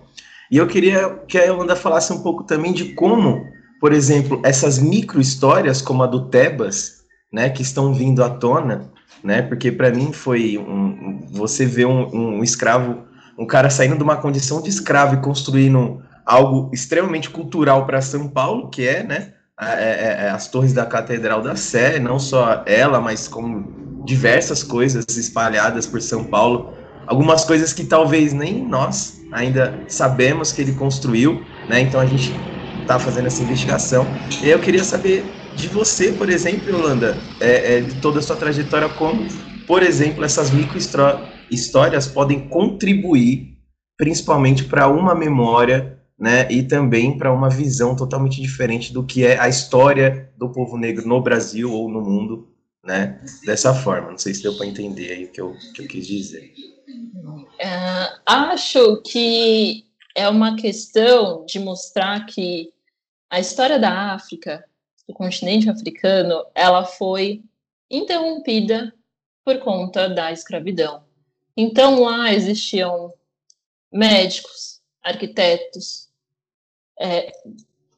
e 0.51 0.57
eu 0.57 0.67
queria 0.67 1.11
que 1.29 1.37
a 1.37 1.45
Yolanda 1.45 1.77
falasse 1.77 2.13
um 2.13 2.23
pouco 2.23 2.43
também 2.43 2.73
de 2.73 2.95
como, 2.95 3.47
por 3.81 3.93
exemplo, 3.93 4.41
essas 4.45 4.79
micro 4.79 5.21
histórias, 5.21 5.83
como 5.83 6.03
a 6.03 6.07
do 6.07 6.29
Tebas, 6.29 7.03
né, 7.31 7.51
que 7.51 7.61
estão 7.61 7.93
vindo 7.93 8.25
à 8.25 8.31
tona, 8.31 8.91
né, 9.23 9.43
porque 9.43 9.71
para 9.71 9.91
mim 9.91 10.13
foi 10.13 10.57
um, 10.57 11.27
você 11.31 11.67
vê 11.67 11.85
um, 11.85 12.39
um 12.39 12.43
escravo, 12.43 13.05
um 13.39 13.47
cara 13.47 13.69
saindo 13.69 13.97
de 13.97 14.03
uma 14.03 14.17
condição 14.17 14.63
de 14.63 14.71
escravo 14.71 15.17
e 15.17 15.21
construindo 15.21 16.03
algo 16.25 16.71
extremamente 16.73 17.29
cultural 17.29 17.85
para 17.85 18.01
São 18.01 18.29
Paulo, 18.29 18.71
que 18.71 18.87
é, 18.87 19.03
né, 19.03 19.35
as 19.59 20.49
torres 20.49 20.73
da 20.73 20.87
Catedral 20.87 21.43
da 21.43 21.57
Sé, 21.57 21.99
não 21.99 22.19
só 22.19 22.63
ela, 22.67 23.01
mas 23.01 23.27
como 23.27 24.05
diversas 24.05 24.63
coisas 24.63 25.05
espalhadas 25.17 25.87
por 25.87 26.01
São 26.01 26.25
Paulo, 26.25 26.73
algumas 27.07 27.45
coisas 27.45 27.73
que 27.73 27.85
talvez 27.85 28.33
nem 28.33 28.67
nós 28.67 29.19
ainda 29.33 29.85
sabemos 29.89 30.53
que 30.53 30.63
ele 30.63 30.73
construiu, 30.73 31.43
né? 31.69 31.81
Então 31.81 32.01
a 32.01 32.07
gente 32.07 32.33
está 32.81 32.99
fazendo 32.99 33.27
essa 33.27 33.43
investigação. 33.43 34.07
E 34.43 34.49
eu 34.49 34.61
queria 34.61 34.85
saber 34.85 35.25
de 35.55 35.69
você, 35.69 36.13
por 36.13 36.31
exemplo, 36.31 36.71
Yolanda, 36.71 37.19
é, 37.41 37.79
é, 37.79 37.81
de 37.81 38.01
toda 38.01 38.21
a 38.21 38.23
sua 38.23 38.37
trajetória, 38.37 38.89
como, 38.89 39.27
por 39.67 39.83
exemplo, 39.83 40.25
essas 40.25 40.51
micro 40.51 40.79
histórias 41.51 42.07
podem 42.07 42.49
contribuir, 42.49 43.59
principalmente 43.97 44.65
para 44.65 44.89
uma 44.89 45.15
memória, 45.15 45.98
né? 46.19 46.51
E 46.51 46.63
também 46.63 47.17
para 47.17 47.33
uma 47.33 47.49
visão 47.49 47.95
totalmente 47.95 48.41
diferente 48.41 48.93
do 48.93 49.05
que 49.05 49.25
é 49.25 49.39
a 49.39 49.49
história 49.49 50.33
do 50.37 50.51
povo 50.51 50.77
negro 50.77 51.07
no 51.07 51.23
Brasil 51.23 51.73
ou 51.73 51.89
no 51.89 52.01
mundo, 52.01 52.49
né? 52.83 53.23
Dessa 53.45 53.73
forma. 53.73 54.11
Não 54.11 54.19
sei 54.19 54.35
se 54.35 54.43
deu 54.43 54.57
para 54.57 54.67
entender 54.67 55.13
aí 55.13 55.25
o 55.27 55.31
que 55.31 55.41
eu, 55.41 55.55
que 55.75 55.83
eu 55.83 55.87
quis 55.87 56.07
dizer. 56.07 56.53
Uh, 56.89 58.21
acho 58.27 59.01
que 59.03 59.85
é 60.15 60.29
uma 60.29 60.57
questão 60.57 61.45
de 61.47 61.61
mostrar 61.61 62.27
que 62.27 62.73
a 63.31 63.39
história 63.39 63.79
da 63.79 64.15
África, 64.15 64.65
do 65.07 65.15
continente 65.15 65.71
africano, 65.71 66.45
ela 66.55 66.85
foi 66.85 67.43
interrompida 67.91 68.93
por 69.45 69.59
conta 69.61 70.09
da 70.09 70.33
escravidão. 70.33 71.05
Então 71.57 72.03
lá 72.03 72.33
existiam 72.33 73.13
médicos, 73.93 74.81
arquitetos, 75.03 76.08
é, 77.01 77.33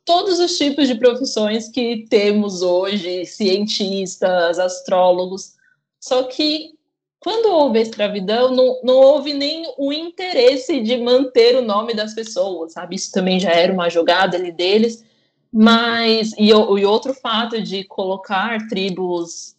todos 0.04 0.38
os 0.38 0.56
tipos 0.56 0.88
de 0.88 0.94
profissões 0.96 1.68
que 1.68 2.06
temos 2.08 2.62
hoje, 2.62 3.24
cientistas, 3.26 4.58
astrólogos. 4.58 5.54
Só 6.00 6.24
que 6.24 6.74
quando 7.20 7.52
houve 7.52 7.78
a 7.78 7.82
escravidão, 7.82 8.54
não, 8.54 8.80
não 8.82 8.94
houve 8.96 9.34
nem 9.34 9.72
o 9.76 9.92
interesse 9.92 10.80
de 10.80 10.96
manter 10.96 11.54
o 11.54 11.62
nome 11.62 11.94
das 11.94 12.14
pessoas, 12.14 12.72
sabe? 12.72 12.96
Isso 12.96 13.12
também 13.12 13.38
já 13.38 13.50
era 13.50 13.72
uma 13.72 13.90
jogada 13.90 14.38
ali 14.38 14.50
deles. 14.50 15.04
Mas, 15.52 16.32
e, 16.38 16.48
e 16.48 16.84
outro 16.84 17.12
fato 17.12 17.60
de 17.60 17.84
colocar 17.84 18.66
tribos 18.68 19.54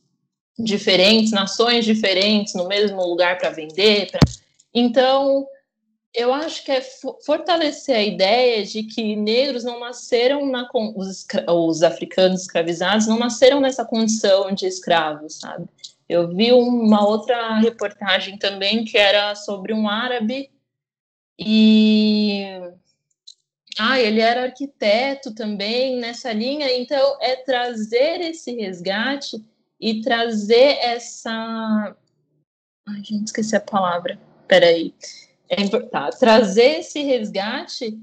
diferentes, 0.58 1.32
nações 1.32 1.86
diferentes 1.86 2.56
no 2.56 2.68
mesmo 2.68 3.06
lugar 3.06 3.38
para 3.38 3.52
vender. 3.52 4.10
Pra... 4.10 4.20
Então, 4.74 5.46
eu 6.14 6.34
acho 6.34 6.66
que 6.66 6.72
é 6.72 6.82
fortalecer 7.26 7.95
a 7.95 8.03
ideia 8.03 8.66
de 8.66 8.84
que 8.84 9.16
negros 9.16 9.64
não 9.64 9.80
nasceram 9.80 10.45
na 10.45 10.70
os, 10.74 11.26
os 11.47 11.84
africanos 11.84 12.41
escravizados 12.41 13.07
não 13.07 13.18
nasceram 13.18 13.62
nessa 13.62 13.86
condição 13.86 14.51
de 14.51 14.66
escravos, 14.66 15.39
sabe? 15.39 15.68
Eu 16.09 16.28
vi 16.28 16.51
uma 16.51 17.07
outra 17.07 17.57
reportagem 17.59 18.38
também 18.38 18.84
que 18.84 18.97
era 18.97 19.34
sobre 19.36 19.74
um 19.74 19.88
árabe 19.88 20.51
e 21.39 22.43
ah, 23.80 23.99
ele 23.99 24.20
era 24.20 24.43
arquiteto 24.43 25.34
também 25.34 25.97
nessa 25.97 26.34
linha, 26.34 26.70
então 26.78 27.18
é 27.22 27.38
trazer 27.38 28.20
esse 28.22 28.53
resgate 28.53 29.43
e 29.80 30.01
trazer 30.01 30.78
essa. 30.82 31.95
Ai, 32.88 33.03
gente, 33.03 33.28
esqueci 33.28 33.55
a 33.55 33.62
palavra. 33.62 34.20
Peraí. 34.47 34.93
É, 35.52 35.68
tá, 35.89 36.10
trazer 36.12 36.80
esse 36.80 37.04
resgate 37.04 37.99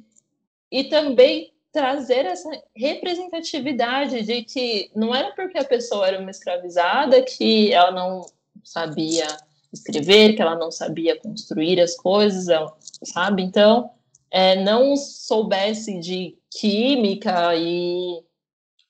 e 0.70 0.84
também 0.84 1.50
trazer 1.72 2.26
essa 2.26 2.50
representatividade 2.76 4.22
de 4.22 4.42
que 4.42 4.90
não 4.94 5.14
era 5.14 5.32
porque 5.32 5.56
a 5.58 5.64
pessoa 5.64 6.06
era 6.06 6.20
uma 6.20 6.30
escravizada 6.30 7.22
que 7.22 7.72
ela 7.72 7.90
não 7.90 8.26
sabia 8.62 9.26
escrever, 9.72 10.34
que 10.34 10.42
ela 10.42 10.56
não 10.56 10.70
sabia 10.70 11.18
construir 11.18 11.80
as 11.80 11.96
coisas, 11.96 12.48
ela, 12.48 12.76
sabe? 13.02 13.42
Então, 13.42 13.90
é, 14.30 14.62
não 14.62 14.94
soubesse 14.96 15.98
de 16.00 16.36
química 16.50 17.54
e 17.54 18.22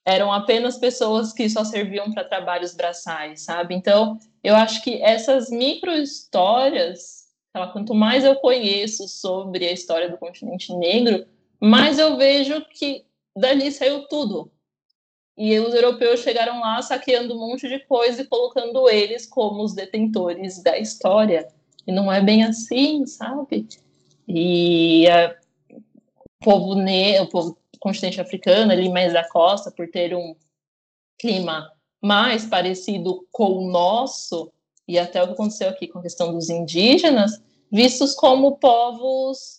eram 0.04 0.32
apenas 0.32 0.78
pessoas 0.78 1.32
que 1.32 1.48
só 1.48 1.64
serviam 1.64 2.10
para 2.12 2.24
trabalhos 2.24 2.74
braçais, 2.74 3.42
sabe? 3.42 3.74
Então, 3.74 4.18
eu 4.42 4.56
acho 4.56 4.82
que 4.82 5.02
essas 5.02 5.50
micro 5.50 5.92
histórias, 5.92 7.17
quanto 7.72 7.94
mais 7.94 8.24
eu 8.24 8.36
conheço 8.36 9.08
sobre 9.08 9.66
a 9.66 9.72
história 9.72 10.08
do 10.08 10.18
continente 10.18 10.72
negro, 10.74 11.26
mais 11.60 11.98
eu 11.98 12.16
vejo 12.16 12.64
que 12.66 13.04
dali 13.36 13.70
saiu 13.72 14.06
tudo. 14.06 14.50
E 15.36 15.58
os 15.60 15.72
europeus 15.72 16.20
chegaram 16.20 16.60
lá 16.60 16.82
saqueando 16.82 17.34
um 17.34 17.38
monte 17.38 17.68
de 17.68 17.78
coisa 17.80 18.22
e 18.22 18.26
colocando 18.26 18.88
eles 18.88 19.24
como 19.24 19.62
os 19.62 19.72
detentores 19.72 20.62
da 20.62 20.76
história. 20.76 21.48
E 21.86 21.92
não 21.92 22.12
é 22.12 22.20
bem 22.20 22.42
assim, 22.42 23.06
sabe? 23.06 23.68
E 24.26 25.08
a, 25.08 25.36
o 25.70 26.44
povo 26.44 26.74
ne, 26.74 27.20
o 27.20 27.28
povo 27.28 27.56
continente 27.80 28.20
africano, 28.20 28.72
ali 28.72 28.88
mais 28.88 29.12
da 29.12 29.28
costa, 29.28 29.70
por 29.70 29.88
ter 29.88 30.14
um 30.14 30.34
clima 31.18 31.72
mais 32.02 32.44
parecido 32.44 33.26
com 33.30 33.58
o 33.58 33.70
nosso, 33.70 34.52
e 34.88 34.98
até 34.98 35.22
o 35.22 35.26
que 35.26 35.32
aconteceu 35.34 35.68
aqui 35.68 35.86
com 35.86 35.98
a 35.98 36.02
questão 36.02 36.32
dos 36.32 36.48
indígenas, 36.48 37.42
vistos 37.70 38.14
como 38.14 38.56
povos 38.56 39.58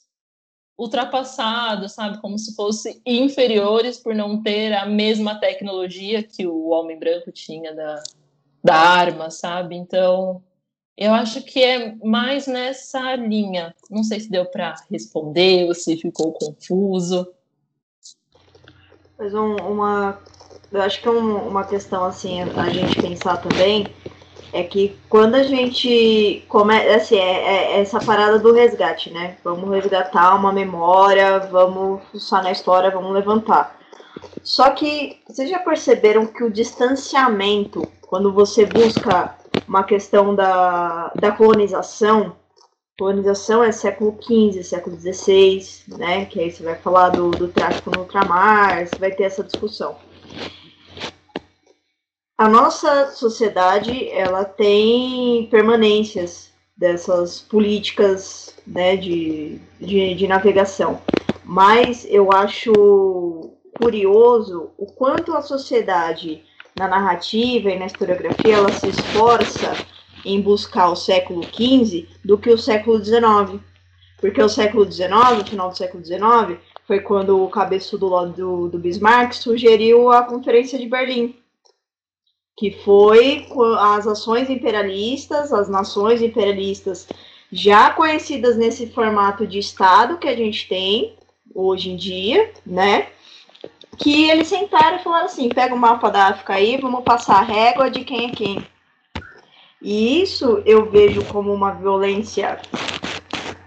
ultrapassados, 0.76 1.92
sabe? 1.92 2.20
Como 2.20 2.40
se 2.40 2.56
fossem 2.56 3.00
inferiores 3.06 4.00
por 4.00 4.16
não 4.16 4.42
ter 4.42 4.74
a 4.74 4.86
mesma 4.86 5.40
tecnologia 5.40 6.24
que 6.24 6.48
o 6.48 6.70
homem 6.70 6.98
branco 6.98 7.32
tinha 7.32 7.76
da, 7.76 8.02
da 8.64 8.76
arma, 8.76 9.30
sabe? 9.30 9.76
Então, 9.76 10.42
eu 10.98 11.14
acho 11.14 11.44
que 11.44 11.64
é 11.64 11.96
mais 12.04 12.48
nessa 12.48 13.16
linha. 13.16 13.76
Não 13.90 14.04
sei 14.04 14.20
se 14.20 14.32
deu 14.32 14.46
para 14.46 14.76
responder 14.90 15.66
ou 15.66 15.76
se 15.76 15.96
ficou 15.98 16.32
confuso. 16.34 17.28
Mas 19.18 19.34
um, 19.34 19.56
uma. 19.58 20.20
Eu 20.72 20.82
acho 20.82 21.02
que 21.02 21.08
é 21.08 21.12
um, 21.12 21.50
uma 21.50 21.66
questão 21.66 22.06
assim, 22.06 22.42
a 22.42 22.70
gente 22.70 23.02
pensar 23.02 23.38
também 23.38 23.86
é 24.52 24.64
que 24.64 24.98
quando 25.08 25.36
a 25.36 25.44
gente 25.44 26.44
começa, 26.48 26.96
assim, 26.96 27.18
é, 27.18 27.76
é, 27.76 27.82
essa 27.82 28.00
parada 28.00 28.40
do 28.40 28.52
resgate, 28.52 29.12
né? 29.12 29.38
Vamos 29.44 29.70
resgatar 29.70 30.36
uma 30.36 30.52
memória, 30.52 31.40
vamos 31.40 32.02
fuçar 32.12 32.44
na 32.44 32.52
história, 32.52 32.92
vamos 32.92 33.14
levantar. 33.14 33.78
Só 34.44 34.72
que 34.72 35.20
vocês 35.28 35.50
já 35.50 35.60
perceberam 35.60 36.26
que 36.26 36.44
o 36.44 36.52
distanciamento, 36.52 37.88
quando 38.02 38.34
você 38.34 38.66
busca 38.66 39.36
uma 39.68 39.84
questão 39.84 40.34
da, 40.34 41.12
da 41.16 41.32
colonização, 41.32 42.36
colonização 42.98 43.64
é 43.64 43.72
século 43.72 44.18
XV, 44.22 44.64
século 44.64 45.00
XVI, 45.00 45.64
né? 45.98 46.26
Que 46.26 46.40
aí 46.40 46.52
você 46.52 46.64
vai 46.64 46.76
falar 46.76 47.10
do, 47.10 47.30
do 47.32 47.48
tráfico 47.48 47.92
no 47.92 48.02
ultramar, 48.02 48.86
você 48.88 48.96
vai 48.98 49.12
ter 49.12 49.24
essa 49.24 49.44
discussão 49.44 49.96
a 52.40 52.48
nossa 52.48 53.12
sociedade 53.12 54.08
ela 54.12 54.46
tem 54.46 55.46
permanências 55.52 56.54
dessas 56.76 57.42
políticas 57.42 58.56
né, 58.66 58.96
de, 58.96 59.60
de, 59.78 60.16
de 60.16 60.26
navegação, 60.26 61.02
mas 61.44 62.08
eu 62.10 62.32
acho 62.32 63.52
curioso 63.78 64.72
o 64.78 64.86
quanto 64.86 65.36
a 65.36 65.42
sociedade 65.42 66.42
na 66.78 66.88
narrativa 66.88 67.72
e 67.72 67.78
na 67.78 67.88
historiografia 67.88 68.56
ela 68.56 68.72
se 68.72 68.88
esforça 68.88 69.74
em 70.24 70.40
buscar 70.40 70.88
o 70.92 70.96
século 70.96 71.44
XV 71.44 72.08
do 72.24 72.38
que 72.38 72.50
o 72.50 72.58
século 72.58 73.04
XIX. 73.04 73.62
Porque 74.18 74.42
o 74.42 74.48
século 74.48 74.90
XIX, 74.90 75.50
final 75.50 75.70
do 75.70 75.78
século 75.78 76.06
XIX, 76.06 76.58
foi 76.88 77.02
quando 77.02 77.44
o 77.44 77.50
cabeçudo 77.50 78.10
do, 78.28 78.70
do 78.70 78.80
Bismarck 78.80 79.34
sugeriu 79.34 80.10
a 80.10 80.24
Conferência 80.24 80.80
de 80.80 80.88
Berlim, 80.88 81.39
que 82.60 82.72
foi 82.84 83.48
as 83.80 84.06
ações 84.06 84.50
imperialistas, 84.50 85.54
as 85.54 85.70
nações 85.70 86.22
imperialistas 86.22 87.08
já 87.50 87.92
conhecidas 87.92 88.58
nesse 88.58 88.88
formato 88.88 89.48
de 89.48 89.58
Estado 89.58 90.18
que 90.18 90.28
a 90.28 90.36
gente 90.36 90.68
tem 90.68 91.16
hoje 91.56 91.90
em 91.90 91.96
dia, 91.96 92.52
né? 92.66 93.08
Que 93.98 94.30
eles 94.30 94.50
sentaram 94.50 94.98
e 94.98 95.04
falaram 95.04 95.26
assim: 95.28 95.48
pega 95.48 95.74
o 95.74 95.80
mapa 95.80 96.10
da 96.10 96.28
África 96.28 96.56
aí, 96.56 96.76
vamos 96.76 97.06
passar 97.06 97.38
a 97.38 97.44
régua 97.44 97.90
de 97.90 98.04
quem 98.04 98.30
é 98.30 98.32
quem. 98.32 98.68
E 99.82 100.22
isso 100.22 100.62
eu 100.66 100.92
vejo 100.92 101.24
como 101.26 101.54
uma 101.54 101.72
violência 101.72 102.62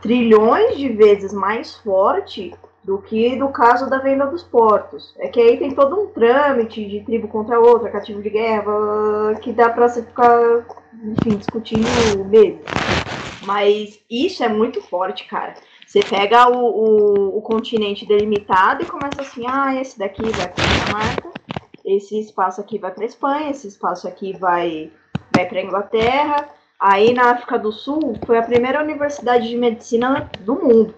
trilhões 0.02 0.76
de 0.76 0.90
vezes 0.90 1.32
mais 1.32 1.76
forte 1.76 2.52
do 2.84 2.98
que 2.98 3.36
no 3.36 3.50
caso 3.50 3.88
da 3.88 3.98
venda 3.98 4.26
dos 4.26 4.42
portos. 4.42 5.14
É 5.18 5.28
que 5.28 5.40
aí 5.40 5.56
tem 5.56 5.74
todo 5.74 6.00
um 6.00 6.06
trâmite 6.08 6.84
de 6.84 7.00
tribo 7.00 7.28
contra 7.28 7.60
outra, 7.60 7.90
cativo 7.90 8.20
de 8.20 8.30
guerra, 8.30 9.34
que 9.40 9.52
dá 9.52 9.70
para 9.70 9.88
você 9.88 10.02
ficar, 10.02 10.64
enfim, 11.04 11.36
discutindo 11.36 12.24
mesmo. 12.26 12.60
Mas 13.46 14.00
isso 14.10 14.42
é 14.42 14.48
muito 14.48 14.80
forte, 14.82 15.26
cara. 15.26 15.54
Você 15.86 16.00
pega 16.00 16.48
o, 16.48 16.56
o, 16.56 17.38
o 17.38 17.42
continente 17.42 18.06
delimitado 18.06 18.82
e 18.82 18.86
começa 18.86 19.20
assim, 19.20 19.44
ah, 19.46 19.78
esse 19.80 19.98
daqui 19.98 20.22
vai 20.22 20.48
para 20.48 20.64
Dinamarca, 20.64 21.30
esse 21.84 22.18
espaço 22.18 22.60
aqui 22.60 22.78
vai 22.78 22.90
para 22.90 23.04
Espanha, 23.04 23.50
esse 23.50 23.68
espaço 23.68 24.08
aqui 24.08 24.32
vai, 24.32 24.90
vai 25.34 25.46
para 25.46 25.62
Inglaterra. 25.62 26.48
Aí 26.80 27.12
na 27.12 27.32
África 27.32 27.58
do 27.58 27.70
Sul 27.70 28.16
foi 28.26 28.38
a 28.38 28.42
primeira 28.42 28.82
universidade 28.82 29.48
de 29.48 29.56
medicina 29.56 30.30
do 30.40 30.54
mundo, 30.54 30.94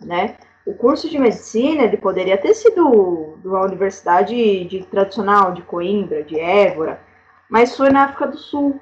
né? 0.00 0.36
O 0.66 0.74
curso 0.74 1.08
de 1.08 1.18
medicina 1.18 1.84
ele 1.84 1.96
poderia 1.96 2.36
ter 2.36 2.54
sido 2.54 3.34
de 3.38 3.48
uma 3.48 3.64
universidade 3.64 4.64
de, 4.64 4.84
tradicional 4.84 5.52
de 5.52 5.62
Coimbra, 5.62 6.22
de 6.22 6.38
Évora, 6.38 7.00
mas 7.48 7.76
foi 7.76 7.90
na 7.90 8.04
África 8.04 8.26
do 8.28 8.38
Sul. 8.38 8.80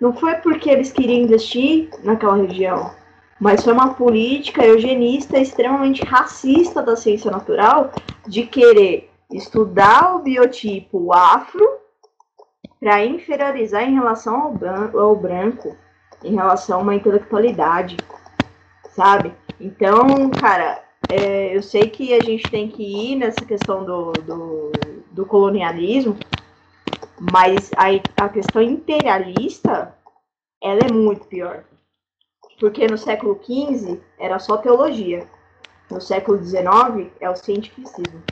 Não 0.00 0.12
foi 0.12 0.34
porque 0.36 0.68
eles 0.68 0.92
queriam 0.92 1.22
investir 1.22 1.90
naquela 2.02 2.36
região, 2.36 2.90
mas 3.38 3.62
foi 3.62 3.72
uma 3.72 3.94
política 3.94 4.64
eugenista 4.64 5.38
extremamente 5.38 6.04
racista 6.04 6.82
da 6.82 6.96
ciência 6.96 7.30
natural 7.30 7.92
de 8.26 8.44
querer 8.44 9.10
estudar 9.30 10.16
o 10.16 10.20
biotipo 10.20 11.12
afro 11.12 11.66
para 12.80 13.04
inferiorizar 13.04 13.82
em 13.82 13.94
relação 13.94 14.42
ao 14.42 14.52
branco, 14.52 14.98
ao 14.98 15.14
branco, 15.14 15.76
em 16.24 16.34
relação 16.34 16.80
a 16.80 16.82
uma 16.82 16.94
intelectualidade, 16.94 17.96
sabe? 18.90 19.34
Então, 19.60 20.30
cara, 20.30 20.82
é, 21.10 21.56
eu 21.56 21.62
sei 21.62 21.90
que 21.90 22.14
a 22.14 22.22
gente 22.22 22.48
tem 22.50 22.68
que 22.68 22.82
ir 22.82 23.16
nessa 23.16 23.44
questão 23.44 23.84
do, 23.84 24.12
do, 24.12 24.72
do 25.10 25.26
colonialismo, 25.26 26.16
mas 27.32 27.70
a, 27.76 28.24
a 28.24 28.28
questão 28.28 28.62
imperialista 28.62 29.94
ela 30.62 30.80
é 30.80 30.92
muito 30.92 31.26
pior. 31.26 31.64
Porque 32.60 32.86
no 32.86 32.98
século 32.98 33.40
XV 33.42 34.00
era 34.18 34.38
só 34.38 34.58
teologia. 34.58 35.26
No 35.90 36.00
século 36.00 36.42
XIX 36.44 37.10
é 37.18 37.28
o 37.28 37.34
cientificismo. 37.34 38.22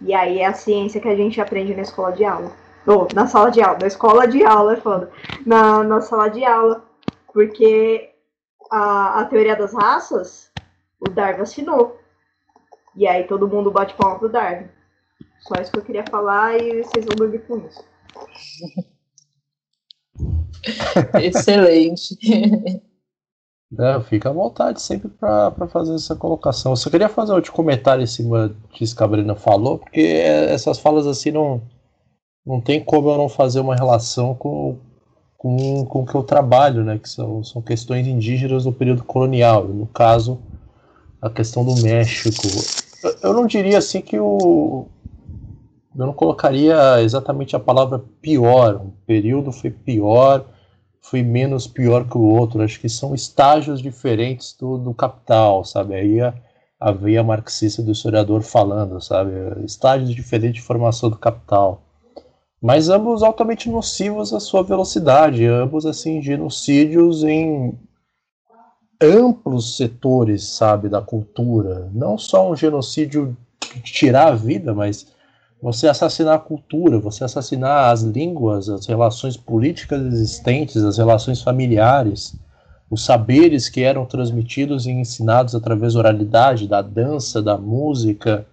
E 0.00 0.14
aí 0.14 0.38
é 0.40 0.46
a 0.46 0.54
ciência 0.54 1.00
que 1.00 1.08
a 1.08 1.14
gente 1.14 1.40
aprende 1.40 1.74
na 1.74 1.82
escola 1.82 2.12
de 2.12 2.24
aula. 2.24 2.52
Ou 2.86 3.06
na 3.14 3.26
sala 3.26 3.50
de 3.50 3.60
aula. 3.60 3.78
Na 3.80 3.86
escola 3.86 4.26
de 4.26 4.44
aula, 4.44 4.72
é 4.72 4.76
foda. 4.76 5.10
Na, 5.44 5.84
na 5.84 6.00
sala 6.00 6.28
de 6.28 6.44
aula. 6.44 6.84
Porque 7.32 8.10
a, 8.70 9.20
a 9.20 9.24
teoria 9.26 9.54
das 9.54 9.74
raças, 9.74 10.50
o 10.98 11.08
Darwin 11.10 11.42
assinou. 11.42 11.98
E 12.96 13.06
aí 13.06 13.24
todo 13.24 13.48
mundo 13.48 13.70
bate 13.70 13.94
palma 13.94 14.18
pro 14.18 14.28
Darwin. 14.28 14.68
Só 15.40 15.60
isso 15.60 15.70
que 15.70 15.78
eu 15.78 15.84
queria 15.84 16.04
falar 16.10 16.56
e 16.56 16.82
vocês 16.82 17.04
vão 17.04 17.14
dormir 17.16 17.40
com 17.46 17.58
isso. 17.58 17.84
Excelente. 21.22 22.18
É, 23.78 24.00
fica 24.00 24.30
à 24.30 24.32
vontade 24.32 24.80
sempre 24.80 25.08
para 25.08 25.68
fazer 25.68 25.94
essa 25.94 26.16
colocação. 26.16 26.72
Eu 26.72 26.76
só 26.76 26.88
queria 26.88 27.08
fazer 27.08 27.32
um 27.32 27.42
comentário 27.42 28.02
em 28.02 28.06
cima 28.06 28.54
disso 28.72 28.96
que 28.96 29.02
a 29.02 29.06
Brina 29.06 29.34
falou, 29.34 29.78
porque 29.78 30.00
essas 30.00 30.78
falas 30.78 31.06
assim 31.06 31.30
não, 31.32 31.60
não 32.44 32.60
tem 32.60 32.82
como 32.82 33.10
eu 33.10 33.18
não 33.18 33.28
fazer 33.28 33.60
uma 33.60 33.74
relação 33.74 34.34
com, 34.34 34.78
com, 35.36 35.84
com 35.84 36.02
o 36.02 36.06
que 36.06 36.14
eu 36.14 36.22
trabalho, 36.22 36.84
né? 36.84 36.98
Que 36.98 37.08
são, 37.08 37.42
são 37.44 37.60
questões 37.60 38.06
indígenas 38.06 38.64
do 38.64 38.72
período 38.72 39.02
colonial. 39.04 39.64
No 39.64 39.86
caso, 39.86 40.40
a 41.20 41.28
questão 41.28 41.64
do 41.64 41.74
México 41.82 42.46
eu 43.22 43.32
não 43.32 43.46
diria 43.46 43.78
assim 43.78 44.00
que 44.00 44.18
o. 44.18 44.86
Eu 45.96 46.06
não 46.06 46.12
colocaria 46.12 47.00
exatamente 47.02 47.56
a 47.56 47.60
palavra 47.60 48.02
pior. 48.20 48.76
O 48.76 48.92
período 49.06 49.50
foi 49.50 49.70
pior, 49.70 50.44
foi 51.00 51.22
menos 51.22 51.66
pior 51.66 52.06
que 52.06 52.18
o 52.18 52.22
outro. 52.22 52.62
Acho 52.62 52.78
que 52.78 52.88
são 52.88 53.14
estágios 53.14 53.80
diferentes 53.80 54.54
do, 54.58 54.76
do 54.76 54.92
capital, 54.92 55.64
sabe? 55.64 55.94
Aí 55.94 56.20
a, 56.20 56.34
a 56.78 56.92
veia 56.92 57.22
marxista 57.22 57.82
do 57.82 57.92
historiador 57.92 58.42
falando, 58.42 59.00
sabe? 59.00 59.30
Estágios 59.64 60.14
diferentes 60.14 60.60
de 60.60 60.66
formação 60.66 61.08
do 61.08 61.16
capital. 61.16 61.82
Mas 62.60 62.88
ambos 62.88 63.22
altamente 63.22 63.70
nocivos 63.70 64.32
à 64.32 64.40
sua 64.40 64.62
velocidade, 64.62 65.46
ambos 65.46 65.86
assim 65.86 66.20
genocídios 66.20 67.22
em 67.22 67.78
amplos 69.00 69.76
setores, 69.76 70.44
sabe, 70.44 70.88
da 70.88 71.00
cultura. 71.00 71.90
Não 71.92 72.16
só 72.16 72.50
um 72.50 72.56
genocídio 72.56 73.36
tirar 73.82 74.28
a 74.28 74.34
vida, 74.34 74.74
mas 74.74 75.06
você 75.60 75.88
assassinar 75.88 76.34
a 76.34 76.38
cultura, 76.38 76.98
você 76.98 77.24
assassinar 77.24 77.90
as 77.90 78.02
línguas, 78.02 78.68
as 78.68 78.86
relações 78.86 79.36
políticas 79.36 80.00
existentes, 80.02 80.82
as 80.82 80.98
relações 80.98 81.42
familiares, 81.42 82.36
os 82.90 83.04
saberes 83.04 83.68
que 83.68 83.82
eram 83.82 84.06
transmitidos 84.06 84.86
e 84.86 84.90
ensinados 84.90 85.54
através 85.54 85.94
da 85.94 86.00
oralidade, 86.00 86.68
da 86.68 86.82
dança, 86.82 87.42
da 87.42 87.56
música 87.56 88.46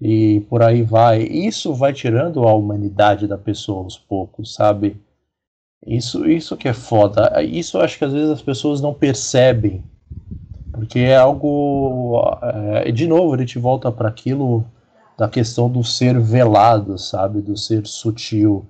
e 0.00 0.40
por 0.48 0.62
aí 0.62 0.82
vai. 0.82 1.22
Isso 1.22 1.74
vai 1.74 1.92
tirando 1.92 2.46
a 2.46 2.54
humanidade 2.54 3.26
da 3.26 3.38
pessoa 3.38 3.82
aos 3.82 3.98
poucos, 3.98 4.54
sabe? 4.54 4.96
Isso, 5.86 6.26
isso 6.26 6.56
que 6.56 6.68
é 6.68 6.72
foda. 6.72 7.42
Isso 7.42 7.78
acho 7.78 7.98
que 7.98 8.04
às 8.04 8.12
vezes 8.12 8.30
as 8.30 8.42
pessoas 8.42 8.80
não 8.80 8.94
percebem, 8.94 9.84
porque 10.72 10.98
é 10.98 11.16
algo. 11.16 12.22
É, 12.42 12.90
de 12.90 13.06
novo, 13.06 13.34
a 13.34 13.38
gente 13.38 13.58
volta 13.58 13.92
para 13.92 14.08
aquilo 14.08 14.64
da 15.18 15.28
questão 15.28 15.70
do 15.70 15.84
ser 15.84 16.18
velado, 16.18 16.98
sabe? 16.98 17.40
Do 17.40 17.56
ser 17.56 17.86
sutil. 17.86 18.66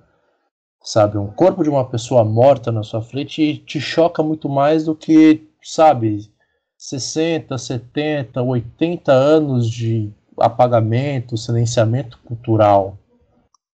Sabe? 0.83 1.17
Um 1.17 1.27
corpo 1.27 1.63
de 1.63 1.69
uma 1.69 1.85
pessoa 1.85 2.23
morta 2.23 2.71
na 2.71 2.83
sua 2.83 3.01
frente 3.01 3.57
te 3.65 3.79
choca 3.79 4.21
muito 4.21 4.47
mais 4.47 4.85
do 4.85 4.93
que, 4.93 5.47
sabe, 5.63 6.29
60, 6.77 7.57
70, 7.57 8.43
80 8.43 9.11
anos 9.11 9.67
de 9.67 10.13
apagamento, 10.37 11.37
silenciamento 11.37 12.19
cultural. 12.23 12.99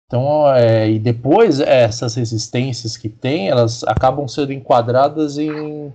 Então, 0.09 0.51
é, 0.55 0.89
e 0.89 0.97
depois 0.97 1.59
essas 1.59 2.15
resistências 2.15 2.97
que 2.97 3.07
tem, 3.07 3.47
elas 3.47 3.83
acabam 3.83 4.27
sendo 4.27 4.51
enquadradas 4.51 5.37
em, 5.37 5.93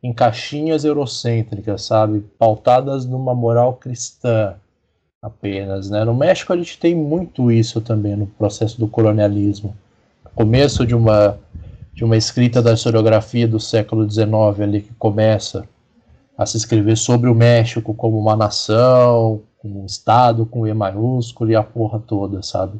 em 0.00 0.12
caixinhas 0.12 0.84
eurocêntricas, 0.84 1.82
sabe? 1.82 2.20
Pautadas 2.38 3.04
numa 3.04 3.34
moral 3.34 3.74
cristã 3.74 4.54
apenas, 5.20 5.90
né? 5.90 6.04
No 6.04 6.14
México 6.14 6.52
a 6.52 6.56
gente 6.56 6.78
tem 6.78 6.94
muito 6.94 7.50
isso 7.50 7.80
também 7.80 8.14
no 8.14 8.28
processo 8.28 8.78
do 8.78 8.86
colonialismo. 8.86 9.76
começo 10.32 10.86
de 10.86 10.94
uma 10.94 11.36
de 11.92 12.04
uma 12.04 12.16
escrita 12.16 12.62
da 12.62 12.74
historiografia 12.74 13.48
do 13.48 13.58
século 13.58 14.08
XIX 14.08 14.60
ali 14.60 14.82
que 14.82 14.94
começa 14.94 15.66
a 16.38 16.46
se 16.46 16.56
escrever 16.56 16.96
sobre 16.96 17.28
o 17.28 17.34
México 17.34 17.94
como 17.94 18.18
uma 18.18 18.36
nação, 18.36 19.40
um 19.64 19.84
estado 19.86 20.46
com 20.46 20.66
E 20.66 20.74
maiúsculo 20.74 21.50
e 21.50 21.56
a 21.56 21.62
porra 21.64 21.98
toda, 21.98 22.42
sabe? 22.42 22.78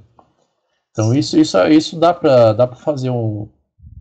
Então 0.96 1.12
isso 1.12 1.38
isso 1.38 1.58
isso 1.66 1.98
dá 1.98 2.14
para 2.14 2.54
dá 2.54 2.66
fazer 2.68 3.10
um, 3.10 3.46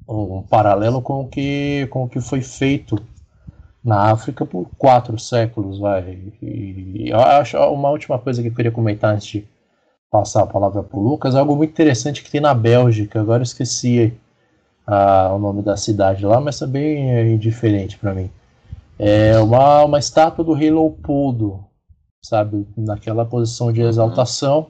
um 0.08 0.42
paralelo 0.44 1.02
com 1.02 1.24
o 1.24 1.28
que 1.28 1.88
com 1.92 2.06
o 2.06 2.08
que 2.08 2.22
foi 2.22 2.40
feito 2.42 2.98
na 3.84 4.12
África 4.12 4.46
por 4.46 4.70
quatro 4.78 5.20
séculos, 5.20 5.78
vai. 5.78 6.18
E 6.42 7.10
eu 7.10 7.20
acho 7.20 7.58
uma 7.58 7.90
última 7.90 8.18
coisa 8.18 8.42
que 8.42 8.48
eu 8.48 8.56
queria 8.56 8.72
comentar 8.72 9.14
antes 9.14 9.28
de 9.28 9.46
passar 10.10 10.44
a 10.44 10.48
palavra 10.48 10.82
para 10.82 10.98
o 10.98 11.04
Lucas, 11.04 11.36
é 11.36 11.40
algo 11.40 11.58
muito 11.58 11.72
interessante 11.72 12.24
que 12.24 12.32
tem 12.32 12.40
na 12.40 12.54
Bélgica. 12.54 13.20
Agora 13.20 13.42
eu 13.42 13.44
esqueci 13.44 14.18
ah, 14.88 15.34
o 15.36 15.38
nome 15.38 15.62
da 15.64 15.76
cidade 15.76 16.26
lá, 16.26 16.40
mas 16.40 16.58
também 16.58 17.12
é 17.14 17.30
indiferente 17.30 17.98
para 17.98 18.14
mim. 18.14 18.32
É 18.98 19.38
uma, 19.40 19.84
uma 19.84 20.00
estátua 20.00 20.46
do 20.46 20.54
rei 20.54 20.72
Leopoldo, 20.72 21.60
sabe, 22.24 22.66
naquela 22.78 23.26
posição 23.26 23.74
de 23.74 23.82
exaltação 23.82 24.68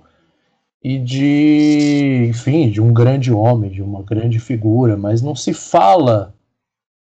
e 0.84 1.00
de, 1.00 2.28
enfim, 2.30 2.70
de 2.70 2.82
um 2.82 2.94
grande 2.94 3.34
homem, 3.34 3.72
de 3.72 3.82
uma 3.82 4.04
grande 4.04 4.40
figura, 4.40 4.96
mas 4.96 5.22
não 5.22 5.36
se 5.36 5.54
fala 5.54 6.36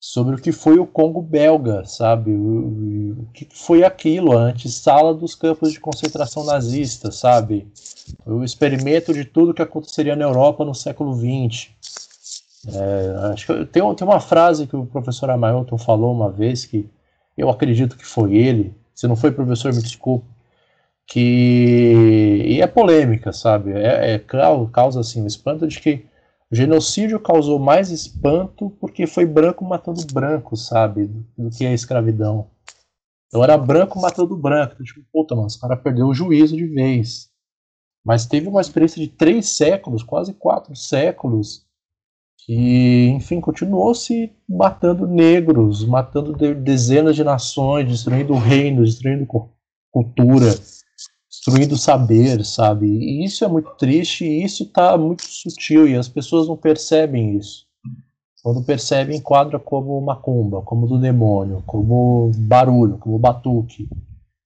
sobre 0.03 0.34
o 0.34 0.38
que 0.39 0.51
foi 0.51 0.80
o 0.80 0.86
Congo 0.88 1.22
belga, 1.22 1.86
sabe? 1.86 2.32
O, 2.32 3.22
o 3.22 3.28
que 3.32 3.47
foi 3.53 3.84
aquilo, 3.84 4.36
a 4.36 4.45
antessala 4.45 5.14
dos 5.14 5.36
campos 5.36 5.72
de 5.72 5.80
concentração 5.80 6.43
nazista, 6.43 7.12
sabe? 7.12 7.68
O 8.26 8.43
experimento 8.43 9.14
de 9.14 9.24
tudo 9.24 9.53
que 9.53 9.62
aconteceria 9.62 10.16
na 10.16 10.26
Europa 10.26 10.66
no 10.66 10.74
século 10.74 11.14
XX. 11.14 11.70
É, 12.68 13.32
acho 13.32 13.45
que 13.45 13.66
tem, 13.66 13.95
tem 13.95 14.07
uma 14.07 14.20
frase 14.20 14.66
que 14.66 14.76
o 14.76 14.86
professor 14.88 15.30
Amailton 15.30 15.78
falou 15.78 16.12
uma 16.14 16.32
vez 16.32 16.66
que 16.66 16.89
eu 17.38 17.49
acredito 17.49 17.95
que 17.95 18.05
foi 18.05 18.36
ele. 18.36 18.74
Se 18.95 19.07
não 19.07 19.16
foi 19.16 19.32
professor, 19.32 19.72
me 19.74 19.82
desculpe. 19.82 20.26
Que 21.08 22.43
e 22.45 22.62
é 22.62 22.68
polêmica, 22.68 23.34
sabe? 23.34 23.72
É, 23.74 24.14
é 24.14 24.20
causa 24.72 24.99
assim 24.99 25.24
o 25.24 25.28
espanto 25.28 25.68
de 25.68 25.80
que 25.80 26.06
o 26.52 26.56
genocídio 26.56 27.20
causou 27.20 27.60
mais 27.60 27.89
espanto 27.89 28.70
porque 28.80 29.08
foi 29.08 29.26
branco 29.26 29.64
matando 29.64 30.02
branco, 30.14 30.56
sabe? 30.56 31.08
Do 31.38 31.49
que 31.49 31.66
a 31.66 31.74
escravidão. 31.74 32.49
Então 33.28 33.43
era 33.43 33.58
branco 33.58 33.99
matando 33.99 34.36
branco. 34.36 34.74
Então, 34.74 34.86
tipo, 34.86 35.02
puta, 35.12 35.34
mano, 35.34 35.47
os 35.47 35.56
cara 35.56 35.78
perdeu 35.78 36.08
o 36.08 36.14
juízo 36.14 36.56
de 36.56 36.68
vez. 36.68 37.30
Mas 38.04 38.26
teve 38.26 38.47
uma 38.47 38.60
experiência 38.60 39.02
de 39.02 39.08
três 39.08 39.47
séculos, 39.47 40.04
quase 40.04 40.34
quatro 40.34 40.76
séculos, 40.76 41.66
que, 42.45 43.08
enfim, 43.10 43.39
continuou 43.39 43.93
se 43.93 44.34
matando 44.49 45.08
negros, 45.08 45.86
matando 45.86 46.34
dezenas 46.56 47.16
de 47.16 47.24
nações, 47.24 47.88
destruindo 47.88 48.34
reinos, 48.34 48.95
destruindo 48.95 49.28
cultura 49.91 50.47
destruindo 51.44 51.74
o 51.74 51.78
saber, 51.78 52.46
sabe? 52.46 52.86
E 52.86 53.26
isso 53.26 53.44
é 53.44 53.48
muito 53.48 53.72
triste 53.72 54.24
e 54.24 54.44
isso 54.44 54.64
está 54.64 54.96
muito 54.96 55.24
sutil 55.26 55.88
e 55.88 55.96
as 55.96 56.08
pessoas 56.08 56.48
não 56.48 56.56
percebem 56.56 57.36
isso. 57.36 57.66
Quando 58.44 58.64
percebem, 58.64 59.18
enquadra 59.18 59.60
como 59.60 60.00
macumba, 60.02 60.62
como 60.62 60.88
do 60.88 61.00
demônio, 61.00 61.64
como 61.66 62.32
barulho, 62.36 62.98
como 62.98 63.18
batuque. 63.18 63.88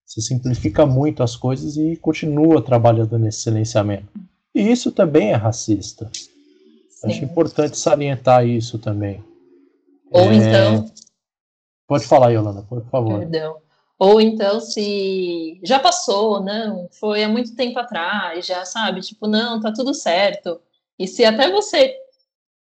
Você 0.06 0.22
simplifica 0.22 0.86
muito 0.86 1.22
as 1.24 1.36
coisas 1.36 1.78
e 1.78 1.96
continua 1.98 2.62
trabalhando 2.62 3.18
nesse 3.18 3.42
silenciamento. 3.42 4.08
E 4.54 4.62
isso 4.72 4.92
também 4.92 5.32
é 5.32 5.36
racista. 5.36 6.10
Sim. 6.14 7.08
Acho 7.08 7.26
importante 7.26 7.78
salientar 7.78 8.46
isso 8.46 8.78
também. 8.80 9.24
Ou 10.12 10.32
é... 10.32 10.36
então. 10.36 10.86
Pode 11.88 12.06
falar, 12.06 12.32
Yolanda, 12.32 12.64
por 12.64 12.84
favor. 12.86 13.20
Perdão. 13.20 13.58
Ou 13.98 14.20
então 14.20 14.60
se 14.60 15.60
já 15.64 15.80
passou, 15.80 16.42
não, 16.42 16.90
foi 16.92 17.24
há 17.24 17.30
muito 17.30 17.56
tempo 17.56 17.80
atrás, 17.80 18.46
já 18.46 18.66
sabe, 18.66 19.02
tipo, 19.02 19.28
não, 19.28 19.60
tá 19.60 19.72
tudo 19.72 19.94
certo. 19.94 20.62
E 21.00 21.08
se 21.08 21.24
até 21.24 21.50
você 21.50 21.96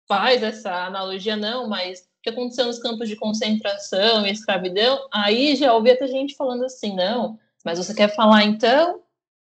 faz 0.06 0.42
essa 0.42 0.86
analogia, 0.86 1.36
não, 1.36 1.68
mas 1.68 2.00
o 2.00 2.22
que 2.22 2.30
aconteceu 2.30 2.66
nos 2.66 2.78
campos 2.78 3.08
de 3.08 3.16
concentração 3.16 4.26
e 4.26 4.30
escravidão, 4.30 5.06
aí 5.12 5.54
já 5.54 5.74
ouvi 5.74 5.90
até 5.90 6.06
gente 6.06 6.34
falando 6.34 6.64
assim, 6.64 6.94
não, 6.94 7.38
mas 7.64 7.78
você 7.78 7.94
quer 7.94 8.14
falar 8.14 8.44
então 8.44 9.02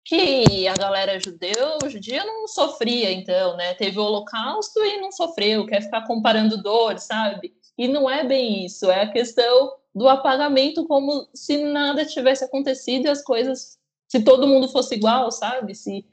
que 0.04 0.66
a 0.68 0.74
galera 0.74 1.18
judeu, 1.20 1.78
judia 1.88 2.24
não 2.24 2.46
sofria, 2.48 3.12
então, 3.12 3.56
né? 3.56 3.72
Teve 3.74 3.98
o 3.98 4.02
holocausto 4.02 4.80
e 4.84 5.00
não 5.00 5.12
sofreu, 5.12 5.64
quer 5.66 5.80
ficar 5.80 6.06
comparando 6.06 6.60
dor, 6.62 6.98
sabe? 6.98 7.54
E 7.78 7.88
não 7.88 8.10
é 8.10 8.24
bem 8.24 8.66
isso, 8.66 8.90
é 8.90 9.02
a 9.02 9.10
questão 9.10 9.72
do 9.94 10.08
apagamento 10.08 10.86
como 10.86 11.28
se 11.34 11.58
nada 11.64 12.04
tivesse 12.04 12.44
acontecido 12.44 13.06
e 13.06 13.10
as 13.10 13.22
coisas, 13.22 13.78
se 14.08 14.22
todo 14.22 14.46
mundo 14.46 14.68
fosse 14.68 14.94
igual, 14.94 15.30
sabe? 15.30 15.74
Se 15.74 16.04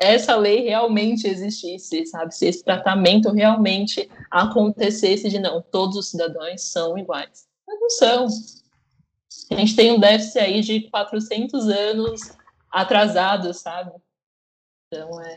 essa 0.00 0.34
lei 0.36 0.64
realmente 0.64 1.26
existisse, 1.28 2.06
sabe? 2.06 2.34
Se 2.34 2.46
esse 2.46 2.64
tratamento 2.64 3.30
realmente 3.30 4.10
acontecesse 4.30 5.28
de 5.28 5.38
não, 5.38 5.62
todos 5.62 5.96
os 5.96 6.10
cidadãos 6.10 6.62
são 6.62 6.98
iguais. 6.98 7.46
Mas 7.66 7.80
não 7.80 7.90
são. 7.90 8.26
A 9.50 9.54
gente 9.56 9.76
tem 9.76 9.92
um 9.92 10.00
déficit 10.00 10.38
aí 10.38 10.60
de 10.60 10.90
400 10.90 11.68
anos 11.68 12.20
atrasado, 12.70 13.52
sabe? 13.54 13.92
Então 14.86 15.20
é 15.20 15.36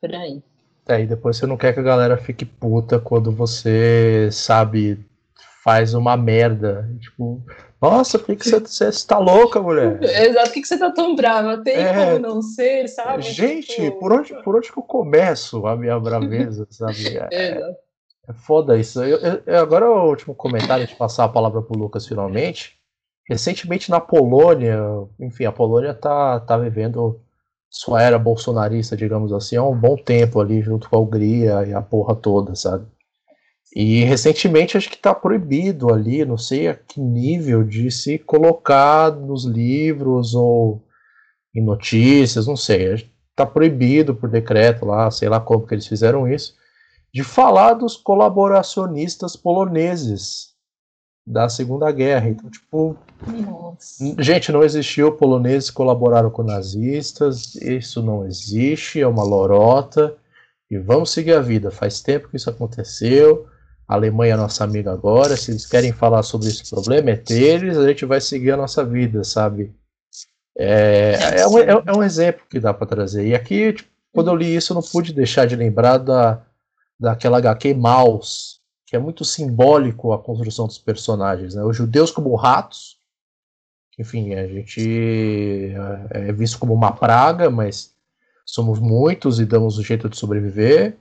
por 0.00 0.14
aí. 0.14 0.42
É, 0.88 1.00
e 1.00 1.06
depois 1.06 1.36
você 1.36 1.46
não 1.46 1.56
quer 1.56 1.72
que 1.72 1.80
a 1.80 1.84
galera 1.84 2.16
fique 2.16 2.44
puta 2.44 2.98
quando 2.98 3.30
você 3.30 4.28
sabe 4.32 4.98
faz 5.62 5.94
uma 5.94 6.16
merda. 6.16 6.88
Tipo, 7.00 7.42
nossa, 7.80 8.18
por 8.18 8.36
que, 8.36 8.44
você, 8.48 8.58
você 8.58 8.88
está 8.88 9.18
louca, 9.18 9.60
mulher? 9.60 10.02
Exato, 10.02 10.48
por 10.48 10.54
que, 10.54 10.64
você 10.64 10.74
está 10.74 10.90
tão 10.90 11.14
brava? 11.14 11.62
Tem 11.62 11.76
é, 11.76 11.94
como 11.94 12.18
não 12.18 12.42
ser, 12.42 12.88
sabe? 12.88 13.22
Gente, 13.22 13.74
tipo... 13.74 13.98
por, 13.98 14.12
onde, 14.12 14.34
por 14.42 14.56
onde 14.56 14.72
que 14.72 14.78
eu 14.78 14.82
começo 14.82 15.66
a 15.66 15.76
minha 15.76 15.98
braveza, 15.98 16.66
sabe? 16.70 17.16
É, 17.32 17.60
é 18.28 18.32
foda 18.32 18.76
isso. 18.76 19.02
Eu, 19.02 19.42
eu, 19.46 19.58
agora 19.60 19.88
o 19.88 20.08
último 20.08 20.34
comentário, 20.34 20.86
de 20.86 20.96
passar 20.96 21.24
a 21.24 21.28
palavra 21.28 21.62
para 21.62 21.76
o 21.76 21.80
Lucas 21.80 22.06
finalmente. 22.06 22.78
Recentemente 23.28 23.88
na 23.88 24.00
Polônia, 24.00 24.78
enfim, 25.20 25.44
a 25.44 25.52
Polônia 25.52 25.94
tá, 25.94 26.40
tá 26.40 26.58
vivendo 26.58 27.20
sua 27.70 28.02
era 28.02 28.18
bolsonarista, 28.18 28.96
digamos 28.96 29.32
assim, 29.32 29.56
há 29.56 29.62
um 29.62 29.78
bom 29.78 29.96
tempo 29.96 30.40
ali, 30.40 30.60
junto 30.60 30.90
com 30.90 30.96
a 30.96 31.00
Hungria 31.00 31.64
e 31.66 31.72
a 31.72 31.80
porra 31.80 32.14
toda, 32.14 32.54
sabe? 32.54 32.84
E 33.74 34.04
recentemente 34.04 34.76
acho 34.76 34.90
que 34.90 34.96
está 34.96 35.14
proibido 35.14 35.92
ali, 35.92 36.24
não 36.24 36.36
sei 36.36 36.68
a 36.68 36.74
que 36.74 37.00
nível, 37.00 37.64
de 37.64 37.90
se 37.90 38.18
colocar 38.18 39.10
nos 39.12 39.44
livros 39.44 40.34
ou 40.34 40.84
em 41.54 41.64
notícias, 41.64 42.46
não 42.46 42.56
sei. 42.56 43.10
Está 43.30 43.46
proibido 43.46 44.14
por 44.14 44.28
decreto 44.28 44.84
lá, 44.84 45.10
sei 45.10 45.28
lá 45.28 45.40
como 45.40 45.66
que 45.66 45.74
eles 45.74 45.86
fizeram 45.86 46.28
isso, 46.28 46.54
de 47.14 47.24
falar 47.24 47.74
dos 47.74 47.96
colaboracionistas 47.96 49.36
poloneses 49.36 50.52
da 51.26 51.48
Segunda 51.48 51.90
Guerra. 51.90 52.28
Então, 52.28 52.50
tipo, 52.50 52.96
Nossa. 53.26 54.14
gente, 54.18 54.52
não 54.52 54.62
existiu 54.62 55.12
poloneses 55.12 55.70
que 55.70 55.76
colaboraram 55.76 56.30
com 56.30 56.42
nazistas, 56.42 57.54
isso 57.54 58.02
não 58.02 58.26
existe, 58.26 59.00
é 59.00 59.06
uma 59.06 59.24
lorota. 59.24 60.14
E 60.70 60.78
vamos 60.78 61.10
seguir 61.10 61.34
a 61.34 61.40
vida. 61.40 61.70
Faz 61.70 62.00
tempo 62.00 62.28
que 62.28 62.36
isso 62.36 62.48
aconteceu. 62.50 63.46
A 63.86 63.94
Alemanha 63.94 64.34
é 64.34 64.36
nossa 64.36 64.64
amiga 64.64 64.92
agora. 64.92 65.36
Se 65.36 65.50
eles 65.50 65.66
querem 65.66 65.92
falar 65.92 66.22
sobre 66.22 66.48
esse 66.48 66.68
problema, 66.68 67.10
é 67.10 67.16
deles, 67.16 67.76
a 67.76 67.86
gente 67.86 68.04
vai 68.04 68.20
seguir 68.20 68.52
a 68.52 68.56
nossa 68.56 68.84
vida, 68.84 69.24
sabe? 69.24 69.74
É, 70.56 71.40
é, 71.40 71.46
um, 71.46 71.58
é, 71.58 71.82
é 71.86 71.92
um 71.92 72.02
exemplo 72.02 72.44
que 72.48 72.60
dá 72.60 72.72
para 72.72 72.86
trazer. 72.86 73.26
E 73.26 73.34
aqui, 73.34 73.72
tipo, 73.72 73.90
quando 74.12 74.28
eu 74.28 74.36
li 74.36 74.54
isso, 74.54 74.72
eu 74.72 74.74
não 74.74 74.82
pude 74.82 75.12
deixar 75.12 75.46
de 75.46 75.56
lembrar 75.56 75.98
da, 75.98 76.42
daquela 76.98 77.38
HQ 77.38 77.74
Maus, 77.74 78.60
que 78.86 78.94
é 78.94 78.98
muito 78.98 79.24
simbólico 79.24 80.12
a 80.12 80.18
construção 80.18 80.66
dos 80.66 80.78
personagens. 80.78 81.54
Né? 81.54 81.64
Os 81.64 81.76
judeus 81.76 82.10
como 82.10 82.34
ratos, 82.34 82.98
enfim, 83.98 84.34
a 84.34 84.46
gente 84.46 85.74
é, 86.10 86.28
é 86.28 86.32
visto 86.32 86.58
como 86.58 86.74
uma 86.74 86.92
praga, 86.92 87.50
mas 87.50 87.94
somos 88.44 88.78
muitos 88.78 89.40
e 89.40 89.46
damos 89.46 89.78
o 89.78 89.82
jeito 89.82 90.08
de 90.08 90.16
sobreviver. 90.16 90.96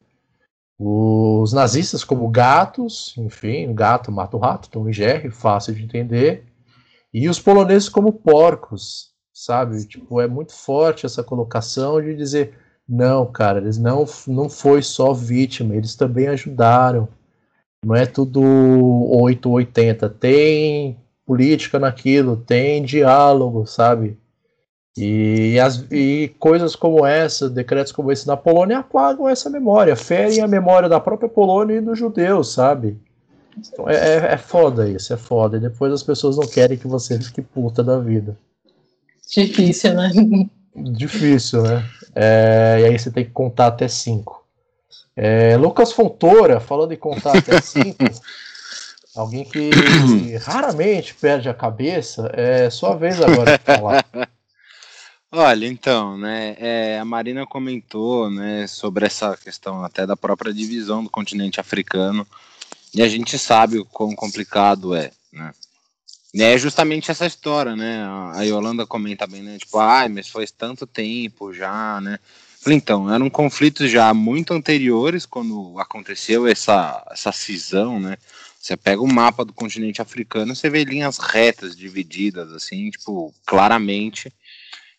Os 0.84 1.54
nazistas 1.54 2.04
como 2.04 2.28
gatos, 2.28 3.14
enfim, 3.16 3.72
gato 3.72 4.12
mata 4.12 4.36
o 4.36 4.40
rato, 4.40 4.68
Tom 4.68 4.90
e 4.90 4.94
Jerry, 4.94 5.30
fácil 5.30 5.76
de 5.76 5.84
entender. 5.84 6.44
E 7.14 7.30
os 7.30 7.40
poloneses 7.40 7.88
como 7.88 8.12
porcos, 8.12 9.12
sabe? 9.32 9.86
Tipo, 9.86 10.20
é 10.20 10.28
muito 10.28 10.54
forte 10.54 11.06
essa 11.06 11.24
colocação 11.24 12.02
de 12.02 12.16
dizer, 12.16 12.58
não, 12.90 13.32
cara, 13.32 13.60
eles 13.60 13.78
não, 13.78 14.08
não 14.26 14.50
foi 14.50 14.82
só 14.82 15.14
vítima, 15.14 15.76
eles 15.76 15.96
também 15.96 16.28
ajudaram. 16.28 17.08
Não 17.86 17.96
é 17.96 18.08
tudo 18.08 18.42
880. 18.42 20.10
Tem 20.10 20.98
política 21.28 21.78
naquilo, 21.78 22.38
tem 22.38 22.84
diálogo, 22.84 23.68
sabe? 23.68 24.18
E, 24.98 25.58
as, 25.60 25.86
e 25.90 26.34
coisas 26.38 26.76
como 26.76 27.06
essa, 27.06 27.50
decretos 27.50 27.94
como 27.94 28.12
esse 28.12 28.28
na 28.28 28.36
Polônia 28.36 28.80
apagam 28.80 29.28
essa 29.28 29.50
memória, 29.50 29.96
ferem 29.96 30.42
a 30.42 30.48
memória 30.48 30.90
da 30.90 31.00
própria 31.00 31.30
Polônia 31.30 31.78
e 31.78 31.82
dos 31.82 31.98
judeus, 31.98 32.54
sabe? 32.54 32.98
Então 33.58 33.90
é, 33.90 33.96
é, 33.96 34.34
é 34.34 34.38
foda 34.38 34.90
isso, 34.90 35.14
é 35.14 35.18
foda. 35.18 35.58
E 35.58 35.62
depois 35.62 35.94
as 35.94 36.04
pessoas 36.04 36.38
não 36.38 36.48
querem 36.48 36.78
que 36.78 36.88
você 36.88 37.20
fique 37.20 37.42
puta 37.42 37.84
da 37.84 38.00
vida. 38.00 38.38
Difícil, 39.30 39.94
né? 39.94 40.12
Difícil, 40.76 41.64
né? 41.64 41.86
É, 42.14 42.78
e 42.82 42.86
aí 42.86 43.00
você 43.00 43.10
tem 43.10 43.24
que 43.24 43.32
contar 43.32 43.68
até 43.68 43.88
cinco. 43.88 44.46
É, 45.16 45.56
Lucas 45.58 45.92
Fontoura, 45.92 46.60
falando 46.60 46.94
em 46.94 46.98
contar 46.98 47.38
até 47.38 47.60
5, 47.62 47.98
alguém 49.16 49.46
que 49.46 49.70
raramente 50.44 51.14
perde 51.16 51.48
a 51.48 51.54
cabeça, 51.54 52.30
é 52.34 52.70
sua 52.70 52.96
vez 52.96 53.22
agora 53.22 53.58
de 53.58 53.64
falar. 53.64 54.06
Olha, 55.34 55.66
então, 55.66 56.18
né, 56.18 56.56
é, 56.60 57.00
a 57.00 57.06
Marina 57.06 57.46
comentou, 57.46 58.30
né, 58.30 58.68
sobre 58.68 59.06
essa 59.06 59.38
questão 59.38 59.84
até 59.84 60.06
da 60.06 60.18
própria 60.18 60.54
divisão 60.54 61.02
do 61.04 61.10
continente 61.10 61.58
africano, 61.60 62.28
e 62.94 63.02
a 63.02 63.08
gente 63.08 63.40
sabe 63.40 63.78
o 63.80 63.86
quão 63.86 64.14
complicado 64.14 64.94
é, 64.94 65.12
né. 65.32 65.54
E 66.34 66.44
é 66.44 66.58
justamente 66.58 67.12
essa 67.12 67.26
história, 67.26 67.78
né, 67.78 68.06
a 68.34 68.42
Yolanda 68.44 68.86
comenta 68.86 69.26
bem, 69.26 69.42
né, 69.42 69.58
tipo, 69.58 69.80
ai, 69.80 70.10
mas 70.10 70.28
foi 70.28 70.46
tanto 70.48 70.86
tempo 70.86 71.54
já, 71.54 72.02
né, 72.02 72.20
Falei, 72.62 72.78
então, 72.78 73.12
eram 73.12 73.28
conflitos 73.28 73.90
já 73.90 74.14
muito 74.14 74.54
anteriores 74.54 75.26
quando 75.26 75.80
aconteceu 75.80 76.46
essa, 76.46 77.04
essa 77.10 77.32
cisão, 77.32 78.00
né? 78.00 78.18
Você 78.60 78.78
pega 78.78 79.02
o 79.02 79.12
mapa 79.12 79.44
do 79.44 79.52
continente 79.52 80.00
africano, 80.00 80.56
você 80.56 80.70
vê 80.70 80.84
linhas 80.84 81.18
retas 81.18 81.76
divididas, 81.76 82.54
assim, 82.54 82.92
tipo, 82.92 83.34
claramente. 83.48 84.32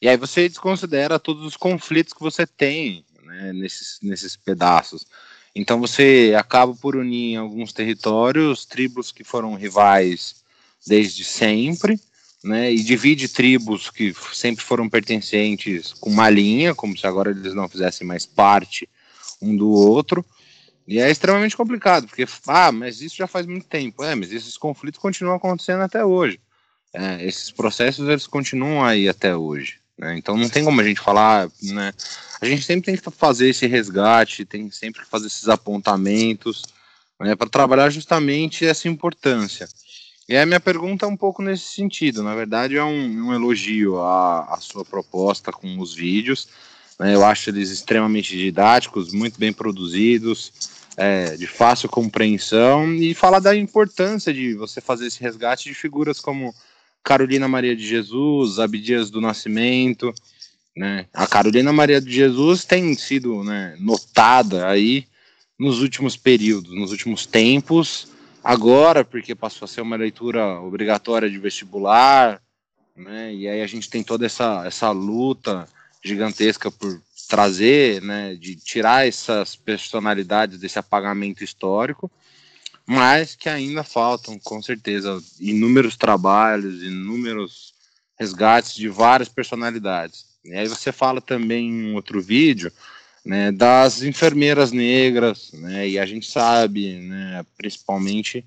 E 0.03 0.09
aí 0.09 0.17
você 0.17 0.49
desconsidera 0.49 1.17
todos 1.17 1.47
os 1.47 1.57
conflitos 1.57 2.13
que 2.13 2.21
você 2.21 2.45
tem 2.45 3.05
né, 3.23 3.53
nesses, 3.53 4.01
nesses 4.03 4.35
pedaços. 4.35 5.07
Então 5.55 5.79
você 5.79 6.35
acaba 6.37 6.75
por 6.75 6.97
unir 6.97 7.35
em 7.35 7.37
alguns 7.37 7.73
territórios 7.73 8.65
tribos 8.65 9.13
que 9.13 9.23
foram 9.23 9.55
rivais 9.55 10.43
desde 10.85 11.23
sempre, 11.23 12.01
né, 12.43 12.73
e 12.73 12.83
divide 12.83 13.29
tribos 13.29 13.91
que 13.91 14.13
sempre 14.33 14.65
foram 14.65 14.89
pertencentes 14.89 15.93
com 15.93 16.11
uma 16.11 16.29
linha, 16.29 16.75
como 16.75 16.99
se 16.99 17.07
agora 17.07 17.31
eles 17.31 17.55
não 17.55 17.69
fizessem 17.69 18.05
mais 18.05 18.27
parte 18.27 18.89
um 19.41 19.57
do 19.57 19.71
outro. 19.71 20.25
E 20.89 20.99
é 20.99 21.09
extremamente 21.09 21.57
complicado, 21.57 22.09
porque, 22.09 22.27
ah, 22.49 22.73
mas 22.73 23.01
isso 23.01 23.15
já 23.15 23.29
faz 23.29 23.47
muito 23.47 23.69
tempo. 23.69 24.03
É, 24.03 24.17
mas 24.17 24.33
esses 24.33 24.57
conflitos 24.57 24.99
continuam 24.99 25.37
acontecendo 25.37 25.83
até 25.83 26.05
hoje. 26.05 26.41
É, 26.93 27.25
esses 27.25 27.53
processos, 27.53 28.09
eles 28.09 28.27
continuam 28.27 28.85
aí 28.85 29.09
até 29.09 29.37
hoje. 29.37 29.82
Né? 30.03 30.19
Então 30.19 30.37
não 30.37 30.49
tem 30.49 30.65
como 30.65 30.81
a 30.81 30.85
gente 30.85 31.01
falar, 31.01 31.49
né? 31.63 31.95
A 32.41 32.47
gente 32.47 32.65
sempre 32.65 32.87
tem 32.87 32.97
que 32.97 33.11
fazer 33.13 33.51
esse 33.51 33.69
resgate, 33.69 34.45
tem 34.45 34.69
sempre 34.69 35.03
que 35.03 35.09
fazer 35.09 35.29
esses 35.29 35.49
apontamentos, 35.49 36.65
né, 37.21 37.37
para 37.37 37.49
trabalhar 37.49 37.89
justamente 37.89 38.67
essa 38.67 38.89
importância. 38.89 39.69
E 40.29 40.37
a 40.37 40.45
minha 40.45 40.59
pergunta 40.59 41.07
é 41.07 41.09
um 41.09 41.17
pouco 41.17 41.41
nesse 41.41 41.73
sentido. 41.75 42.21
Na 42.25 42.35
verdade, 42.35 42.77
é 42.77 42.83
um, 42.83 43.29
um 43.29 43.33
elogio 43.33 44.01
à, 44.01 44.55
à, 44.55 44.59
sua 44.61 44.85
proposta 44.85 45.53
com 45.53 45.79
os 45.79 45.95
vídeos. 45.95 46.49
Né? 46.99 47.15
Eu 47.15 47.25
acho 47.25 47.51
eles 47.51 47.71
extremamente 47.71 48.37
didáticos, 48.37 49.13
muito 49.13 49.39
bem 49.39 49.53
produzidos, 49.53 50.53
é, 50.97 51.37
de 51.37 51.47
fácil 51.47 51.89
compreensão 51.89 52.93
e 52.93 53.15
falar 53.15 53.39
da 53.39 53.55
importância 53.55 54.35
de 54.35 54.55
você 54.55 54.81
fazer 54.81 55.07
esse 55.07 55.21
resgate 55.21 55.69
de 55.69 55.75
figuras 55.75 56.19
como 56.19 56.53
Carolina 57.03 57.49
Maria 57.49 57.75
de 57.75 57.87
Jesus, 57.87 58.59
Abdias 58.59 59.11
do 59.11 59.21
Nascimento. 59.21 60.13
Né? 60.77 61.07
A 61.13 61.27
Carolina 61.27 61.73
Maria 61.73 62.01
de 62.01 62.13
Jesus 62.13 62.65
tem 62.65 62.95
sido 62.95 63.45
né, 63.45 63.77
notada 63.79 64.69
aí 64.69 65.07
nos 65.59 65.81
últimos 65.81 66.17
períodos, 66.17 66.75
nos 66.75 66.91
últimos 66.91 67.27
tempos 67.27 68.09
agora, 68.43 69.05
porque 69.05 69.35
passou 69.35 69.65
a 69.67 69.69
ser 69.69 69.81
uma 69.81 69.97
leitura 69.97 70.61
obrigatória 70.61 71.31
de 71.31 71.39
vestibular, 71.39 72.41
né? 72.97 73.33
E 73.33 73.49
aí 73.49 73.63
a 73.63 73.67
gente 73.67 73.89
tem 73.89 74.03
toda 74.03 74.27
essa, 74.27 74.65
essa 74.67 74.91
luta 74.91 75.69
gigantesca 76.05 76.71
por 76.71 77.01
trazer, 77.29 78.03
né, 78.03 78.35
de 78.35 78.57
tirar 78.57 79.07
essas 79.07 79.57
personalidades 79.57 80.59
desse 80.59 80.79
apagamento 80.79 81.43
histórico, 81.43 82.11
mas 82.87 83.35
que 83.35 83.49
ainda 83.49 83.85
faltam, 83.85 84.39
com 84.39 84.61
certeza, 84.63 85.23
inúmeros 85.41 85.97
trabalhos, 85.97 86.83
inúmeros 86.83 87.73
resgates 88.19 88.75
de 88.75 88.89
várias 88.89 89.29
personalidades. 89.29 90.27
E 90.45 90.55
aí 90.55 90.69
você 90.69 90.93
fala 90.93 91.21
também 91.21 91.69
em 91.69 91.95
outro 91.95 92.21
vídeo 92.21 92.73
né, 93.25 93.53
das 93.53 94.03
enfermeiras 94.03 94.73
negras, 94.73 95.53
né, 95.53 95.89
e 95.89 95.99
a 95.99 96.05
gente 96.05 96.31
sabe, 96.31 96.99
né, 96.99 97.45
principalmente 97.57 98.45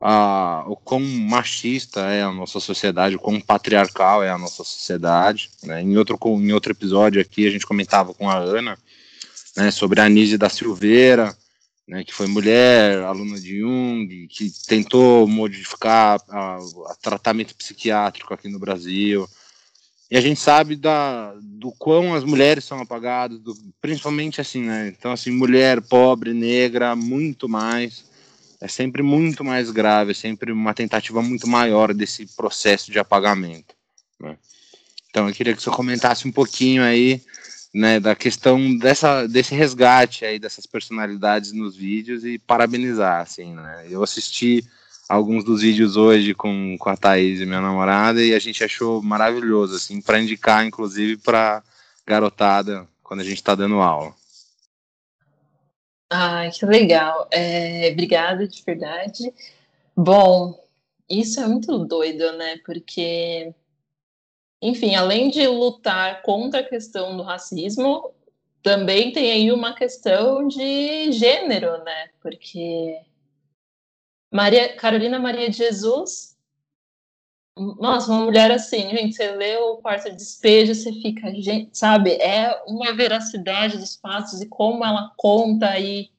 a, 0.00 0.64
o 0.66 0.74
quão 0.74 1.00
machista 1.00 2.00
é 2.00 2.22
a 2.22 2.32
nossa 2.32 2.58
sociedade, 2.58 3.16
o 3.16 3.20
quão 3.20 3.40
patriarcal 3.40 4.22
é 4.22 4.30
a 4.30 4.38
nossa 4.38 4.64
sociedade. 4.64 5.50
Né. 5.62 5.82
Em, 5.82 5.96
outro, 5.96 6.18
em 6.24 6.52
outro 6.52 6.72
episódio 6.72 7.20
aqui 7.20 7.46
a 7.46 7.50
gente 7.50 7.66
comentava 7.66 8.12
com 8.12 8.28
a 8.28 8.36
Ana 8.36 8.76
né, 9.56 9.70
sobre 9.70 10.00
a 10.00 10.04
Anise 10.04 10.36
da 10.36 10.48
Silveira, 10.48 11.36
né, 11.86 12.04
que 12.04 12.14
foi 12.14 12.26
mulher, 12.26 12.98
aluna 13.02 13.38
de 13.40 13.58
Jung, 13.58 14.26
que 14.28 14.50
tentou 14.66 15.26
modificar 15.26 16.20
o 16.60 16.94
tratamento 17.02 17.54
psiquiátrico 17.54 18.32
aqui 18.32 18.48
no 18.48 18.58
Brasil, 18.58 19.28
e 20.12 20.16
a 20.18 20.20
gente 20.20 20.38
sabe 20.38 20.76
da, 20.76 21.34
do 21.40 21.72
quão 21.72 22.12
as 22.12 22.22
mulheres 22.22 22.64
são 22.64 22.78
apagadas, 22.78 23.38
do, 23.38 23.56
principalmente 23.80 24.42
assim, 24.42 24.60
né? 24.60 24.88
Então, 24.88 25.10
assim, 25.10 25.30
mulher, 25.30 25.80
pobre, 25.80 26.34
negra, 26.34 26.94
muito 26.94 27.48
mais. 27.48 28.04
É 28.60 28.68
sempre 28.68 29.02
muito 29.02 29.42
mais 29.42 29.70
grave, 29.70 30.10
é 30.10 30.14
sempre 30.14 30.52
uma 30.52 30.74
tentativa 30.74 31.22
muito 31.22 31.48
maior 31.48 31.94
desse 31.94 32.26
processo 32.36 32.92
de 32.92 32.98
apagamento. 32.98 33.74
Né? 34.20 34.36
Então, 35.08 35.28
eu 35.28 35.34
queria 35.34 35.56
que 35.56 35.62
você 35.62 35.70
comentasse 35.70 36.28
um 36.28 36.30
pouquinho 36.30 36.82
aí, 36.82 37.18
né, 37.74 37.98
da 37.98 38.14
questão 38.14 38.76
dessa, 38.76 39.26
desse 39.26 39.54
resgate 39.54 40.24
aí 40.24 40.38
dessas 40.38 40.66
personalidades 40.66 41.52
nos 41.52 41.74
vídeos 41.74 42.24
e 42.24 42.38
parabenizar, 42.38 43.22
assim, 43.22 43.54
né? 43.54 43.86
Eu 43.88 44.02
assisti 44.02 44.62
alguns 45.08 45.44
dos 45.44 45.62
vídeos 45.62 45.96
hoje 45.96 46.34
com, 46.34 46.76
com 46.78 46.90
a 46.90 46.96
Thaís, 46.96 47.40
minha 47.40 47.60
namorada, 47.60 48.22
e 48.22 48.34
a 48.34 48.38
gente 48.38 48.62
achou 48.62 49.02
maravilhoso, 49.02 49.76
assim, 49.76 50.00
para 50.00 50.20
indicar, 50.20 50.66
inclusive, 50.66 51.16
para 51.16 51.62
garotada 52.06 52.86
quando 53.02 53.20
a 53.20 53.24
gente 53.24 53.36
está 53.36 53.54
dando 53.54 53.80
aula. 53.80 54.14
Ai, 56.10 56.50
que 56.50 56.66
legal. 56.66 57.26
É, 57.30 57.90
obrigada, 57.90 58.46
de 58.46 58.62
verdade. 58.62 59.32
Bom, 59.96 60.58
isso 61.08 61.40
é 61.40 61.46
muito 61.46 61.78
doido, 61.86 62.32
né? 62.32 62.58
Porque, 62.64 63.54
enfim, 64.62 64.94
além 64.94 65.28
de 65.28 65.44
lutar 65.48 66.22
contra 66.22 66.60
a 66.60 66.64
questão 66.64 67.16
do 67.16 67.24
racismo, 67.24 68.14
também 68.62 69.12
tem 69.12 69.32
aí 69.32 69.50
uma 69.50 69.74
questão 69.74 70.46
de 70.46 71.10
gênero, 71.10 71.82
né? 71.82 72.10
Porque 72.20 73.02
Maria 74.32 74.76
Carolina 74.76 75.18
Maria 75.18 75.50
de 75.50 75.56
Jesus, 75.56 76.38
nossa, 77.56 78.12
uma 78.12 78.24
mulher 78.24 78.52
assim, 78.52 78.88
gente, 78.90 79.16
você 79.16 79.32
lê 79.32 79.56
o 79.56 79.78
quarto 79.78 80.08
de 80.10 80.16
despejo, 80.16 80.74
você 80.74 80.92
fica, 80.92 81.30
gente, 81.34 81.76
sabe, 81.76 82.12
é 82.12 82.62
uma 82.66 82.94
veracidade 82.94 83.76
dos 83.76 83.96
fatos 83.96 84.40
e 84.40 84.46
como 84.46 84.84
ela 84.84 85.12
conta 85.16 85.68
aí, 85.68 86.10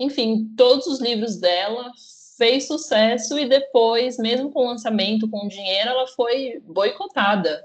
enfim, 0.00 0.52
todos 0.56 0.88
os 0.88 1.00
livros 1.00 1.36
dela 1.36 1.92
fez 2.36 2.66
sucesso 2.66 3.38
e 3.38 3.48
depois, 3.48 4.18
mesmo 4.18 4.50
com 4.50 4.64
o 4.64 4.66
lançamento, 4.66 5.28
com 5.30 5.46
dinheiro, 5.46 5.90
ela 5.90 6.08
foi 6.08 6.60
boicotada, 6.66 7.64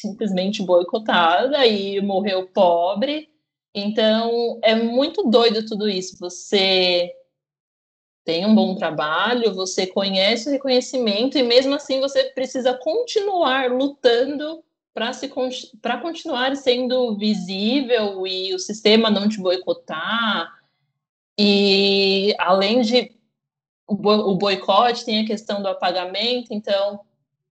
simplesmente 0.00 0.62
boicotada 0.62 1.66
e 1.66 2.00
morreu 2.00 2.48
pobre. 2.48 3.28
Então, 3.74 4.58
é 4.62 4.74
muito 4.74 5.28
doido 5.28 5.64
tudo 5.64 5.88
isso. 5.88 6.18
Você 6.18 7.12
tem 8.24 8.44
um 8.46 8.54
bom 8.54 8.74
trabalho, 8.74 9.54
você 9.54 9.86
conhece 9.86 10.48
o 10.48 10.52
reconhecimento 10.52 11.38
e 11.38 11.42
mesmo 11.42 11.74
assim 11.74 12.00
você 12.00 12.24
precisa 12.30 12.74
continuar 12.74 13.70
lutando 13.70 14.62
para 14.92 15.12
se 15.12 15.30
para 15.80 15.98
continuar 15.98 16.56
sendo 16.56 17.16
visível 17.16 18.26
e 18.26 18.54
o 18.54 18.58
sistema 18.58 19.10
não 19.10 19.28
te 19.28 19.40
boicotar. 19.40 20.52
E 21.38 22.34
além 22.38 22.82
de 22.82 23.18
o 23.86 24.36
boicote, 24.36 25.04
tem 25.04 25.20
a 25.20 25.26
questão 25.26 25.60
do 25.60 25.68
apagamento. 25.68 26.54
Então, 26.54 27.00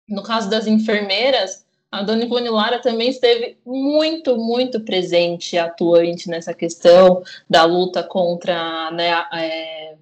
no 0.06 0.22
caso 0.22 0.50
das 0.50 0.66
enfermeiras, 0.66 1.65
a 1.96 2.02
dona 2.02 2.24
Ivone 2.24 2.48
Lara 2.48 2.78
também 2.78 3.08
esteve 3.08 3.58
muito, 3.64 4.36
muito 4.36 4.80
presente, 4.80 5.56
atuante 5.56 6.28
nessa 6.28 6.52
questão 6.52 7.22
da 7.48 7.64
luta 7.64 8.02
contra, 8.02 8.90
né, 8.90 9.10
é, 9.32 9.96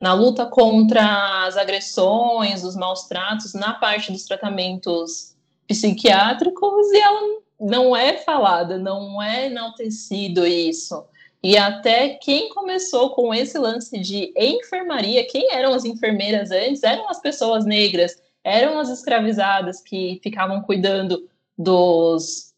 na 0.00 0.12
luta 0.12 0.46
contra 0.46 1.46
as 1.46 1.56
agressões, 1.56 2.62
os 2.64 2.76
maus 2.76 3.04
tratos, 3.04 3.54
na 3.54 3.74
parte 3.74 4.12
dos 4.12 4.24
tratamentos 4.24 5.34
psiquiátricos, 5.66 6.92
e 6.92 6.98
ela 6.98 7.40
não 7.60 7.96
é 7.96 8.18
falada, 8.18 8.78
não 8.78 9.20
é 9.22 9.46
enaltecido 9.46 10.46
isso. 10.46 11.04
E 11.42 11.56
até 11.56 12.10
quem 12.10 12.48
começou 12.50 13.10
com 13.10 13.32
esse 13.32 13.58
lance 13.58 13.98
de 13.98 14.32
enfermaria, 14.36 15.26
quem 15.26 15.52
eram 15.52 15.72
as 15.72 15.84
enfermeiras 15.84 16.50
antes, 16.50 16.82
eram 16.82 17.08
as 17.08 17.20
pessoas 17.20 17.64
negras, 17.64 18.16
eram 18.48 18.78
as 18.78 18.88
escravizadas 18.88 19.80
que 19.80 20.18
ficavam 20.22 20.62
cuidando 20.62 21.28
dos, 21.56 22.54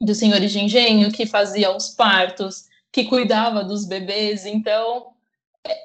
dos 0.00 0.16
senhores 0.16 0.52
de 0.52 0.60
engenho, 0.60 1.10
que 1.10 1.26
faziam 1.26 1.76
os 1.76 1.88
partos, 1.90 2.66
que 2.92 3.04
cuidava 3.04 3.64
dos 3.64 3.84
bebês. 3.84 4.46
Então, 4.46 5.08
é, 5.66 5.76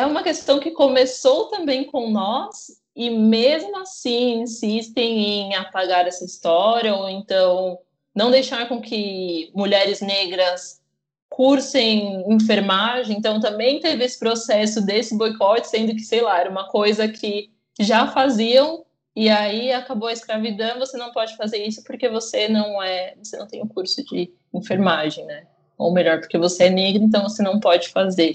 é 0.00 0.06
uma 0.06 0.22
questão 0.22 0.58
que 0.58 0.70
começou 0.70 1.46
também 1.46 1.84
com 1.84 2.10
nós 2.10 2.80
e 2.96 3.10
mesmo 3.10 3.76
assim 3.76 4.40
insistem 4.40 5.20
em 5.20 5.54
apagar 5.54 6.06
essa 6.06 6.24
história 6.24 6.94
ou 6.94 7.08
então 7.08 7.78
não 8.14 8.30
deixar 8.30 8.68
com 8.68 8.80
que 8.80 9.52
mulheres 9.54 10.00
negras 10.00 10.80
cursem 11.28 12.24
enfermagem, 12.32 13.16
então 13.16 13.38
também 13.38 13.78
teve 13.78 14.04
esse 14.04 14.18
processo 14.18 14.84
desse 14.84 15.16
boicote, 15.16 15.68
sendo 15.68 15.94
que, 15.94 16.00
sei 16.00 16.20
lá, 16.20 16.40
era 16.40 16.50
uma 16.50 16.66
coisa 16.68 17.06
que 17.06 17.50
já 17.78 18.06
faziam 18.08 18.84
e 19.14 19.28
aí 19.28 19.72
acabou 19.72 20.08
a 20.08 20.12
escravidão, 20.12 20.78
você 20.78 20.96
não 20.96 21.12
pode 21.12 21.36
fazer 21.36 21.58
isso 21.58 21.82
porque 21.84 22.08
você 22.08 22.48
não 22.48 22.82
é, 22.82 23.14
você 23.20 23.36
não 23.36 23.46
tem 23.46 23.60
o 23.60 23.64
um 23.64 23.68
curso 23.68 24.04
de 24.04 24.32
enfermagem, 24.54 25.24
né? 25.26 25.46
Ou 25.76 25.92
melhor, 25.92 26.20
porque 26.20 26.38
você 26.38 26.64
é 26.64 26.70
negra, 26.70 27.02
então 27.02 27.22
você 27.22 27.42
não 27.42 27.58
pode 27.58 27.88
fazer. 27.88 28.32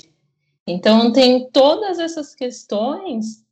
Então 0.67 1.11
tem 1.11 1.49
todas 1.51 1.99
essas 1.99 2.35
questões 2.35 3.43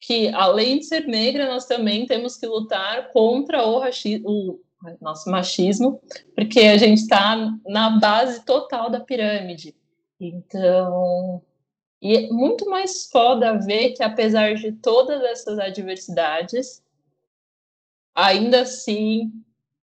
que, 0.00 0.28
além 0.30 0.80
de 0.80 0.86
ser 0.86 1.06
negra, 1.06 1.48
nós 1.48 1.66
também 1.66 2.06
temos 2.06 2.36
que 2.36 2.46
lutar 2.46 3.12
contra 3.12 3.64
o, 3.64 3.80
o 4.24 4.60
nosso 5.00 5.30
machismo, 5.30 6.00
porque 6.34 6.60
a 6.60 6.76
gente 6.76 7.02
está 7.02 7.36
na 7.64 7.90
base 8.00 8.44
total 8.44 8.90
da 8.90 8.98
pirâmide. 8.98 9.74
Então, 10.20 11.40
e 12.02 12.16
é 12.16 12.28
muito 12.30 12.68
mais 12.68 13.08
foda 13.08 13.56
ver 13.60 13.92
que, 13.92 14.02
apesar 14.02 14.56
de 14.56 14.72
todas 14.72 15.22
essas 15.22 15.56
adversidades, 15.60 16.82
ainda 18.12 18.62
assim 18.62 19.30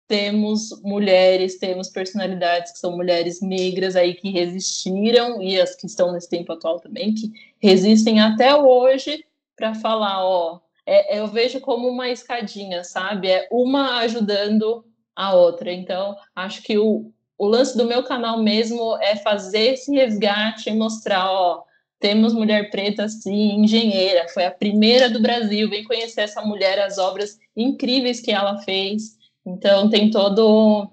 temos 0.07 0.79
mulheres, 0.83 1.57
temos 1.57 1.89
personalidades 1.89 2.73
que 2.73 2.77
são 2.77 2.95
mulheres 2.95 3.41
negras 3.41 3.95
aí 3.95 4.13
que 4.13 4.29
resistiram, 4.29 5.41
e 5.41 5.59
as 5.59 5.75
que 5.75 5.87
estão 5.87 6.11
nesse 6.11 6.29
tempo 6.29 6.53
atual 6.53 6.79
também, 6.79 7.15
que 7.15 7.31
resistem 7.59 8.21
até 8.21 8.55
hoje 8.55 9.25
para 9.55 9.73
falar, 9.73 10.23
ó, 10.23 10.59
é, 10.85 11.17
eu 11.17 11.27
vejo 11.27 11.59
como 11.61 11.87
uma 11.87 12.09
escadinha, 12.09 12.83
sabe? 12.83 13.27
É 13.27 13.47
uma 13.51 13.97
ajudando 14.01 14.85
a 15.15 15.33
outra. 15.33 15.71
Então, 15.71 16.15
acho 16.35 16.61
que 16.61 16.77
o, 16.77 17.11
o 17.39 17.47
lance 17.47 17.75
do 17.75 17.85
meu 17.85 18.03
canal 18.03 18.43
mesmo 18.43 18.97
é 18.97 19.15
fazer 19.15 19.73
esse 19.73 19.91
resgate 19.95 20.69
e 20.69 20.75
mostrar, 20.75 21.31
ó, 21.31 21.63
temos 22.03 22.33
mulher 22.33 22.69
preta, 22.69 23.07
sim, 23.07 23.61
engenheira, 23.61 24.27
foi 24.27 24.43
a 24.43 24.51
primeira 24.51 25.09
do 25.09 25.21
Brasil, 25.21 25.69
vem 25.69 25.85
conhecer 25.85 26.19
essa 26.19 26.41
mulher, 26.41 26.77
as 26.79 26.97
obras 26.97 27.39
incríveis 27.55 28.19
que 28.19 28.29
ela 28.29 28.57
fez. 28.63 29.17
Então, 29.45 29.89
tem 29.89 30.11
todo 30.11 30.91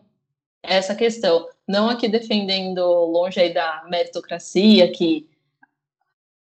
essa 0.62 0.94
questão. 0.94 1.48
Não 1.66 1.90
aqui 1.90 2.06
defendendo 2.06 2.84
longe 3.06 3.40
aí 3.40 3.52
da 3.52 3.84
meritocracia, 3.90 4.88
que 4.92 5.28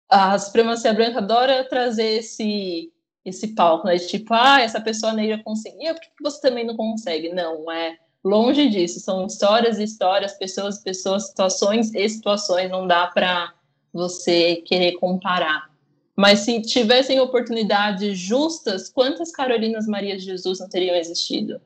a 0.08 0.38
supremacia 0.38 0.92
branca 0.92 1.18
adora 1.18 1.68
trazer 1.68 2.18
esse 2.18 2.92
esse 3.24 3.54
palco, 3.54 3.86
né? 3.88 3.96
De 3.96 4.06
tipo, 4.06 4.34
ah, 4.34 4.60
essa 4.60 4.80
pessoa 4.80 5.14
negra 5.14 5.42
conseguia, 5.42 5.94
por 5.94 6.00
que 6.02 6.10
você 6.22 6.40
também 6.42 6.64
não 6.64 6.76
consegue? 6.76 7.32
Não, 7.32 7.72
é 7.72 7.96
longe 8.22 8.68
disso. 8.68 9.00
São 9.00 9.26
histórias 9.26 9.78
e 9.78 9.82
histórias, 9.82 10.34
pessoas 10.34 10.76
e 10.76 10.84
pessoas, 10.84 11.28
situações 11.28 11.92
e 11.94 12.08
situações. 12.08 12.70
Não 12.70 12.86
dá 12.86 13.06
para 13.06 13.53
você 13.94 14.56
querer 14.56 14.92
comparar. 14.92 15.72
Mas 16.16 16.40
se 16.40 16.60
tivessem 16.62 17.20
oportunidades 17.20 18.18
justas, 18.18 18.88
quantas 18.88 19.30
Carolinas 19.30 19.86
Maria 19.86 20.16
de 20.16 20.24
Jesus 20.24 20.60
não 20.60 20.68
teriam 20.68 20.96
existido? 20.96 21.60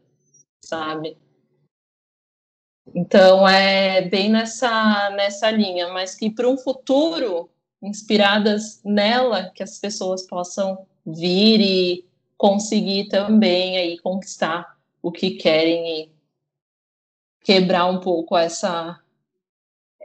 Sabe? 0.65 1.17
Então 2.95 3.47
é 3.47 4.03
bem 4.03 4.31
nessa 4.31 5.11
nessa 5.11 5.51
linha, 5.51 5.89
mas 5.89 6.15
que 6.15 6.31
para 6.31 6.49
um 6.49 6.57
futuro 6.57 7.51
inspiradas 7.83 8.83
nela 8.85 9.51
que 9.51 9.63
as 9.63 9.79
pessoas 9.79 10.27
possam 10.27 10.87
vir 11.07 11.61
e 11.61 12.09
conseguir 12.37 13.09
também 13.09 13.77
aí 13.77 13.99
conquistar 13.99 14.79
o 15.03 15.13
que 15.13 15.33
querem 15.33 16.03
e 16.03 16.13
quebrar 17.43 17.87
um 17.87 18.01
pouco 18.01 18.37
essa 18.37 18.99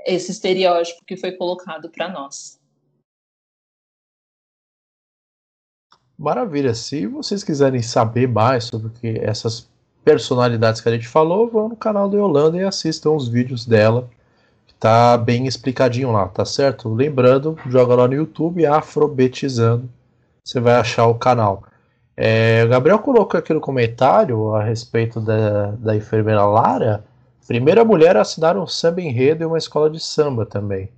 esse 0.06 0.32
estereótipo 0.32 1.04
que 1.06 1.18
foi 1.18 1.32
colocado 1.32 1.90
para 1.90 2.10
nós. 2.10 2.60
Maravilha. 6.18 6.74
Se 6.74 7.06
vocês 7.08 7.44
quiserem 7.44 7.82
saber 7.82 8.28
mais 8.28 8.66
sobre 8.66 8.90
que 8.92 9.20
essas 9.20 9.70
personalidades 10.04 10.82
que 10.82 10.90
a 10.90 10.92
gente 10.92 11.08
falou, 11.08 11.50
vão 11.50 11.70
no 11.70 11.76
canal 11.76 12.10
da 12.10 12.18
Yolanda 12.18 12.58
e 12.58 12.64
assistam 12.64 13.12
os 13.12 13.28
vídeos 13.28 13.66
dela. 13.66 14.10
Tá 14.80 15.18
bem 15.18 15.48
explicadinho 15.48 16.12
lá, 16.12 16.28
tá 16.28 16.44
certo? 16.44 16.94
Lembrando, 16.94 17.58
joga 17.68 17.96
lá 17.96 18.08
no 18.08 18.14
YouTube 18.14 18.66
Afrobetizando 18.66 19.90
você 20.44 20.60
vai 20.60 20.76
achar 20.76 21.08
o 21.08 21.16
canal. 21.16 21.64
É, 22.16 22.64
o 22.66 22.70
Gabriel 22.70 23.00
colocou 23.00 23.40
aqui 23.40 23.54
no 23.54 23.62
comentário 23.62 24.54
a 24.54 24.64
respeito 24.64 25.20
da, 25.22 25.72
da 25.72 25.96
enfermeira 25.96 26.46
Lara. 26.46 27.04
Primeira 27.48 27.84
mulher 27.84 28.15
a 28.15 28.22
assinar 28.22 28.57
um 28.57 28.65
samba 28.65 29.02
enredo 29.02 29.44
e 29.44 29.45
uma 29.45 29.57
escola 29.57 29.90
de 29.90 29.99
samba 29.99 30.45
também. 30.45 30.90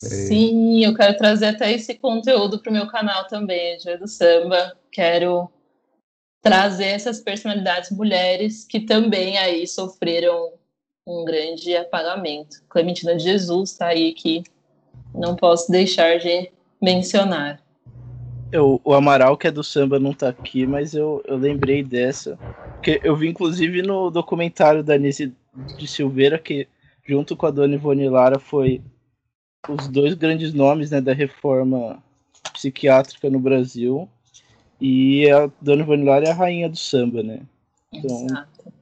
Sim, 0.00 0.84
eu 0.84 0.94
quero 0.94 1.16
trazer 1.16 1.46
até 1.46 1.72
esse 1.72 1.94
conteúdo 1.94 2.60
para 2.60 2.70
o 2.70 2.72
meu 2.72 2.86
canal 2.86 3.26
também, 3.26 3.76
Dia 3.78 3.98
do 3.98 4.06
Samba. 4.06 4.76
Quero 4.92 5.50
trazer 6.40 6.86
essas 6.86 7.20
personalidades 7.20 7.90
mulheres 7.90 8.64
que 8.64 8.80
também 8.80 9.36
aí 9.38 9.66
sofreram 9.66 10.52
um 11.04 11.24
grande 11.24 11.76
apagamento. 11.76 12.62
Clementina 12.68 13.16
de 13.16 13.24
Jesus 13.24 13.72
está 13.72 13.88
aí 13.88 14.12
que 14.12 14.44
não 15.12 15.34
posso 15.34 15.70
deixar 15.70 16.18
de 16.18 16.50
mencionar. 16.80 17.60
Eu, 18.50 18.80
o 18.82 18.94
Amaral, 18.94 19.36
que 19.36 19.46
é 19.46 19.50
do 19.50 19.62
samba, 19.62 19.98
não 19.98 20.14
tá 20.14 20.28
aqui, 20.28 20.66
mas 20.66 20.94
eu, 20.94 21.22
eu 21.26 21.36
lembrei 21.36 21.82
dessa. 21.82 22.38
Porque 22.74 23.00
eu 23.02 23.14
vi, 23.16 23.28
inclusive, 23.28 23.82
no 23.82 24.10
documentário 24.10 24.82
da 24.82 24.96
Nise 24.96 25.34
de 25.76 25.86
Silveira, 25.86 26.38
que 26.38 26.66
junto 27.06 27.36
com 27.36 27.46
a 27.46 27.50
Dona 27.50 27.74
Ivone 27.74 28.08
Lara, 28.08 28.38
foi 28.38 28.82
os 29.68 29.88
dois 29.88 30.14
grandes 30.14 30.52
nomes 30.52 30.90
né, 30.90 31.00
da 31.00 31.12
reforma 31.12 32.02
psiquiátrica 32.52 33.28
no 33.28 33.40
Brasil. 33.40 34.08
E 34.80 35.28
a 35.30 35.50
Dona 35.60 35.82
Ivone 35.82 36.04
Lara 36.04 36.26
é 36.26 36.30
a 36.30 36.34
rainha 36.34 36.68
do 36.68 36.76
samba, 36.76 37.22
né? 37.22 37.40
Então, 37.92 38.26
Exato. 38.26 38.72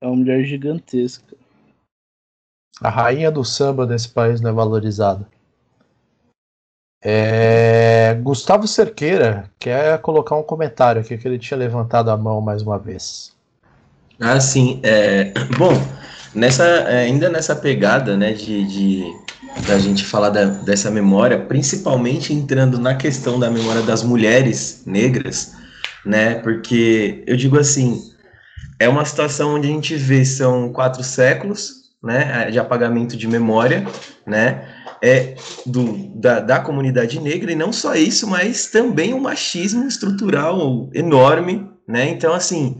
é 0.00 0.06
uma 0.06 0.16
mulher 0.16 0.44
gigantesca. 0.44 1.36
A 2.80 2.90
rainha 2.90 3.30
do 3.30 3.44
samba 3.44 3.86
desse 3.86 4.08
país 4.08 4.40
não 4.40 4.50
é 4.50 4.52
valorizada. 4.52 5.28
É, 7.04 8.16
Gustavo 8.22 8.68
Cerqueira 8.68 9.50
quer 9.58 9.98
colocar 9.98 10.36
um 10.36 10.42
comentário 10.42 11.00
aqui 11.00 11.18
que 11.18 11.26
ele 11.26 11.38
tinha 11.38 11.58
levantado 11.58 12.10
a 12.10 12.16
mão 12.16 12.40
mais 12.40 12.62
uma 12.62 12.78
vez. 12.78 13.32
Ah, 14.20 14.38
sim. 14.38 14.78
É, 14.84 15.32
bom, 15.58 15.72
nessa, 16.32 16.64
é, 16.64 17.04
ainda 17.04 17.28
nessa 17.28 17.56
pegada, 17.56 18.16
né, 18.16 18.32
de, 18.32 18.64
de 18.66 19.04
da 19.66 19.78
gente 19.78 20.04
falar 20.04 20.30
da, 20.30 20.44
dessa 20.44 20.90
memória, 20.90 21.38
principalmente 21.38 22.32
entrando 22.32 22.78
na 22.78 22.94
questão 22.94 23.38
da 23.38 23.50
memória 23.50 23.82
das 23.82 24.02
mulheres 24.02 24.82
negras, 24.86 25.54
né, 26.06 26.36
porque 26.36 27.22
eu 27.26 27.36
digo 27.36 27.58
assim, 27.58 28.00
é 28.78 28.88
uma 28.88 29.04
situação 29.04 29.56
onde 29.56 29.68
a 29.68 29.70
gente 29.70 29.94
vê 29.94 30.24
são 30.24 30.72
quatro 30.72 31.02
séculos, 31.02 31.82
né, 32.02 32.50
de 32.50 32.58
apagamento 32.58 33.16
de 33.16 33.28
memória, 33.28 33.84
né, 34.26 34.66
é 35.02 35.34
do, 35.66 36.10
da, 36.14 36.40
da 36.40 36.60
comunidade 36.60 37.20
negra, 37.20 37.50
e 37.50 37.56
não 37.56 37.72
só 37.72 37.94
isso, 37.94 38.26
mas 38.26 38.66
também 38.66 39.12
um 39.12 39.20
machismo 39.20 39.86
estrutural 39.86 40.88
enorme, 40.94 41.68
né, 41.88 42.08
então 42.08 42.32
assim, 42.32 42.78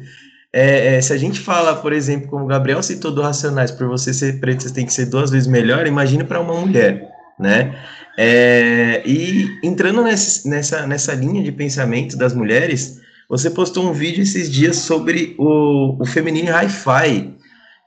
é, 0.53 0.97
é, 0.97 1.01
se 1.01 1.12
a 1.12 1.16
gente 1.16 1.40
fala, 1.40 1.77
por 1.77 1.93
exemplo, 1.93 2.28
como 2.28 2.44
o 2.44 2.49
Gabriel 2.49 2.82
citou 2.82 3.11
do 3.11 3.23
Racionais, 3.23 3.70
por 3.70 3.89
você 3.89 4.12
ser 4.12 4.39
preto, 4.39 4.62
você 4.62 4.73
tem 4.73 4.85
que 4.85 4.93
ser 4.93 5.07
duas 5.07 5.31
vezes 5.31 5.49
melhor, 5.49 5.86
imagine 5.86 6.24
para 6.24 6.40
uma 6.40 6.55
mulher, 6.55 7.09
né? 7.40 7.74
É, 8.19 9.03
e 9.07 9.49
entrando 9.62 10.03
nessa, 10.03 10.47
nessa, 10.49 10.86
nessa 10.86 11.15
linha 11.15 11.43
de 11.43 11.51
pensamento 11.51 12.16
das 12.19 12.35
mulheres, 12.35 13.01
você 13.28 13.49
postou 13.49 13.89
um 13.89 13.94
vídeo 13.94 14.23
esses 14.23 14.51
dias 14.51 14.77
sobre 14.77 15.35
o, 15.39 15.97
o 15.99 16.05
feminino 16.05 16.51
hi-fi, 16.51 17.35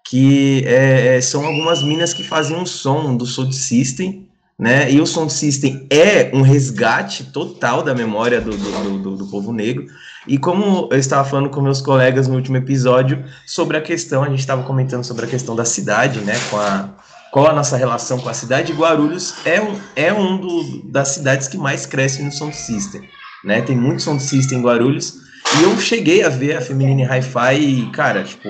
que 0.07 0.63
é, 0.65 1.21
são 1.21 1.45
algumas 1.45 1.83
minas 1.83 2.13
que 2.13 2.23
fazem 2.23 2.57
um 2.57 2.65
som 2.65 3.15
do 3.15 3.27
Sound 3.27 3.55
System, 3.55 4.24
né? 4.57 4.91
E 4.91 5.01
o 5.01 5.05
Sound 5.05 5.31
System 5.31 5.85
é 5.89 6.31
um 6.33 6.41
resgate 6.41 7.25
total 7.25 7.83
da 7.83 7.93
memória 7.93 8.39
do, 8.39 8.51
do, 8.51 8.97
do, 8.99 9.15
do 9.17 9.27
povo 9.27 9.51
negro. 9.51 9.85
E 10.27 10.37
como 10.37 10.87
eu 10.91 10.97
estava 10.97 11.27
falando 11.27 11.49
com 11.49 11.61
meus 11.61 11.81
colegas 11.81 12.27
no 12.27 12.35
último 12.35 12.57
episódio 12.57 13.23
sobre 13.45 13.77
a 13.77 13.81
questão, 13.81 14.23
a 14.23 14.29
gente 14.29 14.39
estava 14.39 14.63
comentando 14.63 15.03
sobre 15.03 15.25
a 15.25 15.27
questão 15.27 15.55
da 15.55 15.65
cidade, 15.65 16.19
né? 16.21 16.33
Com 16.49 16.57
a, 16.57 16.89
qual 17.31 17.47
a 17.47 17.53
nossa 17.53 17.75
relação 17.75 18.17
com 18.17 18.29
a 18.29 18.33
cidade, 18.33 18.71
Guarulhos 18.71 19.35
é 19.45 19.61
um, 19.61 19.77
é 19.95 20.13
um 20.13 20.37
do, 20.37 20.83
das 20.89 21.09
cidades 21.09 21.49
que 21.49 21.57
mais 21.57 21.85
cresce 21.85 22.23
no 22.23 22.31
sound 22.31 22.55
system, 22.55 23.01
né? 23.43 23.61
Tem 23.61 23.75
muito 23.75 24.01
sound 24.01 24.23
system 24.23 24.59
em 24.59 24.61
Guarulhos. 24.61 25.17
E 25.59 25.63
eu 25.63 25.77
cheguei 25.77 26.23
a 26.23 26.29
ver 26.29 26.55
a 26.55 26.61
Feminine 26.61 27.03
Hi-Fi 27.03 27.59
e, 27.59 27.91
cara, 27.91 28.23
tipo, 28.23 28.47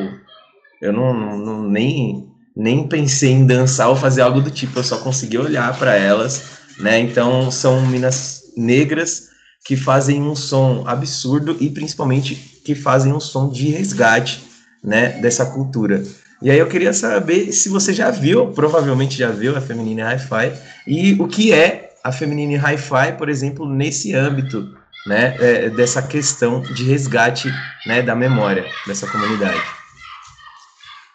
eu 0.80 0.94
não, 0.94 1.14
não, 1.14 1.38
não, 1.38 1.64
nem, 1.64 2.30
nem 2.56 2.88
pensei 2.88 3.32
em 3.32 3.46
dançar 3.46 3.90
ou 3.90 3.96
fazer 3.96 4.22
algo 4.22 4.42
do 4.42 4.50
tipo, 4.50 4.80
eu 4.80 4.84
só 4.84 4.98
consegui 4.98 5.38
olhar 5.38 5.78
para 5.78 5.96
elas, 5.96 6.44
né? 6.80 7.00
Então, 7.00 7.52
são 7.52 7.86
minas 7.86 8.44
negras 8.56 9.30
que 9.66 9.76
fazem 9.76 10.22
um 10.22 10.36
som 10.36 10.84
absurdo 10.86 11.58
e 11.60 11.70
principalmente 11.70 12.36
que 12.64 12.76
fazem 12.76 13.12
um 13.12 13.20
som 13.20 13.50
de 13.50 13.70
resgate, 13.70 14.44
né, 14.84 15.10
dessa 15.20 15.46
cultura. 15.46 16.04
E 16.42 16.52
aí 16.52 16.60
eu 16.60 16.68
queria 16.68 16.94
saber 16.94 17.52
se 17.52 17.70
você 17.70 17.92
já 17.92 18.12
viu, 18.12 18.48
provavelmente 18.48 19.18
já 19.18 19.32
viu 19.32 19.58
a 19.58 19.62
Feminine 19.62 20.02
Hi-Fi, 20.02 20.54
e 20.86 21.14
o 21.20 21.28
que 21.28 21.52
é 21.52 21.94
a 22.04 22.12
Feminine 22.12 22.56
Hi-Fi, 22.56 23.14
por 23.18 23.30
exemplo, 23.30 23.68
nesse 23.68 24.14
âmbito, 24.14 24.76
né, 25.08 25.36
é, 25.40 25.70
dessa 25.70 26.02
questão 26.02 26.62
de 26.62 26.84
resgate, 26.84 27.52
né, 27.88 28.04
da 28.04 28.16
memória 28.16 28.66
dessa 28.86 29.08
comunidade. 29.08 29.64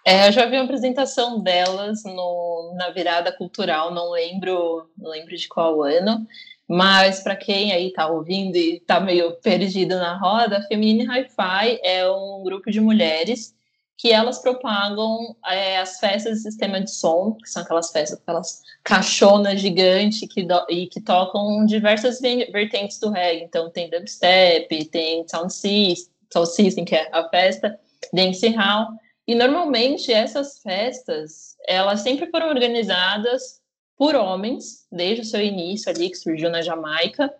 É, 0.05 0.28
eu 0.28 0.32
já 0.32 0.47
vi 0.47 0.56
uma 0.56 0.64
apresentação 0.64 1.40
delas 1.40 2.02
no, 2.05 2.74
na 2.77 2.90
virada 2.90 3.31
cultural, 3.31 3.93
não 3.93 4.10
lembro, 4.10 4.89
não 4.97 5.10
lembro 5.10 5.36
de 5.36 5.47
qual 5.47 5.82
ano, 5.82 6.27
mas 6.66 7.20
para 7.20 7.36
quem 7.36 7.72
aí 7.72 7.89
está 7.89 8.09
ouvindo 8.09 8.56
e 8.56 8.77
está 8.77 8.98
meio 9.01 9.32
perdido 9.36 9.97
na 9.97 10.16
roda, 10.16 10.62
Feminine 10.68 11.06
Hi-Fi 11.06 11.81
é 11.82 12.10
um 12.10 12.43
grupo 12.43 12.70
de 12.70 12.81
mulheres 12.81 13.55
que 14.01 14.10
elas 14.10 14.39
propagam 14.39 15.36
é, 15.47 15.77
as 15.77 15.98
festas 15.98 16.39
de 16.39 16.43
sistema 16.44 16.81
de 16.81 16.90
som, 16.90 17.32
que 17.32 17.51
são 17.51 17.62
aquelas 17.62 17.93
festas, 17.93 18.18
aquelas 18.18 18.62
caixonas 18.82 19.60
gigantes 19.60 20.27
que 20.32 20.43
do, 20.43 20.64
e 20.70 20.86
que 20.86 21.02
tocam 21.02 21.66
diversas 21.66 22.18
vertentes 22.18 22.98
do 22.98 23.10
reggae. 23.10 23.44
Então 23.44 23.68
tem 23.68 23.90
dubstep, 23.90 24.85
tem 24.86 25.28
sound 25.28 25.52
system, 25.52 26.10
sound 26.32 26.48
system 26.48 26.85
que 26.86 26.94
é 26.94 27.10
a 27.12 27.28
festa, 27.28 27.78
dancehall. 28.10 28.89
E 29.26 29.34
normalmente 29.34 30.12
essas 30.12 30.59
festas, 30.60 31.56
elas 31.66 32.01
sempre 32.01 32.30
foram 32.30 32.48
organizadas 32.48 33.60
por 33.97 34.14
homens, 34.14 34.86
desde 34.90 35.20
o 35.20 35.24
seu 35.24 35.40
início 35.40 35.90
ali, 35.90 36.09
que 36.09 36.16
surgiu 36.16 36.48
na 36.48 36.62
Jamaica, 36.62 37.32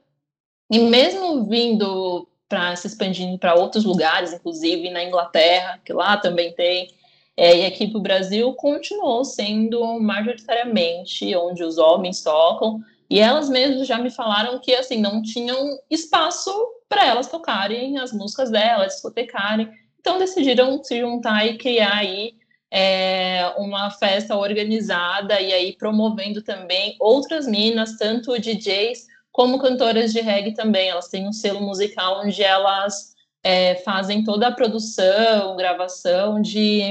e 0.71 0.79
mesmo 0.79 1.47
vindo 1.47 2.29
para 2.49 2.77
se 2.77 2.87
expandindo 2.87 3.39
para 3.39 3.55
outros 3.55 3.85
lugares, 3.85 4.33
inclusive 4.33 4.91
na 4.91 5.03
Inglaterra, 5.03 5.81
que 5.85 5.93
lá 5.93 6.17
também 6.17 6.53
tem, 6.53 6.93
é, 7.37 7.61
e 7.61 7.67
aqui 7.67 7.89
para 7.89 7.99
o 7.99 8.03
Brasil, 8.03 8.53
continuou 8.55 9.25
sendo 9.25 9.99
majoritariamente 10.01 11.35
onde 11.37 11.65
os 11.65 11.79
homens 11.79 12.23
tocam, 12.23 12.81
e 13.09 13.19
elas 13.19 13.49
mesmas 13.49 13.87
já 13.87 13.99
me 13.99 14.11
falaram 14.11 14.59
que 14.59 14.75
assim 14.75 15.01
não 15.01 15.23
tinham 15.23 15.79
espaço 15.89 16.53
para 16.89 17.07
elas 17.07 17.29
tocarem 17.29 17.99
as 17.99 18.13
músicas 18.13 18.51
delas, 18.51 18.95
discotecarem, 18.95 19.69
então 20.01 20.19
decidiram 20.19 20.83
se 20.83 20.99
juntar 20.99 21.47
e 21.47 21.59
criar 21.59 21.99
aí 21.99 22.35
é, 22.71 23.53
uma 23.59 23.91
festa 23.91 24.35
organizada 24.37 25.41
e 25.41 25.53
aí 25.53 25.77
promovendo 25.77 26.41
também 26.41 26.97
outras 26.99 27.47
minas, 27.47 27.99
tanto 27.99 28.39
DJs 28.39 29.07
como 29.31 29.59
cantoras 29.59 30.13
de 30.13 30.21
reggae 30.21 30.55
também. 30.55 30.89
Elas 30.89 31.09
têm 31.09 31.29
um 31.29 31.33
selo 31.33 31.61
musical 31.61 32.23
onde 32.25 32.43
elas 32.43 33.15
é, 33.43 33.77
fazem 33.77 34.25
toda 34.25 34.49
a 34.49 34.53
produção, 34.53 35.57
gravação 35.57 36.41
de, 36.41 36.83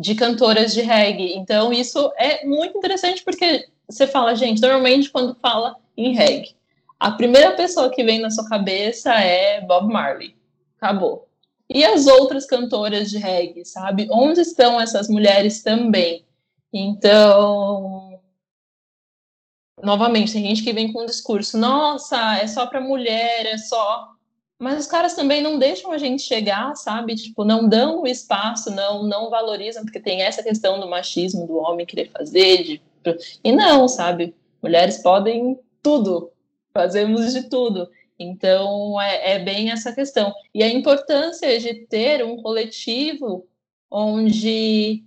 de 0.00 0.14
cantoras 0.14 0.74
de 0.74 0.80
reggae. 0.80 1.34
Então, 1.34 1.72
isso 1.72 2.12
é 2.16 2.44
muito 2.44 2.76
interessante 2.76 3.22
porque 3.22 3.68
você 3.88 4.06
fala, 4.06 4.34
gente, 4.34 4.60
normalmente 4.60 5.10
quando 5.10 5.34
fala 5.36 5.76
em 5.96 6.12
reggae, 6.12 6.56
a 6.98 7.12
primeira 7.12 7.52
pessoa 7.52 7.90
que 7.90 8.02
vem 8.02 8.18
na 8.18 8.30
sua 8.30 8.48
cabeça 8.48 9.14
é 9.14 9.60
Bob 9.60 9.92
Marley. 9.92 10.34
Acabou. 10.76 11.27
E 11.70 11.84
as 11.84 12.06
outras 12.06 12.46
cantoras 12.46 13.10
de 13.10 13.18
reggae, 13.18 13.64
sabe? 13.64 14.08
Onde 14.10 14.40
estão 14.40 14.80
essas 14.80 15.08
mulheres 15.08 15.62
também? 15.62 16.24
Então, 16.72 18.20
novamente, 19.82 20.32
tem 20.32 20.44
gente 20.44 20.62
que 20.62 20.72
vem 20.72 20.92
com 20.92 21.02
um 21.02 21.06
discurso: 21.06 21.58
nossa, 21.58 22.38
é 22.38 22.46
só 22.46 22.66
para 22.66 22.80
mulher, 22.80 23.46
é 23.46 23.58
só. 23.58 24.08
Mas 24.58 24.80
os 24.80 24.86
caras 24.86 25.14
também 25.14 25.40
não 25.40 25.58
deixam 25.58 25.92
a 25.92 25.98
gente 25.98 26.22
chegar, 26.22 26.74
sabe? 26.74 27.14
Tipo, 27.14 27.44
não 27.44 27.68
dão 27.68 28.02
o 28.02 28.06
espaço, 28.06 28.70
não, 28.72 29.04
não 29.04 29.30
valorizam, 29.30 29.84
porque 29.84 30.00
tem 30.00 30.22
essa 30.22 30.42
questão 30.42 30.80
do 30.80 30.88
machismo, 30.88 31.46
do 31.46 31.56
homem 31.58 31.86
querer 31.86 32.10
fazer. 32.10 32.64
De... 32.64 32.82
E 33.44 33.52
não, 33.52 33.86
sabe? 33.86 34.34
Mulheres 34.60 34.98
podem 34.98 35.60
tudo, 35.80 36.32
fazemos 36.72 37.32
de 37.32 37.48
tudo. 37.48 37.88
Então, 38.18 39.00
é, 39.00 39.32
é, 39.32 39.38
bem 39.38 39.70
essa 39.70 39.92
questão. 39.92 40.32
E 40.54 40.62
a 40.62 40.68
importância 40.68 41.58
de 41.60 41.86
ter 41.86 42.24
um 42.24 42.36
coletivo 42.42 43.46
onde 43.90 45.04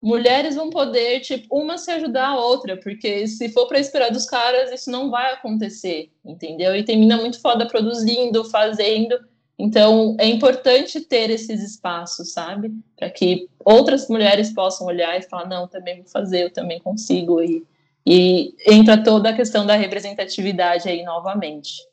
mulheres 0.00 0.54
vão 0.54 0.70
poder, 0.70 1.20
tipo, 1.20 1.56
uma 1.56 1.76
se 1.76 1.90
ajudar 1.90 2.28
a 2.28 2.40
outra, 2.40 2.76
porque 2.76 3.26
se 3.26 3.48
for 3.48 3.66
para 3.66 3.80
esperar 3.80 4.10
dos 4.10 4.26
caras, 4.26 4.70
isso 4.70 4.90
não 4.90 5.10
vai 5.10 5.32
acontecer, 5.32 6.12
entendeu? 6.24 6.76
E 6.76 6.84
tem 6.84 6.96
mina 6.96 7.16
muito 7.16 7.40
foda 7.40 7.66
produzindo, 7.66 8.44
fazendo. 8.44 9.18
Então, 9.58 10.16
é 10.20 10.26
importante 10.26 11.00
ter 11.00 11.30
esses 11.30 11.60
espaços, 11.60 12.32
sabe? 12.32 12.72
Para 12.96 13.10
que 13.10 13.48
outras 13.64 14.08
mulheres 14.08 14.54
possam 14.54 14.86
olhar 14.86 15.18
e 15.18 15.22
falar: 15.22 15.48
não, 15.48 15.66
também 15.66 15.96
vou 15.96 16.08
fazer, 16.08 16.44
eu 16.44 16.52
também 16.52 16.78
consigo. 16.78 17.42
E, 17.42 17.66
e 18.06 18.54
entra 18.68 19.02
toda 19.02 19.30
a 19.30 19.36
questão 19.36 19.66
da 19.66 19.74
representatividade 19.74 20.88
aí 20.88 21.02
novamente. 21.02 21.88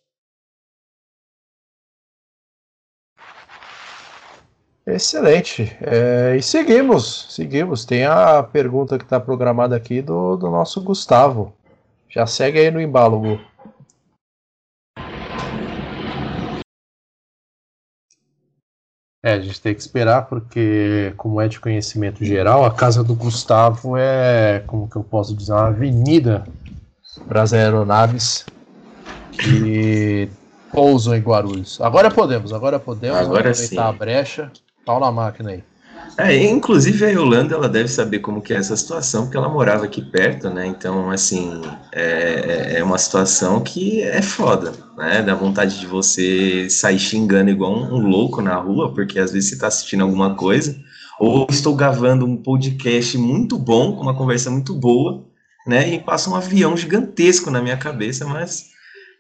Excelente. 4.87 5.75
É, 5.81 6.35
e 6.37 6.43
seguimos, 6.43 7.25
seguimos. 7.29 7.85
Tem 7.85 8.05
a 8.05 8.43
pergunta 8.43 8.99
que 8.99 9.03
está 9.03 9.19
programada 9.19 9.75
aqui 9.75 10.01
do, 10.01 10.37
do 10.37 10.49
nosso 10.51 10.79
Gustavo. 10.81 11.53
Já 12.07 12.27
segue 12.27 12.59
aí 12.59 12.69
no 12.69 12.79
embalo, 12.79 13.19
Gu. 13.19 13.39
É, 19.23 19.33
a 19.33 19.39
gente 19.39 19.59
tem 19.59 19.73
que 19.73 19.81
esperar, 19.81 20.27
porque, 20.27 21.11
como 21.17 21.41
é 21.41 21.47
de 21.47 21.59
conhecimento 21.59 22.23
geral, 22.23 22.63
a 22.63 22.71
casa 22.71 23.03
do 23.03 23.15
Gustavo 23.15 23.97
é, 23.97 24.63
como 24.67 24.87
que 24.87 24.95
eu 24.95 25.03
posso 25.03 25.35
dizer, 25.35 25.53
uma 25.53 25.69
avenida 25.69 26.45
para 27.27 27.41
as 27.41 27.51
aeronaves 27.51 28.45
que 29.31 30.29
pousam 30.71 31.15
em 31.15 31.21
Guarulhos. 31.21 31.81
Agora 31.81 32.11
podemos, 32.11 32.53
agora 32.53 32.77
podemos 32.77 33.17
Agora 33.17 33.49
aproveitar 33.49 33.67
sim. 33.67 33.77
a 33.79 33.91
brecha. 33.91 34.51
Pau 34.85 34.99
na 34.99 35.11
máquina 35.11 35.51
aí. 35.51 35.63
É, 36.17 36.45
inclusive 36.45 37.03
a 37.03 37.09
Yolanda, 37.09 37.55
ela 37.55 37.67
deve 37.67 37.89
saber 37.89 38.19
como 38.19 38.41
que 38.41 38.53
é 38.53 38.57
essa 38.57 38.77
situação, 38.77 39.23
porque 39.23 39.35
ela 39.35 39.49
morava 39.49 39.83
aqui 39.83 40.01
perto, 40.01 40.49
né? 40.49 40.65
Então, 40.65 41.11
assim, 41.11 41.61
é, 41.91 42.75
é 42.77 42.83
uma 42.83 42.97
situação 42.97 43.59
que 43.61 44.01
é 44.01 44.21
foda, 44.21 44.71
né? 44.97 45.21
Dá 45.21 45.35
vontade 45.35 45.77
de 45.77 45.85
você 45.85 46.69
sair 46.69 46.99
xingando 46.99 47.49
igual 47.49 47.73
um, 47.73 47.95
um 47.95 48.07
louco 48.07 48.41
na 48.41 48.55
rua, 48.55 48.93
porque 48.93 49.19
às 49.19 49.31
vezes 49.31 49.49
você 49.49 49.57
tá 49.57 49.67
assistindo 49.67 50.03
alguma 50.03 50.35
coisa, 50.35 50.79
ou 51.19 51.47
estou 51.49 51.75
gravando 51.75 52.25
um 52.25 52.37
podcast 52.37 53.17
muito 53.17 53.57
bom, 53.57 53.93
com 53.93 54.01
uma 54.01 54.15
conversa 54.15 54.49
muito 54.49 54.73
boa, 54.73 55.25
né? 55.67 55.95
E 55.95 55.99
passa 55.99 56.29
um 56.29 56.35
avião 56.35 56.77
gigantesco 56.77 57.51
na 57.51 57.61
minha 57.61 57.75
cabeça, 57.75 58.25
mas 58.25 58.67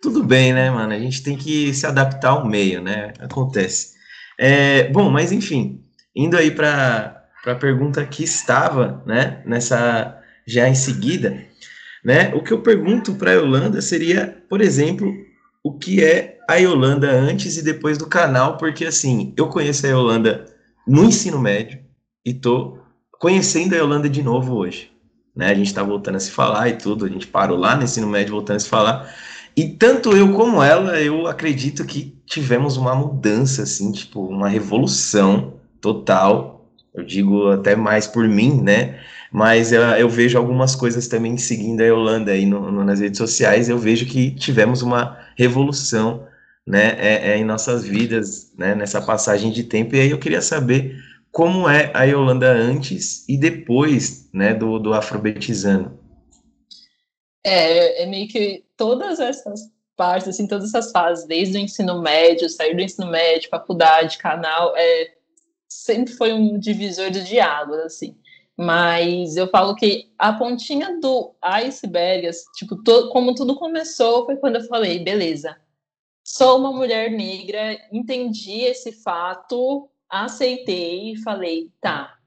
tudo 0.01 0.23
bem, 0.23 0.53
né, 0.53 0.69
mano? 0.69 0.93
A 0.93 0.99
gente 0.99 1.23
tem 1.23 1.35
que 1.35 1.73
se 1.73 1.85
adaptar 1.85 2.29
ao 2.29 2.47
meio, 2.47 2.81
né? 2.81 3.11
Acontece. 3.19 3.94
É, 4.37 4.89
bom, 4.89 5.09
mas 5.09 5.31
enfim, 5.31 5.81
indo 6.15 6.37
aí 6.37 6.51
para 6.51 7.23
a 7.45 7.55
pergunta 7.55 8.05
que 8.05 8.23
estava, 8.23 9.03
né, 9.05 9.41
nessa 9.45 10.21
já 10.45 10.67
em 10.67 10.75
seguida, 10.75 11.43
né, 12.03 12.33
o 12.35 12.43
que 12.43 12.51
eu 12.51 12.61
pergunto 12.61 13.15
para 13.15 13.31
a 13.31 13.35
Yolanda 13.35 13.81
seria, 13.81 14.43
por 14.49 14.61
exemplo, 14.61 15.11
o 15.63 15.73
que 15.77 16.03
é 16.03 16.37
a 16.47 16.55
Yolanda 16.55 17.09
antes 17.09 17.57
e 17.57 17.63
depois 17.63 17.97
do 17.97 18.07
canal, 18.07 18.57
porque 18.57 18.85
assim, 18.85 19.33
eu 19.35 19.47
conheço 19.47 19.85
a 19.85 19.89
Yolanda 19.89 20.45
no 20.87 21.03
ensino 21.03 21.39
médio 21.39 21.79
e 22.23 22.33
tô 22.33 22.77
conhecendo 23.19 23.73
a 23.73 23.77
Yolanda 23.77 24.07
de 24.07 24.21
novo 24.21 24.53
hoje, 24.53 24.91
né, 25.35 25.47
a 25.47 25.55
gente 25.55 25.73
tá 25.73 25.81
voltando 25.81 26.15
a 26.15 26.19
se 26.19 26.31
falar 26.31 26.69
e 26.69 26.77
tudo, 26.77 27.05
a 27.05 27.09
gente 27.09 27.25
parou 27.25 27.57
lá 27.57 27.75
no 27.75 27.83
ensino 27.83 28.07
médio 28.07 28.33
voltando 28.33 28.57
a 28.57 28.59
se 28.59 28.69
falar, 28.69 29.11
e 29.55 29.69
tanto 29.69 30.15
eu 30.15 30.33
como 30.33 30.61
ela, 30.61 30.99
eu 31.01 31.27
acredito 31.27 31.85
que 31.85 32.13
tivemos 32.25 32.75
uma 32.75 32.93
mudança, 32.93 33.63
assim, 33.63 33.91
tipo, 33.91 34.25
uma 34.25 34.49
revolução 34.49 35.53
total. 35.79 36.69
Eu 36.93 37.03
digo 37.03 37.49
até 37.51 37.75
mais 37.75 38.05
por 38.05 38.27
mim, 38.27 38.61
né? 38.61 38.99
Mas 39.31 39.71
eu, 39.71 39.81
eu 39.81 40.09
vejo 40.09 40.37
algumas 40.37 40.75
coisas 40.75 41.07
também 41.07 41.37
seguindo 41.37 41.81
a 41.81 41.85
Yolanda 41.85 42.31
aí 42.31 42.45
no, 42.45 42.71
no, 42.71 42.83
nas 42.83 42.99
redes 42.99 43.17
sociais. 43.17 43.69
Eu 43.69 43.77
vejo 43.77 44.05
que 44.05 44.31
tivemos 44.31 44.81
uma 44.81 45.17
revolução, 45.37 46.27
né? 46.65 46.95
É, 46.97 47.31
é, 47.31 47.37
em 47.37 47.45
nossas 47.45 47.83
vidas, 47.85 48.51
né? 48.57 48.75
Nessa 48.75 49.01
passagem 49.01 49.51
de 49.51 49.63
tempo. 49.63 49.95
E 49.95 50.01
aí 50.01 50.09
eu 50.09 50.19
queria 50.19 50.41
saber 50.41 50.97
como 51.31 51.69
é 51.69 51.91
a 51.93 52.03
Yolanda 52.03 52.51
antes 52.51 53.23
e 53.29 53.37
depois, 53.37 54.29
né? 54.33 54.53
Do, 54.53 54.79
do 54.79 54.93
Afrobetizando. 54.93 56.04
É, 57.45 58.03
é 58.03 58.05
meio 58.07 58.27
que 58.27 58.65
todas 58.75 59.19
essas 59.19 59.71
partes, 59.95 60.27
assim, 60.27 60.47
todas 60.47 60.73
essas 60.73 60.91
fases, 60.91 61.25
desde 61.25 61.57
o 61.57 61.61
ensino 61.61 62.01
médio, 62.01 62.49
sair 62.49 62.75
do 62.75 62.81
ensino 62.81 63.07
médio, 63.07 63.49
faculdade, 63.49 64.17
canal, 64.17 64.75
é, 64.75 65.13
sempre 65.69 66.13
foi 66.13 66.33
um 66.33 66.57
divisor 66.57 67.09
de 67.11 67.39
águas, 67.39 67.81
assim. 67.81 68.17
Mas 68.57 69.35
eu 69.35 69.47
falo 69.47 69.75
que 69.75 70.09
a 70.17 70.33
pontinha 70.33 70.99
do 70.99 71.35
iceberg, 71.41 72.29
tipo, 72.55 72.81
como 73.11 73.35
tudo 73.35 73.55
começou, 73.55 74.25
foi 74.25 74.37
quando 74.37 74.55
eu 74.55 74.63
falei, 74.63 74.99
beleza, 74.99 75.57
sou 76.23 76.57
uma 76.57 76.71
mulher 76.71 77.11
negra, 77.11 77.77
entendi 77.91 78.61
esse 78.61 78.91
fato, 78.91 79.89
aceitei 80.09 81.11
e 81.13 81.21
falei, 81.21 81.71
tá, 81.81 82.17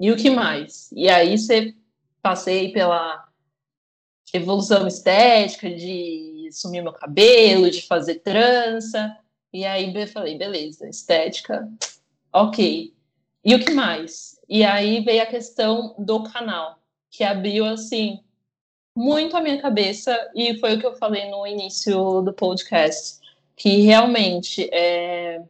e 0.00 0.10
o 0.10 0.16
que 0.16 0.30
mais? 0.30 0.90
E 0.92 1.08
aí 1.08 1.36
você 1.36 1.74
passei 2.22 2.72
pela 2.72 3.28
evolução 4.32 4.86
estética, 4.86 5.68
de 5.70 6.48
sumir 6.52 6.82
meu 6.82 6.92
cabelo, 6.92 7.70
de 7.70 7.82
fazer 7.82 8.16
trança. 8.16 9.16
E 9.52 9.64
aí 9.64 9.94
eu 9.94 10.06
falei, 10.08 10.38
beleza, 10.38 10.88
estética, 10.88 11.68
ok. 12.32 12.94
E 13.44 13.54
o 13.54 13.58
que 13.58 13.72
mais? 13.72 14.40
E 14.48 14.64
aí 14.64 15.00
veio 15.00 15.22
a 15.22 15.26
questão 15.26 15.94
do 15.98 16.22
canal, 16.22 16.78
que 17.10 17.24
abriu 17.24 17.64
assim 17.64 18.20
muito 18.96 19.36
a 19.36 19.40
minha 19.40 19.60
cabeça 19.60 20.16
e 20.34 20.58
foi 20.58 20.74
o 20.74 20.80
que 20.80 20.86
eu 20.86 20.94
falei 20.96 21.30
no 21.30 21.46
início 21.46 22.20
do 22.22 22.32
podcast, 22.32 23.20
que 23.56 23.80
realmente 23.80 24.68
é, 24.72 25.42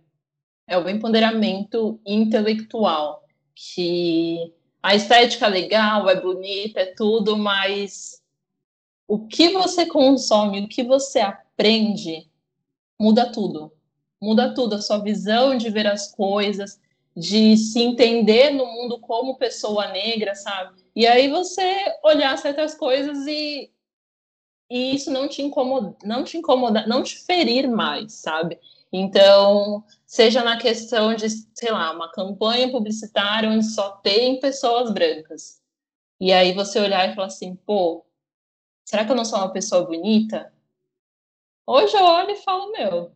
é 0.67 0.79
o 0.79 0.89
empoderamento 0.89 2.01
intelectual, 2.07 3.25
que 3.55 4.53
a 4.83 4.95
estética 4.95 5.47
é 5.47 5.51
legal, 5.51 6.09
é 6.09 6.21
bonita, 6.21 6.81
é 6.81 6.87
tudo, 6.87 7.37
mas 7.37 8.22
o 9.12 9.26
que 9.26 9.51
você 9.51 9.84
consome, 9.84 10.64
o 10.64 10.68
que 10.68 10.82
você 10.82 11.20
aprende, 11.20 12.26
muda 12.98 13.30
tudo. 13.30 13.70
Muda 14.18 14.55
tudo, 14.55 14.76
a 14.76 14.80
sua 14.80 15.02
visão 15.02 15.55
de 15.55 15.68
ver 15.68 15.86
as 15.86 16.10
coisas, 16.10 16.80
de 17.14 17.55
se 17.59 17.78
entender 17.78 18.48
no 18.52 18.64
mundo 18.64 18.98
como 18.98 19.36
pessoa 19.36 19.89
negra, 19.89 20.34
sabe? 20.34 20.82
E 20.97 21.06
aí 21.06 21.28
você 21.28 21.62
olhar 22.02 22.39
certas 22.39 22.74
coisas 22.74 23.26
e, 23.26 23.70
e 24.70 24.94
isso 24.94 25.10
não 25.10 25.28
te 25.28 25.43
incomoda, 25.43 25.94
não 26.02 26.24
te 26.24 26.39
incomoda, 26.39 26.86
não 26.86 27.02
te 27.02 27.18
ferir 27.18 27.68
mais, 27.68 28.14
sabe? 28.14 28.59
Então, 28.90 29.84
seja 30.06 30.43
na 30.43 30.56
questão 30.56 31.14
de, 31.14 31.28
sei 31.28 31.70
lá, 31.70 31.93
uma 31.93 32.10
campanha 32.12 32.70
publicitária 32.70 33.51
onde 33.51 33.66
só 33.66 33.90
tem 33.90 34.40
pessoas 34.40 34.90
brancas. 34.90 35.60
E 36.18 36.32
aí 36.32 36.55
você 36.55 36.80
olhar 36.80 37.10
e 37.10 37.14
falar 37.14 37.26
assim, 37.26 37.55
pô, 37.56 38.06
será 38.85 39.05
que 39.05 39.13
eu 39.13 39.17
não 39.17 39.25
sou 39.25 39.39
uma 39.39 39.53
pessoa 39.53 39.85
bonita? 39.85 40.53
Hoje 41.67 41.97
eu 41.97 42.05
olho 42.05 42.31
e 42.31 42.43
falo, 42.43 42.73
meu, 42.73 43.13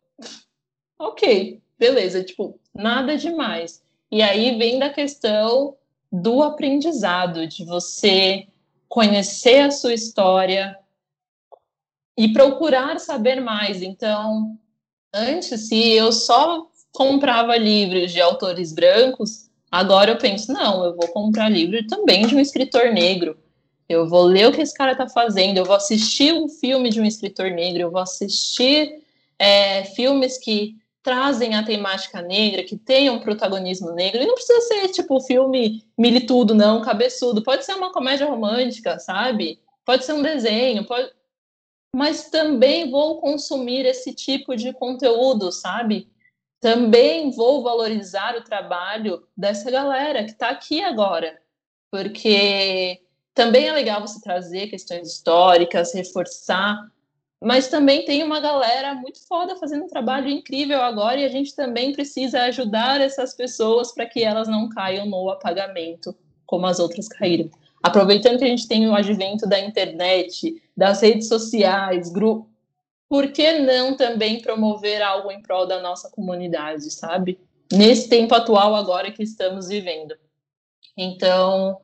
ok, 0.99 1.61
beleza, 1.79 2.23
tipo, 2.23 2.59
nada 2.75 3.17
demais. 3.17 3.83
E 4.11 4.23
aí 4.23 4.57
vem 4.57 4.79
da 4.79 4.91
questão 4.91 5.77
do 6.13 6.43
aprendizado, 6.43 7.47
de 7.47 7.65
você 7.65 8.47
conhecer 8.89 9.61
a 9.61 9.71
sua 9.71 9.93
história 9.93 10.79
e 12.17 12.33
procurar 12.33 12.99
saber 12.99 13.41
mais. 13.41 13.83
Então, 13.83 14.57
antes, 15.13 15.69
se 15.69 15.93
eu 15.93 16.13
só 16.13 16.71
comprava 16.93 17.57
livros 17.57 18.13
de 18.13 18.21
autores 18.21 18.73
brancos, 18.73 19.51
agora 19.71 20.13
eu 20.13 20.19
penso, 20.19 20.53
não, 20.53 20.85
eu 20.85 20.97
vou 20.97 21.09
comprar 21.09 21.51
livro 21.51 21.85
também 21.87 22.27
de 22.27 22.35
um 22.35 22.41
escritor 22.41 22.93
negro. 22.93 23.37
Eu 23.89 24.09
vou 24.09 24.25
ler 24.25 24.49
o 24.49 24.53
que 24.53 24.61
esse 24.61 24.75
cara 24.75 24.93
está 24.93 25.09
fazendo, 25.09 25.59
eu 25.59 25.65
vou 25.65 25.77
assistir 25.77 26.33
um 26.33 26.49
filme 26.49 26.91
de 26.91 27.01
um 27.01 27.05
escritor 27.05 27.51
negro, 27.51 27.83
eu 27.83 27.91
vou 27.91 28.01
assistir 28.01 29.01
é, 29.39 29.85
filmes 29.85 30.39
que 30.39 30.77
trazem 31.07 31.55
a 31.55 31.65
temática 31.65 32.21
negra, 32.21 32.65
que 32.65 32.77
tenham 32.77 33.15
um 33.15 33.21
protagonismo 33.21 33.93
negro, 33.93 34.21
e 34.21 34.27
não 34.27 34.35
precisa 34.35 34.61
ser 34.63 34.89
tipo 34.89 35.21
filme 35.21 35.85
militudo, 35.97 36.53
não, 36.53 36.83
cabeçudo, 36.83 37.45
pode 37.45 37.65
ser 37.65 37.75
uma 37.75 37.93
comédia 37.93 38.27
romântica, 38.27 38.99
sabe? 38.99 39.61
Pode 39.85 40.05
ser 40.05 40.15
um 40.15 40.23
desenho, 40.23 40.85
pode... 40.85 41.09
mas 41.95 42.29
também 42.29 42.91
vou 42.91 43.21
consumir 43.21 43.87
esse 43.87 44.13
tipo 44.13 44.57
de 44.57 44.73
conteúdo, 44.73 45.53
sabe? 45.53 46.11
Também 46.59 47.31
vou 47.31 47.63
valorizar 47.63 48.37
o 48.37 48.43
trabalho 48.43 49.25
dessa 49.37 49.71
galera 49.71 50.25
que 50.25 50.33
está 50.33 50.49
aqui 50.49 50.83
agora, 50.83 51.41
porque 51.89 53.01
também 53.37 53.69
é 53.69 53.73
legal 53.73 54.01
você 54.01 54.19
trazer 54.19 54.69
questões 54.69 55.09
históricas, 55.09 55.93
reforçar, 55.93 56.91
mas 57.39 57.69
também 57.69 58.07
tem 58.07 58.25
uma 58.25 58.41
galera 58.41 58.95
muito 58.95 59.25
foda 59.29 59.55
fazendo 59.57 59.85
um 59.85 59.89
trabalho 59.89 60.27
incrível 60.27 60.81
agora 60.81 61.21
e 61.21 61.25
a 61.25 61.29
gente 61.29 61.55
também 61.55 61.93
precisa 61.93 62.45
ajudar 62.45 62.99
essas 62.99 63.35
pessoas 63.35 63.93
para 63.93 64.07
que 64.07 64.25
elas 64.25 64.49
não 64.49 64.71
caiam 64.71 65.05
no 65.05 65.29
apagamento 65.29 66.17
como 66.47 66.65
as 66.65 66.79
outras 66.79 67.09
caíram. 67.09 67.51
Aproveitando 67.83 68.39
que 68.39 68.45
a 68.45 68.49
gente 68.49 68.67
tem 68.67 68.89
o 68.89 68.95
advento 68.95 69.47
da 69.47 69.61
internet, 69.61 70.63
das 70.75 71.03
redes 71.03 71.29
sociais, 71.29 72.11
grupo, 72.11 72.49
por 73.07 73.31
que 73.31 73.59
não 73.59 73.95
também 73.95 74.41
promover 74.41 75.03
algo 75.03 75.31
em 75.31 75.43
prol 75.43 75.67
da 75.67 75.79
nossa 75.81 76.11
comunidade, 76.11 76.91
sabe? 76.91 77.39
Nesse 77.71 78.09
tempo 78.09 78.35
atual 78.35 78.75
agora 78.75 79.13
que 79.13 79.23
estamos 79.23 79.69
vivendo. 79.69 80.17
Então, 80.97 81.79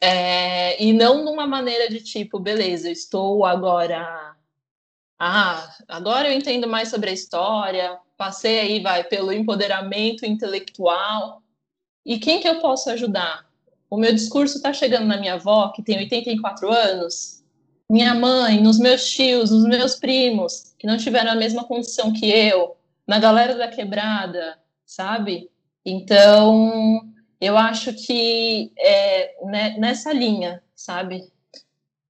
é, 0.00 0.82
e 0.82 0.92
não 0.92 1.24
numa 1.24 1.46
maneira 1.46 1.88
de 1.88 2.00
tipo, 2.00 2.38
beleza, 2.38 2.88
eu 2.88 2.92
estou 2.92 3.44
agora. 3.44 4.36
Ah, 5.18 5.76
agora 5.88 6.28
eu 6.28 6.36
entendo 6.36 6.68
mais 6.68 6.88
sobre 6.88 7.10
a 7.10 7.12
história, 7.12 7.98
passei 8.16 8.60
aí, 8.60 8.80
vai, 8.80 9.04
pelo 9.04 9.32
empoderamento 9.32 10.24
intelectual. 10.24 11.42
E 12.06 12.18
quem 12.18 12.40
que 12.40 12.48
eu 12.48 12.60
posso 12.60 12.90
ajudar? 12.90 13.48
O 13.90 13.96
meu 13.96 14.12
discurso 14.12 14.56
está 14.56 14.72
chegando 14.72 15.06
na 15.06 15.16
minha 15.16 15.34
avó, 15.34 15.70
que 15.70 15.82
tem 15.82 15.98
84 15.98 16.70
anos, 16.70 17.42
minha 17.90 18.14
mãe, 18.14 18.60
nos 18.60 18.78
meus 18.78 19.10
tios, 19.10 19.50
nos 19.50 19.64
meus 19.64 19.96
primos, 19.96 20.74
que 20.78 20.86
não 20.86 20.98
tiveram 20.98 21.32
a 21.32 21.34
mesma 21.34 21.64
condição 21.64 22.12
que 22.12 22.30
eu, 22.30 22.76
na 23.06 23.18
galera 23.18 23.54
da 23.54 23.66
quebrada, 23.66 24.58
sabe? 24.84 25.50
Então, 25.84 27.02
eu 27.40 27.56
acho 27.56 27.92
que 27.94 28.72
é 28.78 29.34
né, 29.44 29.76
nessa 29.78 30.12
linha, 30.12 30.62
sabe? 30.74 31.30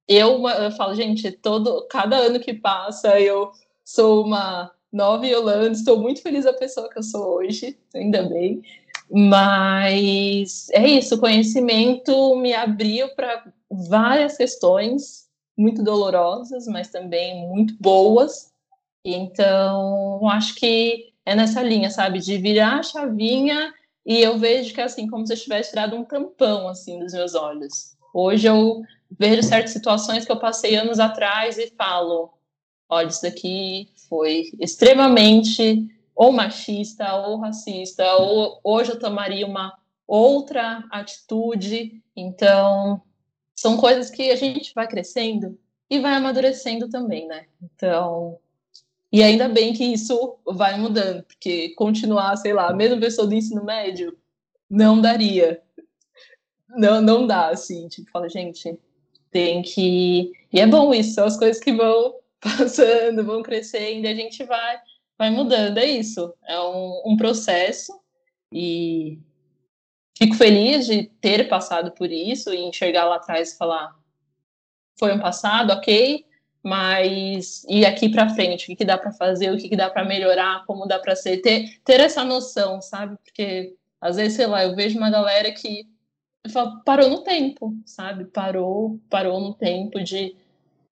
Eu, 0.06 0.48
eu 0.48 0.70
falo, 0.72 0.94
gente, 0.94 1.30
todo, 1.30 1.86
cada 1.88 2.16
ano 2.16 2.40
que 2.40 2.54
passa, 2.54 3.20
eu 3.20 3.52
sou 3.84 4.24
uma 4.24 4.72
nova 4.90 5.26
Yolanda, 5.26 5.72
estou 5.72 5.98
muito 5.98 6.22
feliz 6.22 6.44
da 6.44 6.52
pessoa 6.52 6.88
que 6.88 6.98
eu 6.98 7.02
sou 7.02 7.36
hoje, 7.36 7.78
ainda 7.94 8.22
bem. 8.22 8.62
Mas 9.10 10.68
é 10.70 10.86
isso, 10.86 11.14
o 11.14 11.20
conhecimento 11.20 12.36
me 12.36 12.54
abriu 12.54 13.08
para 13.14 13.44
várias 13.70 14.36
questões 14.36 15.28
muito 15.56 15.82
dolorosas, 15.82 16.66
mas 16.66 16.88
também 16.88 17.46
muito 17.48 17.74
boas. 17.80 18.52
Então, 19.04 20.26
acho 20.28 20.54
que 20.54 21.12
é 21.26 21.34
nessa 21.34 21.62
linha, 21.62 21.90
sabe, 21.90 22.20
de 22.20 22.38
virar 22.38 22.78
a 22.78 22.82
chavinha 22.82 23.74
e 24.08 24.22
eu 24.22 24.38
vejo 24.38 24.72
que 24.72 24.80
é 24.80 24.84
assim 24.84 25.06
como 25.06 25.26
se 25.26 25.34
eu 25.34 25.36
tivesse 25.36 25.68
tirado 25.68 25.94
um 25.94 26.02
tampão 26.02 26.66
assim 26.66 26.98
dos 26.98 27.12
meus 27.12 27.34
olhos. 27.34 27.94
Hoje 28.14 28.48
eu 28.48 28.80
vejo 29.18 29.42
certas 29.42 29.72
situações 29.72 30.24
que 30.24 30.32
eu 30.32 30.38
passei 30.38 30.76
anos 30.76 30.98
atrás 30.98 31.58
e 31.58 31.70
falo, 31.76 32.32
olha, 32.88 33.08
isso 33.08 33.20
daqui 33.20 33.90
foi 34.08 34.50
extremamente 34.58 35.86
ou 36.14 36.32
machista 36.32 37.16
ou 37.16 37.38
racista, 37.38 38.16
ou 38.16 38.58
hoje 38.64 38.92
eu 38.92 38.98
tomaria 38.98 39.46
uma 39.46 39.76
outra 40.06 40.82
atitude. 40.90 42.02
Então, 42.16 43.02
são 43.54 43.76
coisas 43.76 44.08
que 44.08 44.30
a 44.30 44.36
gente 44.36 44.74
vai 44.74 44.88
crescendo 44.88 45.58
e 45.90 46.00
vai 46.00 46.14
amadurecendo 46.14 46.88
também, 46.88 47.28
né? 47.28 47.44
Então, 47.62 48.38
e 49.12 49.22
ainda 49.22 49.48
bem 49.48 49.72
que 49.72 49.84
isso 49.84 50.38
vai 50.46 50.78
mudando, 50.78 51.22
porque 51.24 51.70
continuar, 51.70 52.36
sei 52.36 52.52
lá, 52.52 52.72
mesmo 52.72 53.00
pessoa 53.00 53.26
do 53.26 53.34
ensino 53.34 53.64
médio, 53.64 54.16
não 54.68 55.00
daria. 55.00 55.62
Não, 56.68 57.00
não 57.00 57.26
dá, 57.26 57.48
assim, 57.48 57.88
tipo, 57.88 58.10
fala, 58.10 58.28
gente, 58.28 58.78
tem 59.30 59.62
que. 59.62 60.32
E 60.52 60.60
é 60.60 60.66
bom 60.66 60.92
isso, 60.92 61.14
são 61.14 61.26
as 61.26 61.38
coisas 61.38 61.62
que 61.62 61.72
vão 61.72 62.16
passando, 62.40 63.24
vão 63.24 63.42
crescendo, 63.42 64.06
e 64.06 64.08
a 64.08 64.14
gente 64.14 64.44
vai 64.44 64.78
vai 65.18 65.30
mudando, 65.30 65.78
é 65.78 65.84
isso. 65.84 66.32
É 66.46 66.58
um, 66.60 67.02
um 67.06 67.16
processo 67.16 67.92
e 68.52 69.18
fico 70.16 70.36
feliz 70.36 70.86
de 70.86 71.04
ter 71.20 71.48
passado 71.48 71.90
por 71.92 72.10
isso 72.10 72.54
e 72.54 72.60
enxergar 72.60 73.04
lá 73.04 73.16
atrás 73.16 73.52
e 73.52 73.58
falar 73.58 73.98
foi 74.98 75.12
um 75.12 75.20
passado, 75.20 75.72
ok, 75.72 76.24
mas 76.62 77.64
e 77.68 77.84
aqui 77.86 78.08
para 78.08 78.30
frente, 78.30 78.64
o 78.64 78.66
que, 78.66 78.76
que 78.76 78.84
dá 78.84 78.98
para 78.98 79.12
fazer, 79.12 79.50
o 79.52 79.56
que, 79.56 79.68
que 79.68 79.76
dá 79.76 79.88
para 79.90 80.04
melhorar, 80.04 80.64
como 80.66 80.86
dá 80.86 80.98
para 80.98 81.16
ser, 81.16 81.38
ter, 81.38 81.80
ter 81.84 82.00
essa 82.00 82.24
noção, 82.24 82.80
sabe? 82.82 83.16
Porque 83.24 83.76
às 84.00 84.16
vezes, 84.16 84.34
sei 84.34 84.46
lá, 84.46 84.64
eu 84.64 84.74
vejo 84.74 84.98
uma 84.98 85.10
galera 85.10 85.52
que 85.52 85.86
fala, 86.50 86.80
parou 86.84 87.08
no 87.10 87.22
tempo, 87.22 87.74
sabe? 87.84 88.24
Parou, 88.26 88.98
parou 89.10 89.40
no 89.40 89.54
tempo 89.54 90.02
de 90.02 90.36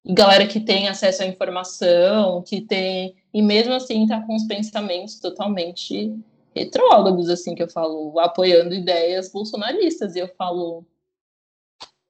galera 0.05 0.47
que 0.47 0.61
tem 0.61 0.89
acesso 0.89 1.23
à 1.23 1.27
informação, 1.27 2.43
que 2.43 2.61
tem 2.61 3.15
e 3.33 3.43
mesmo 3.43 3.75
assim 3.75 4.07
tá 4.07 4.21
com 4.23 4.35
os 4.35 4.45
pensamentos 4.45 5.21
totalmente 5.21 6.17
retrógrados, 6.55 7.29
assim, 7.29 7.55
que 7.55 7.63
eu 7.63 7.69
falo, 7.69 8.19
apoiando 8.19 8.75
ideias 8.75 9.31
bolsonaristas, 9.31 10.17
e 10.17 10.21
eu 10.21 10.29
falo, 10.29 10.87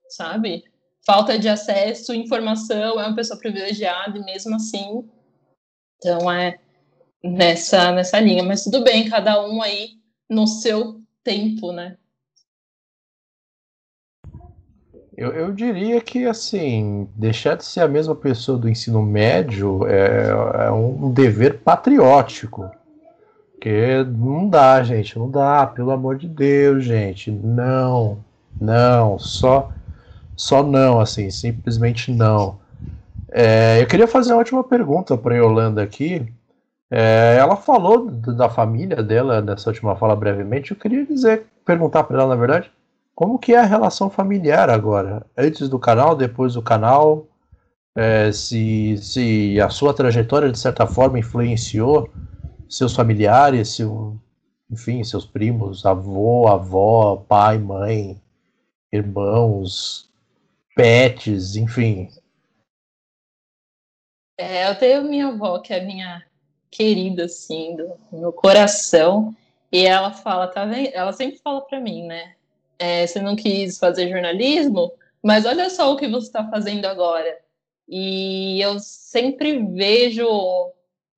sabe? 0.08 0.64
Falta 1.06 1.38
de 1.38 1.48
acesso, 1.48 2.12
informação, 2.12 2.98
é 2.98 3.06
uma 3.06 3.14
pessoa 3.14 3.38
privilegiada, 3.38 4.18
e 4.18 4.24
mesmo 4.24 4.56
assim, 4.56 5.08
então 5.96 6.30
é 6.30 6.58
nessa, 7.22 7.92
nessa 7.92 8.18
linha. 8.18 8.42
Mas 8.42 8.64
tudo 8.64 8.82
bem, 8.82 9.08
cada 9.08 9.40
um 9.46 9.62
aí 9.62 9.90
no 10.28 10.48
seu 10.48 11.00
tempo, 11.22 11.70
né? 11.70 11.96
Eu, 15.16 15.32
eu 15.32 15.52
diria 15.52 16.00
que, 16.00 16.26
assim, 16.26 17.08
deixar 17.14 17.56
de 17.56 17.64
ser 17.64 17.80
a 17.80 17.88
mesma 17.88 18.14
pessoa 18.14 18.58
do 18.58 18.68
ensino 18.68 19.00
médio 19.00 19.86
é, 19.86 20.66
é 20.66 20.70
um 20.70 21.10
dever 21.10 21.60
patriótico. 21.60 22.70
Porque 23.52 24.04
não 24.04 24.46
dá, 24.48 24.82
gente, 24.82 25.18
não 25.18 25.30
dá, 25.30 25.66
pelo 25.66 25.90
amor 25.90 26.18
de 26.18 26.28
Deus, 26.28 26.84
gente. 26.84 27.30
Não, 27.30 28.22
não, 28.60 29.18
só, 29.18 29.72
só 30.36 30.62
não, 30.62 31.00
assim, 31.00 31.30
simplesmente 31.30 32.12
não. 32.12 32.58
É, 33.32 33.82
eu 33.82 33.86
queria 33.86 34.06
fazer 34.06 34.32
uma 34.32 34.38
última 34.38 34.62
pergunta 34.62 35.16
para 35.16 35.34
a 35.34 35.38
Yolanda 35.38 35.82
aqui. 35.82 36.26
É, 36.90 37.36
ela 37.38 37.56
falou 37.56 38.10
da 38.10 38.48
família 38.48 39.02
dela 39.02 39.40
nessa 39.40 39.70
última 39.70 39.96
fala 39.96 40.14
brevemente. 40.14 40.70
Eu 40.70 40.76
queria 40.76 41.04
dizer, 41.04 41.46
perguntar 41.64 42.04
para 42.04 42.18
ela, 42.20 42.28
na 42.28 42.40
verdade, 42.40 42.70
como 43.14 43.38
que 43.38 43.54
é 43.54 43.58
a 43.58 43.64
relação 43.64 44.10
familiar 44.10 44.68
agora? 44.70 45.26
Antes 45.36 45.68
do 45.68 45.78
canal, 45.78 46.14
depois 46.14 46.54
do 46.54 46.62
canal? 46.62 47.26
É, 47.96 48.30
se, 48.30 48.98
se 48.98 49.58
a 49.58 49.70
sua 49.70 49.94
trajetória, 49.94 50.52
de 50.52 50.58
certa 50.58 50.86
forma, 50.86 51.18
influenciou 51.18 52.10
seus 52.68 52.94
familiares, 52.94 53.70
seu, 53.70 54.18
enfim, 54.70 55.02
seus 55.02 55.24
primos, 55.24 55.86
avô, 55.86 56.46
avó, 56.46 57.24
pai, 57.26 57.58
mãe, 57.58 58.20
irmãos, 58.92 60.05
pets, 60.76 61.56
enfim. 61.56 62.08
É, 64.38 64.70
eu 64.70 64.78
tenho 64.78 65.02
minha 65.02 65.28
avó, 65.28 65.58
que 65.58 65.72
é 65.72 65.80
minha 65.80 66.24
querida, 66.70 67.24
assim, 67.24 67.74
do 67.74 67.98
meu 68.12 68.32
coração, 68.32 69.34
e 69.72 69.84
ela 69.84 70.12
fala, 70.12 70.46
tá 70.46 70.64
vendo? 70.64 70.90
Ela 70.92 71.12
sempre 71.12 71.38
fala 71.38 71.62
para 71.62 71.80
mim, 71.80 72.06
né? 72.06 72.36
é, 72.78 73.06
você 73.06 73.20
não 73.20 73.36
quis 73.36 73.78
fazer 73.78 74.08
jornalismo, 74.08 74.92
mas 75.22 75.44
olha 75.46 75.68
só 75.70 75.92
o 75.92 75.96
que 75.96 76.08
você 76.08 76.26
está 76.26 76.48
fazendo 76.48 76.86
agora. 76.86 77.38
E 77.88 78.60
eu 78.60 78.78
sempre 78.78 79.58
vejo. 79.64 80.26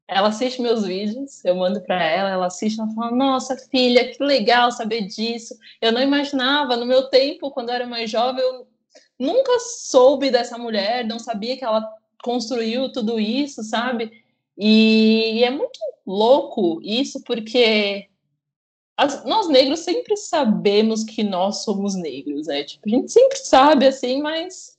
Ela 0.07 0.29
assiste 0.29 0.63
meus 0.63 0.87
vídeos, 0.87 1.45
eu 1.45 1.55
mando 1.55 1.83
para 1.83 2.03
ela, 2.03 2.31
ela 2.31 2.47
assiste, 2.47 2.81
ela 2.81 2.91
fala: 2.95 3.11
Nossa, 3.11 3.57
filha, 3.71 4.11
que 4.11 4.23
legal 4.23 4.71
saber 4.73 5.03
disso. 5.03 5.55
Eu 5.81 5.93
não 5.93 6.03
imaginava, 6.03 6.77
no 6.77 6.87
meu 6.87 7.09
tempo, 7.09 7.51
quando 7.51 7.71
eu 7.71 7.75
era 7.75 7.87
mais 7.87 8.11
jovem, 8.11 8.43
eu 8.43 8.67
nunca 9.19 9.59
soube 9.59 10.31
dessa 10.31 10.57
mulher, 10.57 11.05
não 11.05 11.19
sabia 11.19 11.57
que 11.57 11.65
ela 11.65 11.85
construiu 12.23 12.91
tudo 12.93 13.19
isso, 13.19 13.63
sabe? 13.63 14.25
E 14.57 15.43
é 15.45 15.51
muito 15.51 15.79
louco 16.07 16.81
isso, 16.83 17.23
porque 17.23 18.09
as, 18.97 19.25
nós 19.25 19.49
negros 19.49 19.81
sempre 19.81 20.17
sabemos 20.17 21.05
que 21.05 21.23
nós 21.23 21.63
somos 21.63 21.95
negros, 21.95 22.49
né? 22.49 22.65
Tipo, 22.65 22.89
a 22.89 22.91
gente 22.91 23.13
sempre 23.13 23.39
sabe 23.39 23.87
assim, 23.87 24.21
mas 24.21 24.77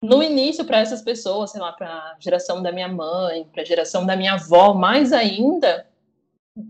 no 0.00 0.22
início 0.22 0.64
para 0.64 0.78
essas 0.78 1.02
pessoas, 1.02 1.50
sei 1.50 1.60
lá, 1.60 1.72
para 1.72 1.88
a 1.88 2.16
geração 2.20 2.62
da 2.62 2.70
minha 2.70 2.88
mãe, 2.88 3.44
para 3.52 3.62
a 3.62 3.64
geração 3.64 4.06
da 4.06 4.16
minha 4.16 4.34
avó, 4.34 4.72
mais 4.72 5.12
ainda, 5.12 5.88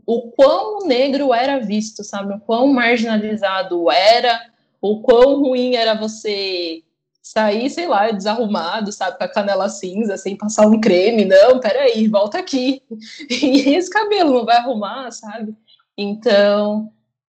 o 0.06 0.30
quão 0.30 0.86
negro 0.86 1.34
era 1.34 1.58
visto, 1.58 2.02
sabe? 2.02 2.34
O 2.34 2.40
quão 2.40 2.68
marginalizado 2.68 3.90
era, 3.90 4.50
o 4.80 5.00
quão 5.02 5.40
ruim 5.40 5.74
era 5.74 5.94
você 5.94 6.82
sair, 7.22 7.68
sei 7.68 7.86
lá, 7.86 8.10
desarrumado, 8.10 8.90
sabe, 8.90 9.18
com 9.18 9.24
a 9.24 9.28
canela 9.28 9.68
cinza, 9.68 10.16
sem 10.16 10.34
passar 10.34 10.66
um 10.66 10.80
creme. 10.80 11.24
Não, 11.24 11.60
peraí, 11.60 12.08
volta 12.08 12.38
aqui. 12.38 12.82
E 13.30 13.74
esse 13.74 13.90
cabelo 13.90 14.32
não 14.32 14.44
vai 14.46 14.56
arrumar, 14.56 15.10
sabe? 15.10 15.54
Então, 15.96 16.90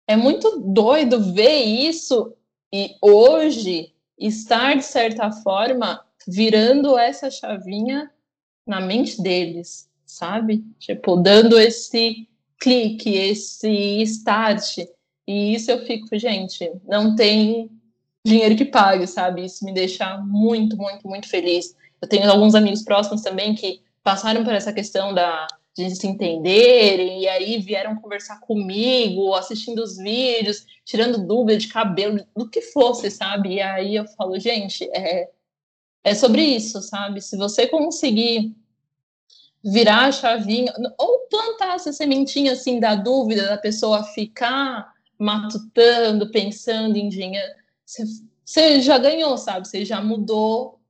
é 0.06 0.16
muito 0.16 0.58
doido 0.58 1.32
ver 1.32 1.62
isso 1.62 2.34
e 2.72 2.96
hoje 3.00 3.92
estar, 4.18 4.76
de 4.76 4.84
certa 4.84 5.30
forma, 5.30 6.04
virando 6.26 6.98
essa 6.98 7.30
chavinha 7.30 8.10
na 8.66 8.80
mente 8.80 9.22
deles, 9.22 9.88
sabe? 10.04 10.64
Tipo, 10.78 11.16
dando 11.16 11.58
esse 11.58 12.26
clique, 12.58 13.14
esse 13.14 14.02
start. 14.02 14.78
E 15.26 15.54
isso 15.54 15.70
eu 15.70 15.84
fico, 15.86 16.06
gente, 16.18 16.70
não 16.84 17.14
tem 17.14 17.70
dinheiro 18.24 18.56
que 18.56 18.64
pague, 18.64 19.06
sabe? 19.06 19.44
Isso 19.44 19.64
me 19.64 19.72
deixa 19.72 20.18
muito, 20.18 20.76
muito, 20.76 21.08
muito 21.08 21.28
feliz. 21.28 21.76
Eu 22.00 22.08
tenho 22.08 22.30
alguns 22.30 22.54
amigos 22.54 22.82
próximos 22.82 23.22
também 23.22 23.54
que 23.54 23.82
passaram 24.02 24.44
por 24.44 24.52
essa 24.52 24.72
questão 24.72 25.14
da 25.14 25.46
de 25.76 25.92
se 25.96 26.06
entenderem, 26.06 27.22
e 27.22 27.28
aí 27.28 27.58
vieram 27.58 27.96
conversar 27.96 28.38
comigo, 28.38 29.34
assistindo 29.34 29.82
os 29.82 29.96
vídeos, 29.96 30.64
tirando 30.84 31.26
dúvida 31.26 31.58
de 31.58 31.66
cabelo, 31.66 32.24
do 32.36 32.48
que 32.48 32.60
fosse, 32.60 33.10
sabe? 33.10 33.54
E 33.54 33.60
aí 33.60 33.96
eu 33.96 34.06
falo, 34.06 34.38
gente, 34.38 34.88
é, 34.94 35.28
é 36.04 36.14
sobre 36.14 36.42
isso, 36.42 36.80
sabe? 36.80 37.20
Se 37.20 37.36
você 37.36 37.66
conseguir 37.66 38.54
virar 39.64 40.06
a 40.06 40.12
chavinha, 40.12 40.72
ou 40.96 41.26
plantar 41.28 41.74
essa 41.74 41.92
sementinha 41.92 42.52
assim 42.52 42.78
da 42.78 42.94
dúvida 42.94 43.48
da 43.48 43.58
pessoa 43.58 44.04
ficar 44.04 44.93
matutando, 45.18 46.30
pensando 46.30 46.96
em 46.96 47.08
dinheiro, 47.08 47.54
você, 47.84 48.04
você 48.44 48.80
já 48.80 48.98
ganhou, 48.98 49.36
sabe? 49.36 49.66
Você 49.66 49.84
já 49.84 50.00
mudou 50.00 50.80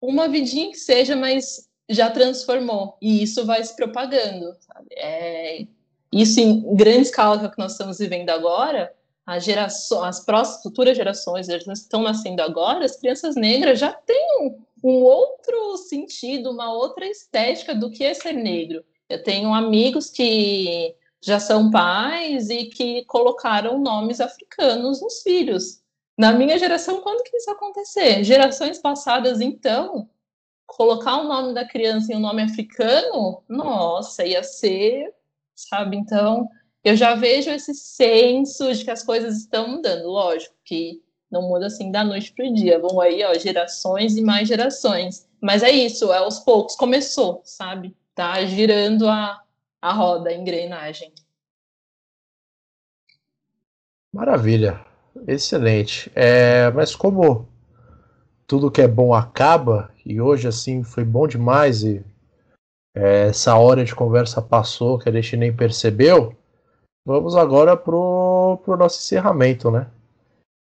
uma 0.00 0.28
vidinha 0.28 0.70
que 0.70 0.78
seja, 0.78 1.16
mas 1.16 1.68
já 1.88 2.10
transformou. 2.10 2.96
E 3.00 3.22
isso 3.22 3.44
vai 3.44 3.62
se 3.62 3.74
propagando, 3.76 4.54
sabe? 4.60 4.86
É... 4.96 5.66
isso 6.12 6.40
em 6.40 6.74
grande 6.74 7.02
escala 7.02 7.38
que 7.38 7.46
é 7.46 7.48
que 7.48 7.58
nós 7.58 7.72
estamos 7.72 7.98
vivendo 7.98 8.30
agora, 8.30 8.92
as 9.26 9.44
gerações, 9.44 10.18
as 10.18 10.24
próximas 10.24 10.62
futuras 10.62 10.96
gerações, 10.96 11.48
eles 11.48 11.66
estão 11.66 12.02
nascendo 12.02 12.42
agora, 12.42 12.84
as 12.84 12.96
crianças 12.96 13.36
negras 13.36 13.78
já 13.78 13.92
têm 13.92 14.40
um, 14.40 14.58
um 14.82 15.02
outro 15.02 15.76
sentido, 15.78 16.50
uma 16.50 16.72
outra 16.72 17.06
estética 17.06 17.74
do 17.74 17.90
que 17.90 18.04
é 18.04 18.12
ser 18.12 18.34
negro. 18.34 18.84
Eu 19.08 19.22
tenho 19.22 19.52
amigos 19.52 20.10
que 20.10 20.94
já 21.24 21.40
são 21.40 21.70
pais 21.70 22.50
e 22.50 22.66
que 22.66 23.04
colocaram 23.06 23.78
nomes 23.78 24.20
africanos 24.20 25.00
nos 25.00 25.22
filhos. 25.22 25.82
Na 26.16 26.32
minha 26.32 26.58
geração, 26.58 27.00
quando 27.00 27.24
que 27.24 27.36
isso 27.36 27.50
acontecer? 27.50 28.22
Gerações 28.22 28.78
passadas, 28.78 29.40
então, 29.40 30.08
colocar 30.66 31.16
o 31.16 31.24
nome 31.24 31.54
da 31.54 31.66
criança 31.66 32.12
em 32.12 32.16
um 32.16 32.20
nome 32.20 32.42
africano, 32.42 33.42
nossa, 33.48 34.24
ia 34.24 34.42
ser, 34.42 35.12
sabe? 35.54 35.96
Então, 35.96 36.48
eu 36.84 36.94
já 36.94 37.14
vejo 37.14 37.50
esse 37.50 37.74
senso 37.74 38.72
de 38.72 38.84
que 38.84 38.90
as 38.90 39.02
coisas 39.02 39.38
estão 39.38 39.66
mudando. 39.66 40.06
Lógico 40.06 40.54
que 40.64 41.02
não 41.30 41.42
muda 41.42 41.66
assim 41.66 41.90
da 41.90 42.04
noite 42.04 42.32
para 42.32 42.46
o 42.46 42.52
dia. 42.52 42.78
Vão 42.78 43.00
aí, 43.00 43.24
ó, 43.24 43.34
gerações 43.34 44.16
e 44.16 44.22
mais 44.22 44.46
gerações. 44.46 45.26
Mas 45.40 45.62
é 45.62 45.70
isso, 45.70 46.12
é 46.12 46.18
aos 46.18 46.40
poucos 46.40 46.76
começou, 46.76 47.40
sabe? 47.44 47.96
Tá 48.14 48.44
girando 48.44 49.08
a, 49.08 49.42
a 49.84 49.92
roda, 49.92 50.30
a 50.30 50.32
engrenagem. 50.32 51.12
Maravilha, 54.10 54.82
excelente. 55.28 56.10
É, 56.14 56.70
mas 56.70 56.96
como 56.96 57.46
tudo 58.46 58.70
que 58.70 58.80
é 58.80 58.88
bom 58.88 59.12
acaba, 59.12 59.92
e 60.06 60.22
hoje 60.22 60.48
assim 60.48 60.82
foi 60.82 61.04
bom 61.04 61.28
demais, 61.28 61.82
e 61.82 62.02
é, 62.96 63.28
essa 63.28 63.58
hora 63.58 63.84
de 63.84 63.94
conversa 63.94 64.40
passou 64.40 64.98
que 64.98 65.06
a 65.06 65.12
gente 65.12 65.36
nem 65.36 65.54
percebeu, 65.54 66.34
vamos 67.04 67.36
agora 67.36 67.76
pro, 67.76 68.58
pro 68.64 68.78
nosso 68.78 68.98
encerramento, 69.00 69.70
né? 69.70 69.90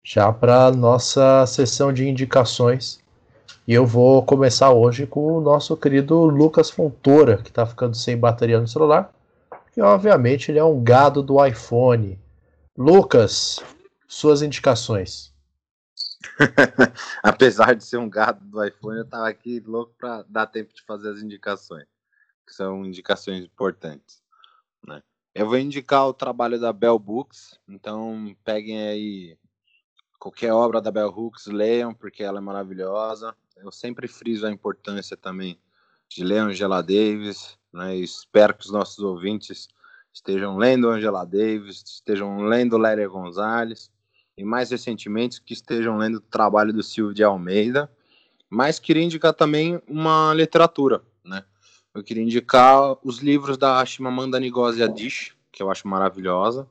Já 0.01 0.31
para 0.31 0.71
nossa 0.71 1.45
sessão 1.45 1.91
de 1.91 2.07
indicações. 2.07 3.03
E 3.69 3.73
eu 3.75 3.85
vou 3.85 4.25
começar 4.25 4.73
hoje 4.73 5.05
com 5.05 5.37
o 5.37 5.39
nosso 5.39 5.77
querido 5.77 6.25
Lucas 6.25 6.71
Fontoura, 6.71 7.37
que 7.37 7.49
está 7.49 7.67
ficando 7.67 7.95
sem 7.95 8.17
bateria 8.17 8.59
no 8.59 8.67
celular, 8.67 9.13
porque 9.47 9.79
obviamente 9.79 10.49
ele 10.49 10.57
é 10.57 10.63
um 10.63 10.83
gado 10.83 11.21
do 11.21 11.45
iPhone. 11.45 12.19
Lucas, 12.75 13.59
suas 14.07 14.41
indicações. 14.41 15.31
Apesar 17.21 17.75
de 17.75 17.83
ser 17.83 17.97
um 17.97 18.09
gado 18.09 18.43
do 18.43 18.65
iPhone, 18.65 18.97
eu 18.97 19.03
estava 19.03 19.29
aqui 19.29 19.59
louco 19.59 19.93
para 19.99 20.23
dar 20.27 20.47
tempo 20.47 20.73
de 20.73 20.81
fazer 20.81 21.11
as 21.11 21.21
indicações, 21.21 21.85
que 22.47 22.55
são 22.55 22.83
indicações 22.83 23.45
importantes. 23.45 24.19
Né? 24.83 24.99
Eu 25.35 25.45
vou 25.45 25.59
indicar 25.59 26.07
o 26.07 26.13
trabalho 26.13 26.59
da 26.59 26.73
Bell 26.73 26.97
Books, 26.97 27.59
então 27.67 28.35
peguem 28.43 28.87
aí 28.87 29.37
qualquer 30.19 30.51
obra 30.53 30.81
da 30.81 30.89
Bell 30.89 31.09
Hooks, 31.09 31.45
leiam, 31.45 31.93
porque 31.93 32.23
ela 32.23 32.39
é 32.39 32.41
maravilhosa. 32.41 33.35
Eu 33.61 33.72
sempre 33.72 34.07
friso 34.07 34.48
a 34.48 34.52
importância 34.52 35.18
também 35.18 35.60
de 36.07 36.23
ler 36.23 36.40
Angela 36.40 36.81
Davis, 36.81 37.57
né? 37.73 37.95
espero 37.98 38.53
que 38.53 38.65
os 38.65 38.72
nossos 38.72 38.99
ouvintes 38.99 39.68
estejam 40.14 40.57
lendo 40.57 40.90
Angela 40.90 41.26
Davis, 41.26 41.84
estejam 41.86 42.41
lendo 42.44 42.77
Léria 42.77 43.07
Gonzalez, 43.07 43.91
e 44.38 44.44
mais 44.44 44.72
recentemente 44.72 45.41
que 45.41 45.53
estejam 45.53 45.98
lendo 45.98 46.15
o 46.15 46.22
trabalho 46.22 46.72
do 46.72 46.81
Silvio 46.81 47.14
de 47.14 47.23
Almeida, 47.23 47.91
mas 48.49 48.80
queria 48.80 49.03
indicar 49.03 49.34
também 49.34 49.81
uma 49.88 50.34
literatura, 50.34 51.03
né? 51.23 51.44
Eu 51.94 52.02
queria 52.02 52.23
indicar 52.23 52.98
os 53.03 53.19
livros 53.19 53.57
da 53.57 53.86
Shimamanda 53.86 54.40
Ngozi 54.40 54.81
Adichie, 54.81 55.34
que 55.52 55.61
eu 55.61 55.69
acho 55.69 55.88
maravilhosa, 55.88 56.65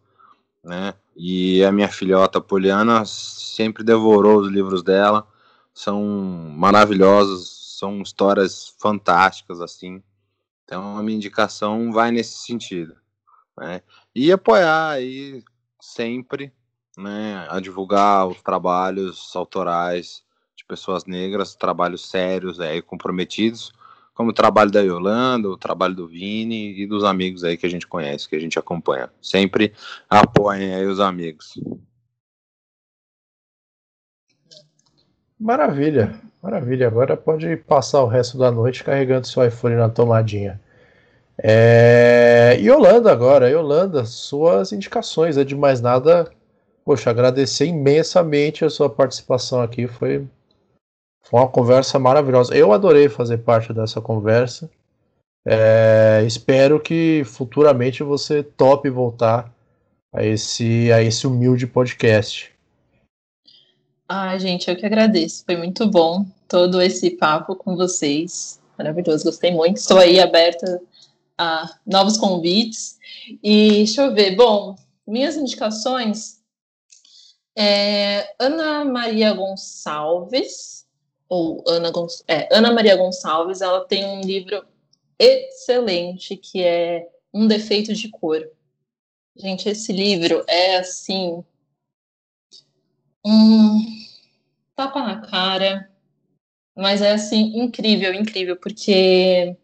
né? 0.65 0.95
E 1.15 1.63
a 1.63 1.71
minha 1.71 1.89
filhota 1.89 2.41
Poliana 2.41 3.05
sempre 3.05 3.85
devorou 3.85 4.41
os 4.41 4.49
livros 4.49 4.83
dela, 4.83 5.29
são 5.79 6.03
maravilhosos, 6.57 7.77
são 7.79 8.03
histórias 8.03 8.75
fantásticas 8.81 9.61
assim. 9.61 10.03
Então 10.65 10.99
a 10.99 11.03
minha 11.03 11.17
indicação 11.17 11.93
vai 11.93 12.11
nesse 12.11 12.39
sentido, 12.39 12.97
né? 13.57 13.81
E 14.13 14.33
apoiar 14.33 14.91
aí 14.91 15.45
sempre, 15.81 16.53
né, 16.97 17.47
a 17.49 17.61
divulgar 17.61 18.27
os 18.27 18.43
trabalhos 18.43 19.31
autorais 19.37 20.25
de 20.57 20.65
pessoas 20.65 21.05
negras, 21.05 21.55
trabalhos 21.55 22.11
sérios 22.11 22.59
aí 22.59 22.83
comprometidos 22.83 23.73
como 24.19 24.31
o 24.31 24.35
trabalho 24.35 24.73
da 24.73 24.81
Yolanda, 24.81 25.49
o 25.49 25.57
trabalho 25.57 25.95
do 25.95 26.09
Vini 26.09 26.77
e 26.77 26.89
dos 26.89 27.05
amigos 27.05 27.45
aí 27.45 27.57
que 27.57 27.65
a 27.65 27.71
gente 27.71 27.87
conhece, 27.87 28.29
que 28.29 28.35
a 28.35 28.41
gente 28.41 28.59
acompanha. 28.59 29.09
Sempre 29.23 29.73
apoiem 30.11 30.75
aí 30.75 30.87
os 30.87 30.99
amigos. 30.99 31.55
Maravilha, 35.39 36.15
maravilha. 36.43 36.87
Agora 36.87 37.17
pode 37.17 37.57
passar 37.57 38.03
o 38.03 38.07
resto 38.07 38.37
da 38.39 38.51
noite 38.51 38.85
carregando 38.85 39.27
seu 39.27 39.45
iPhone 39.47 39.77
na 39.77 39.89
tomadinha. 39.89 40.61
É... 41.41 42.57
Yolanda 42.61 43.13
agora, 43.13 43.49
Yolanda, 43.49 44.05
suas 44.05 44.73
indicações. 44.73 45.37
É 45.37 45.45
de 45.45 45.55
mais 45.55 45.81
nada, 45.81 46.31
poxa, 46.85 47.11
agradecer 47.11 47.67
imensamente 47.67 48.65
a 48.65 48.71
sua 48.71 48.91
participação 48.91 49.63
aqui. 49.63 49.87
Foi 49.87 50.27
foi 51.29 51.41
uma 51.41 51.49
conversa 51.49 51.99
maravilhosa. 51.99 52.57
Eu 52.57 52.73
adorei 52.73 53.09
fazer 53.09 53.39
parte 53.39 53.73
dessa 53.73 54.01
conversa. 54.01 54.71
É, 55.47 56.23
espero 56.27 56.81
que 56.81 57.23
futuramente 57.27 58.03
você 58.03 58.43
tope 58.43 58.89
voltar 58.89 59.53
a 60.13 60.25
esse, 60.25 60.91
a 60.91 61.03
esse 61.03 61.27
humilde 61.27 61.67
podcast. 61.67 62.51
Ah, 64.11 64.39
gente, 64.39 64.71
eu 64.71 64.77
que 64.77 64.87
agradeço. 64.87 65.45
Foi 65.45 65.55
muito 65.55 65.87
bom 65.87 66.25
todo 66.49 66.81
esse 66.81 67.11
papo 67.11 67.55
com 67.55 67.77
vocês. 67.77 68.59
Maravilhoso, 68.79 69.25
gostei 69.25 69.51
muito. 69.53 69.77
Estou 69.77 69.99
aí 69.99 70.19
aberta 70.19 70.81
a 71.37 71.79
novos 71.85 72.17
convites. 72.17 72.99
E 73.43 73.71
deixa 73.71 74.03
eu 74.03 74.15
ver. 74.15 74.35
Bom, 74.35 74.75
minhas 75.07 75.37
indicações. 75.37 76.41
É, 77.55 78.35
Ana 78.39 78.83
Maria 78.83 79.35
Gonçalves, 79.35 80.87
ou 81.29 81.63
Ana, 81.69 81.91
Gonç... 81.91 82.23
é, 82.27 82.49
Ana 82.51 82.73
Maria 82.73 82.97
Gonçalves, 82.97 83.61
ela 83.61 83.85
tem 83.85 84.07
um 84.07 84.23
livro 84.23 84.65
excelente 85.19 86.35
que 86.35 86.63
é 86.63 87.07
Um 87.35 87.47
Defeito 87.47 87.93
de 87.93 88.09
Cor. 88.09 88.49
Gente, 89.37 89.69
esse 89.69 89.93
livro 89.93 90.45
é 90.49 90.77
assim 90.77 91.45
um 93.29 93.85
tapa 94.75 95.03
na 95.03 95.21
cara, 95.21 95.91
mas 96.75 97.03
é 97.03 97.13
assim 97.13 97.59
incrível, 97.59 98.15
incrível, 98.15 98.57
porque 98.57 99.57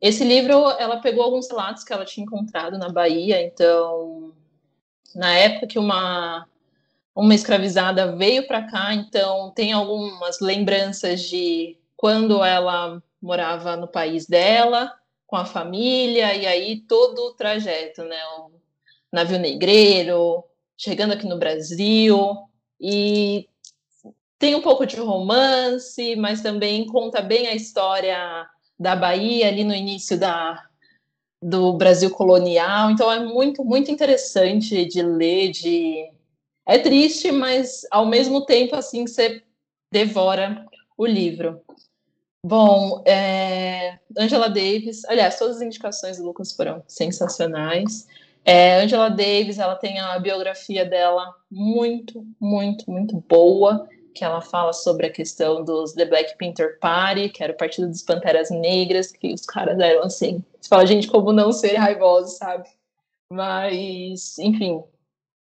esse 0.00 0.24
livro 0.24 0.52
ela 0.72 1.00
pegou 1.00 1.24
alguns 1.24 1.48
relatos 1.48 1.84
que 1.84 1.92
ela 1.92 2.04
tinha 2.04 2.24
encontrado 2.24 2.76
na 2.76 2.88
Bahia, 2.88 3.42
então 3.42 4.32
na 5.14 5.32
época 5.34 5.66
que 5.66 5.78
uma 5.78 6.46
uma 7.14 7.34
escravizada 7.34 8.14
veio 8.14 8.46
para 8.46 8.62
cá, 8.62 8.94
então 8.94 9.50
tem 9.50 9.72
algumas 9.72 10.38
lembranças 10.40 11.22
de 11.22 11.76
quando 11.96 12.44
ela 12.44 13.02
morava 13.20 13.76
no 13.76 13.88
país 13.88 14.24
dela, 14.26 14.92
com 15.26 15.34
a 15.34 15.44
família, 15.44 16.32
e 16.36 16.46
aí 16.46 16.80
todo 16.82 17.18
o 17.18 17.34
trajeto, 17.34 18.04
né? 18.04 18.16
O 18.38 18.52
navio 19.12 19.36
negreiro, 19.36 20.44
chegando 20.76 21.12
aqui 21.12 21.26
no 21.26 21.40
Brasil, 21.40 22.36
e 22.80 23.48
tem 24.38 24.54
um 24.54 24.62
pouco 24.62 24.86
de 24.86 24.96
romance, 24.96 26.14
mas 26.16 26.40
também 26.40 26.86
conta 26.86 27.20
bem 27.20 27.48
a 27.48 27.54
história 27.54 28.48
da 28.78 28.94
Bahia 28.94 29.48
ali 29.48 29.64
no 29.64 29.74
início 29.74 30.18
da, 30.18 30.64
do 31.42 31.72
Brasil 31.72 32.10
colonial. 32.10 32.90
Então 32.90 33.10
é 33.10 33.18
muito, 33.18 33.64
muito 33.64 33.90
interessante 33.90 34.84
de 34.84 35.02
ler, 35.02 35.50
de 35.50 36.08
é 36.66 36.78
triste, 36.78 37.32
mas 37.32 37.86
ao 37.90 38.06
mesmo 38.06 38.44
tempo, 38.44 38.76
assim, 38.76 39.06
você 39.06 39.42
devora 39.90 40.66
o 40.96 41.06
livro. 41.06 41.62
Bom, 42.44 43.02
é, 43.06 43.98
Angela 44.16 44.48
Davis, 44.48 45.04
aliás, 45.06 45.38
todas 45.38 45.56
as 45.56 45.62
indicações 45.62 46.18
do 46.18 46.24
Lucas 46.24 46.52
foram 46.52 46.84
sensacionais. 46.86 48.06
É, 48.50 48.80
Angela 48.80 49.10
Davis, 49.10 49.58
ela 49.58 49.76
tem 49.76 49.98
a 49.98 50.18
biografia 50.18 50.82
dela 50.82 51.34
muito, 51.50 52.26
muito, 52.40 52.90
muito 52.90 53.22
boa, 53.28 53.86
que 54.14 54.24
ela 54.24 54.40
fala 54.40 54.72
sobre 54.72 55.06
a 55.06 55.12
questão 55.12 55.62
dos 55.62 55.92
The 55.92 56.06
Black 56.06 56.38
Panther 56.38 56.78
Party, 56.80 57.28
que 57.28 57.44
era 57.44 57.52
o 57.52 57.56
Partido 57.58 57.86
dos 57.86 58.00
Panteras 58.00 58.48
Negras, 58.48 59.12
que 59.12 59.34
os 59.34 59.44
caras 59.44 59.78
eram 59.78 60.02
assim. 60.04 60.42
Você 60.58 60.66
fala, 60.66 60.86
gente, 60.86 61.08
como 61.08 61.30
não 61.30 61.52
ser 61.52 61.74
raivoso, 61.74 62.38
sabe? 62.38 62.66
Mas, 63.30 64.38
enfim, 64.38 64.82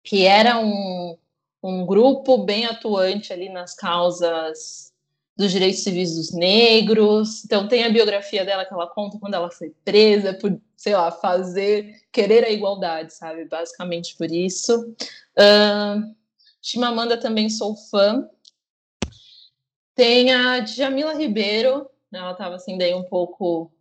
que 0.03 0.27
era 0.27 0.59
um, 0.59 1.17
um 1.63 1.87
grupo 1.87 2.45
bem 2.45 2.67
atuante 2.67 3.33
ali 3.33 3.49
nas 3.49 3.73
causas 3.73 4.92
dos 5.35 5.51
direitos 5.51 5.83
civis 5.83 6.15
dos 6.15 6.31
negros. 6.31 7.43
Então 7.43 7.67
tem 7.67 7.83
a 7.83 7.89
biografia 7.89 8.45
dela 8.45 8.65
que 8.65 8.73
ela 8.73 8.87
conta 8.87 9.17
quando 9.19 9.33
ela 9.33 9.49
foi 9.49 9.73
presa 9.83 10.33
por, 10.33 10.59
sei 10.77 10.95
lá, 10.95 11.11
fazer, 11.11 12.01
querer 12.11 12.43
a 12.45 12.51
igualdade, 12.51 13.13
sabe? 13.13 13.45
Basicamente 13.45 14.15
por 14.15 14.31
isso. 14.31 14.95
Uh, 15.37 16.15
Chimamanda 16.61 17.17
também 17.17 17.49
sou 17.49 17.75
fã. 17.75 18.27
Tem 19.95 20.31
a 20.31 20.59
Djamila 20.59 21.13
Ribeiro, 21.13 21.87
ela 22.11 22.31
estava 22.31 22.55
assim 22.55 22.77
daí 22.77 22.93
um 22.93 23.03
pouco 23.03 23.71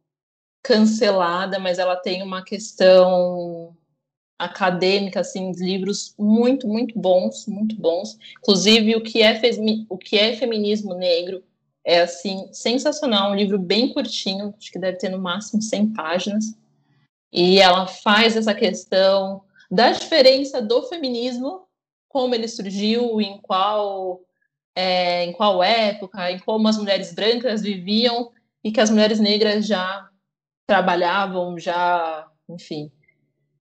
cancelada, 0.62 1.58
mas 1.58 1.78
ela 1.78 1.96
tem 1.96 2.22
uma 2.22 2.44
questão 2.44 3.61
acadêmica, 4.44 5.20
assim, 5.20 5.52
livros 5.52 6.14
muito, 6.18 6.66
muito 6.66 6.98
bons, 6.98 7.46
muito 7.46 7.76
bons. 7.76 8.18
Inclusive, 8.38 8.96
o 8.96 9.02
que 9.02 9.22
é, 9.22 9.40
o 9.88 9.98
que 9.98 10.18
é 10.18 10.36
feminismo 10.36 10.94
negro 10.94 11.42
é, 11.84 12.00
assim, 12.00 12.48
sensacional. 12.52 13.32
Um 13.32 13.36
livro 13.36 13.58
bem 13.58 13.92
curtinho, 13.92 14.54
acho 14.58 14.70
que 14.70 14.78
deve 14.78 14.98
ter 14.98 15.08
no 15.08 15.18
máximo 15.18 15.60
100 15.60 15.92
páginas. 15.92 16.44
E 17.32 17.58
ela 17.58 17.86
faz 17.86 18.36
essa 18.36 18.54
questão 18.54 19.42
da 19.70 19.90
diferença 19.90 20.60
do 20.60 20.82
feminismo, 20.82 21.66
como 22.08 22.34
ele 22.34 22.46
surgiu, 22.46 23.20
em 23.20 23.38
qual, 23.38 24.20
é, 24.74 25.24
em 25.24 25.32
qual 25.32 25.62
época, 25.62 26.30
em 26.30 26.38
como 26.38 26.68
as 26.68 26.76
mulheres 26.76 27.14
brancas 27.14 27.62
viviam 27.62 28.30
e 28.62 28.70
que 28.70 28.80
as 28.80 28.90
mulheres 28.90 29.18
negras 29.18 29.66
já 29.66 30.08
trabalhavam, 30.66 31.58
já, 31.58 32.28
enfim, 32.48 32.92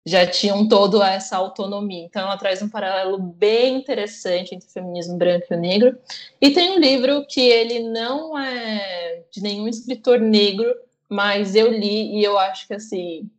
já 0.08 0.26
tinham 0.26 0.66
toda 0.66 1.08
essa 1.08 1.36
autonomia. 1.36 2.04
Então, 2.04 2.22
ela 2.22 2.36
traz 2.36 2.62
um 2.62 2.68
paralelo 2.68 3.18
bem 3.18 3.76
interessante 3.76 4.54
entre 4.54 4.66
o 4.66 4.72
feminismo 4.72 5.16
branco 5.16 5.46
e 5.50 5.54
o 5.54 5.60
negro. 5.60 5.98
E 6.40 6.50
tem 6.50 6.70
um 6.70 6.78
livro 6.78 7.26
que 7.26 7.40
ele 7.40 7.80
não 7.80 8.38
é 8.38 9.22
de 9.30 9.42
nenhum 9.42 9.68
escritor 9.68 10.18
negro, 10.18 10.74
mas 11.08 11.54
eu 11.54 11.70
li 11.70 12.18
e 12.18 12.24
eu 12.24 12.38
acho 12.38 12.66
que 12.66 12.74
assim 12.74 13.30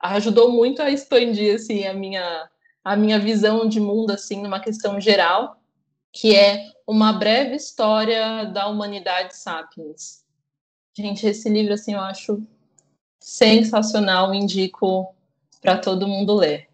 ajudou 0.00 0.50
muito 0.50 0.82
a 0.82 0.90
expandir 0.90 1.54
assim 1.54 1.86
a 1.86 1.92
minha 1.92 2.48
a 2.82 2.96
minha 2.96 3.18
visão 3.18 3.68
de 3.68 3.78
mundo 3.78 4.10
assim 4.10 4.42
numa 4.42 4.60
questão 4.60 4.98
geral, 4.98 5.60
que 6.12 6.34
é 6.34 6.64
uma 6.86 7.12
breve 7.12 7.56
história 7.56 8.44
da 8.46 8.66
humanidade 8.68 9.36
sapiens. 9.36 10.24
Gente, 10.96 11.26
esse 11.26 11.48
livro 11.48 11.74
assim 11.74 11.92
eu 11.92 12.00
acho 12.00 12.42
sensacional, 13.20 14.34
indico 14.34 15.14
para 15.60 15.78
todo 15.78 16.08
mundo 16.08 16.34
ler. 16.34 16.68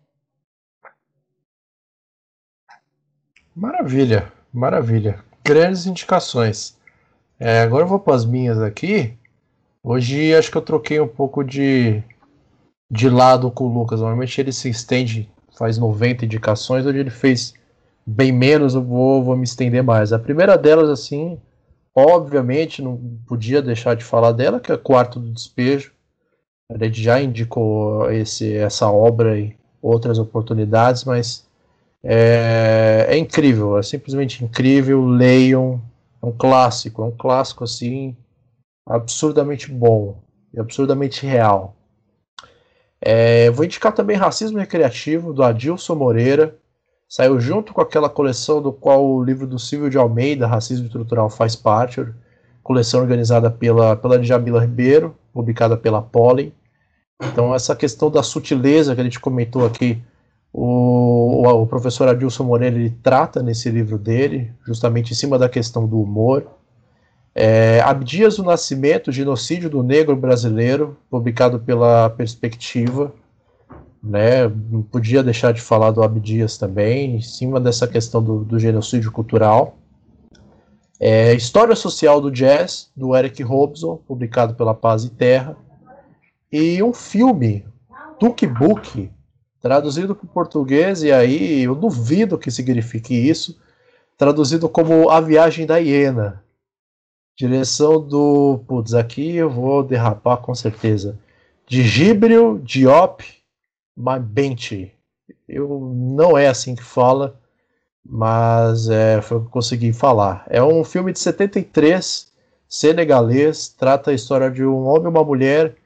Maravilha, 3.54 4.32
maravilha. 4.52 5.24
Grandes 5.44 5.86
indicações. 5.86 6.76
É, 7.38 7.60
agora 7.60 7.84
eu 7.84 7.88
vou 7.88 7.98
para 7.98 8.14
as 8.14 8.24
minhas 8.24 8.60
aqui. 8.60 9.16
Hoje 9.82 10.34
acho 10.34 10.50
que 10.50 10.56
eu 10.56 10.62
troquei 10.62 11.00
um 11.00 11.08
pouco 11.08 11.42
de, 11.42 12.02
de 12.90 13.08
lado 13.08 13.50
com 13.50 13.64
o 13.64 13.72
Lucas. 13.72 14.00
Normalmente 14.00 14.40
ele 14.40 14.52
se 14.52 14.68
estende, 14.68 15.30
faz 15.56 15.78
90 15.78 16.24
indicações. 16.24 16.84
Hoje 16.84 16.98
ele 16.98 17.10
fez 17.10 17.54
bem 18.06 18.30
menos, 18.30 18.74
eu 18.74 18.82
vou, 18.82 19.22
vou 19.22 19.36
me 19.36 19.44
estender 19.44 19.82
mais. 19.82 20.12
A 20.12 20.18
primeira 20.18 20.56
delas, 20.56 20.88
assim, 20.88 21.40
obviamente, 21.94 22.82
não 22.82 22.96
podia 23.26 23.62
deixar 23.62 23.94
de 23.96 24.04
falar 24.04 24.32
dela, 24.32 24.60
que 24.60 24.70
é 24.70 24.76
Quarto 24.76 25.18
do 25.18 25.32
Despejo. 25.32 25.92
A 26.68 26.84
gente 26.84 27.00
já 27.00 27.22
indicou 27.22 28.10
esse, 28.10 28.56
essa 28.56 28.90
obra 28.90 29.38
e 29.38 29.56
outras 29.80 30.18
oportunidades, 30.18 31.04
mas 31.04 31.46
é, 32.02 33.06
é, 33.08 33.16
incrível, 33.16 33.78
é 33.78 33.82
simplesmente 33.82 34.44
incrível. 34.44 35.04
Leiam, 35.06 35.80
é 36.20 36.26
um 36.26 36.32
clássico, 36.32 37.02
é 37.02 37.06
um 37.06 37.12
clássico 37.12 37.62
assim 37.62 38.16
absurdamente 38.84 39.70
bom 39.70 40.20
e 40.52 40.58
absurdamente 40.58 41.24
real. 41.24 41.76
É, 43.00 43.50
vou 43.50 43.64
indicar 43.64 43.92
também 43.92 44.16
Racismo 44.16 44.58
Recreativo 44.58 45.32
do 45.32 45.44
Adilson 45.44 45.94
Moreira. 45.94 46.56
Saiu 47.08 47.38
junto 47.38 47.72
com 47.72 47.80
aquela 47.80 48.08
coleção 48.08 48.60
do 48.60 48.72
qual 48.72 49.04
o 49.06 49.22
livro 49.22 49.46
do 49.46 49.60
Silvio 49.60 49.88
de 49.88 49.96
Almeida, 49.96 50.48
Racismo 50.48 50.86
Estrutural, 50.86 51.30
faz 51.30 51.54
parte. 51.54 52.04
Coleção 52.64 53.00
organizada 53.00 53.48
pela, 53.48 53.94
pela 53.94 54.18
Djamila 54.18 54.60
Ribeiro 54.60 55.16
publicada 55.36 55.76
pela 55.76 56.00
Pollen. 56.00 56.50
Então, 57.22 57.54
essa 57.54 57.76
questão 57.76 58.10
da 58.10 58.22
sutileza 58.22 58.94
que 58.94 59.00
a 59.02 59.04
gente 59.04 59.20
comentou 59.20 59.66
aqui, 59.66 60.02
o, 60.50 61.42
o, 61.46 61.62
o 61.62 61.66
professor 61.66 62.08
Adilson 62.08 62.44
Moreira 62.44 62.74
ele 62.76 62.96
trata 63.02 63.42
nesse 63.42 63.68
livro 63.70 63.98
dele, 63.98 64.50
justamente 64.66 65.12
em 65.12 65.14
cima 65.14 65.38
da 65.38 65.46
questão 65.46 65.86
do 65.86 66.00
humor. 66.00 66.46
É, 67.34 67.82
Abdias 67.82 68.36
do 68.36 68.44
Nascimento, 68.44 69.12
Genocídio 69.12 69.68
do 69.68 69.82
Negro 69.82 70.16
Brasileiro, 70.16 70.96
publicado 71.10 71.60
pela 71.60 72.08
Perspectiva. 72.08 73.12
Né, 74.02 74.48
não 74.70 74.82
podia 74.82 75.22
deixar 75.22 75.52
de 75.52 75.60
falar 75.60 75.90
do 75.90 76.02
Abdias 76.02 76.56
também, 76.56 77.16
em 77.16 77.20
cima 77.20 77.60
dessa 77.60 77.88
questão 77.88 78.22
do, 78.22 78.44
do 78.44 78.58
genocídio 78.58 79.10
cultural. 79.10 79.76
É, 80.98 81.34
História 81.34 81.76
Social 81.76 82.20
do 82.20 82.30
Jazz, 82.30 82.90
do 82.96 83.14
Eric 83.14 83.42
Robson, 83.42 83.96
publicado 83.96 84.54
pela 84.54 84.74
Paz 84.74 85.04
e 85.04 85.10
Terra. 85.10 85.56
E 86.50 86.82
um 86.82 86.92
filme, 86.92 87.66
Tuk 88.18 88.46
Book, 88.46 89.10
traduzido 89.60 90.14
para 90.14 90.24
o 90.24 90.28
português, 90.28 91.02
e 91.02 91.12
aí 91.12 91.64
eu 91.64 91.74
duvido 91.74 92.38
que 92.38 92.50
signifique 92.50 93.14
isso, 93.14 93.60
traduzido 94.16 94.68
como 94.68 95.10
A 95.10 95.20
Viagem 95.20 95.66
da 95.66 95.76
Hiena. 95.76 96.42
Direção 97.36 98.00
do. 98.00 98.64
Putz, 98.66 98.94
aqui 98.94 99.36
eu 99.36 99.50
vou 99.50 99.82
derrapar 99.82 100.38
com 100.38 100.54
certeza. 100.54 101.18
De 101.66 101.82
Gibrio 101.82 102.58
Diop 102.64 103.22
Mabente. 103.94 104.94
Eu 105.46 105.92
não 105.94 106.38
é 106.38 106.48
assim 106.48 106.74
que 106.74 106.82
fala 106.82 107.38
mas 108.08 108.88
é, 108.88 109.20
foi 109.20 109.38
o 109.38 109.44
que 109.44 109.50
consegui 109.50 109.92
falar. 109.92 110.44
É 110.48 110.62
um 110.62 110.84
filme 110.84 111.12
de 111.12 111.18
73, 111.18 112.32
senegalês, 112.68 113.68
trata 113.68 114.10
a 114.10 114.14
história 114.14 114.50
de 114.50 114.64
um 114.64 114.86
homem 114.86 115.04
e 115.04 115.08
uma 115.08 115.24
mulher 115.24 115.76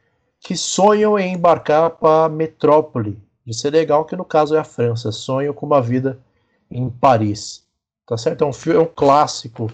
que 0.41 0.57
sonham 0.57 1.19
em 1.19 1.35
embarcar 1.35 1.91
para 1.91 2.27
a 2.27 2.29
metrópole 2.29 3.19
de 3.45 3.55
Senegal, 3.55 4.05
que 4.05 4.17
no 4.17 4.25
caso 4.25 4.55
é 4.55 4.59
a 4.59 4.65
França, 4.65 5.13
sonham 5.13 5.53
com 5.53 5.67
uma 5.67 5.83
vida 5.83 6.19
em 6.71 6.89
Paris. 6.89 7.65
Tá 8.07 8.17
certo? 8.17 8.45
É 8.45 8.47
um 8.47 8.53
filme, 8.53 8.79
é 8.79 8.83
um 8.83 8.87
clássico 8.87 9.71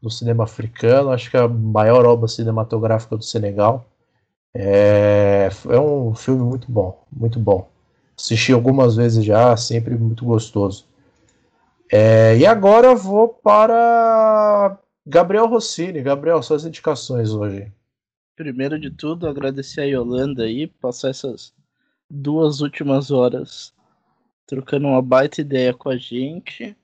do 0.00 0.10
cinema 0.10 0.44
africano, 0.44 1.10
acho 1.10 1.30
que 1.30 1.36
é 1.36 1.40
a 1.40 1.48
maior 1.48 2.04
obra 2.04 2.26
cinematográfica 2.28 3.16
do 3.16 3.24
Senegal. 3.24 3.86
É, 4.54 5.48
é 5.68 5.80
um 5.80 6.14
filme 6.14 6.42
muito 6.42 6.70
bom, 6.70 7.04
muito 7.10 7.38
bom. 7.38 7.68
Assisti 8.18 8.52
algumas 8.52 8.96
vezes 8.96 9.24
já, 9.24 9.56
sempre 9.56 9.94
muito 9.94 10.24
gostoso. 10.24 10.84
É, 11.94 12.38
e 12.38 12.46
agora 12.46 12.94
vou 12.94 13.28
para 13.28 14.78
Gabriel 15.06 15.46
Rossini. 15.46 16.00
Gabriel, 16.00 16.42
suas 16.42 16.64
indicações 16.64 17.34
hoje. 17.34 17.70
Primeiro 18.34 18.80
de 18.80 18.90
tudo, 18.90 19.28
agradecer 19.28 19.82
a 19.82 19.84
Yolanda 19.84 20.44
aí, 20.44 20.66
passar 20.66 21.10
essas 21.10 21.52
duas 22.08 22.62
últimas 22.62 23.10
horas 23.10 23.74
trocando 24.46 24.88
uma 24.88 25.02
baita 25.02 25.42
ideia 25.42 25.74
com 25.74 25.90
a 25.90 25.96
gente. 25.98 26.74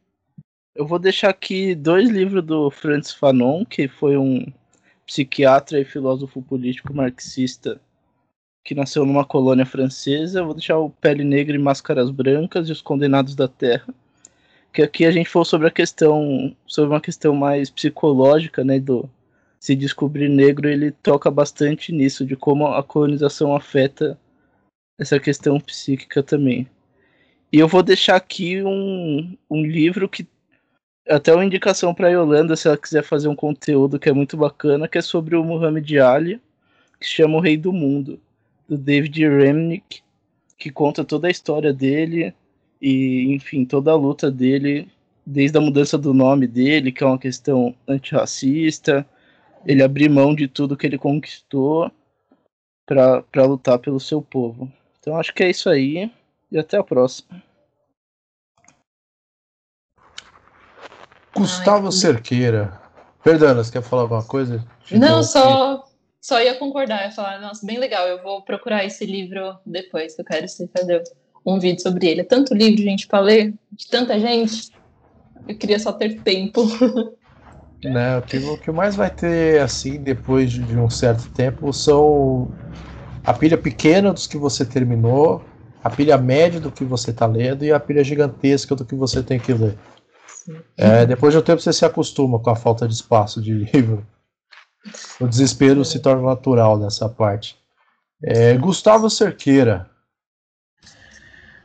Eu 0.75 0.87
vou 0.87 0.99
deixar 0.99 1.31
aqui 1.31 1.75
dois 1.75 2.11
livros 2.11 2.45
do 2.45 2.71
Francis 2.71 3.15
Fanon, 3.15 3.65
que 3.65 3.89
foi 3.89 4.19
um 4.19 4.45
psiquiatra 5.07 5.81
e 5.81 5.87
filósofo 5.87 6.43
político 6.43 6.93
marxista 6.93 7.81
que 8.63 8.75
nasceu 8.75 9.07
numa 9.07 9.25
colônia 9.25 9.65
francesa. 9.65 10.41
Eu 10.41 10.45
vou 10.45 10.55
deixar 10.55 10.77
o 10.77 10.91
Pele 10.91 11.25
Negra 11.25 11.57
e 11.57 11.59
Máscaras 11.59 12.11
Brancas 12.11 12.69
e 12.69 12.73
Os 12.73 12.83
Condenados 12.83 13.35
da 13.35 13.49
Terra 13.49 13.95
que 14.73 14.83
aqui 14.83 15.05
a 15.05 15.11
gente 15.11 15.29
falou 15.29 15.45
sobre 15.45 15.67
a 15.69 15.71
questão, 15.71 16.55
sobre 16.67 16.91
uma 16.91 17.01
questão 17.01 17.35
mais 17.35 17.71
psicológica, 17.71 18.65
né, 18.65 18.79
do 18.79 19.09
se 19.59 19.75
descobrir 19.75 20.29
negro, 20.29 20.69
ele 20.69 20.93
toca 20.93 21.31
bastante 21.31 21.93
nisso, 21.93 22.25
de 22.25 22.37
como 22.37 22.67
a 22.69 22.83
colonização 22.83 23.57
afeta 23.57 24.19
essa 24.99 25.19
questão 25.19 25.59
psíquica 25.59 26.23
também. 26.23 26.69
E 27.53 27.59
eu 27.59 27.67
vou 27.67 27.83
deixar 27.83 28.17
aqui 28.17 28.63
um, 28.63 29.37
um 29.51 29.63
livro 29.63 30.09
que 30.09 30.27
até 31.09 31.35
uma 31.35 31.45
indicação 31.45 31.95
para 31.95 32.09
a 32.09 32.11
Yolanda, 32.11 32.55
se 32.55 32.69
ela 32.69 32.77
quiser 32.77 33.03
fazer 33.03 33.29
um 33.29 33.35
conteúdo 33.35 33.99
que 33.99 34.09
é 34.09 34.13
muito 34.13 34.37
bacana, 34.37 34.87
que 34.87 34.99
é 34.99 35.03
sobre 35.03 35.35
o 35.35 35.43
Muhammad 35.43 35.91
Ali, 35.97 36.41
que 37.01 37.07
se 37.07 37.15
chama 37.15 37.39
O 37.39 37.41
Rei 37.41 37.57
do 37.57 37.73
Mundo, 37.73 38.21
do 38.69 38.77
David 38.77 39.27
Remnick, 39.27 40.03
que 40.59 40.71
conta 40.71 41.05
toda 41.05 41.29
a 41.29 41.31
história 41.31 41.73
dele, 41.73 42.35
e, 42.81 43.35
enfim, 43.35 43.65
toda 43.65 43.91
a 43.91 43.97
luta 43.97 44.31
dele, 44.31 44.89
desde 45.25 45.59
a 45.59 45.61
mudança 45.61 45.99
do 45.99 46.15
nome 46.15 46.47
dele, 46.47 46.93
que 46.93 47.03
é 47.03 47.07
uma 47.07 47.19
questão 47.19 47.75
antirracista, 47.87 49.07
ele 49.67 49.83
abrir 49.83 50.09
mão 50.09 50.35
de 50.35 50.49
tudo 50.49 50.77
que 50.77 50.87
ele 50.87 50.99
conquistou 50.99 51.91
para 52.87 53.45
lutar 53.45 53.79
pelo 53.79 54.01
seu 54.01 54.23
povo. 54.23 54.71
Então 54.99 55.17
acho 55.17 55.35
que 55.35 55.43
é 55.43 55.51
isso 55.51 55.69
aí 55.69 56.11
e 56.51 56.59
até 56.59 56.79
a 56.79 56.83
próxima. 56.83 57.43
Gustavo 61.35 61.93
Cerqueira, 61.93 62.81
Perdão, 63.23 63.55
você 63.55 63.73
quer 63.73 63.83
falar 63.83 64.03
alguma 64.03 64.25
coisa? 64.25 64.65
Não, 64.91 65.23
só, 65.23 65.85
só 66.19 66.41
ia 66.41 66.55
concordar, 66.59 67.05
ia 67.05 67.11
falar, 67.11 67.41
nossa, 67.41 67.67
bem 67.67 67.79
legal, 67.79 68.07
eu 68.07 68.23
vou 68.23 68.43
procurar 68.43 68.85
esse 68.85 69.05
livro 69.05 69.59
depois, 69.67 70.15
que 70.15 70.23
eu 70.23 70.25
quero 70.25 70.47
fazer 70.77 71.03
um 71.55 71.59
vídeo 71.59 71.83
sobre 71.83 72.07
ele. 72.07 72.21
É 72.21 72.25
tanto 72.25 72.55
livro, 72.55 72.83
gente, 72.83 73.07
para 73.07 73.21
ler, 73.21 73.55
de 73.73 73.87
tanta 73.89 74.19
gente, 74.19 74.71
eu 75.47 75.57
queria 75.57 75.79
só 75.79 75.93
ter 75.93 76.21
tempo. 76.21 76.63
Né, 77.81 78.19
o 78.19 78.59
que 78.59 78.73
mais 78.73 78.97
vai 78.97 79.09
ter, 79.09 79.61
assim, 79.61 80.03
depois 80.03 80.51
de 80.51 80.77
um 80.77 80.91
certo 80.91 81.31
tempo, 81.31 81.73
são 81.73 82.51
a 83.25 83.33
pilha 83.33 83.57
pequena 83.57 84.13
dos 84.13 84.27
que 84.27 84.37
você 84.37 84.65
terminou, 84.65 85.45
a 85.83 85.89
pilha 85.89 86.19
média 86.19 86.59
do 86.59 86.73
que 86.73 86.85
você 86.85 87.13
está 87.13 87.25
lendo 87.25 87.65
e 87.65 87.71
a 87.71 87.79
pilha 87.79 88.03
gigantesca 88.03 88.75
do 88.75 88.85
que 88.85 88.97
você 88.97 89.23
tem 89.23 89.39
que 89.39 89.53
ler. 89.53 89.79
É, 90.77 91.07
depois 91.07 91.33
de 91.33 91.39
um 91.39 91.43
tempo 91.43 91.61
você 91.61 91.73
se 91.73 91.85
acostuma 91.85 92.41
com 92.41 92.51
a 92.51 92.57
falta 92.57 92.89
de 92.89 92.95
espaço 92.95 93.41
de 93.41 93.53
livro. 93.73 94.05
O 95.21 95.29
desespero 95.29 95.85
se 95.85 96.01
torna 96.01 96.23
natural 96.23 96.79
nessa 96.79 97.09
parte. 97.09 97.57
É, 98.25 98.57
Gustavo 98.57 99.09
Cerqueira. 99.09 99.89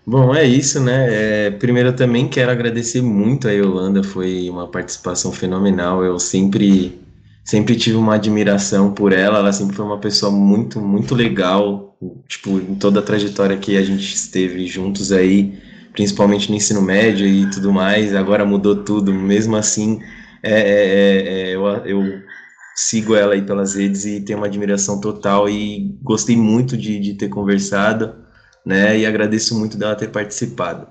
Bom, 0.05 0.35
é 0.35 0.43
isso, 0.45 0.81
né? 0.81 1.47
É, 1.47 1.51
primeiro 1.51 1.89
eu 1.89 1.95
também 1.95 2.27
quero 2.27 2.51
agradecer 2.51 3.01
muito 3.01 3.47
a 3.47 3.51
Yolanda, 3.51 4.03
foi 4.03 4.49
uma 4.49 4.67
participação 4.67 5.31
fenomenal. 5.31 6.03
Eu 6.03 6.19
sempre, 6.19 7.01
sempre 7.43 7.75
tive 7.75 7.95
uma 7.95 8.15
admiração 8.15 8.93
por 8.93 9.13
ela, 9.13 9.39
ela 9.39 9.53
sempre 9.53 9.75
foi 9.75 9.85
uma 9.85 9.99
pessoa 9.99 10.31
muito, 10.31 10.81
muito 10.81 11.15
legal, 11.15 11.97
tipo, 12.27 12.59
em 12.59 12.75
toda 12.75 12.99
a 12.99 13.03
trajetória 13.03 13.57
que 13.57 13.77
a 13.77 13.83
gente 13.83 14.13
esteve 14.13 14.67
juntos 14.67 15.11
aí 15.11 15.57
principalmente 15.93 16.49
no 16.49 16.55
ensino 16.55 16.81
médio 16.81 17.25
e 17.25 17.49
tudo 17.49 17.71
mais, 17.71 18.13
agora 18.15 18.43
mudou 18.43 18.83
tudo, 18.83 19.13
mesmo 19.13 19.55
assim, 19.55 20.01
é, 20.41 20.51
é, 20.51 20.85
é, 20.85 21.51
é, 21.51 21.55
eu, 21.55 21.65
eu, 21.85 22.21
sigo 22.75 23.15
ela 23.15 23.35
aí 23.35 23.41
pelas 23.43 23.75
redes 23.75 24.03
e 24.03 24.19
tenho 24.19 24.39
uma 24.39 24.47
admiração 24.47 24.99
total 24.99 25.47
e 25.47 25.95
gostei 26.01 26.35
muito 26.35 26.75
de, 26.75 26.99
de 26.99 27.13
ter 27.13 27.29
conversado, 27.29 28.15
né, 28.65 28.97
e 28.97 29.05
agradeço 29.05 29.57
muito 29.57 29.77
dela 29.77 29.95
ter 29.95 30.09
participado. 30.09 30.87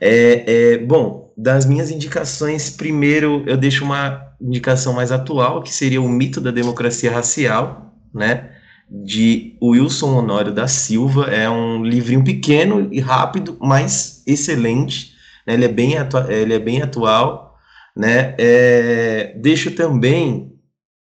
É, 0.00 0.44
é, 0.46 0.78
bom, 0.78 1.32
das 1.36 1.66
minhas 1.66 1.90
indicações, 1.90 2.70
primeiro 2.70 3.42
eu 3.46 3.56
deixo 3.56 3.84
uma 3.84 4.34
indicação 4.40 4.92
mais 4.92 5.12
atual, 5.12 5.62
que 5.62 5.72
seria 5.72 6.00
o 6.00 6.08
mito 6.08 6.40
da 6.40 6.50
democracia 6.50 7.10
racial, 7.10 7.94
né, 8.12 8.50
de 8.90 9.56
Wilson 9.62 10.18
Honório 10.18 10.52
da 10.52 10.68
Silva. 10.68 11.26
É 11.26 11.48
um 11.48 11.82
livrinho 11.84 12.22
pequeno 12.22 12.88
e 12.92 13.00
rápido, 13.00 13.56
mas 13.60 14.22
excelente. 14.26 15.14
Né? 15.46 15.54
Ele, 15.54 15.64
é 15.64 15.68
bem 15.68 15.94
ele 16.28 16.54
é 16.54 16.58
bem 16.58 16.82
atual. 16.82 17.56
Né? 17.96 18.34
É, 18.38 19.34
deixo 19.36 19.70
também 19.70 20.52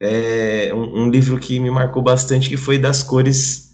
é, 0.01 0.71
um, 0.73 1.03
um, 1.03 1.09
livro 1.09 1.37
que 1.39 1.59
me 1.59 1.69
marcou 1.69 2.01
bastante, 2.01 2.49
que 2.49 2.57
foi 2.57 2.77
das 2.77 3.03
cores 3.03 3.70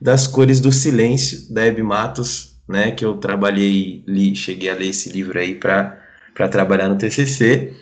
das 0.00 0.26
cores 0.26 0.60
do 0.60 0.72
silêncio, 0.72 1.52
da 1.52 1.64
Hebe 1.64 1.82
Matos, 1.82 2.56
né? 2.68 2.90
que 2.92 3.04
eu 3.04 3.16
trabalhei, 3.16 4.02
li, 4.06 4.34
cheguei 4.34 4.70
a 4.70 4.74
ler 4.74 4.88
esse 4.88 5.10
livro 5.10 5.38
aí 5.38 5.54
para 5.54 5.98
trabalhar 6.50 6.88
no 6.88 6.96
TCC. 6.96 7.74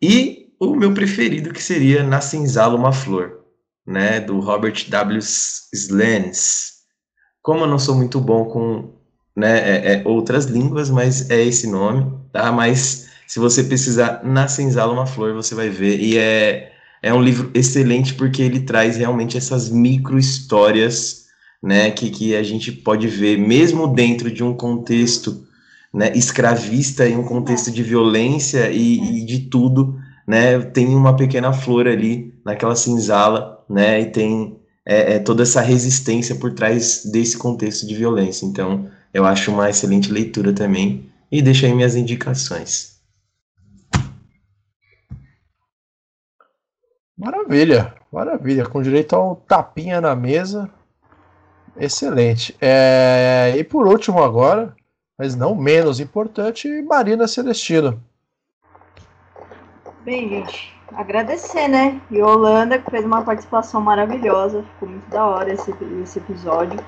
E 0.00 0.48
o 0.58 0.74
meu 0.74 0.94
preferido, 0.94 1.52
que 1.52 1.62
seria 1.62 2.02
Na 2.02 2.20
Cinzala 2.20 2.76
Uma 2.76 2.92
Flor, 2.92 3.40
né, 3.86 4.20
do 4.20 4.38
Robert 4.38 4.88
W. 4.88 5.18
Slens. 5.20 6.82
Como 7.42 7.64
eu 7.64 7.66
não 7.66 7.78
sou 7.78 7.96
muito 7.96 8.20
bom 8.20 8.44
com 8.44 8.94
né, 9.34 9.58
é, 9.58 9.94
é 9.94 10.02
outras 10.04 10.44
línguas, 10.44 10.88
mas 10.88 11.30
é 11.30 11.42
esse 11.42 11.66
nome, 11.66 12.12
tá? 12.32 12.52
Mas 12.52 13.08
se 13.26 13.38
você 13.38 13.64
precisar 13.64 14.22
na 14.22 14.46
Senzala 14.46 14.92
uma 14.92 15.06
flor, 15.06 15.32
você 15.32 15.54
vai 15.54 15.68
ver. 15.68 15.98
E 15.98 16.18
é, 16.18 16.72
é 17.02 17.12
um 17.12 17.22
livro 17.22 17.50
excelente 17.54 18.14
porque 18.14 18.42
ele 18.42 18.60
traz 18.60 18.96
realmente 18.96 19.36
essas 19.36 19.68
micro 19.70 20.18
histórias, 20.18 21.21
né, 21.62 21.90
que, 21.90 22.10
que 22.10 22.34
a 22.34 22.42
gente 22.42 22.72
pode 22.72 23.06
ver 23.06 23.38
mesmo 23.38 23.86
dentro 23.86 24.30
de 24.30 24.42
um 24.42 24.54
contexto 24.54 25.46
né, 25.92 26.12
escravista 26.14 27.06
e 27.06 27.14
um 27.14 27.22
contexto 27.22 27.70
de 27.70 27.82
violência 27.82 28.70
e, 28.70 29.20
e 29.20 29.24
de 29.24 29.40
tudo, 29.40 29.98
né, 30.26 30.58
tem 30.58 30.88
uma 30.88 31.14
pequena 31.14 31.52
flor 31.52 31.86
ali 31.86 32.34
naquela 32.44 32.74
cinzala 32.74 33.52
né? 33.72 34.02
E 34.02 34.10
tem 34.10 34.60
é, 34.84 35.14
é, 35.14 35.18
toda 35.18 35.42
essa 35.42 35.60
resistência 35.60 36.34
por 36.36 36.52
trás 36.52 37.04
desse 37.10 37.38
contexto 37.38 37.86
de 37.86 37.94
violência. 37.94 38.44
Então, 38.44 38.90
eu 39.14 39.24
acho 39.24 39.50
uma 39.50 39.70
excelente 39.70 40.12
leitura 40.12 40.52
também. 40.52 41.10
E 41.30 41.40
deixo 41.40 41.64
aí 41.64 41.74
minhas 41.74 41.96
indicações. 41.96 43.00
Maravilha, 47.16 47.94
maravilha. 48.12 48.66
Com 48.66 48.82
direito 48.82 49.16
a 49.16 49.32
um 49.32 49.34
tapinha 49.34 50.00
na 50.00 50.14
mesa. 50.14 50.70
Excelente. 51.76 52.56
É, 52.60 53.54
e 53.56 53.64
por 53.64 53.86
último, 53.86 54.22
agora, 54.22 54.74
mas 55.18 55.34
não 55.34 55.54
menos 55.54 56.00
importante, 56.00 56.68
Marina 56.82 57.26
Celestino. 57.26 58.02
Bem, 60.04 60.28
gente, 60.28 60.74
agradecer, 60.94 61.68
né? 61.68 62.00
E 62.10 62.20
Holanda, 62.20 62.78
que 62.78 62.90
fez 62.90 63.04
uma 63.04 63.22
participação 63.22 63.80
maravilhosa, 63.80 64.64
ficou 64.74 64.88
muito 64.88 65.08
da 65.08 65.24
hora 65.24 65.52
esse, 65.52 65.72
esse 66.02 66.18
episódio. 66.18 66.78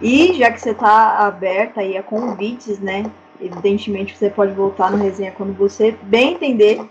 E 0.00 0.34
já 0.34 0.50
que 0.50 0.60
você 0.60 0.70
está 0.70 1.18
aberta 1.18 1.80
aí 1.80 1.96
a 1.96 2.02
convites, 2.02 2.78
né? 2.78 3.10
Evidentemente 3.40 4.16
você 4.16 4.28
pode 4.28 4.52
voltar 4.52 4.90
no 4.90 4.98
resenha 4.98 5.32
quando 5.32 5.56
você 5.56 5.92
bem 6.02 6.34
entender. 6.34 6.84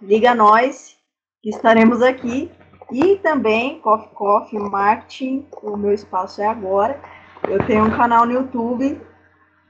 Liga 0.00 0.32
a 0.32 0.34
nós, 0.34 0.96
que 1.42 1.50
estaremos 1.50 2.02
aqui. 2.02 2.50
E 2.90 3.16
também, 3.16 3.80
Coffee 3.80 4.08
Coffee 4.14 4.58
Marketing, 4.58 5.46
o 5.62 5.76
meu 5.76 5.92
espaço 5.92 6.40
é 6.40 6.46
agora. 6.46 7.00
Eu 7.48 7.64
tenho 7.66 7.84
um 7.84 7.90
canal 7.90 8.26
no 8.26 8.32
YouTube, 8.32 9.00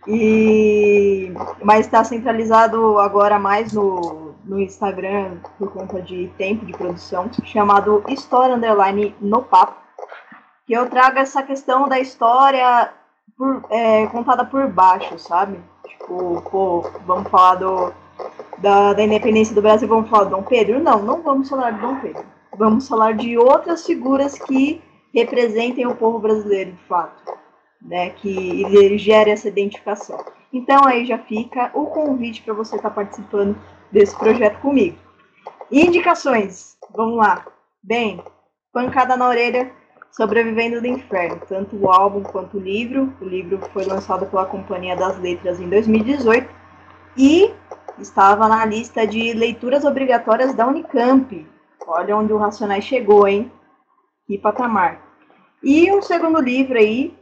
e 0.07 1.33
mas 1.63 1.87
está 1.87 2.05
centralizado 2.05 2.99
agora 2.99 3.39
mais 3.39 3.73
no 3.73 4.25
no 4.45 4.61
Instagram 4.61 5.39
por 5.59 5.73
conta 5.73 6.01
de 6.01 6.31
tempo 6.37 6.65
de 6.65 6.73
produção, 6.73 7.31
chamado 7.45 8.05
História 8.09 8.55
Underline 8.55 9.15
no 9.21 9.43
Papo, 9.43 9.75
que 10.67 10.73
eu 10.73 10.89
trago 10.89 11.19
essa 11.19 11.43
questão 11.43 11.89
da 11.89 11.99
história 11.99 12.93
por, 13.37 13.65
é, 13.71 14.07
contada 14.07 14.45
por 14.45 14.69
baixo, 14.69 15.19
sabe? 15.19 15.59
Tipo, 15.87 16.43
pô, 16.43 16.91
vamos 17.07 17.31
falar 17.31 17.57
do, 17.57 17.93
da, 18.59 18.93
da 18.93 19.03
independência 19.03 19.55
do 19.55 19.63
Brasil, 19.63 19.89
vamos 19.89 20.09
falar 20.09 20.25
de 20.25 20.31
Dom 20.31 20.43
Pedro? 20.43 20.83
Não, 20.83 21.03
não 21.03 21.23
vamos 21.23 21.49
falar 21.49 21.71
de 21.71 21.81
Dom 21.81 21.97
Pedro. 21.97 22.25
Vamos 22.57 22.89
falar 22.89 23.15
de 23.15 23.37
outras 23.37 23.85
figuras 23.85 24.39
que 24.39 24.81
representem 25.13 25.87
o 25.87 25.95
povo 25.95 26.19
brasileiro, 26.19 26.73
de 26.73 26.85
fato, 26.85 27.37
né? 27.81 28.11
Que 28.11 28.63
ele 28.63 28.99
gere 28.99 29.31
essa 29.31 29.49
identificação. 29.49 30.25
Então 30.53 30.87
aí 30.87 31.05
já 31.05 31.19
fica 31.19 31.71
o 31.75 31.87
convite 31.87 32.43
para 32.43 32.55
você 32.55 32.77
estar 32.77 32.91
tá 32.91 32.95
participando 32.95 33.57
desse 33.91 34.17
projeto 34.17 34.61
comigo. 34.61 34.97
Indicações, 35.71 36.77
vamos 36.95 37.17
lá. 37.17 37.45
Bem, 37.83 38.23
Pancada 38.73 39.17
na 39.17 39.29
Orelha, 39.29 39.71
Sobrevivendo 40.13 40.81
do 40.81 40.87
Inferno, 40.87 41.41
tanto 41.49 41.77
o 41.77 41.91
álbum 41.91 42.23
quanto 42.23 42.57
o 42.57 42.61
livro. 42.61 43.13
O 43.21 43.25
livro 43.25 43.59
foi 43.73 43.85
lançado 43.85 44.27
pela 44.27 44.47
Companhia 44.47 44.95
das 44.95 45.19
Letras 45.19 45.59
em 45.59 45.69
2018 45.69 46.49
e 47.17 47.53
estava 47.99 48.47
na 48.47 48.65
lista 48.65 49.05
de 49.05 49.33
leituras 49.33 49.85
obrigatórias 49.85 50.55
da 50.55 50.69
Unicamp. 50.69 51.54
Olha 51.87 52.17
onde 52.17 52.33
o 52.33 52.39
Racionais 52.39 52.85
chegou, 52.85 53.29
hein? 53.29 53.53
Que 54.27 54.39
patamar. 54.39 55.01
E 55.63 55.93
um 55.93 56.01
segundo 56.03 56.41
livro 56.41 56.79
aí, 56.79 57.17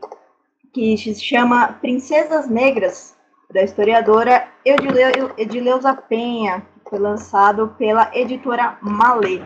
que 0.73 0.97
se 0.97 1.15
chama 1.17 1.73
Princesas 1.81 2.49
Negras, 2.49 3.17
da 3.53 3.63
historiadora 3.63 4.49
Edileuza 4.65 5.95
Penha, 5.95 6.67
que 6.85 6.91
foi 6.91 6.99
lançado 6.99 7.75
pela 7.77 8.11
editora 8.17 8.79
Malê. 8.81 9.43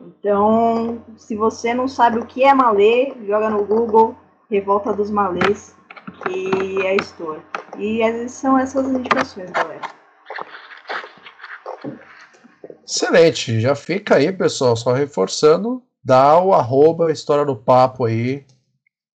Então, 0.00 1.02
se 1.16 1.34
você 1.34 1.74
não 1.74 1.88
sabe 1.88 2.18
o 2.18 2.26
que 2.26 2.44
é 2.44 2.54
Malê, 2.54 3.12
joga 3.26 3.50
no 3.50 3.64
Google 3.64 4.14
Revolta 4.50 4.92
dos 4.92 5.10
Malês, 5.10 5.76
que 6.22 6.86
é 6.86 6.90
a 6.90 6.94
história. 6.94 7.42
E 7.78 8.28
são 8.28 8.58
essas 8.58 8.86
indicações, 8.86 9.50
galera. 9.50 9.80
Excelente, 12.86 13.60
já 13.60 13.74
fica 13.74 14.16
aí, 14.16 14.30
pessoal, 14.30 14.76
só 14.76 14.92
reforçando, 14.92 15.82
dá 16.02 16.38
o 16.40 16.52
arroba 16.52 17.10
História 17.10 17.44
do 17.44 17.56
Papo 17.56 18.04
aí. 18.04 18.44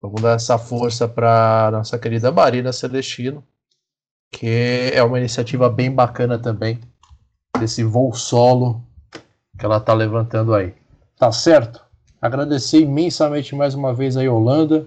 Vamos 0.01 0.23
dar 0.23 0.37
essa 0.37 0.57
força 0.57 1.09
para 1.09 1.71
nossa 1.73 1.99
querida 1.99 2.31
Marina 2.31 2.73
Celestino 2.73 3.43
que 4.31 4.91
é 4.93 5.03
uma 5.03 5.19
iniciativa 5.19 5.69
bem 5.71 5.91
bacana 5.91 6.39
também, 6.39 6.79
desse 7.59 7.83
voo 7.83 8.13
solo 8.13 8.83
que 9.59 9.65
ela 9.65 9.79
está 9.79 9.95
levantando 9.95 10.55
aí. 10.55 10.75
Tá 11.19 11.33
certo? 11.33 11.83
Agradecer 12.21 12.81
imensamente 12.81 13.55
mais 13.55 13.75
uma 13.75 13.95
vez 13.95 14.15
a 14.15 14.23
Yolanda, 14.23 14.87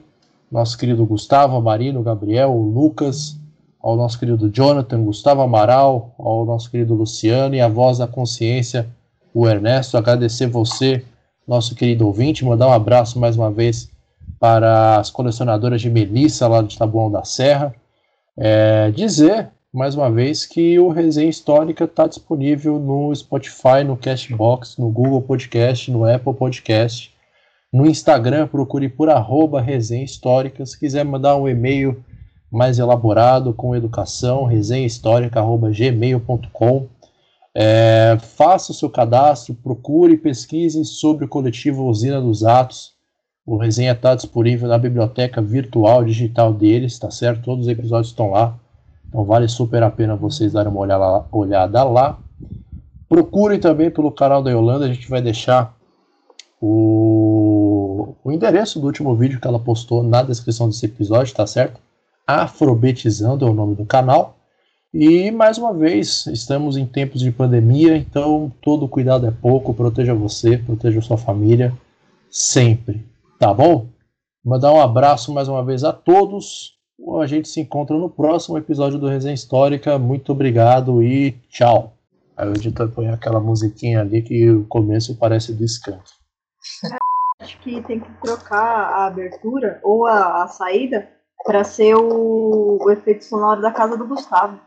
nosso 0.52 0.78
querido 0.78 1.04
Gustavo, 1.04 1.60
Marino, 1.62 2.04
Gabriel, 2.04 2.52
o 2.52 2.62
Lucas, 2.62 3.39
ao 3.82 3.96
nosso 3.96 4.20
querido 4.20 4.50
Jonathan, 4.50 5.04
Gustavo 5.04 5.42
Amaral, 5.42 6.14
ao 6.18 6.46
nosso 6.46 6.70
querido 6.70 6.94
Luciano 6.94 7.56
e 7.56 7.62
a 7.62 7.68
voz 7.68 7.98
da 7.98 8.08
consciência, 8.08 8.88
o 9.34 9.48
Ernesto, 9.48 9.98
agradecer 9.98 10.48
você, 10.48 11.04
nosso 11.48 11.76
querido 11.76 12.06
ouvinte, 12.06 12.44
mandar 12.44 12.68
um 12.68 12.74
abraço 12.74 13.20
mais 13.20 13.38
uma 13.38 13.50
vez 13.50 13.90
para 14.40 14.98
as 14.98 15.10
colecionadoras 15.10 15.82
de 15.82 15.90
Melissa 15.90 16.48
lá 16.48 16.62
de 16.62 16.78
Taboão 16.78 17.10
da 17.10 17.24
Serra. 17.24 17.74
É, 18.38 18.92
dizer 18.92 19.50
mais 19.72 19.96
uma 19.96 20.10
vez 20.10 20.46
que 20.46 20.80
o 20.80 20.90
Resenha 20.90 21.30
Histórica 21.30 21.84
está 21.84 22.08
disponível 22.08 22.80
no 22.80 23.16
Spotify, 23.16 23.84
no 23.86 23.96
Castbox, 23.96 24.78
no 24.78 24.90
Google 24.90 25.22
Podcast, 25.22 25.92
no 25.92 26.06
Apple 26.06 26.34
Podcast. 26.34 27.14
No 27.72 27.86
Instagram, 27.86 28.48
procure 28.48 28.90
por 28.90 29.10
arroba 29.10 29.62
Resenha 29.62 30.04
Histórica. 30.04 30.66
Se 30.66 30.80
quiser 30.80 31.06
mandar 31.06 31.36
um 31.36 31.48
e-mail 31.48 32.04
mais 32.52 32.80
elaborado, 32.80 33.54
com 33.54 33.76
educação, 33.76 34.46
resenhahistórica.gmail.com. 34.46 36.88
É, 37.56 38.18
faça 38.20 38.72
o 38.72 38.76
seu 38.76 38.90
cadastro, 38.90 39.54
procure 39.56 40.14
e 40.14 40.18
pesquise 40.18 40.84
sobre 40.86 41.26
o 41.26 41.28
coletivo 41.28 41.86
Usina 41.86 42.22
dos 42.22 42.44
Atos. 42.44 42.94
O 43.46 43.58
resenha 43.58 43.92
está 43.94 44.16
disponível 44.16 44.70
na 44.70 44.78
biblioteca 44.78 45.42
virtual 45.42 46.04
digital 46.04 46.54
deles, 46.54 47.00
tá 47.00 47.10
certo? 47.10 47.44
Todos 47.44 47.66
os 47.66 47.72
episódios 47.72 48.10
estão 48.10 48.30
lá. 48.32 48.56
Então 49.08 49.26
vale 49.26 49.48
super 49.48 49.82
a 49.82 49.90
pena 49.90 50.16
vocês 50.16 50.54
darem 50.54 50.72
uma 50.72 50.82
olhada, 50.82 51.26
olhada 51.32 51.84
lá. 51.84 52.20
Procurem 53.08 53.60
também 53.60 53.90
pelo 53.90 54.12
canal 54.12 54.44
da 54.44 54.52
Yolanda, 54.52 54.86
a 54.86 54.94
gente 54.94 55.10
vai 55.10 55.20
deixar 55.20 55.76
o, 56.62 58.14
o 58.24 58.32
endereço 58.32 58.80
do 58.80 58.86
último 58.86 59.16
vídeo 59.16 59.40
que 59.40 59.48
ela 59.48 59.60
postou 59.60 60.04
na 60.04 60.22
descrição 60.22 60.68
desse 60.68 60.86
episódio, 60.86 61.34
tá 61.34 61.48
certo? 61.48 61.82
Afrobetizando 62.30 63.44
é 63.44 63.50
o 63.50 63.56
nome 63.56 63.74
do 63.74 63.84
canal. 63.88 64.38
E 64.94 65.32
mais 65.32 65.58
uma 65.58 65.74
vez, 65.74 66.28
estamos 66.28 66.78
em 66.78 66.86
tempos 66.86 67.22
de 67.22 67.32
pandemia, 67.32 67.98
então 67.98 68.52
todo 68.62 68.88
cuidado 68.88 69.26
é 69.26 69.32
pouco. 69.32 69.74
Proteja 69.74 70.14
você, 70.14 70.56
proteja 70.56 71.02
sua 71.02 71.18
família, 71.18 71.76
sempre. 72.30 73.04
Tá 73.40 73.52
bom? 73.52 73.88
Mandar 74.46 74.72
um 74.72 74.80
abraço 74.80 75.34
mais 75.34 75.48
uma 75.48 75.66
vez 75.66 75.84
a 75.84 75.92
todos. 75.92 76.76
A 77.20 77.26
gente 77.26 77.48
se 77.48 77.62
encontra 77.62 77.98
no 77.98 78.12
próximo 78.12 78.60
episódio 78.60 79.00
do 79.00 79.08
Resenha 79.08 79.34
Histórica. 79.34 79.98
Muito 79.98 80.32
obrigado 80.32 81.02
e 81.02 81.32
tchau. 81.50 81.94
Aí 82.38 82.48
o 82.48 82.54
editor 82.54 82.92
põe 82.92 83.08
aquela 83.08 83.40
musiquinha 83.40 84.02
ali 84.02 84.22
que 84.22 84.52
o 84.52 84.68
começo 84.68 85.18
parece 85.18 85.52
do. 85.52 85.66
Acho 87.42 87.60
que 87.62 87.82
tem 87.82 88.00
que 88.00 88.22
trocar 88.22 88.62
a 88.62 89.08
abertura 89.08 89.80
ou 89.84 90.06
a, 90.06 90.44
a 90.44 90.48
saída 90.48 91.10
para 91.46 91.64
ser 91.64 91.96
o, 91.96 92.78
o, 92.82 92.92
efeito 92.92 93.24
sonoro 93.26 93.62
da 93.62 93.72
casa 93.72 93.98
do 93.98 94.08
Gustavo. 94.08 94.60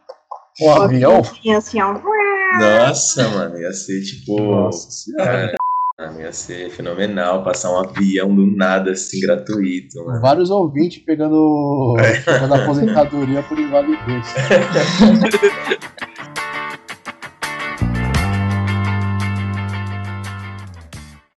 O 0.60 0.70
avião? 0.70 1.20
Assim, 1.56 1.80
ó. 1.80 1.94
Nossa, 2.58 3.28
mano, 3.28 3.58
ia 3.58 3.72
ser 3.72 4.02
tipo. 4.02 4.40
Nossa 4.40 4.90
senhora. 4.90 5.54
Ia 6.18 6.32
ser 6.32 6.70
fenomenal 6.70 7.44
passar 7.44 7.70
um 7.70 7.78
avião 7.78 8.34
do 8.34 8.46
nada, 8.46 8.90
assim, 8.92 9.20
gratuito. 9.20 10.04
Mano. 10.04 10.20
Vários 10.20 10.50
ouvintes 10.50 11.02
pegando, 11.02 11.94
pegando 12.24 12.54
aposentadoria 12.54 13.42
por 13.42 13.58
invalidez. 13.58 14.26